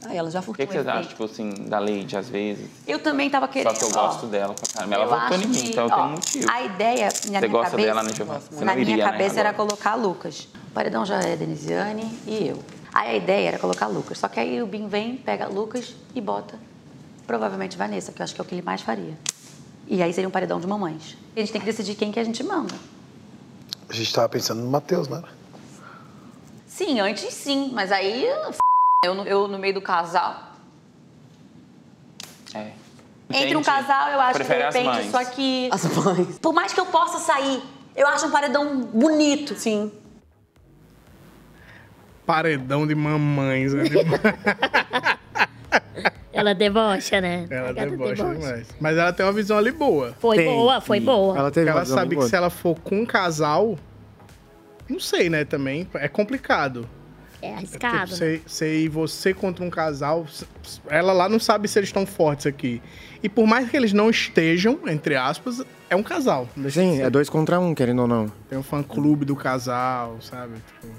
Ah, 0.04 0.14
ela 0.14 0.30
já 0.30 0.40
O 0.40 0.54
que, 0.54 0.66
que 0.66 0.72
vocês 0.72 0.88
acham, 0.88 1.04
tipo 1.04 1.24
assim, 1.24 1.50
da 1.68 1.78
Lady, 1.78 2.16
às 2.16 2.28
vezes? 2.28 2.68
Eu 2.86 2.98
também 2.98 3.28
tava 3.28 3.46
querendo. 3.46 3.74
Só 3.74 3.78
que 3.78 3.84
eu 3.84 3.98
ó, 3.98 4.06
gosto 4.06 4.26
dela 4.26 4.54
pra 4.54 4.72
caramba. 4.72 4.94
Ela 4.94 5.04
eu 5.04 5.08
votou 5.10 5.36
em 5.36 5.46
mim, 5.46 5.62
que, 5.62 5.68
então 5.70 5.86
eu 5.86 5.92
ó, 5.92 5.94
tenho 5.94 6.06
um 6.06 6.10
motivo. 6.12 6.50
A 6.50 6.62
ideia 6.62 7.04
na 7.04 7.10
Você 7.10 7.28
minha 7.28 7.48
gosta 7.48 7.70
cabeça, 7.70 7.88
dela, 7.88 8.02
né, 8.02 8.12
Giovana? 8.14 8.40
Você 8.40 8.64
na 8.64 8.72
iria, 8.76 8.94
minha 8.94 9.06
né, 9.06 9.12
cabeça 9.12 9.40
era 9.40 9.50
agora? 9.50 9.68
colocar 9.68 9.94
Lucas. 9.94 10.48
O 10.68 10.70
paredão 10.72 11.04
já 11.04 11.20
é 11.20 11.36
Denisiane 11.36 12.18
e 12.26 12.48
eu. 12.48 12.58
Aí 12.94 13.10
a 13.10 13.16
ideia 13.16 13.48
era 13.48 13.58
colocar 13.58 13.86
Lucas. 13.88 14.18
Só 14.18 14.28
que 14.28 14.40
aí 14.40 14.62
o 14.62 14.66
Bim 14.66 14.88
vem, 14.88 15.16
pega 15.16 15.46
Lucas 15.46 15.94
e 16.14 16.20
bota 16.20 16.58
provavelmente 17.26 17.76
Vanessa, 17.76 18.10
que 18.10 18.20
eu 18.20 18.24
acho 18.24 18.34
que 18.34 18.40
é 18.40 18.42
o 18.42 18.44
que 18.44 18.56
ele 18.56 18.62
mais 18.62 18.82
faria. 18.82 19.16
E 19.86 20.02
aí 20.02 20.12
seria 20.12 20.26
um 20.26 20.32
paredão 20.32 20.58
de 20.58 20.66
mamães. 20.66 21.16
E 21.36 21.38
a 21.38 21.42
gente 21.42 21.52
tem 21.52 21.60
que 21.60 21.66
decidir 21.66 21.94
quem 21.94 22.10
que 22.10 22.18
a 22.18 22.24
gente 22.24 22.42
manda. 22.42 22.74
A 23.88 23.92
gente 23.92 24.12
tava 24.12 24.28
pensando 24.28 24.62
no 24.62 24.68
Matheus, 24.68 25.06
né? 25.06 25.22
Sim, 26.66 26.98
antes 26.98 27.32
sim, 27.32 27.70
mas 27.72 27.92
aí 27.92 28.24
f... 28.24 28.58
eu, 29.04 29.14
no- 29.14 29.24
eu 29.26 29.48
no 29.48 29.58
meio 29.58 29.72
do 29.72 29.80
casal. 29.80 30.50
É. 32.54 32.72
Entre 33.32 33.56
um 33.56 33.62
casal, 33.62 34.10
eu 34.10 34.20
acho 34.20 34.32
que 34.34 34.38
de 34.42 34.44
prefere 34.44 34.62
as 34.64 34.74
repente, 34.74 34.94
mães. 34.94 35.10
só 35.10 35.24
que. 35.24 35.70
As 35.72 35.84
mães. 35.96 36.38
Por 36.38 36.52
mais 36.52 36.74
que 36.74 36.80
eu 36.80 36.84
possa 36.86 37.18
sair, 37.18 37.62
eu 37.96 38.06
acho 38.08 38.26
um 38.26 38.30
paredão 38.30 38.82
bonito. 38.82 39.54
Sim. 39.54 39.90
Paredão 42.26 42.86
de 42.86 42.94
mamães. 42.94 43.72
né? 43.72 43.84
Ela 46.32 46.54
debocha, 46.54 47.20
né? 47.22 47.46
Ela 47.50 47.70
A 47.70 47.72
gata 47.72 47.90
debocha 47.90 48.34
demais. 48.34 48.68
Mas 48.80 48.96
ela 48.96 49.12
tem 49.12 49.26
uma 49.26 49.32
visão 49.32 49.58
ali 49.58 49.72
boa. 49.72 50.14
Foi 50.20 50.36
Tem, 50.36 50.46
boa, 50.46 50.80
foi 50.80 50.98
sim. 51.00 51.04
boa. 51.04 51.36
Ela, 51.38 51.50
teve 51.50 51.68
ela 51.68 51.84
sabe 51.84 52.10
que 52.10 52.14
boa. 52.16 52.28
se 52.28 52.36
ela 52.36 52.48
for 52.50 52.78
com 52.80 53.00
um 53.00 53.04
casal, 53.06 53.76
não 54.88 55.00
sei, 55.00 55.28
né, 55.28 55.44
também. 55.44 55.88
É 55.94 56.06
complicado. 56.08 56.88
É 57.42 57.54
arriscado. 57.54 58.04
Tipo, 58.06 58.16
você, 58.16 58.42
você 58.46 58.80
e 58.82 58.88
você 58.88 59.32
contra 59.34 59.64
um 59.64 59.70
casal, 59.70 60.26
ela 60.88 61.12
lá 61.12 61.28
não 61.28 61.38
sabe 61.38 61.68
se 61.68 61.78
eles 61.78 61.88
estão 61.88 62.04
fortes 62.04 62.46
aqui. 62.46 62.82
E 63.22 63.28
por 63.28 63.46
mais 63.46 63.68
que 63.70 63.76
eles 63.76 63.92
não 63.92 64.10
estejam, 64.10 64.78
entre 64.86 65.16
aspas, 65.16 65.62
é 65.88 65.96
um 65.96 66.02
casal. 66.02 66.48
Sim, 66.70 67.00
é 67.02 67.08
dois 67.10 67.28
contra 67.28 67.58
um, 67.60 67.74
querendo 67.74 68.02
ou 68.02 68.08
não. 68.08 68.30
Tem 68.48 68.58
um 68.58 68.62
fã-clube 68.62 69.24
do 69.24 69.34
casal, 69.36 70.18
sabe? 70.20 70.54
Tipo, 70.54 70.94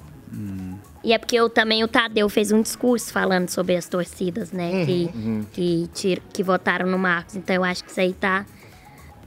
E 1.03 1.13
é 1.13 1.17
porque 1.17 1.35
eu, 1.35 1.49
também 1.49 1.83
o 1.83 1.87
Tadeu 1.87 2.27
fez 2.29 2.51
um 2.51 2.61
discurso 2.61 3.11
falando 3.11 3.49
sobre 3.49 3.75
as 3.75 3.87
torcidas, 3.87 4.51
né? 4.51 4.85
Que, 4.85 5.09
Uhum. 5.13 5.45
que, 5.51 5.89
que 6.33 6.43
votaram 6.43 6.87
no 6.87 6.97
Marcos. 6.97 7.35
Então 7.35 7.55
eu 7.55 7.63
acho 7.63 7.83
que 7.83 7.91
isso 7.91 7.99
aí 7.99 8.13
tá 8.13 8.45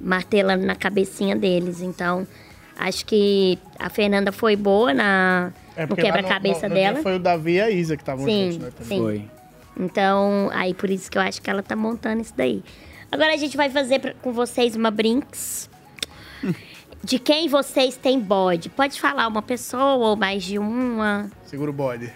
martelando 0.01 0.65
na 0.65 0.75
cabecinha 0.75 1.35
deles. 1.37 1.81
Então, 1.81 2.27
acho 2.79 3.05
que 3.07 3.59
a 3.79 3.89
Fernanda 3.89 4.31
foi 4.33 4.57
boa 4.57 4.93
na, 4.95 5.53
É 5.77 5.87
quebra-cabeça 5.87 6.69
no- 6.69 6.75
dia 6.75 6.85
dela. 6.93 7.03
Foi 7.03 7.17
o 7.17 7.19
Davi 7.19 7.53
e 7.55 7.61
a 7.61 7.71
Isa 7.71 7.97
que 7.97 8.03
estavam 8.03 8.25
Sim, 8.25 8.53
juntos, 8.53 8.59
né? 8.67 8.73
também. 8.79 8.99
sim. 9.19 9.31
Então, 9.79 10.51
aí 10.53 10.73
por 10.73 10.89
isso 10.91 11.11
que 11.11 11.19
eu 11.19 11.23
acho 11.23 11.43
que 11.43 11.51
ela 11.51 11.63
tá 11.63 11.75
montando 11.75 12.23
isso 12.23 12.33
daí. 12.37 12.63
Agora 13.11 13.33
a 13.35 13.37
gente 13.37 13.57
vai 13.57 13.69
fazer 13.71 13.99
pra- 13.99 14.15
com 14.23 14.33
vocês 14.33 14.77
uma 14.77 14.91
brinks. 14.91 15.69
De 17.03 17.19
quem 17.19 17.49
vocês 17.49 17.97
têm 17.97 18.19
bode. 18.19 18.71
Pode 18.71 18.99
falar 19.01 19.27
uma 19.29 19.43
pessoa 19.43 19.95
ou 19.97 20.17
mais 20.17 20.43
de 20.43 20.59
uma. 20.59 21.31
Segura 21.45 21.71
o 21.71 21.75
bode. 21.75 22.11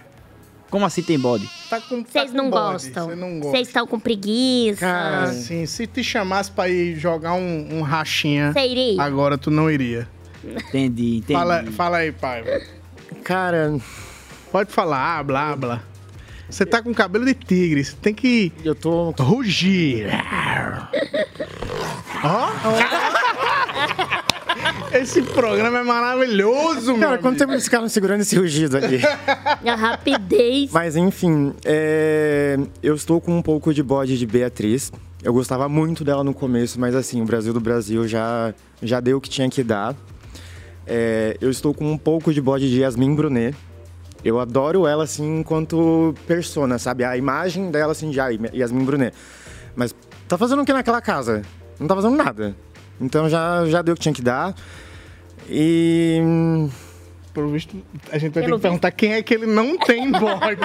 Como 0.71 0.85
assim 0.87 1.03
tem 1.03 1.19
bode? 1.19 1.49
Tá 1.69 1.81
com, 1.81 2.03
Vocês 2.05 2.33
não 2.33 2.49
bode, 2.51 2.73
gostam. 2.73 3.07
Você 3.09 3.15
não 3.17 3.35
gosta. 3.41 3.51
Vocês 3.51 3.69
estão 3.69 3.87
com 3.87 3.99
preguiça. 4.01 4.81
Cara, 4.81 5.23
assim, 5.25 5.67
se 5.67 5.87
te 5.87 6.03
chamasse 6.05 6.51
pra 6.51 6.69
ir 6.69 6.95
jogar 6.97 7.35
um, 7.35 7.79
um 7.79 7.83
rachinha, 7.83 8.53
Você 8.53 8.67
iria? 8.67 9.03
agora 9.03 9.37
tu 9.39 9.51
não 9.51 9.71
iria. 9.71 10.07
Entendi, 10.45 11.17
entendi. 11.19 11.33
Fala, 11.33 11.65
fala 11.73 11.97
aí, 11.99 12.13
pai. 12.13 12.45
Cara. 13.25 13.79
Pode 14.51 14.73
falar, 14.73 15.23
blá, 15.25 15.55
blá. 15.55 15.83
Você 16.49 16.65
tá 16.65 16.83
com 16.83 16.95
cabelo 16.95 17.27
de 17.27 17.35
tigre, 17.35 17.85
você 17.85 17.95
tem 18.01 18.15
que. 18.15 18.53
Eu 18.65 18.75
tô. 18.75 19.11
Rugir. 19.11 20.07
Ó! 22.25 22.49
Esse 24.93 25.21
programa 25.23 25.81
é 25.81 25.83
maravilhoso, 25.83 26.93
mano. 26.93 27.01
Cara, 27.01 27.19
quanto 27.19 27.39
tempo 27.39 27.53
eles 27.53 27.65
ficaram 27.65 27.89
segurando 27.89 28.23
esse 28.23 28.37
rugido 28.37 28.79
ali? 28.79 29.01
A 29.69 29.75
rapidez. 29.75 30.71
Mas 30.73 30.97
enfim, 30.97 31.53
é, 31.65 32.59
eu 32.83 32.95
estou 32.95 33.21
com 33.21 33.37
um 33.37 33.43
pouco 33.43 33.75
de 33.75 33.83
bode 33.83 34.17
de 34.19 34.27
Beatriz. 34.27 34.91
Eu 35.23 35.33
gostava 35.33 35.69
muito 35.69 36.03
dela 36.05 36.25
no 36.25 36.33
começo, 36.33 36.81
mas 36.81 36.95
assim, 36.95 37.21
o 37.21 37.25
Brasil 37.25 37.53
do 37.53 37.61
Brasil 37.61 38.09
já, 38.09 38.55
já 38.83 39.01
deu 39.01 39.19
o 39.19 39.21
que 39.21 39.29
tinha 39.29 39.51
que 39.51 39.63
dar. 39.63 39.95
É, 40.89 41.37
eu 41.39 41.51
estou 41.51 41.75
com 41.75 41.93
um 41.93 41.99
pouco 41.99 42.33
de 42.33 42.41
bode 42.41 42.71
de 42.71 42.81
Yasmin 42.81 43.15
Brunet. 43.15 43.55
Eu 44.25 44.41
adoro 44.41 44.87
ela, 44.87 45.05
assim, 45.05 45.41
enquanto 45.41 46.15
persona, 46.27 46.79
sabe? 46.79 47.05
A 47.05 47.17
imagem 47.17 47.71
dela, 47.71 47.93
assim, 47.93 48.11
ah, 48.19 48.29
Yasmin 48.55 48.85
Brunet. 48.85 49.15
Mas 49.77 49.95
tá 50.27 50.39
fazendo 50.39 50.63
o 50.63 50.65
que 50.65 50.73
naquela 50.73 51.03
casa? 51.03 51.43
Não 51.79 51.87
tá 51.87 51.95
fazendo 51.95 52.17
nada. 52.17 52.57
Então 52.99 53.29
já, 53.29 53.67
já 53.67 53.83
deu 53.83 53.93
o 53.93 53.97
que 53.97 54.03
tinha 54.03 54.15
que 54.15 54.23
dar. 54.23 54.55
E... 55.49 56.21
Pelo 57.33 57.49
visto, 57.51 57.77
a 58.11 58.19
gente 58.19 58.33
vai 58.35 58.43
ter 58.45 58.53
que 58.53 58.59
perguntar 58.59 58.91
quem 58.91 59.13
é 59.15 59.23
que 59.23 59.35
ele 59.35 59.47
não 59.47 59.77
tem 59.79 60.11
bode. 60.13 60.61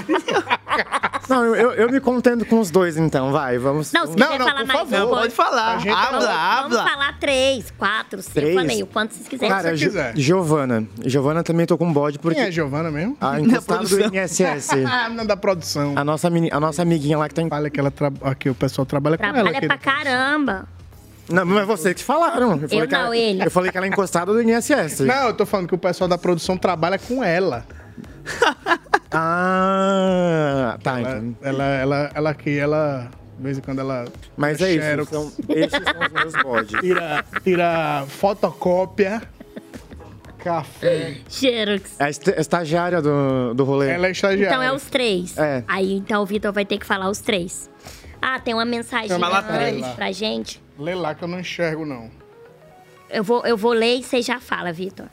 Não, 1.30 1.56
eu, 1.56 1.72
eu 1.74 1.90
me 1.92 2.00
contento 2.00 2.46
com 2.46 2.60
os 2.60 2.72
dois, 2.72 2.98
então, 2.98 3.32
vai, 3.32 3.58
vamos... 3.58 3.92
Não, 3.94 4.08
se 4.08 4.14
quiser 4.14 4.38
falar 4.38 4.66
mais 4.66 4.80
favor, 4.80 5.08
uma, 5.08 5.18
pode 5.22 5.34
falar. 5.34 5.76
A 5.76 5.78
gente 5.80 5.92
Habla, 5.94 6.20
vamos, 6.20 6.28
habla. 6.30 6.78
Vamos 6.78 6.92
falar 6.92 7.20
três, 7.20 7.72
quatro, 7.78 8.22
cinco, 8.22 8.34
Três? 8.34 8.56
falei, 8.56 8.84
o 8.84 8.88
quanto 8.88 9.14
vocês 9.14 9.28
quiserem. 9.28 9.50
Cara, 9.56 9.76
Gi- 9.76 9.92
Giovana. 10.16 10.86
Giovana 11.06 11.44
também 11.44 11.66
tô 11.66 11.78
com 11.78 11.92
bode 11.92 12.20
porque... 12.20 12.40
Quem 12.40 12.48
é 12.48 12.52
Giovana 12.52 12.90
mesmo? 12.92 13.16
A 13.22 13.40
encostada 13.40 13.88
do 13.88 14.00
INSS. 14.00 14.70
ah, 14.90 15.10
não 15.10 15.26
da 15.26 15.38
produção. 15.38 15.94
A 15.96 16.04
nossa, 16.04 16.30
meni- 16.30 16.50
a 16.52 16.60
nossa 16.60 16.82
amiguinha 16.82 17.18
lá 17.18 17.28
que 17.30 17.36
tá 17.36 17.42
em... 17.42 17.50
Fala 17.50 17.70
que 17.70 17.80
ela 17.80 17.92
tra... 17.92 18.12
aqui 18.24 18.50
o 18.50 18.56
pessoal 18.56 18.86
trabalha 18.86 19.18
com 19.18 19.24
ela. 19.24 19.34
Trabalha 19.34 19.68
pra 19.68 19.78
caramba. 19.78 20.68
Não, 21.30 21.46
mas 21.46 21.66
vocês 21.66 21.96
que 21.96 22.04
falaram. 22.04 22.54
Eu, 22.62 22.68
falei 22.70 22.84
Eu 22.84 22.88
que 22.88 22.96
ela- 22.96 23.04
não, 23.06 23.14
ele. 23.14 23.46
Eu 23.46 23.52
falei 23.52 23.72
que 23.72 23.78
ela 23.78 23.86
é 23.86 23.90
encostada 23.90 24.34
do 24.34 24.42
INSS. 24.42 25.00
Não, 25.02 25.28
eu 25.28 25.34
tô 25.34 25.46
falando 25.46 25.68
que 25.68 25.76
o 25.76 25.78
pessoal 25.78 26.08
da 26.08 26.18
produção 26.18 26.58
trabalha 26.58 26.98
com 27.00 27.24
ela. 27.24 27.66
Ah, 29.16 30.78
tá. 30.82 31.00
Ela, 31.00 31.18
então. 31.20 31.36
ela, 31.44 31.64
ela, 31.64 32.12
ela 32.16 32.30
aqui, 32.32 32.58
ela. 32.58 33.10
De 33.38 33.44
vez 33.44 33.58
em 33.58 33.62
quando 33.62 33.80
ela. 33.80 34.06
Mas 34.38 34.62
é 34.62 34.72
isso, 34.74 34.82
Xerox. 34.86 35.10
são- 35.10 35.32
esses 35.50 35.72
são 35.84 36.02
os 36.08 36.12
meus 36.14 36.44
bodes. 36.44 36.80
Tira, 36.82 37.26
tira 37.44 38.06
fotocópia, 38.08 39.22
café. 40.40 41.18
Xerox. 41.30 41.92
É 42.00 42.04
a 42.06 42.10
est- 42.10 42.28
estagiária 42.40 43.02
do, 43.02 43.54
do 43.54 43.64
rolê. 43.64 43.90
Ela 43.90 44.08
é 44.08 44.12
estagiária. 44.12 44.48
Então 44.48 44.62
é 44.64 44.72
os 44.74 44.84
três. 44.86 45.38
É. 45.38 45.64
Aí 45.68 45.94
então 45.94 46.22
o 46.22 46.26
Vitor 46.26 46.52
vai 46.54 46.66
ter 46.66 46.78
que 46.78 46.86
falar 46.86 47.10
os 47.10 47.20
três. 47.20 47.70
Ah, 48.26 48.40
tem 48.40 48.54
uma 48.54 48.64
mensagem 48.64 49.12
antes 49.12 49.48
três. 49.48 49.88
pra 49.96 50.12
gente. 50.14 50.62
Lê 50.80 50.96
lá 50.96 51.14
que 51.14 51.24
eu 51.24 51.28
não 51.28 51.40
enxergo, 51.42 51.86
não. 51.86 52.10
Eu 53.10 53.22
vou, 53.24 53.46
eu 53.46 53.58
vou 53.58 53.74
ler 53.74 53.98
e 54.00 54.04
você 54.04 54.22
já 54.22 54.40
fala, 54.40 54.72
Vitor. 54.72 55.08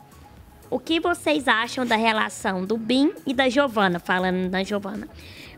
O 0.70 0.78
que 0.78 1.00
vocês 1.00 1.48
acham 1.48 1.84
da 1.84 1.96
relação 1.96 2.64
do 2.64 2.76
Bim 2.78 3.12
e 3.26 3.34
da 3.34 3.48
Giovana? 3.48 3.98
Falando 3.98 4.48
da 4.48 4.62
Giovana. 4.62 5.08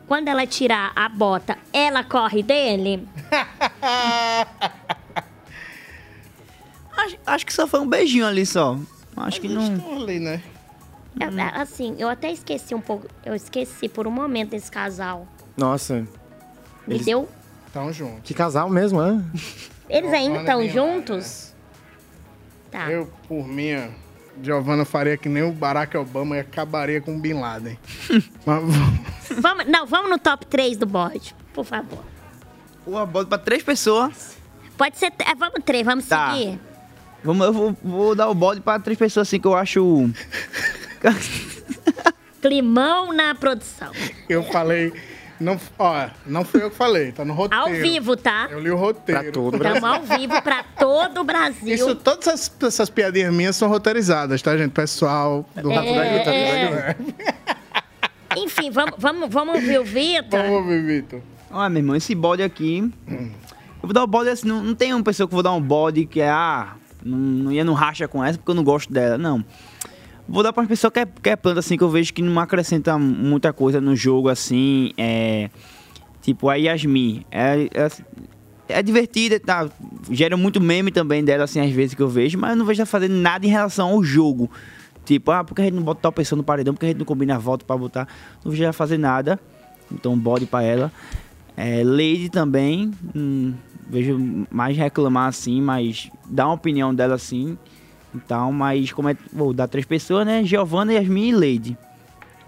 Quando 0.06 0.28
ela 0.28 0.46
tirar 0.46 0.92
a 0.96 1.08
bota, 1.10 1.58
ela 1.72 2.02
corre 2.02 2.42
dele? 2.42 3.06
Acho, 6.96 7.16
acho 7.26 7.46
que 7.46 7.52
só 7.52 7.66
foi 7.66 7.80
um 7.80 7.88
beijinho 7.88 8.26
ali 8.26 8.44
só. 8.46 8.78
Acho 9.16 9.40
que 9.40 9.48
não. 9.48 9.96
Ali, 9.96 10.20
né? 10.20 10.42
Eu- 11.18 11.30
assim, 11.60 11.96
eu 11.98 12.08
até 12.08 12.30
esqueci 12.30 12.74
um 12.74 12.80
pouco. 12.80 13.06
Eu 13.24 13.34
esqueci 13.34 13.88
por 13.88 14.06
um 14.06 14.10
momento 14.10 14.50
desse 14.50 14.70
casal. 14.70 15.26
Nossa, 15.56 16.06
Me 16.86 16.94
Eles- 16.96 17.06
deu. 17.06 17.28
Tão 17.72 17.92
juntos. 17.92 18.20
que 18.24 18.34
casal 18.34 18.68
mesmo, 18.68 19.00
né? 19.02 19.24
Eles 19.88 20.12
ainda 20.12 20.40
Giovana 20.40 20.64
estão 20.64 20.68
juntos? 20.68 21.52
Tá. 22.70 22.90
Eu, 22.90 23.10
por 23.28 23.46
mim, 23.46 23.72
Giovanna 24.42 24.84
faria 24.84 25.16
que 25.16 25.28
nem 25.28 25.42
o 25.42 25.52
Barack 25.52 25.96
Obama 25.96 26.36
e 26.36 26.40
acabaria 26.40 27.00
com 27.00 27.16
o 27.16 27.18
Bin 27.20 27.34
Laden. 27.34 27.78
Mas 28.46 28.62
Vamos, 29.40 29.66
não, 29.66 29.86
vamos 29.86 30.10
no 30.10 30.18
top 30.18 30.46
3 30.46 30.76
do 30.76 30.86
bode, 30.86 31.34
por 31.54 31.64
favor. 31.64 32.04
Uma 32.86 33.06
bola 33.06 33.24
pra 33.26 33.38
três 33.38 33.62
pessoas. 33.62 34.36
Pode 34.76 34.98
ser. 34.98 35.12
é, 35.18 35.34
vamos 35.34 35.60
três, 35.64 35.84
vamos 35.84 36.06
Tá. 36.06 36.32
seguir. 36.32 36.58
Vamos, 37.24 37.46
eu 37.46 37.52
vou, 37.52 37.76
vou 37.82 38.14
dar 38.14 38.28
o 38.28 38.34
bode 38.34 38.60
pra 38.60 38.78
três 38.80 38.98
pessoas 38.98 39.28
assim 39.28 39.38
que 39.38 39.46
eu 39.46 39.54
acho. 39.54 40.10
Climão 42.42 43.12
na 43.12 43.34
produção. 43.34 43.92
eu 44.28 44.42
falei. 44.44 44.92
Não, 45.42 45.60
ó, 45.78 46.08
não 46.26 46.44
fui 46.44 46.62
eu 46.62 46.70
que 46.70 46.76
falei, 46.76 47.12
tá 47.12 47.24
no 47.24 47.34
roteiro. 47.34 47.64
Ao 47.64 47.70
vivo, 47.72 48.16
tá? 48.16 48.48
Eu 48.50 48.60
li 48.60 48.70
o 48.70 48.76
roteiro. 48.76 49.20
Pra 49.22 49.32
todo 49.32 49.56
Estamos 49.56 49.84
ao 49.84 50.02
vivo 50.18 50.42
pra 50.42 50.62
todo 50.78 51.20
o 51.20 51.24
Brasil. 51.24 51.74
Isso, 51.74 51.94
todas 51.96 52.26
essas, 52.28 52.52
essas 52.62 52.88
piadinhas 52.90 53.32
minhas 53.34 53.56
são 53.56 53.68
roteirizadas, 53.68 54.40
tá, 54.40 54.56
gente? 54.56 54.70
Pessoal 54.72 55.44
do 55.54 55.70
É, 55.70 55.74
Rato 55.74 55.94
da 55.94 56.04
Guita. 56.04 56.30
é. 56.30 56.96
Enfim, 58.36 58.70
vamos, 58.70 58.94
vamos, 58.98 59.28
vamos 59.30 59.54
ouvir 59.56 59.78
o 59.78 59.84
Vitor. 59.84 60.40
Vamos 60.40 60.52
ouvir, 60.62 60.82
Vitor. 60.82 61.20
Olha, 61.50 61.68
meu 61.68 61.80
irmão, 61.80 61.96
esse 61.96 62.14
bode 62.14 62.42
aqui. 62.42 62.90
Eu 63.08 63.30
vou 63.82 63.92
dar 63.92 64.02
o 64.04 64.06
bode 64.06 64.30
assim. 64.30 64.48
Não, 64.48 64.62
não 64.62 64.74
tem 64.74 64.94
uma 64.94 65.02
pessoa 65.02 65.26
que 65.28 65.32
eu 65.34 65.36
vou 65.36 65.42
dar 65.42 65.52
um 65.52 65.60
bode 65.60 66.06
que 66.06 66.20
é. 66.20 66.30
Ah, 66.30 66.74
não, 67.04 67.18
não 67.18 67.52
ia 67.52 67.64
no 67.64 67.74
racha 67.74 68.08
com 68.08 68.24
essa 68.24 68.38
porque 68.38 68.50
eu 68.50 68.54
não 68.54 68.64
gosto 68.64 68.90
dela. 68.92 69.18
Não. 69.18 69.44
Vou 70.28 70.42
dar 70.42 70.52
pra 70.52 70.62
uma 70.62 70.68
pessoa 70.68 70.90
que 70.90 71.00
é, 71.00 71.06
que 71.06 71.30
é 71.30 71.36
planta 71.36 71.60
assim, 71.60 71.76
que 71.76 71.82
eu 71.82 71.90
vejo 71.90 72.12
que 72.12 72.22
não 72.22 72.40
acrescenta 72.40 72.98
muita 72.98 73.52
coisa 73.52 73.80
no 73.80 73.94
jogo 73.94 74.28
assim. 74.28 74.92
É. 74.96 75.50
Tipo, 76.20 76.48
a 76.48 76.54
Yasmin. 76.54 77.24
É, 77.30 77.68
é, 77.74 77.88
é 78.68 78.82
divertida, 78.82 79.38
tá? 79.40 79.68
Gera 80.10 80.36
muito 80.36 80.60
meme 80.60 80.90
também 80.90 81.24
dela, 81.24 81.44
assim, 81.44 81.60
às 81.60 81.70
vezes 81.70 81.94
que 81.94 82.02
eu 82.02 82.08
vejo, 82.08 82.38
mas 82.38 82.50
eu 82.50 82.56
não 82.56 82.64
vejo 82.64 82.80
ela 82.80 82.86
fazendo 82.86 83.14
nada 83.14 83.44
em 83.44 83.50
relação 83.50 83.90
ao 83.90 84.02
jogo. 84.02 84.48
Tipo, 85.04 85.32
ah, 85.32 85.42
por 85.42 85.54
que 85.54 85.62
a 85.62 85.64
gente 85.64 85.74
não 85.74 85.82
bota 85.82 86.00
tal 86.00 86.12
pessoa 86.12 86.36
no 86.36 86.44
paredão? 86.44 86.72
Por 86.72 86.80
que 86.80 86.86
a 86.86 86.88
gente 86.90 86.98
não 86.98 87.04
combina 87.04 87.34
a 87.34 87.38
volta 87.38 87.64
pra 87.64 87.76
botar? 87.76 88.06
Não 88.44 88.52
vejo 88.52 88.62
ela 88.62 88.72
fazer 88.72 88.98
nada. 88.98 89.38
Então, 89.90 90.16
bode 90.16 90.46
pra 90.46 90.62
ela. 90.62 90.92
É, 91.56 91.82
Lady 91.84 92.28
também. 92.30 92.92
hum, 93.14 93.52
vejo 93.88 94.46
mais 94.50 94.76
reclamar 94.76 95.28
assim, 95.28 95.60
mas 95.60 96.10
dá 96.26 96.46
uma 96.46 96.54
opinião 96.54 96.94
dela 96.94 97.16
assim. 97.16 97.58
Então, 98.14 98.52
mas 98.52 98.92
como 98.92 99.08
é. 99.08 99.16
Vou 99.32 99.52
dar 99.52 99.68
três 99.68 99.86
pessoas, 99.86 100.26
né? 100.26 100.42
Giovanna, 100.44 100.92
Yasmin 100.92 101.28
e 101.28 101.32
Lady. 101.32 101.78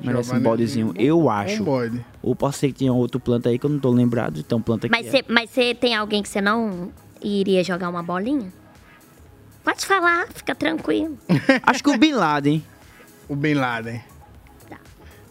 Merece 0.01 0.35
um 0.35 0.41
bodezinho, 0.41 0.93
eu 0.97 1.21
Um 1.25 1.31
acho. 1.31 1.63
bode. 1.65 2.05
Ou 2.23 2.35
pode 2.37 2.57
ser 2.57 2.69
que 2.69 2.75
tenha 2.81 2.93
outro 2.93 3.19
planta 3.21 3.49
aí 3.49 3.59
que 3.59 3.65
eu 3.65 3.71
não 3.71 3.79
tô 3.79 3.91
lembrado. 3.91 4.39
Então, 4.41 4.61
planta 4.61 4.87
aqui. 4.87 4.95
Mas 4.95 5.11
você 5.11 5.25
mas 5.29 5.51
você 5.51 5.75
tem 5.75 5.95
alguém 5.95 6.23
que 6.23 6.29
você 6.29 6.41
não 6.41 6.91
iria 7.23 7.63
jogar 7.65 7.89
uma 7.89 8.03
bolinha? 8.03 8.53
Pode 9.63 9.87
falar, 9.87 10.27
fica 10.35 10.55
tranquilo. 10.55 11.17
Acho 11.63 11.83
que 11.83 11.89
o 11.91 11.97
Bin 11.97 12.13
Laden. 12.13 12.63
O 13.29 13.35
Bin 13.37 13.55
Laden. 13.55 14.03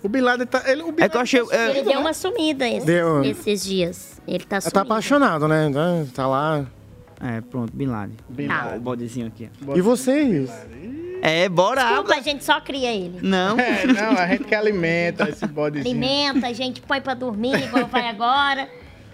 O 0.01 0.09
Bin 0.09 0.21
Laden 0.21 0.47
tá. 0.47 0.63
Ele, 0.65 0.81
o 0.81 0.91
Bin 0.91 1.03
É 1.03 1.07
que 1.07 1.15
eu 1.15 1.21
achei. 1.21 1.41
é, 1.51 1.69
Ele 1.69 1.83
deu 1.83 1.99
uma 1.99 2.13
sumida 2.13 2.67
esses, 2.67 2.83
Deu. 2.85 3.23
esses 3.23 3.63
dias. 3.63 4.21
Ele 4.27 4.43
tá 4.43 4.55
Ela 4.55 4.61
tá 4.63 4.69
sumido. 4.71 4.79
apaixonado, 4.91 5.47
né? 5.47 5.71
Tá- 5.71 6.11
Tá 6.23 6.27
lá. 6.27 6.65
É, 7.23 7.39
pronto, 7.41 7.71
Bin 7.75 7.85
Laden. 7.87 8.17
Bin 8.29 8.47
Tá. 8.47 8.63
Laden. 8.65 8.77
O 8.77 8.81
bodezinho 8.81 9.27
aqui. 9.27 9.49
E 9.75 9.81
vocês? 9.81 10.51
É, 11.21 11.47
bora. 11.47 11.81
Desculpa, 11.85 12.15
a 12.15 12.21
gente 12.21 12.43
só 12.43 12.59
cria 12.59 12.93
ele. 12.93 13.19
Não. 13.21 13.57
É, 13.57 13.85
não, 13.87 14.17
a 14.17 14.27
gente 14.27 14.43
que 14.43 14.53
alimenta 14.53 15.29
esse 15.29 15.47
bodezinho. 15.47 15.89
Alimenta, 15.95 16.47
a 16.47 16.53
gente 16.53 16.81
põe 16.81 16.99
pra 16.99 17.13
dormir, 17.13 17.55
igual 17.63 17.87
vai 17.87 18.09
agora. 18.09 18.67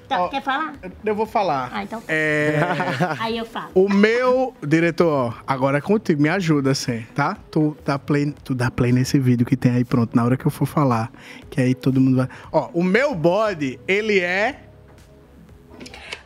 Tá, 0.08 0.28
quer 0.28 0.42
falar? 0.42 0.74
Eu 1.06 1.14
vou 1.14 1.28
falar. 1.28 1.70
Ah, 1.72 1.84
então. 1.84 2.02
É. 2.08 2.56
Aí 3.20 3.38
eu 3.38 3.46
falo. 3.46 3.70
O 3.76 3.88
meu 3.88 4.56
diretor, 4.66 5.08
ó, 5.08 5.34
agora 5.46 5.78
é 5.78 5.82
contigo, 5.82 6.20
me 6.20 6.30
ajuda, 6.30 6.72
assim, 6.72 7.06
tá? 7.14 7.38
Tu 7.52 7.78
dá, 7.86 8.00
play, 8.00 8.34
tu 8.44 8.56
dá 8.56 8.72
play 8.72 8.92
nesse 8.92 9.20
vídeo 9.20 9.46
que 9.46 9.56
tem 9.56 9.72
aí 9.72 9.86
pronto, 9.86 10.16
na 10.16 10.26
hora 10.26 10.36
que 10.36 10.48
eu 10.48 10.50
for 10.50 10.66
falar. 10.66 11.12
Que 11.52 11.62
aí 11.62 11.76
todo 11.76 12.02
mundo 12.02 12.18
vai. 12.18 12.28
Ó, 12.52 12.72
o 12.74 12.84
meu 12.84 13.14
bode, 13.14 13.80
ele 13.88 14.20
é. 14.20 14.62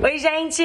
Oi, 0.02 0.18
gente! 0.18 0.64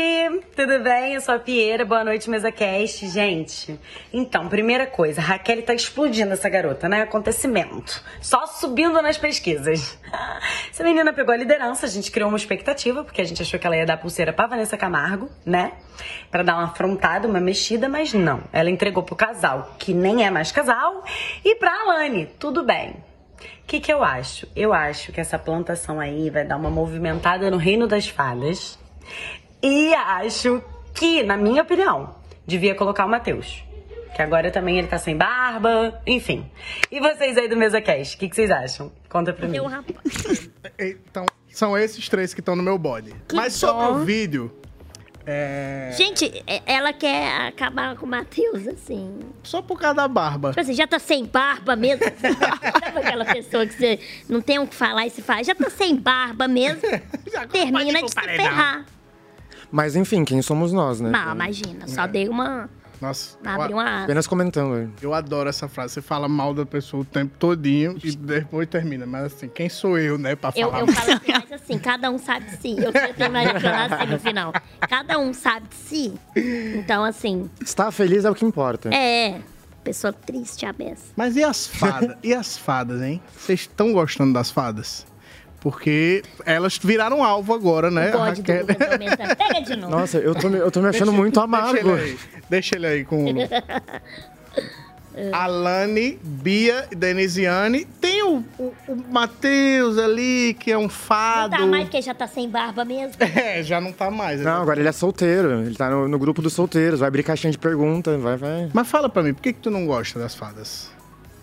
Tudo 0.57 0.83
bem? 0.83 1.13
Eu 1.13 1.21
sou 1.21 1.35
a 1.35 1.39
Pieira. 1.39 1.85
Boa 1.85 2.03
noite, 2.03 2.31
mesa 2.31 2.51
cast. 2.51 3.07
Gente, 3.09 3.79
então, 4.11 4.49
primeira 4.49 4.87
coisa, 4.87 5.21
a 5.21 5.25
Raquel 5.25 5.63
tá 5.63 5.75
explodindo 5.75 6.33
essa 6.33 6.49
garota, 6.49 6.89
né? 6.89 7.03
Acontecimento. 7.03 8.03
Só 8.23 8.47
subindo 8.47 9.03
nas 9.03 9.19
pesquisas. 9.19 9.99
Essa 10.73 10.83
menina 10.83 11.13
pegou 11.13 11.35
a 11.35 11.37
liderança, 11.37 11.85
a 11.85 11.89
gente 11.91 12.11
criou 12.11 12.31
uma 12.31 12.39
expectativa, 12.39 13.05
porque 13.05 13.21
a 13.21 13.25
gente 13.25 13.43
achou 13.43 13.61
que 13.61 13.67
ela 13.67 13.77
ia 13.77 13.85
dar 13.85 13.99
pulseira 13.99 14.33
pra 14.33 14.47
Vanessa 14.47 14.79
Camargo, 14.79 15.29
né? 15.45 15.73
Pra 16.31 16.43
dar 16.43 16.55
uma 16.55 16.65
afrontada, 16.65 17.29
uma 17.29 17.39
mexida, 17.39 17.87
mas 17.87 18.15
não. 18.15 18.43
Ela 18.51 18.71
entregou 18.71 19.03
pro 19.03 19.15
casal, 19.15 19.77
que 19.79 19.93
nem 19.93 20.25
é 20.25 20.31
mais 20.31 20.51
casal, 20.51 21.05
e 21.45 21.55
pra 21.57 21.83
Alane. 21.83 22.27
Tudo 22.39 22.65
bem. 22.65 22.93
O 23.63 23.67
que, 23.67 23.79
que 23.79 23.93
eu 23.93 24.03
acho? 24.03 24.49
Eu 24.57 24.73
acho 24.73 25.13
que 25.13 25.21
essa 25.21 25.39
plantação 25.39 26.01
aí 26.01 26.31
vai 26.31 26.47
dar 26.47 26.57
uma 26.57 26.71
movimentada 26.71 27.51
no 27.51 27.59
reino 27.59 27.87
das 27.87 28.09
fadas. 28.09 28.79
E 29.63 29.93
acho 29.95 30.63
que, 30.95 31.23
na 31.23 31.37
minha 31.37 31.63
opinião, 31.63 32.15
devia 32.47 32.75
colocar 32.75 33.05
o 33.07 33.09
Matheus. 33.09 33.63
Que 34.15 34.23
agora 34.23 34.51
também 34.51 34.79
ele 34.79 34.89
tá 34.89 34.99
sem 34.99 35.17
barba, 35.17 36.01
enfim. 36.07 36.45
E 36.91 36.99
vocês 36.99 37.37
aí 37.37 37.49
do 37.49 37.57
MesaCast, 37.57 38.17
o 38.17 38.19
que, 38.19 38.29
que 38.29 38.35
vocês 38.35 38.51
acham? 38.51 38.91
Conta 39.09 39.33
pra 39.33 39.47
mim. 39.47 39.59
Então, 40.79 41.27
são 41.53 41.77
esses 41.79 42.09
três 42.09 42.35
que 42.35 42.41
estão 42.41 42.57
no 42.57 42.63
meu 42.63 42.79
bode. 42.79 43.15
Mas 43.33 43.53
sobre 43.55 43.85
o 43.87 44.05
vídeo. 44.05 44.53
É. 45.31 45.91
Gente, 45.95 46.43
é- 46.47 46.63
ela 46.65 46.91
quer 46.91 47.49
acabar 47.49 47.95
com 47.97 48.07
o 48.07 48.09
Matheus, 48.09 48.67
assim. 48.67 49.21
Só 49.43 49.61
por 49.61 49.79
causa 49.79 49.97
da 49.97 50.09
barba. 50.09 50.49
Tipo 50.51 50.61
assim, 50.63 50.73
já 50.73 50.87
tá 50.87 50.99
sem 50.99 51.27
barba 51.27 51.77
mesmo. 51.77 52.03
Sabe 52.19 52.99
aquela 52.99 53.27
pessoa 53.27 53.67
que 53.67 53.75
você 53.75 54.01
não 54.27 54.41
tem 54.41 54.59
o 54.59 54.67
que 54.67 54.75
falar 54.75 55.07
e 55.07 55.11
se 55.11 55.21
faz? 55.21 55.47
Já 55.47 55.55
tá 55.55 55.69
sem 55.69 55.95
barba 55.95 56.49
mesmo. 56.49 56.81
Termina 57.53 58.03
de 58.03 58.09
se 58.09 58.21
ferrar. 58.21 58.87
Mas 59.70 59.97
enfim, 59.97 60.24
quem 60.24 60.40
somos 60.43 60.73
nós, 60.73 61.01
né? 61.01 61.11
Não, 61.11 61.32
imagina, 61.35 61.86
só 61.89 62.07
dei 62.07 62.28
uma. 62.28 62.69
Nossa. 63.01 63.39
Abre 63.45 63.73
eu- 63.73 63.77
uma. 63.77 64.03
Apenas 64.05 64.27
comentando. 64.27 64.74
aí. 64.74 64.89
Eu 65.01 65.15
adoro 65.15 65.49
essa 65.49 65.69
frase. 65.69 65.95
Você 65.95 66.03
fala 66.03 66.27
mal 66.28 66.53
da 66.53 66.66
pessoa 66.66 67.03
o 67.03 67.05
tempo 67.05 67.32
todinho 67.39 67.97
e 68.03 68.11
depois 68.16 68.66
termina. 68.69 69.07
Mas 69.07 69.27
assim, 69.27 69.49
quem 69.49 69.69
sou 69.69 69.97
eu, 69.99 70.19
né, 70.19 70.35
pra 70.35 70.53
Eu, 70.57 70.69
falar 70.70 70.81
eu 70.81 70.86
mal? 70.86 70.95
falo 70.97 71.12
assim, 71.12 71.32
mas 71.32 71.53
assim, 71.53 71.78
cada 71.78 72.11
um 72.11 72.19
sabe 72.19 72.47
de 72.47 72.57
si. 72.57 72.77
Eu 72.77 72.90
sempre 72.93 73.28
mais 73.28 73.62
falar 73.62 73.93
assim 73.93 74.11
no 74.12 74.19
final. 74.19 74.53
Cada 74.89 75.16
um 75.19 75.32
sabe 75.32 75.69
de 75.69 75.77
si. 75.77 76.15
Então, 76.74 77.05
assim, 77.05 77.49
Estar 77.61 77.90
feliz 77.93 78.24
é 78.24 78.31
o 78.31 78.35
que 78.35 78.45
importa. 78.45 78.89
é. 78.93 79.40
Pessoa 79.85 80.12
triste, 80.12 80.66
a 80.66 80.73
beça. 80.73 81.05
Mas 81.16 81.35
e 81.36 81.43
as 81.43 81.66
fadas? 81.66 82.16
e 82.23 82.35
as 82.35 82.59
fadas, 82.59 83.01
hein? 83.01 83.23
Vocês 83.35 83.61
estão 83.61 83.90
gostando 83.93 84.35
das 84.35 84.51
fadas? 84.51 85.07
Porque 85.61 86.23
elas 86.47 86.79
viraram 86.79 87.23
alvo 87.25 87.53
agora, 87.53 87.91
né? 87.91 88.11
O 88.15 88.19
bode 88.19 88.43
aumentando. 88.49 89.37
Pega 89.37 89.61
de 89.61 89.77
novo. 89.77 89.91
Nossa, 89.91 90.19
eu 90.19 90.35
tô, 90.35 90.49
me- 90.49 90.59
eu 90.59 90.71
tô 90.71 90.81
me 90.81 90.89
achando 90.89 91.07
Deixa- 91.07 91.21
muito 91.21 91.41
amargo. 91.41 91.73
Deixa 91.75 91.89
ele 91.91 92.01
aí, 92.01 92.19
deixa 92.49 92.77
ele 92.77 92.87
aí 92.87 93.05
com 93.05 93.25
o 93.25 93.33
Lu. 93.33 93.41
Alane, 95.33 96.17
Bia 96.23 96.87
e 96.93 96.95
Denisiane. 96.95 97.85
Tem 98.01 98.23
o, 98.23 98.45
o, 98.57 98.73
o 98.87 98.97
Matheus 99.11 99.99
ali, 99.99 100.55
que 100.61 100.71
é 100.71 100.79
um 100.79 100.83
Não 100.83 100.89
fado. 100.89 101.57
tá 101.57 101.67
mais 101.67 101.85
porque 101.85 102.01
já 102.01 102.15
tá 102.15 102.29
sem 102.29 102.49
barba 102.49 102.85
mesmo. 102.85 103.15
É, 103.35 103.61
já 103.65 103.81
não 103.81 103.91
tá 103.93 104.13
mais. 104.13 104.41
Não, 104.41 104.63
agora 104.63 104.79
ele 104.79 104.89
é 104.89 104.93
solteiro. 104.93 105.63
Ele 105.63 105.75
tá 105.75 105.91
no, 105.91 106.07
no 106.07 106.19
grupo 106.21 106.41
dos 106.41 106.53
solteiros. 106.53 107.01
Vai 107.01 107.09
abrir 107.09 107.25
caixinha 107.25 107.51
de 107.51 107.59
pergunta. 107.59 108.17
Vai, 108.17 108.37
vai. 108.37 108.71
Mas 108.73 108.87
fala 108.89 109.09
pra 109.09 109.23
mim, 109.25 109.35
por 109.35 109.43
que, 109.43 109.53
que 109.53 109.59
tu 109.59 109.71
não 109.73 109.87
gosta 109.87 110.21
das 110.21 110.37
fadas? 110.37 110.89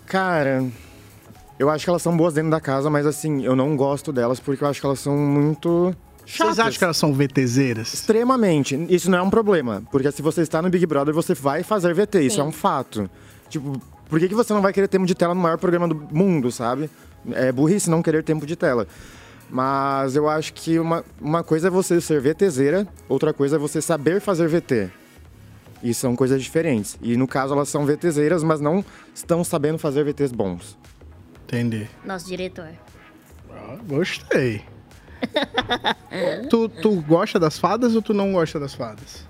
Cara. 0.06 0.64
Eu 1.58 1.70
acho 1.70 1.84
que 1.84 1.90
elas 1.90 2.02
são 2.02 2.16
boas 2.16 2.34
dentro 2.34 2.50
da 2.50 2.60
casa, 2.60 2.90
mas 2.90 3.06
assim, 3.06 3.44
eu 3.44 3.56
não 3.56 3.76
gosto 3.76 4.12
delas 4.12 4.38
porque 4.38 4.62
eu 4.62 4.68
acho 4.68 4.80
que 4.80 4.86
elas 4.86 5.00
são 5.00 5.16
muito 5.16 5.94
chatas. 6.26 6.56
Vocês 6.56 6.66
acham 6.66 6.78
que 6.78 6.84
elas 6.84 6.96
são 6.96 7.14
VTZeiras? 7.14 7.94
Extremamente. 7.94 8.86
Isso 8.90 9.10
não 9.10 9.18
é 9.18 9.22
um 9.22 9.30
problema. 9.30 9.82
Porque 9.90 10.10
se 10.12 10.20
você 10.20 10.42
está 10.42 10.60
no 10.60 10.68
Big 10.68 10.84
Brother, 10.84 11.14
você 11.14 11.34
vai 11.34 11.62
fazer 11.62 11.94
VT. 11.94 12.20
Isso 12.20 12.36
Sim. 12.36 12.42
é 12.42 12.44
um 12.44 12.52
fato. 12.52 13.08
Tipo, 13.48 13.80
por 14.08 14.20
que, 14.20 14.28
que 14.28 14.34
você 14.34 14.52
não 14.52 14.60
vai 14.60 14.72
querer 14.72 14.88
tempo 14.88 15.06
de 15.06 15.14
tela 15.14 15.34
no 15.34 15.40
maior 15.40 15.56
programa 15.56 15.88
do 15.88 15.94
mundo, 15.94 16.52
sabe? 16.52 16.90
É 17.32 17.50
burrice 17.50 17.88
não 17.88 18.02
querer 18.02 18.22
tempo 18.22 18.44
de 18.44 18.54
tela. 18.54 18.86
Mas 19.48 20.14
eu 20.16 20.28
acho 20.28 20.52
que 20.52 20.78
uma, 20.78 21.04
uma 21.20 21.42
coisa 21.42 21.68
é 21.68 21.70
você 21.70 22.00
ser 22.00 22.20
VTzeira, 22.20 22.86
outra 23.08 23.32
coisa 23.32 23.56
é 23.56 23.58
você 23.58 23.80
saber 23.80 24.20
fazer 24.20 24.48
VT. 24.48 24.90
E 25.82 25.94
são 25.94 26.16
coisas 26.16 26.42
diferentes. 26.42 26.98
E 27.00 27.16
no 27.16 27.28
caso, 27.28 27.54
elas 27.54 27.68
são 27.68 27.86
VTzeiras, 27.86 28.42
mas 28.42 28.60
não 28.60 28.84
estão 29.14 29.44
sabendo 29.44 29.78
fazer 29.78 30.04
VTs 30.04 30.32
bons. 30.32 30.76
Entendi. 31.46 31.88
Nosso 32.04 32.26
diretor. 32.26 32.70
Ah, 33.52 33.76
Gostei. 33.86 34.62
tu, 36.50 36.68
tu 36.68 37.00
gosta 37.02 37.38
das 37.38 37.58
fadas 37.58 37.94
ou 37.94 38.02
tu 38.02 38.12
não 38.12 38.32
gosta 38.32 38.58
das 38.58 38.74
fadas? 38.74 39.24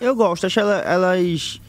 Eu 0.00 0.14
gosto, 0.16 0.46
acho 0.46 0.58
ela- 0.58 0.80
elas 0.80 1.60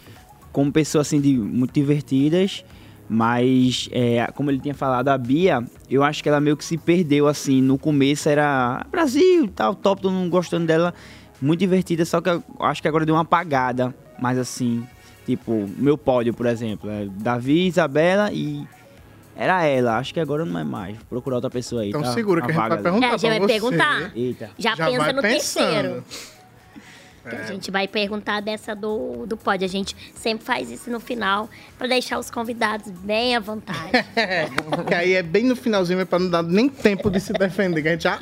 como 0.51 0.71
pessoas 0.71 1.07
assim 1.07 1.19
de 1.21 1.37
muito 1.37 1.73
divertidas, 1.73 2.63
mas 3.07 3.89
é, 3.91 4.27
como 4.33 4.49
ele 4.49 4.59
tinha 4.59 4.73
falado 4.73 5.09
a 5.09 5.17
Bia, 5.17 5.63
eu 5.89 6.03
acho 6.03 6.23
que 6.23 6.29
ela 6.29 6.39
meio 6.39 6.55
que 6.57 6.63
se 6.65 6.77
perdeu 6.77 7.27
assim. 7.27 7.61
No 7.61 7.77
começo 7.77 8.29
era 8.29 8.85
Brasil, 8.91 9.45
e 9.45 9.49
tal, 9.49 9.75
top, 9.75 10.01
todo 10.01 10.11
mundo 10.13 10.29
gostando 10.29 10.65
dela, 10.65 10.93
muito 11.41 11.59
divertida, 11.59 12.05
só 12.05 12.21
que 12.21 12.29
eu 12.29 12.43
acho 12.59 12.81
que 12.81 12.87
agora 12.87 13.05
deu 13.05 13.15
uma 13.15 13.21
apagada, 13.21 13.93
mas 14.19 14.37
assim, 14.37 14.85
tipo, 15.25 15.69
meu 15.77 15.97
pódio, 15.97 16.33
por 16.33 16.45
exemplo, 16.45 16.89
é 16.89 17.05
Davi, 17.05 17.67
Isabela 17.67 18.31
e 18.31 18.65
era 19.39 19.63
ela, 19.63 19.97
acho 19.97 20.13
que 20.13 20.19
agora 20.19 20.43
não 20.43 20.59
é 20.59 20.63
mais. 20.63 20.97
Vou 20.97 21.05
procurar 21.09 21.37
outra 21.37 21.49
pessoa 21.49 21.81
aí. 21.83 21.89
Então 21.89 22.01
tá? 22.01 22.13
segura 22.13 22.41
que 22.41 22.51
a 22.51 22.53
gente 22.53 22.67
vai 22.69 22.77
perguntar 22.81 23.05
É, 23.07 23.09
pra 23.17 23.29
vai 23.29 23.39
você. 23.39 23.47
perguntar. 23.47 24.11
Eita. 24.15 24.49
Já, 24.57 24.75
Já 24.75 24.85
pensa 24.85 25.13
no 25.13 25.21
pensando. 25.21 25.21
terceiro. 25.21 26.03
É. 27.25 27.35
A 27.35 27.43
gente 27.43 27.69
vai 27.69 27.87
perguntar 27.87 28.41
dessa 28.41 28.75
do, 28.75 29.25
do 29.25 29.37
pódio. 29.37 29.65
A 29.65 29.69
gente 29.69 29.95
sempre 30.15 30.43
faz 30.45 30.69
isso 30.71 30.89
no 30.89 30.99
final, 30.99 31.49
pra 31.77 31.87
deixar 31.87 32.17
os 32.19 32.29
convidados 32.31 32.89
bem 32.91 33.35
à 33.35 33.39
vontade. 33.39 33.91
que 34.87 34.93
aí 34.93 35.13
é 35.13 35.21
bem 35.23 35.45
no 35.45 35.55
finalzinho, 35.55 36.05
pra 36.05 36.17
não 36.19 36.29
dar 36.29 36.43
nem 36.43 36.67
tempo 36.67 37.09
de 37.09 37.19
se 37.19 37.31
defender, 37.33 37.81
que 37.81 37.87
a 37.87 37.91
gente 37.91 38.03
já 38.03 38.19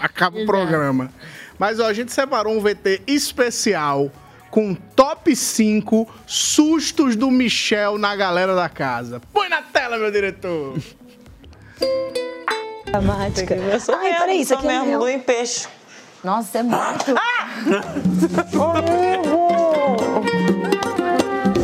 acaba 0.00 0.38
o 0.40 0.46
programa. 0.46 1.12
Mas 1.58 1.80
ó, 1.80 1.86
a 1.86 1.92
gente 1.92 2.12
separou 2.12 2.52
um 2.52 2.60
VT 2.60 3.02
especial 3.06 4.10
com 4.50 4.74
top 4.74 5.34
5 5.34 6.08
sustos 6.26 7.16
do 7.16 7.30
Michel 7.30 7.98
na 7.98 8.14
galera 8.16 8.54
da 8.54 8.68
casa. 8.68 9.20
Põe 9.32 9.48
na 9.48 9.62
tela, 9.62 9.96
meu 9.98 10.10
diretor! 10.10 10.74
Dramática. 12.86 13.54
Eu 13.54 13.80
sou 13.80 13.94
Ai, 13.96 14.04
mesmo, 14.04 14.18
peraí, 14.20 14.40
isso 14.40 14.54
aqui 14.54 14.66
é 14.66 14.70
mesmo, 14.70 14.86
meu. 14.86 14.98
lua 15.00 15.12
em 15.12 15.20
peixe. 15.20 15.68
Nossa, 16.24 16.58
é 16.58 16.62
muito. 16.62 17.14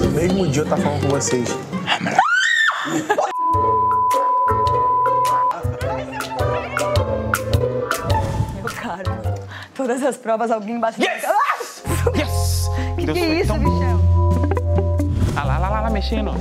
No 0.02 0.10
mesmo 0.12 0.46
dia 0.48 0.62
eu 0.62 0.68
tava 0.68 0.82
falando 0.82 1.02
com 1.02 1.08
vocês. 1.08 1.48
Meu 8.56 8.72
cara, 8.74 9.02
todas 9.74 10.02
as 10.02 10.16
provas 10.16 10.50
alguém 10.50 10.78
bate 10.78 11.00
na 11.00 11.06
Yes! 11.06 11.22
Yes! 12.16 12.68
Que 12.96 13.06
Deus 13.06 13.18
que 13.18 13.24
é 13.24 13.40
isso, 13.40 13.54
Michel? 13.54 14.00
Ah 15.36 15.44
lá, 15.44 15.58
lá, 15.58 15.68
lá, 15.68 15.80
lá, 15.82 15.90
mexendo. 15.90 16.32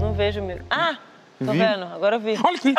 Não 0.00 0.12
vejo 0.12 0.42
mesmo. 0.42 0.64
Ah, 0.70 0.96
tô 1.38 1.52
Vi? 1.52 1.58
vendo, 1.58 1.84
agora 1.84 2.16
eu 2.16 2.20
vi. 2.20 2.38
Olha 2.42 2.56
aqui. 2.56 2.74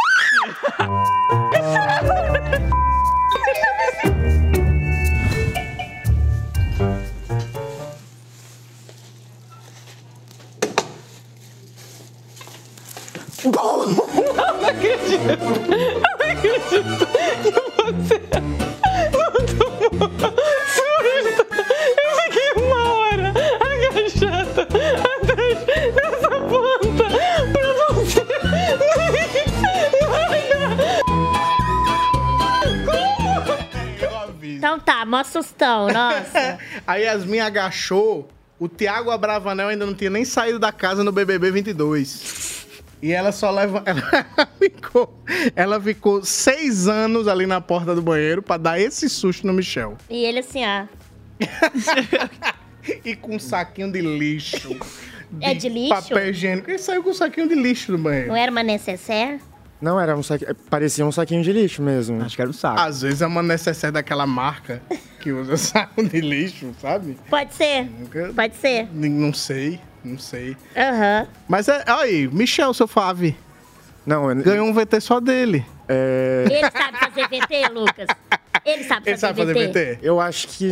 Não 13.43 14.68
acredito! 14.69 15.22
Não 15.69 16.30
acredito 16.30 17.07
que 17.07 18.01
você 18.07 18.19
Então 34.72 34.80
tá, 34.80 35.06
mó 35.06 35.22
sustão, 35.22 35.89
nossa. 35.89 36.57
A 36.88 36.95
Yasmin 36.95 37.39
agachou, 37.39 38.30
o 38.57 38.69
Thiago 38.69 39.11
Abravanel 39.11 39.68
ainda 39.68 39.85
não 39.85 39.93
tinha 39.93 40.10
nem 40.10 40.23
saído 40.23 40.57
da 40.57 40.72
casa 40.72 41.03
no 41.03 41.11
BBB 41.11 41.52
22. 41.52 42.68
E 43.02 43.11
ela 43.11 43.34
só 43.34 43.52
leva. 43.52 43.84
Ela 43.85 44.48
ficou, 44.57 45.22
ela 45.56 45.81
ficou 45.81 46.23
seis 46.23 46.88
anos 46.88 47.27
ali 47.27 47.45
na 47.45 47.60
porta 47.60 47.93
do 47.93 48.02
banheiro 48.02 48.41
pra 48.41 48.56
dar 48.56 48.80
esse 48.80 49.10
susto 49.10 49.45
no 49.45 49.52
Michel. 49.52 49.98
E 50.10 50.23
ele 50.23 50.39
assim, 50.39 50.64
ah. 50.64 50.88
E 53.03 53.15
com 53.15 53.35
um 53.35 53.39
saquinho 53.39 53.91
de 53.91 53.99
lixo. 53.99 54.77
É 55.41 55.53
de 55.53 55.68
lixo? 55.68 55.89
Papel 55.89 56.30
higiênico. 56.30 56.69
Ele 56.69 56.77
saiu 56.77 57.03
com 57.03 57.10
um 57.10 57.14
saquinho 57.14 57.49
de 57.49 57.56
lixo 57.56 57.91
do 57.91 57.98
banheiro. 57.98 58.30
Não 58.30 58.38
era 58.38 58.49
uma 58.49 58.64
necessaire? 58.64 59.41
Não, 59.82 59.99
era 59.99 60.16
um 60.16 60.22
saquinho. 60.22 60.56
Parecia 60.70 61.06
um 61.06 61.12
saquinho 61.12 61.44
de 61.44 61.52
lixo 61.52 61.82
mesmo. 61.82 62.22
Acho 62.22 62.36
que 62.36 62.41
era 62.41 62.49
um 62.49 62.53
saco. 62.53 62.80
Às 62.80 63.02
vezes 63.02 63.22
é 63.22 63.28
uma 63.28 63.41
necessaire 63.41 63.94
daquela 63.94 64.28
marca 64.28 64.82
que 65.20 65.32
usa 65.32 65.58
saco 65.58 66.03
de 66.08 66.22
lixo, 66.22 66.74
sabe? 66.80 67.18
Pode 67.30 67.53
ser. 67.53 67.90
Pode 68.36 68.56
ser. 68.56 68.88
Não 68.94 69.34
sei, 69.34 69.80
não 70.03 70.20
sei. 70.20 70.56
Aham. 70.78 71.28
Mas 71.48 71.68
é, 71.68 71.84
olha 71.88 72.02
aí, 72.03 72.28
Michel, 72.28 72.74
seu 72.74 72.88
Fave. 72.88 73.36
Não, 74.06 74.36
Ganhou 74.36 74.68
um 74.68 74.74
VT 74.74 74.99
só 74.99 75.20
dele. 75.20 75.66
É... 75.88 76.45
Ele 76.49 76.72
sabe 76.72 76.98
fazer 76.98 77.28
VT, 77.28 77.74
Lucas? 77.74 78.08
Ele 78.63 78.83
sabe 78.83 79.17
fazer, 79.17 79.53
VT? 79.53 79.99
Eu 80.03 80.19
acho 80.19 80.47
que 80.47 80.71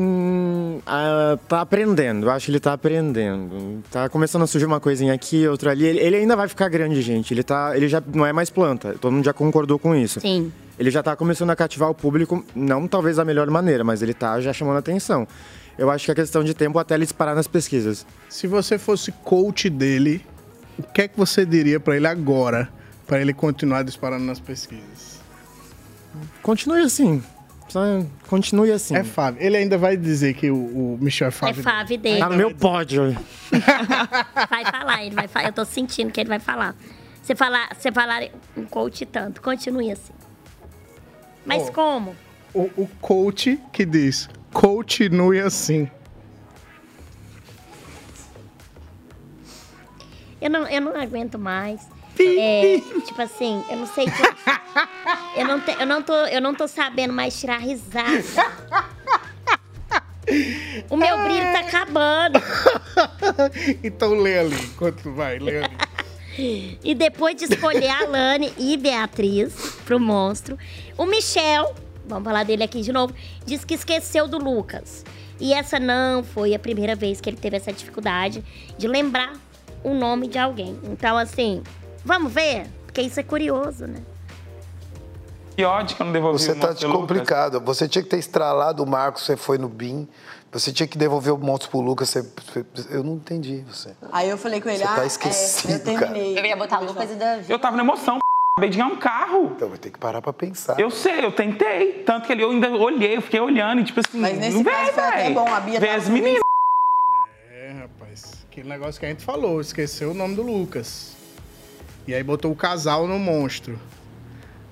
ah, 0.85 1.37
tá 1.47 1.61
aprendendo. 1.61 2.27
Eu 2.27 2.31
acho 2.31 2.45
que 2.45 2.51
ele 2.51 2.59
tá 2.59 2.73
aprendendo. 2.73 3.83
Tá 3.89 4.07
começando 4.07 4.43
a 4.43 4.47
surgir 4.47 4.67
uma 4.67 4.79
coisinha 4.79 5.13
aqui, 5.13 5.47
outra 5.47 5.71
ali. 5.71 5.85
Ele, 5.85 5.99
ele 5.99 6.15
ainda 6.17 6.35
vai 6.35 6.47
ficar 6.47 6.69
grande, 6.69 7.01
gente. 7.01 7.33
Ele, 7.33 7.41
tá, 7.41 7.75
ele 7.75 7.87
já 7.87 8.01
não 8.13 8.25
é 8.25 8.31
mais 8.31 8.51
planta. 8.51 8.95
Todo 8.99 9.11
mundo 9.11 9.25
já 9.25 9.33
concordou 9.33 9.79
com 9.79 9.95
isso. 9.95 10.21
Sim. 10.21 10.51
Ele 10.77 10.91
já 10.91 11.01
tá 11.01 11.15
começando 11.15 11.49
a 11.49 11.55
cativar 11.55 11.89
o 11.89 11.95
público, 11.95 12.45
não 12.55 12.87
talvez 12.87 13.17
da 13.17 13.25
melhor 13.25 13.49
maneira, 13.49 13.83
mas 13.83 14.01
ele 14.01 14.13
tá 14.13 14.39
já 14.39 14.53
chamando 14.53 14.77
atenção. 14.77 15.27
Eu 15.77 15.89
acho 15.89 16.05
que 16.05 16.11
é 16.11 16.15
questão 16.15 16.43
de 16.43 16.53
tempo 16.53 16.77
até 16.77 16.93
ele 16.93 17.05
disparar 17.05 17.35
nas 17.35 17.47
pesquisas. 17.47 18.05
Se 18.29 18.47
você 18.47 18.77
fosse 18.77 19.11
coach 19.11 19.69
dele, 19.69 20.25
o 20.77 20.83
que 20.83 21.01
é 21.01 21.07
que 21.07 21.17
você 21.17 21.45
diria 21.45 21.79
pra 21.79 21.97
ele 21.97 22.07
agora, 22.07 22.69
pra 23.07 23.19
ele 23.19 23.33
continuar 23.33 23.83
disparando 23.83 24.23
nas 24.23 24.39
pesquisas? 24.39 25.19
Continue 26.41 26.81
assim. 26.81 27.21
Continue 28.27 28.71
assim. 28.71 28.95
É 28.95 29.03
Fábio. 29.03 29.41
Ele 29.43 29.57
ainda 29.57 29.77
vai 29.77 29.95
dizer 29.95 30.33
que 30.33 30.49
o, 30.49 30.55
o 30.55 30.97
Michel 30.99 31.27
é 31.27 31.29
É 31.29 31.53
Fábio. 31.53 31.97
Dele. 31.99 32.19
Tá 32.19 32.29
no 32.29 32.35
meu 32.35 32.53
pódio. 32.53 33.15
Vai 34.49 34.65
falar, 34.65 35.05
ele 35.05 35.15
vai 35.15 35.27
falar. 35.27 35.47
Eu 35.47 35.53
tô 35.53 35.65
sentindo 35.65 36.11
que 36.11 36.19
ele 36.19 36.29
vai 36.29 36.39
falar. 36.39 36.75
Você 37.21 37.35
falar, 37.35 37.69
você 37.75 37.91
falar 37.91 38.23
um 38.57 38.65
coach 38.65 39.05
tanto, 39.05 39.41
continue 39.41 39.91
assim. 39.91 40.13
Mas 41.45 41.67
Oh. 41.67 41.71
como? 41.71 42.15
O, 42.53 42.61
o 42.77 42.89
coach 43.01 43.59
que 43.71 43.85
diz, 43.85 44.29
continue 44.51 45.39
assim. 45.39 45.89
Eu 50.41 50.49
não, 50.49 50.67
eu 50.67 50.81
não 50.81 50.95
aguento 50.99 51.37
mais. 51.37 51.81
É, 52.21 52.81
tipo 53.05 53.21
assim, 53.21 53.63
eu 53.69 53.77
não 53.77 53.85
sei. 53.87 54.05
que- 54.05 54.11
eu, 55.39 55.45
não 55.45 55.59
te- 55.61 55.75
eu, 55.79 55.85
não 55.85 56.01
tô, 56.01 56.13
eu 56.25 56.41
não 56.41 56.53
tô 56.53 56.67
sabendo 56.67 57.13
mais 57.13 57.39
tirar 57.39 57.57
risada. 57.59 58.23
O 60.89 60.95
meu 60.97 61.17
brilho 61.23 61.51
tá 61.51 61.59
acabando. 61.61 62.39
então 63.83 64.13
lê 64.13 64.37
ali, 64.39 64.55
enquanto 64.55 65.01
tu 65.03 65.11
vai, 65.13 65.39
lê 65.39 65.63
ali. 65.63 65.77
E 66.83 66.93
depois 66.95 67.35
de 67.35 67.45
escolher 67.45 67.89
a 67.89 68.05
Lani 68.07 68.53
e 68.57 68.77
Beatriz 68.77 69.53
pro 69.85 69.99
monstro, 69.99 70.57
o 70.97 71.05
Michel, 71.05 71.73
vamos 72.05 72.23
falar 72.23 72.43
dele 72.43 72.63
aqui 72.63 72.81
de 72.81 72.93
novo, 72.93 73.13
disse 73.45 73.65
que 73.65 73.73
esqueceu 73.73 74.27
do 74.27 74.37
Lucas. 74.37 75.03
E 75.39 75.53
essa 75.53 75.79
não 75.79 76.23
foi 76.23 76.53
a 76.53 76.59
primeira 76.59 76.95
vez 76.95 77.19
que 77.19 77.29
ele 77.29 77.37
teve 77.37 77.57
essa 77.57 77.73
dificuldade 77.73 78.43
de 78.77 78.87
lembrar 78.87 79.33
o 79.83 79.93
nome 79.93 80.27
de 80.27 80.37
alguém. 80.37 80.77
Então, 80.83 81.17
assim, 81.17 81.61
vamos 82.03 82.31
ver? 82.31 82.67
Porque 82.85 83.01
isso 83.01 83.19
é 83.19 83.23
curioso, 83.23 83.87
né? 83.87 84.01
Que 85.55 85.65
ódio 85.65 85.95
que 85.95 86.01
eu 86.01 86.05
não 86.05 86.13
devolvi 86.13 86.39
Você 86.39 86.51
o 86.51 86.55
tá 86.55 86.69
Lucas. 86.69 86.83
complicado. 86.85 87.59
Você 87.59 87.87
tinha 87.87 88.01
que 88.01 88.09
ter 88.09 88.17
estralado 88.17 88.81
o 88.81 88.87
Marcos, 88.87 89.23
você 89.23 89.35
foi 89.35 89.57
no 89.57 89.67
BIM. 89.67 90.07
Você 90.51 90.71
tinha 90.71 90.87
que 90.87 90.97
devolver 90.97 91.33
o 91.33 91.37
monstro 91.37 91.69
pro 91.69 91.81
Lucas. 91.81 92.09
Você... 92.09 92.25
Eu 92.89 93.03
não 93.03 93.15
entendi 93.15 93.63
você. 93.67 93.91
Aí 94.11 94.29
eu 94.29 94.37
falei 94.37 94.61
com 94.61 94.69
ele, 94.69 94.79
Você 94.79 94.85
tá 94.85 95.01
ah, 95.01 95.05
esquecido, 95.05 95.71
é, 95.71 95.75
eu 95.75 95.83
terminei. 95.83 96.39
Eu 96.39 96.45
ia 96.45 96.55
botar 96.55 96.79
Lucas 96.79 97.11
e 97.11 97.15
Davi. 97.15 97.51
Eu 97.51 97.59
tava 97.59 97.75
na 97.75 97.83
emoção. 97.83 98.19
acabei 98.57 98.69
de 98.69 98.77
ganhar 98.77 98.89
um 98.89 98.95
carro. 98.95 99.51
Então 99.55 99.69
vai 99.69 99.77
ter 99.77 99.91
que 99.91 99.99
parar 99.99 100.21
pra 100.21 100.31
pensar. 100.31 100.79
Eu 100.79 100.89
sei, 100.89 101.25
eu 101.25 101.31
tentei. 101.31 102.03
Tanto 102.05 102.25
que 102.25 102.31
ele, 102.31 102.43
eu 102.43 102.51
ainda 102.51 102.69
olhei, 102.71 103.17
eu 103.17 103.21
fiquei 103.21 103.39
olhando 103.39 103.81
e 103.81 103.83
tipo 103.83 103.99
assim, 103.99 104.17
Mas 104.17 104.37
nesse 104.37 104.63
vem, 104.63 104.73
caso 104.73 104.93
foi 104.93 105.03
até 105.03 105.29
bom, 105.31 105.47
a 105.47 105.59
Bia 105.59 105.79
tava 105.79 105.93
as 105.93 106.07
meninas. 106.07 106.39
É, 107.51 107.71
rapaz. 107.81 108.45
Aquele 108.49 108.69
negócio 108.69 108.99
que 108.99 109.05
a 109.05 109.09
gente 109.09 109.25
falou, 109.25 109.59
esqueceu 109.59 110.11
o 110.11 110.13
nome 110.13 110.35
do 110.35 110.41
Lucas. 110.41 111.18
E 112.09 112.13
aí 112.15 112.23
botou 112.23 112.51
o 112.51 112.55
casal 112.55 113.05
no 113.07 113.19
monstro. 113.19 113.79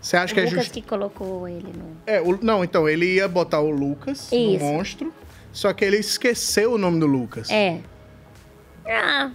Você 0.02 0.18
acha 0.18 0.34
que 0.34 0.40
o 0.40 0.42
é 0.42 0.46
Lucas 0.46 0.60
justo? 0.66 0.74
que 0.74 0.82
colocou 0.82 1.48
ele 1.48 1.68
no... 1.72 1.96
É, 2.08 2.20
o- 2.20 2.40
não, 2.44 2.64
então, 2.64 2.90
ele 2.90 3.14
ia 3.14 3.28
botar 3.28 3.60
o 3.60 3.70
Lucas 3.70 4.32
Isso. 4.32 4.36
no 4.36 4.60
monstro, 4.60 5.14
só 5.54 5.72
que 5.72 5.86
ele 5.86 5.98
esqueceu 5.98 6.74
o 6.74 6.78
nome 6.80 7.00
do 7.00 7.06
Lucas. 7.06 7.48
É. 7.52 7.80
Ah, 8.88 9.30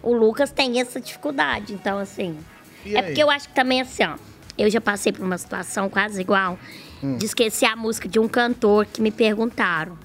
o 0.00 0.12
Lucas 0.12 0.52
tem 0.52 0.80
essa 0.80 1.00
dificuldade, 1.00 1.72
então 1.72 1.98
assim. 1.98 2.36
E 2.84 2.94
é 2.94 3.00
aí? 3.00 3.06
porque 3.06 3.20
eu 3.22 3.28
acho 3.30 3.48
que 3.48 3.54
também 3.54 3.80
assim, 3.80 4.04
ó. 4.04 4.14
Eu 4.56 4.70
já 4.70 4.80
passei 4.80 5.10
por 5.12 5.24
uma 5.24 5.36
situação 5.38 5.88
quase 5.88 6.20
igual 6.20 6.56
Hum. 7.02 7.16
de 7.18 7.26
esquecer 7.26 7.66
a 7.66 7.74
música 7.74 8.08
de 8.08 8.20
um 8.20 8.28
cantor 8.28 8.86
que 8.86 9.02
me 9.02 9.10
perguntaram. 9.10 9.98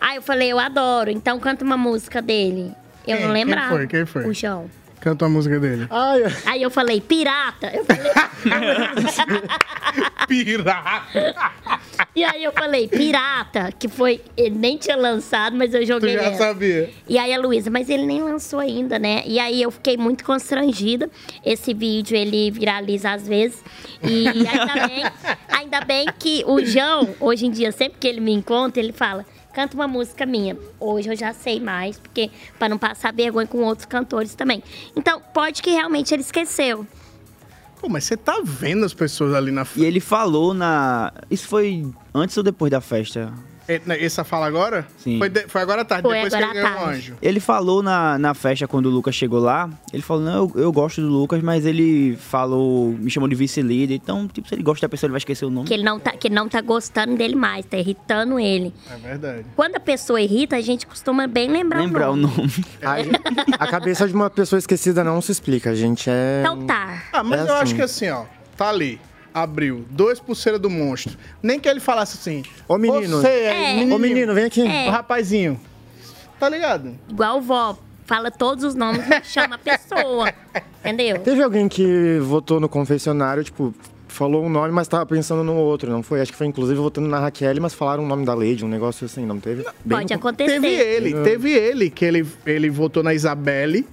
Aí 0.00 0.16
eu 0.16 0.22
falei, 0.22 0.52
eu 0.52 0.58
adoro, 0.60 1.10
então 1.10 1.40
canta 1.40 1.64
uma 1.64 1.76
música 1.76 2.22
dele. 2.22 2.72
Eu 3.06 3.16
Quem? 3.16 3.26
não 3.26 3.34
Quem 3.34 3.44
lembrava. 3.44 3.74
foi? 3.76 3.86
Quem 3.88 4.06
foi? 4.06 4.28
O 4.28 4.32
João. 4.32 4.70
Canta 5.00 5.24
a 5.24 5.28
música 5.28 5.58
dele. 5.58 5.88
Aí 6.44 6.62
eu 6.62 6.70
falei, 6.70 7.00
pirata. 7.00 7.70
Eu 7.74 7.84
falei, 7.84 8.10
pirata. 10.28 11.06
e 12.14 12.22
aí 12.24 12.44
eu 12.44 12.52
falei, 12.52 12.86
pirata, 12.88 13.72
que 13.78 13.88
foi. 13.88 14.20
Ele 14.36 14.56
nem 14.56 14.76
tinha 14.76 14.96
lançado, 14.96 15.56
mas 15.56 15.72
eu 15.74 15.80
Tu 15.80 15.86
joguei. 15.86 16.14
já 16.14 16.22
ela. 16.22 16.36
sabia. 16.36 16.90
E 17.08 17.18
aí 17.18 17.32
a 17.32 17.38
Luísa, 17.38 17.70
mas 17.70 17.88
ele 17.88 18.04
nem 18.04 18.22
lançou 18.22 18.58
ainda, 18.58 18.98
né? 18.98 19.22
E 19.26 19.38
aí 19.38 19.60
eu 19.62 19.70
fiquei 19.70 19.96
muito 19.96 20.24
constrangida. 20.24 21.08
Esse 21.44 21.72
vídeo 21.74 22.16
ele 22.16 22.50
viraliza 22.50 23.10
às 23.12 23.26
vezes. 23.26 23.62
E 24.02 24.26
ainda 24.28 24.86
bem, 24.86 25.04
ainda 25.48 25.80
bem 25.82 26.06
que 26.18 26.44
o 26.46 26.64
João, 26.64 27.14
hoje 27.20 27.46
em 27.46 27.50
dia, 27.50 27.72
sempre 27.72 27.98
que 27.98 28.06
ele 28.08 28.20
me 28.20 28.32
encontra, 28.32 28.82
ele 28.82 28.92
fala. 28.92 29.24
Canta 29.52 29.74
uma 29.74 29.88
música 29.88 30.24
minha. 30.24 30.56
Hoje 30.78 31.08
eu 31.08 31.16
já 31.16 31.32
sei 31.32 31.58
mais, 31.60 31.98
porque 31.98 32.30
para 32.58 32.68
não 32.68 32.78
passar 32.78 33.12
vergonha 33.12 33.46
com 33.46 33.58
outros 33.58 33.86
cantores 33.86 34.34
também. 34.34 34.62
Então, 34.94 35.20
pode 35.34 35.62
que 35.62 35.70
realmente 35.70 36.14
ele 36.14 36.22
esqueceu. 36.22 36.86
Pô, 37.80 37.88
mas 37.88 38.04
você 38.04 38.16
tá 38.16 38.40
vendo 38.44 38.84
as 38.84 38.92
pessoas 38.92 39.34
ali 39.34 39.50
na 39.50 39.66
E 39.74 39.84
ele 39.84 40.00
falou 40.00 40.52
na. 40.52 41.12
Isso 41.30 41.48
foi 41.48 41.86
antes 42.14 42.36
ou 42.36 42.42
depois 42.42 42.70
da 42.70 42.80
festa? 42.80 43.32
E- 43.76 43.82
né, 43.86 44.02
Essa 44.04 44.24
fala 44.24 44.46
agora? 44.46 44.86
Sim. 44.98 45.18
Foi, 45.18 45.28
de- 45.28 45.46
foi 45.48 45.60
agora 45.60 45.82
à 45.82 45.84
tarde, 45.84 46.02
Foi 46.02 46.14
depois 46.14 46.34
agora 46.34 46.50
que 46.52 46.56
ele 46.58 46.62
ganhou 46.64 46.76
o 46.78 46.84
tarde. 46.84 46.98
anjo. 46.98 47.16
Ele 47.22 47.40
falou 47.40 47.82
na, 47.82 48.18
na 48.18 48.34
festa 48.34 48.66
quando 48.66 48.86
o 48.86 48.90
Lucas 48.90 49.14
chegou 49.14 49.38
lá. 49.40 49.68
Ele 49.92 50.02
falou: 50.02 50.22
Não, 50.22 50.34
eu, 50.34 50.52
eu 50.62 50.72
gosto 50.72 51.00
do 51.00 51.08
Lucas, 51.08 51.42
mas 51.42 51.64
ele 51.64 52.16
falou, 52.16 52.90
me 52.92 53.10
chamou 53.10 53.28
de 53.28 53.34
vice-líder. 53.34 53.94
Então, 53.94 54.26
tipo, 54.28 54.48
se 54.48 54.54
ele 54.54 54.62
gosta 54.62 54.86
da 54.86 54.88
pessoa, 54.90 55.06
ele 55.08 55.12
vai 55.12 55.18
esquecer 55.18 55.44
o 55.44 55.50
nome. 55.50 55.66
Que 55.66 55.74
ele 55.74 55.82
não 55.84 55.98
tá, 55.98 56.12
que 56.12 56.28
ele 56.28 56.34
não 56.34 56.48
tá 56.48 56.60
gostando 56.60 57.16
dele 57.16 57.34
mais, 57.34 57.64
tá 57.66 57.76
irritando 57.78 58.38
ele. 58.40 58.72
É 58.90 58.96
verdade. 58.96 59.44
Quando 59.56 59.76
a 59.76 59.80
pessoa 59.80 60.20
irrita, 60.20 60.56
a 60.56 60.60
gente 60.60 60.86
costuma 60.86 61.26
bem 61.26 61.50
lembrar, 61.50 61.80
Lembrar 61.80 62.10
o 62.10 62.14
o 62.14 62.16
nome. 62.16 62.36
nome. 62.36 62.52
Ai, 62.82 63.08
a 63.58 63.66
cabeça 63.66 64.06
de 64.08 64.14
uma 64.14 64.30
pessoa 64.30 64.58
esquecida 64.58 65.04
não 65.04 65.20
se 65.20 65.32
explica, 65.32 65.74
gente. 65.74 66.08
É. 66.10 66.40
Então 66.40 66.64
tá. 66.66 67.02
Ah, 67.12 67.22
mas 67.22 67.40
É 67.40 67.42
eu 67.44 67.52
acho 67.54 67.62
assim. 67.62 67.76
que 67.76 67.82
assim, 67.82 68.08
ó, 68.10 68.24
tá 68.56 68.68
ali. 68.68 69.00
Abriu, 69.32 69.84
dois 69.90 70.18
pulseiras 70.20 70.60
do 70.60 70.68
monstro. 70.68 71.16
Nem 71.42 71.58
que 71.60 71.68
ele 71.68 71.80
falasse 71.80 72.16
assim. 72.18 72.42
Ô, 72.68 72.76
menino. 72.76 73.20
Você 73.20 73.28
é, 73.28 73.80
É. 73.88 73.94
Ô, 73.94 73.98
menino, 73.98 74.34
vem 74.34 74.44
aqui. 74.44 74.60
É. 74.66 74.88
O 74.88 74.90
rapazinho. 74.90 75.60
Tá 76.38 76.48
ligado? 76.48 76.94
Igual 77.08 77.40
vó, 77.40 77.78
fala 78.06 78.30
todos 78.30 78.64
os 78.64 78.74
nomes, 78.74 79.04
chama 79.24 79.56
a 79.56 79.58
pessoa. 79.58 80.32
Entendeu? 80.80 81.18
Teve 81.20 81.42
alguém 81.42 81.68
que 81.68 82.18
votou 82.22 82.58
no 82.58 82.68
confessionário, 82.68 83.44
tipo, 83.44 83.74
falou 84.08 84.42
um 84.44 84.48
nome, 84.48 84.72
mas 84.72 84.88
tava 84.88 85.04
pensando 85.06 85.44
no 85.44 85.54
outro, 85.54 85.90
não 85.90 86.02
foi? 86.02 86.20
Acho 86.20 86.32
que 86.32 86.38
foi 86.38 86.46
inclusive 86.46 86.78
votando 86.80 87.06
na 87.08 87.20
Raquel, 87.20 87.54
mas 87.60 87.74
falaram 87.74 88.02
o 88.02 88.06
nome 88.06 88.24
da 88.24 88.34
Lady, 88.34 88.64
um 88.64 88.68
negócio 88.68 89.04
assim, 89.04 89.26
não 89.26 89.38
teve? 89.38 89.62
Bem 89.84 89.98
Pode 89.98 90.14
no- 90.14 90.18
acontecer. 90.18 90.52
Teve 90.60 90.68
ele, 90.68 91.14
teve 91.22 91.52
ele, 91.52 91.90
que 91.90 92.04
ele, 92.04 92.26
ele 92.46 92.70
votou 92.70 93.02
na 93.02 93.12
Isabelle. 93.12 93.86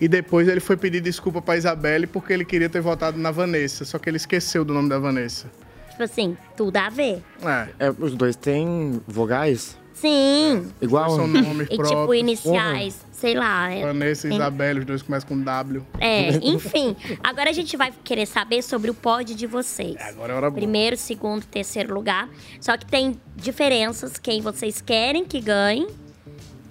E 0.00 0.06
depois 0.08 0.46
ele 0.48 0.60
foi 0.60 0.76
pedir 0.76 1.00
desculpa 1.00 1.40
pra 1.40 1.56
Isabelle 1.56 2.06
porque 2.06 2.32
ele 2.32 2.44
queria 2.44 2.68
ter 2.68 2.80
votado 2.80 3.18
na 3.18 3.30
Vanessa. 3.30 3.84
Só 3.84 3.98
que 3.98 4.08
ele 4.10 4.16
esqueceu 4.18 4.64
do 4.64 4.74
nome 4.74 4.88
da 4.88 4.98
Vanessa. 4.98 5.50
Tipo 5.90 6.02
assim, 6.02 6.36
tudo 6.56 6.76
a 6.76 6.88
ver. 6.90 7.22
É. 7.42 7.86
É, 7.86 7.90
os 7.90 8.14
dois 8.14 8.36
têm 8.36 9.00
vogais? 9.06 9.78
Sim. 9.94 10.70
Igual? 10.82 11.16
São 11.16 11.26
nomes 11.26 11.68
E 11.70 11.78
tipo, 11.78 12.12
iniciais, 12.14 13.00
sei 13.10 13.32
lá. 13.34 13.72
é- 13.72 13.80
Vanessa 13.80 14.26
e 14.26 14.30
tem- 14.30 14.38
Isabelle, 14.38 14.80
os 14.80 14.84
dois 14.84 15.00
começam 15.00 15.26
com 15.30 15.40
W. 15.40 15.82
É, 15.98 16.28
enfim. 16.46 16.94
Agora 17.24 17.48
a 17.48 17.52
gente 17.54 17.74
vai 17.78 17.90
querer 18.04 18.26
saber 18.26 18.60
sobre 18.60 18.90
o 18.90 18.94
pódio 18.94 19.34
de 19.34 19.46
vocês. 19.46 19.96
Agora 19.98 20.34
é 20.34 20.36
hora 20.36 20.50
boa. 20.50 20.60
Primeiro, 20.60 20.98
segundo, 20.98 21.46
terceiro 21.46 21.94
lugar. 21.94 22.28
Só 22.60 22.76
que 22.76 22.84
tem 22.84 23.18
diferenças 23.34 24.18
quem 24.18 24.42
vocês 24.42 24.82
querem 24.82 25.24
que 25.24 25.40
ganhe 25.40 25.86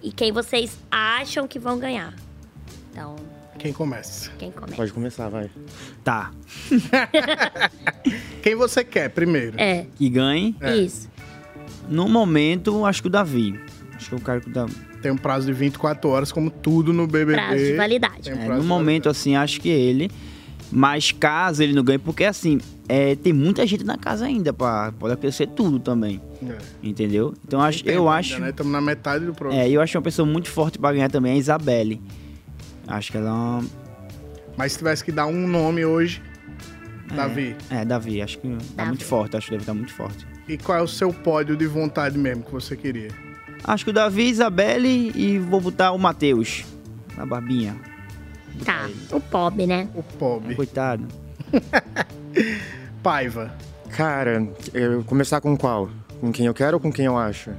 e 0.04 0.12
quem 0.12 0.32
vocês 0.32 0.78
acham 0.92 1.48
que 1.48 1.58
vão 1.58 1.80
ganhar. 1.80 2.14
Então, 2.96 3.14
Quem 3.60 3.74
começa? 3.74 4.32
quem 4.40 4.52
começa? 4.52 4.76
Pode 4.78 4.94
começar, 4.94 5.28
vai. 5.28 5.50
Tá. 6.02 6.32
Quem 8.42 8.56
você 8.56 8.86
quer 8.86 9.10
primeiro? 9.10 9.60
É. 9.60 9.86
Que 9.98 10.10
ganhe. 10.10 10.56
É. 10.62 10.78
Isso. 10.78 11.10
No 11.90 12.08
momento, 12.08 12.86
acho 12.86 13.02
que 13.02 13.08
o 13.10 13.12
Davi. 13.12 13.60
Acho 13.94 14.08
que 14.10 14.16
eu 14.16 14.20
quero 14.20 14.40
que 14.40 14.50
o 14.50 14.54
Davi. 14.54 14.74
Tem 15.02 15.12
um 15.12 15.18
prazo 15.18 15.46
de 15.46 15.52
24 15.52 16.10
horas, 16.10 16.32
como 16.32 16.50
tudo 16.50 16.94
no 16.94 17.06
BBB. 17.06 17.34
Prazo 17.34 17.58
de 17.58 17.74
validade. 17.74 18.30
Um 18.32 18.34
É, 18.34 18.46
prazo 18.46 18.54
no 18.54 18.62
de 18.62 18.68
momento, 18.68 19.10
assim, 19.10 19.36
acho 19.36 19.60
que 19.60 19.68
ele. 19.68 20.10
Mas 20.72 21.12
caso 21.12 21.62
ele 21.62 21.74
não 21.74 21.84
ganhe, 21.84 22.00
porque 22.00 22.24
assim, 22.24 22.60
é, 22.88 23.14
tem 23.16 23.34
muita 23.34 23.68
gente 23.68 23.84
na 23.84 23.98
casa 23.98 24.26
ainda, 24.26 24.54
pra, 24.54 24.94
pode 24.98 25.14
acontecer 25.14 25.48
tudo 25.48 25.80
também. 25.80 26.22
É. 26.48 26.58
Entendeu? 26.82 27.34
Então 27.46 27.60
acho, 27.62 27.86
eu 27.86 28.08
ainda, 28.10 28.20
acho. 28.20 28.40
Né? 28.40 28.50
Estamos 28.52 28.72
na 28.72 28.80
metade 28.82 29.26
do 29.26 29.34
programa. 29.34 29.62
É, 29.62 29.70
eu 29.70 29.82
acho 29.82 29.98
uma 29.98 30.02
pessoa 30.02 30.26
muito 30.26 30.50
forte 30.50 30.80
pra 30.80 30.94
ganhar 30.94 31.10
também, 31.12 31.34
a 31.34 31.36
Isabelle. 31.36 32.02
Acho 32.88 33.12
que 33.12 33.18
ela 33.18 33.30
é 33.30 33.32
uma. 33.32 33.66
Mas 34.58 34.72
se 34.74 34.78
tivesse 34.78 35.04
que 35.04 35.12
dar 35.12 35.26
um 35.26 35.48
nome 35.48 35.86
hoje, 35.86 36.22
Davi. 37.14 37.56
É, 37.70 37.84
Davi, 37.86 38.22
acho 38.22 38.40
que 38.40 38.58
tá 38.76 38.86
muito 38.86 39.04
forte, 39.04 39.38
acho 39.38 39.48
que 39.48 39.52
deve 39.52 39.64
estar 39.64 39.74
muito 39.74 39.94
forte. 39.94 40.26
E 40.48 40.58
qual 40.58 40.78
é 40.78 40.82
o 40.82 40.88
seu 40.88 41.14
pódio 41.14 41.56
de 41.56 41.66
vontade 41.66 42.18
mesmo 42.18 42.44
que 42.44 42.52
você 42.52 42.76
queria? 42.76 43.10
Acho 43.64 43.84
que 43.84 43.92
o 43.92 43.94
Davi, 43.94 44.30
Isabelle 44.30 45.12
e 45.16 45.40
vou 45.40 45.60
botar 45.60 45.92
o 45.92 45.98
Matheus 45.98 46.64
na 47.18 47.26
barbinha. 47.26 47.76
Tá. 48.64 48.90
O 49.12 49.20
pobre, 49.20 49.66
né? 49.66 49.90
O 49.96 50.04
pobre. 50.04 50.56
Coitado. 50.56 51.06
Paiva. 53.02 53.54
Cara, 53.92 54.48
eu 54.74 55.04
começar 55.04 55.42
com 55.42 55.58
qual? 55.58 55.90
Com 56.22 56.32
quem 56.32 56.46
eu 56.46 56.54
quero 56.54 56.78
ou 56.78 56.82
com 56.82 56.92
quem 56.92 57.06
eu 57.06 57.18
acho? 57.18 57.52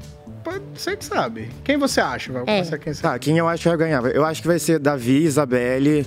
Pode 0.47 0.63
ser 0.77 0.97
que 0.97 1.05
sabe. 1.05 1.49
Quem 1.65 1.77
você 1.77 2.01
acha? 2.01 2.33
Vai 2.33 2.43
É. 2.43 2.45
começar 2.45 2.79
quem 2.79 2.95
você 2.95 3.03
Tá, 3.03 3.19
quem 3.19 3.37
eu 3.37 3.49
acho 3.49 3.65
que 3.65 3.69
vai 3.69 3.77
ganhar? 3.79 4.05
Eu 4.15 4.25
acho 4.25 4.41
que 4.41 4.47
vai 4.47 4.61
ser 4.61 4.79
Davi, 4.79 5.25
Isabelle. 5.25 6.07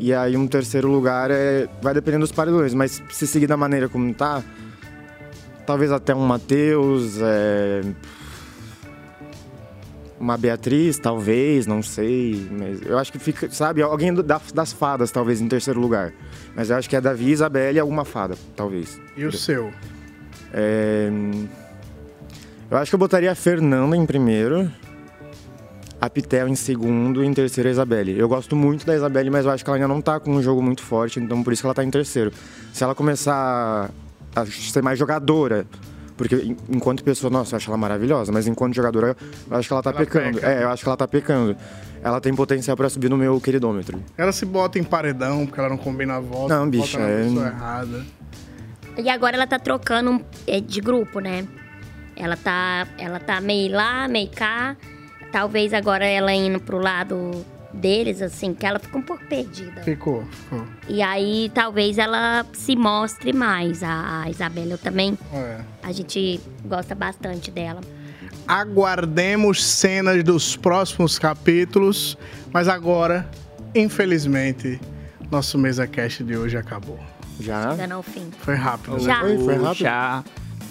E 0.00 0.12
aí 0.12 0.36
um 0.36 0.48
terceiro 0.48 0.88
lugar 0.88 1.30
é. 1.30 1.68
Vai 1.80 1.94
dependendo 1.94 2.24
dos 2.24 2.32
paredões, 2.32 2.74
mas 2.74 3.00
se 3.10 3.24
seguir 3.24 3.46
da 3.46 3.56
maneira 3.56 3.88
como 3.88 4.12
tá. 4.12 4.42
Talvez 5.64 5.92
até 5.92 6.12
um 6.12 6.26
Matheus. 6.26 7.18
É... 7.22 7.82
Uma 10.18 10.36
Beatriz, 10.36 10.98
talvez, 10.98 11.64
não 11.68 11.80
sei. 11.80 12.48
Mas 12.50 12.82
eu 12.84 12.98
acho 12.98 13.12
que 13.12 13.20
fica, 13.20 13.48
sabe, 13.52 13.80
alguém 13.82 14.12
do- 14.12 14.24
da- 14.24 14.40
das 14.52 14.72
fadas, 14.72 15.12
talvez, 15.12 15.40
em 15.40 15.46
terceiro 15.46 15.78
lugar. 15.78 16.12
Mas 16.56 16.70
eu 16.70 16.76
acho 16.76 16.90
que 16.90 16.96
é 16.96 17.00
Davi, 17.00 17.30
Isabelle 17.30 17.76
e 17.76 17.80
alguma 17.80 18.04
fada, 18.04 18.34
talvez. 18.56 19.00
E 19.16 19.24
o 19.24 19.30
seu? 19.30 19.72
É, 20.52 21.08
Eu 22.70 22.76
acho 22.76 22.90
que 22.90 22.94
eu 22.94 22.98
botaria 22.98 23.32
a 23.32 23.34
Fernanda 23.34 23.96
em 23.96 24.04
primeiro, 24.04 24.70
a 26.00 26.10
Pitel 26.10 26.48
em 26.48 26.54
segundo 26.54 27.24
e 27.24 27.26
em 27.26 27.32
terceiro 27.32 27.68
a 27.68 27.72
Isabelle. 27.72 28.18
Eu 28.18 28.28
gosto 28.28 28.54
muito 28.54 28.84
da 28.84 28.94
Isabelle, 28.94 29.30
mas 29.30 29.44
eu 29.46 29.50
acho 29.50 29.64
que 29.64 29.70
ela 29.70 29.76
ainda 29.78 29.88
não 29.88 30.00
tá 30.02 30.20
com 30.20 30.32
um 30.32 30.42
jogo 30.42 30.62
muito 30.62 30.82
forte, 30.82 31.18
então 31.18 31.42
por 31.42 31.52
isso 31.52 31.62
que 31.62 31.66
ela 31.66 31.74
tá 31.74 31.82
em 31.82 31.90
terceiro. 31.90 32.30
Se 32.72 32.84
ela 32.84 32.94
começar 32.94 33.90
a 34.36 34.46
ser 34.46 34.82
mais 34.82 34.98
jogadora, 34.98 35.66
porque 36.16 36.34
en- 36.34 36.56
enquanto 36.68 37.02
pessoa, 37.02 37.30
nossa, 37.30 37.54
eu 37.54 37.56
acho 37.56 37.70
ela 37.70 37.78
maravilhosa, 37.78 38.30
mas 38.30 38.46
enquanto 38.46 38.74
jogadora, 38.74 39.16
eu 39.50 39.56
acho 39.56 39.66
que 39.66 39.72
ela 39.72 39.82
tá 39.82 39.90
Ela 39.90 39.98
pecando. 40.00 40.34
peca. 40.38 40.46
É, 40.52 40.62
eu 40.64 40.68
acho 40.68 40.82
que 40.82 40.88
ela 40.88 40.96
tá 40.96 41.08
pecando. 41.08 41.56
Ela 42.02 42.20
tem 42.20 42.34
potencial 42.34 42.76
pra 42.76 42.88
subir 42.90 43.08
no 43.08 43.16
meu 43.16 43.40
queridômetro. 43.40 43.98
Ela 44.16 44.30
se 44.30 44.44
bota 44.44 44.78
em 44.78 44.84
paredão 44.84 45.46
porque 45.46 45.58
ela 45.58 45.70
não 45.70 45.78
combina 45.78 46.16
a 46.16 46.20
volta. 46.20 46.54
Não, 46.54 46.68
bota 46.70 46.98
na 46.98 47.08
é- 47.08 47.26
errada. 47.26 48.04
E 48.98 49.08
agora 49.08 49.36
ela 49.36 49.46
tá 49.46 49.58
trocando 49.58 50.20
é, 50.46 50.60
de 50.60 50.80
grupo, 50.80 51.18
né? 51.20 51.46
Ela 52.18 52.36
tá, 52.36 52.86
ela 52.98 53.20
tá 53.20 53.40
meio 53.40 53.72
lá, 53.74 54.08
meio 54.08 54.28
cá. 54.30 54.76
Talvez 55.30 55.72
agora 55.72 56.04
ela 56.04 56.32
indo 56.32 56.58
pro 56.60 56.78
lado 56.78 57.44
deles, 57.72 58.20
assim, 58.22 58.54
que 58.54 58.64
ela 58.66 58.78
fica 58.78 58.96
um 58.98 59.02
pouco 59.02 59.24
perdida. 59.26 59.82
Ficou, 59.82 60.24
ficou. 60.26 60.66
E 60.88 61.00
aí 61.02 61.50
talvez 61.54 61.96
ela 61.98 62.44
se 62.52 62.74
mostre 62.74 63.32
mais, 63.32 63.82
a, 63.82 64.22
a 64.24 64.30
Isabela. 64.30 64.72
Eu 64.72 64.78
também, 64.78 65.16
É. 65.32 65.58
a 65.82 65.92
gente 65.92 66.40
gosta 66.64 66.94
bastante 66.94 67.50
dela. 67.50 67.80
Aguardemos 68.46 69.64
cenas 69.64 70.24
dos 70.24 70.56
próximos 70.56 71.18
capítulos. 71.18 72.16
Mas 72.52 72.66
agora, 72.66 73.28
infelizmente, 73.74 74.80
nosso 75.30 75.58
mesa 75.58 75.86
cast 75.86 76.24
de 76.24 76.36
hoje 76.36 76.56
acabou. 76.56 76.98
Já? 77.38 77.70
Chegando 77.72 77.92
ao 77.92 78.02
fim. 78.02 78.30
Foi 78.40 78.54
rápido. 78.54 78.98
Já. 78.98 79.20
Foi, 79.20 79.38
foi 79.38 79.54
rápido. 79.56 79.74
Já. 79.74 80.24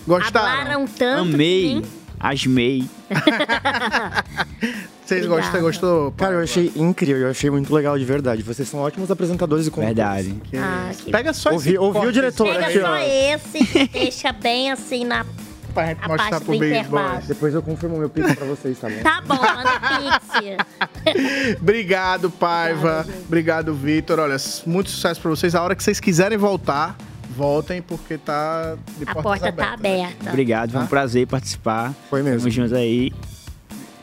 Gostaram? 0.08 0.62
Hablaram 0.62 0.88
tanto 0.88 1.34
Amei. 1.34 1.82
que 1.82 1.88
Asmei. 2.20 2.86
Vocês 5.06 5.26
gostam? 5.26 5.62
Gostou? 5.62 6.12
Cara, 6.14 6.34
eu 6.34 6.42
achei 6.42 6.72
incrível, 6.76 7.18
eu 7.24 7.30
achei 7.30 7.50
muito 7.50 7.74
legal 7.74 7.98
de 7.98 8.04
verdade. 8.04 8.42
Vocês 8.42 8.68
são 8.68 8.80
ótimos 8.80 9.10
apresentadores 9.10 9.68
e 9.68 9.72
condutores. 9.72 10.26
Verdade. 10.26 10.42
Ah, 10.58 10.92
que 10.98 11.12
Pega 11.12 11.34
só 11.34 11.52
Ouvi, 11.52 11.70
esse 11.70 11.78
ouvi 11.78 12.08
o 12.08 12.12
diretor 12.12 12.48
Pega 12.48 12.66
aqui, 12.66 12.82
só 12.82 12.92
ó. 12.92 12.98
esse, 12.98 13.88
deixa 13.88 14.34
bem 14.34 14.72
assim 14.72 15.06
na 15.06 15.26
pra 15.74 15.86
gente 15.88 16.04
a 16.04 16.08
mostrar 16.08 16.30
parte 16.32 16.46
pro 16.46 16.58
Big. 16.58 16.86
Depois 17.28 17.54
eu 17.54 17.62
confirmo 17.62 17.98
meu 17.98 18.10
pix 18.10 18.34
pra 18.34 18.46
vocês, 18.48 18.80
tá 18.80 18.90
bom? 18.90 19.04
Tá 19.04 19.22
bom, 19.22 19.36
manda 19.36 19.80
pix. 19.80 21.56
Obrigado, 21.62 22.32
Paiva. 22.32 23.06
Obrigado, 23.26 23.74
Vitor. 23.76 24.20
Olha, 24.20 24.38
muito 24.66 24.90
sucesso 24.90 25.22
pra 25.22 25.30
vocês. 25.30 25.54
A 25.54 25.62
hora 25.62 25.76
que 25.76 25.84
vocês 25.84 26.00
quiserem 26.00 26.38
voltar, 26.38 26.98
voltem, 27.38 27.82
porque 27.82 28.18
tá 28.18 28.76
de 28.98 29.04
A 29.06 29.16
porta 29.16 29.52
tá 29.52 29.74
abertas. 29.74 30.06
aberta. 30.08 30.30
Obrigado, 30.30 30.72
foi 30.72 30.82
um 30.82 30.88
prazer 30.88 31.28
participar. 31.28 31.94
Foi 32.10 32.24
mesmo. 32.24 32.40
Tamo 32.40 32.52
juntos 32.52 32.74
aí. 32.74 33.14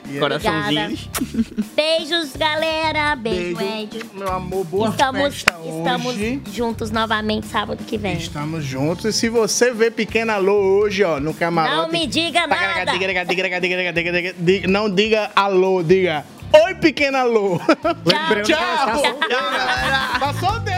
E 0.09 0.19
Coraçãozinhos. 0.19 1.09
Beijos, 1.75 2.37
galera. 2.37 3.17
Beijo, 3.17 3.57
Beijo, 3.57 3.75
Ed. 3.83 4.05
Meu 4.13 4.31
amor, 4.31 4.65
boa 4.67 4.89
Estamos, 4.91 5.43
festa 5.43 5.55
estamos 5.65 6.07
hoje. 6.15 6.43
juntos 6.53 6.91
novamente 6.91 7.47
sábado 7.47 7.83
que 7.85 7.97
vem. 7.97 8.19
Estamos 8.19 8.65
juntos. 8.65 9.07
E 9.07 9.13
se 9.15 9.31
você 9.31 9.73
vê 9.73 9.91
Pequena 9.91 10.37
Lô 10.37 10.53
hoje, 10.83 11.03
ó, 11.03 11.19
no 11.19 11.33
camarote... 11.33 11.77
Não 11.77 11.89
me 11.89 12.07
diga 12.07 12.47
nada. 12.47 12.93
Não 14.69 14.91
diga 14.91 15.31
alô, 15.35 15.83
diga 15.83 16.25
Oi, 16.67 16.75
Pequena 16.77 17.25
Lô. 17.25 17.59
Tchau. 17.59 18.39
está 18.43 18.45
Tchau, 18.45 19.03
galera. 19.29 20.19
Passou 20.21 20.51
o. 20.51 20.74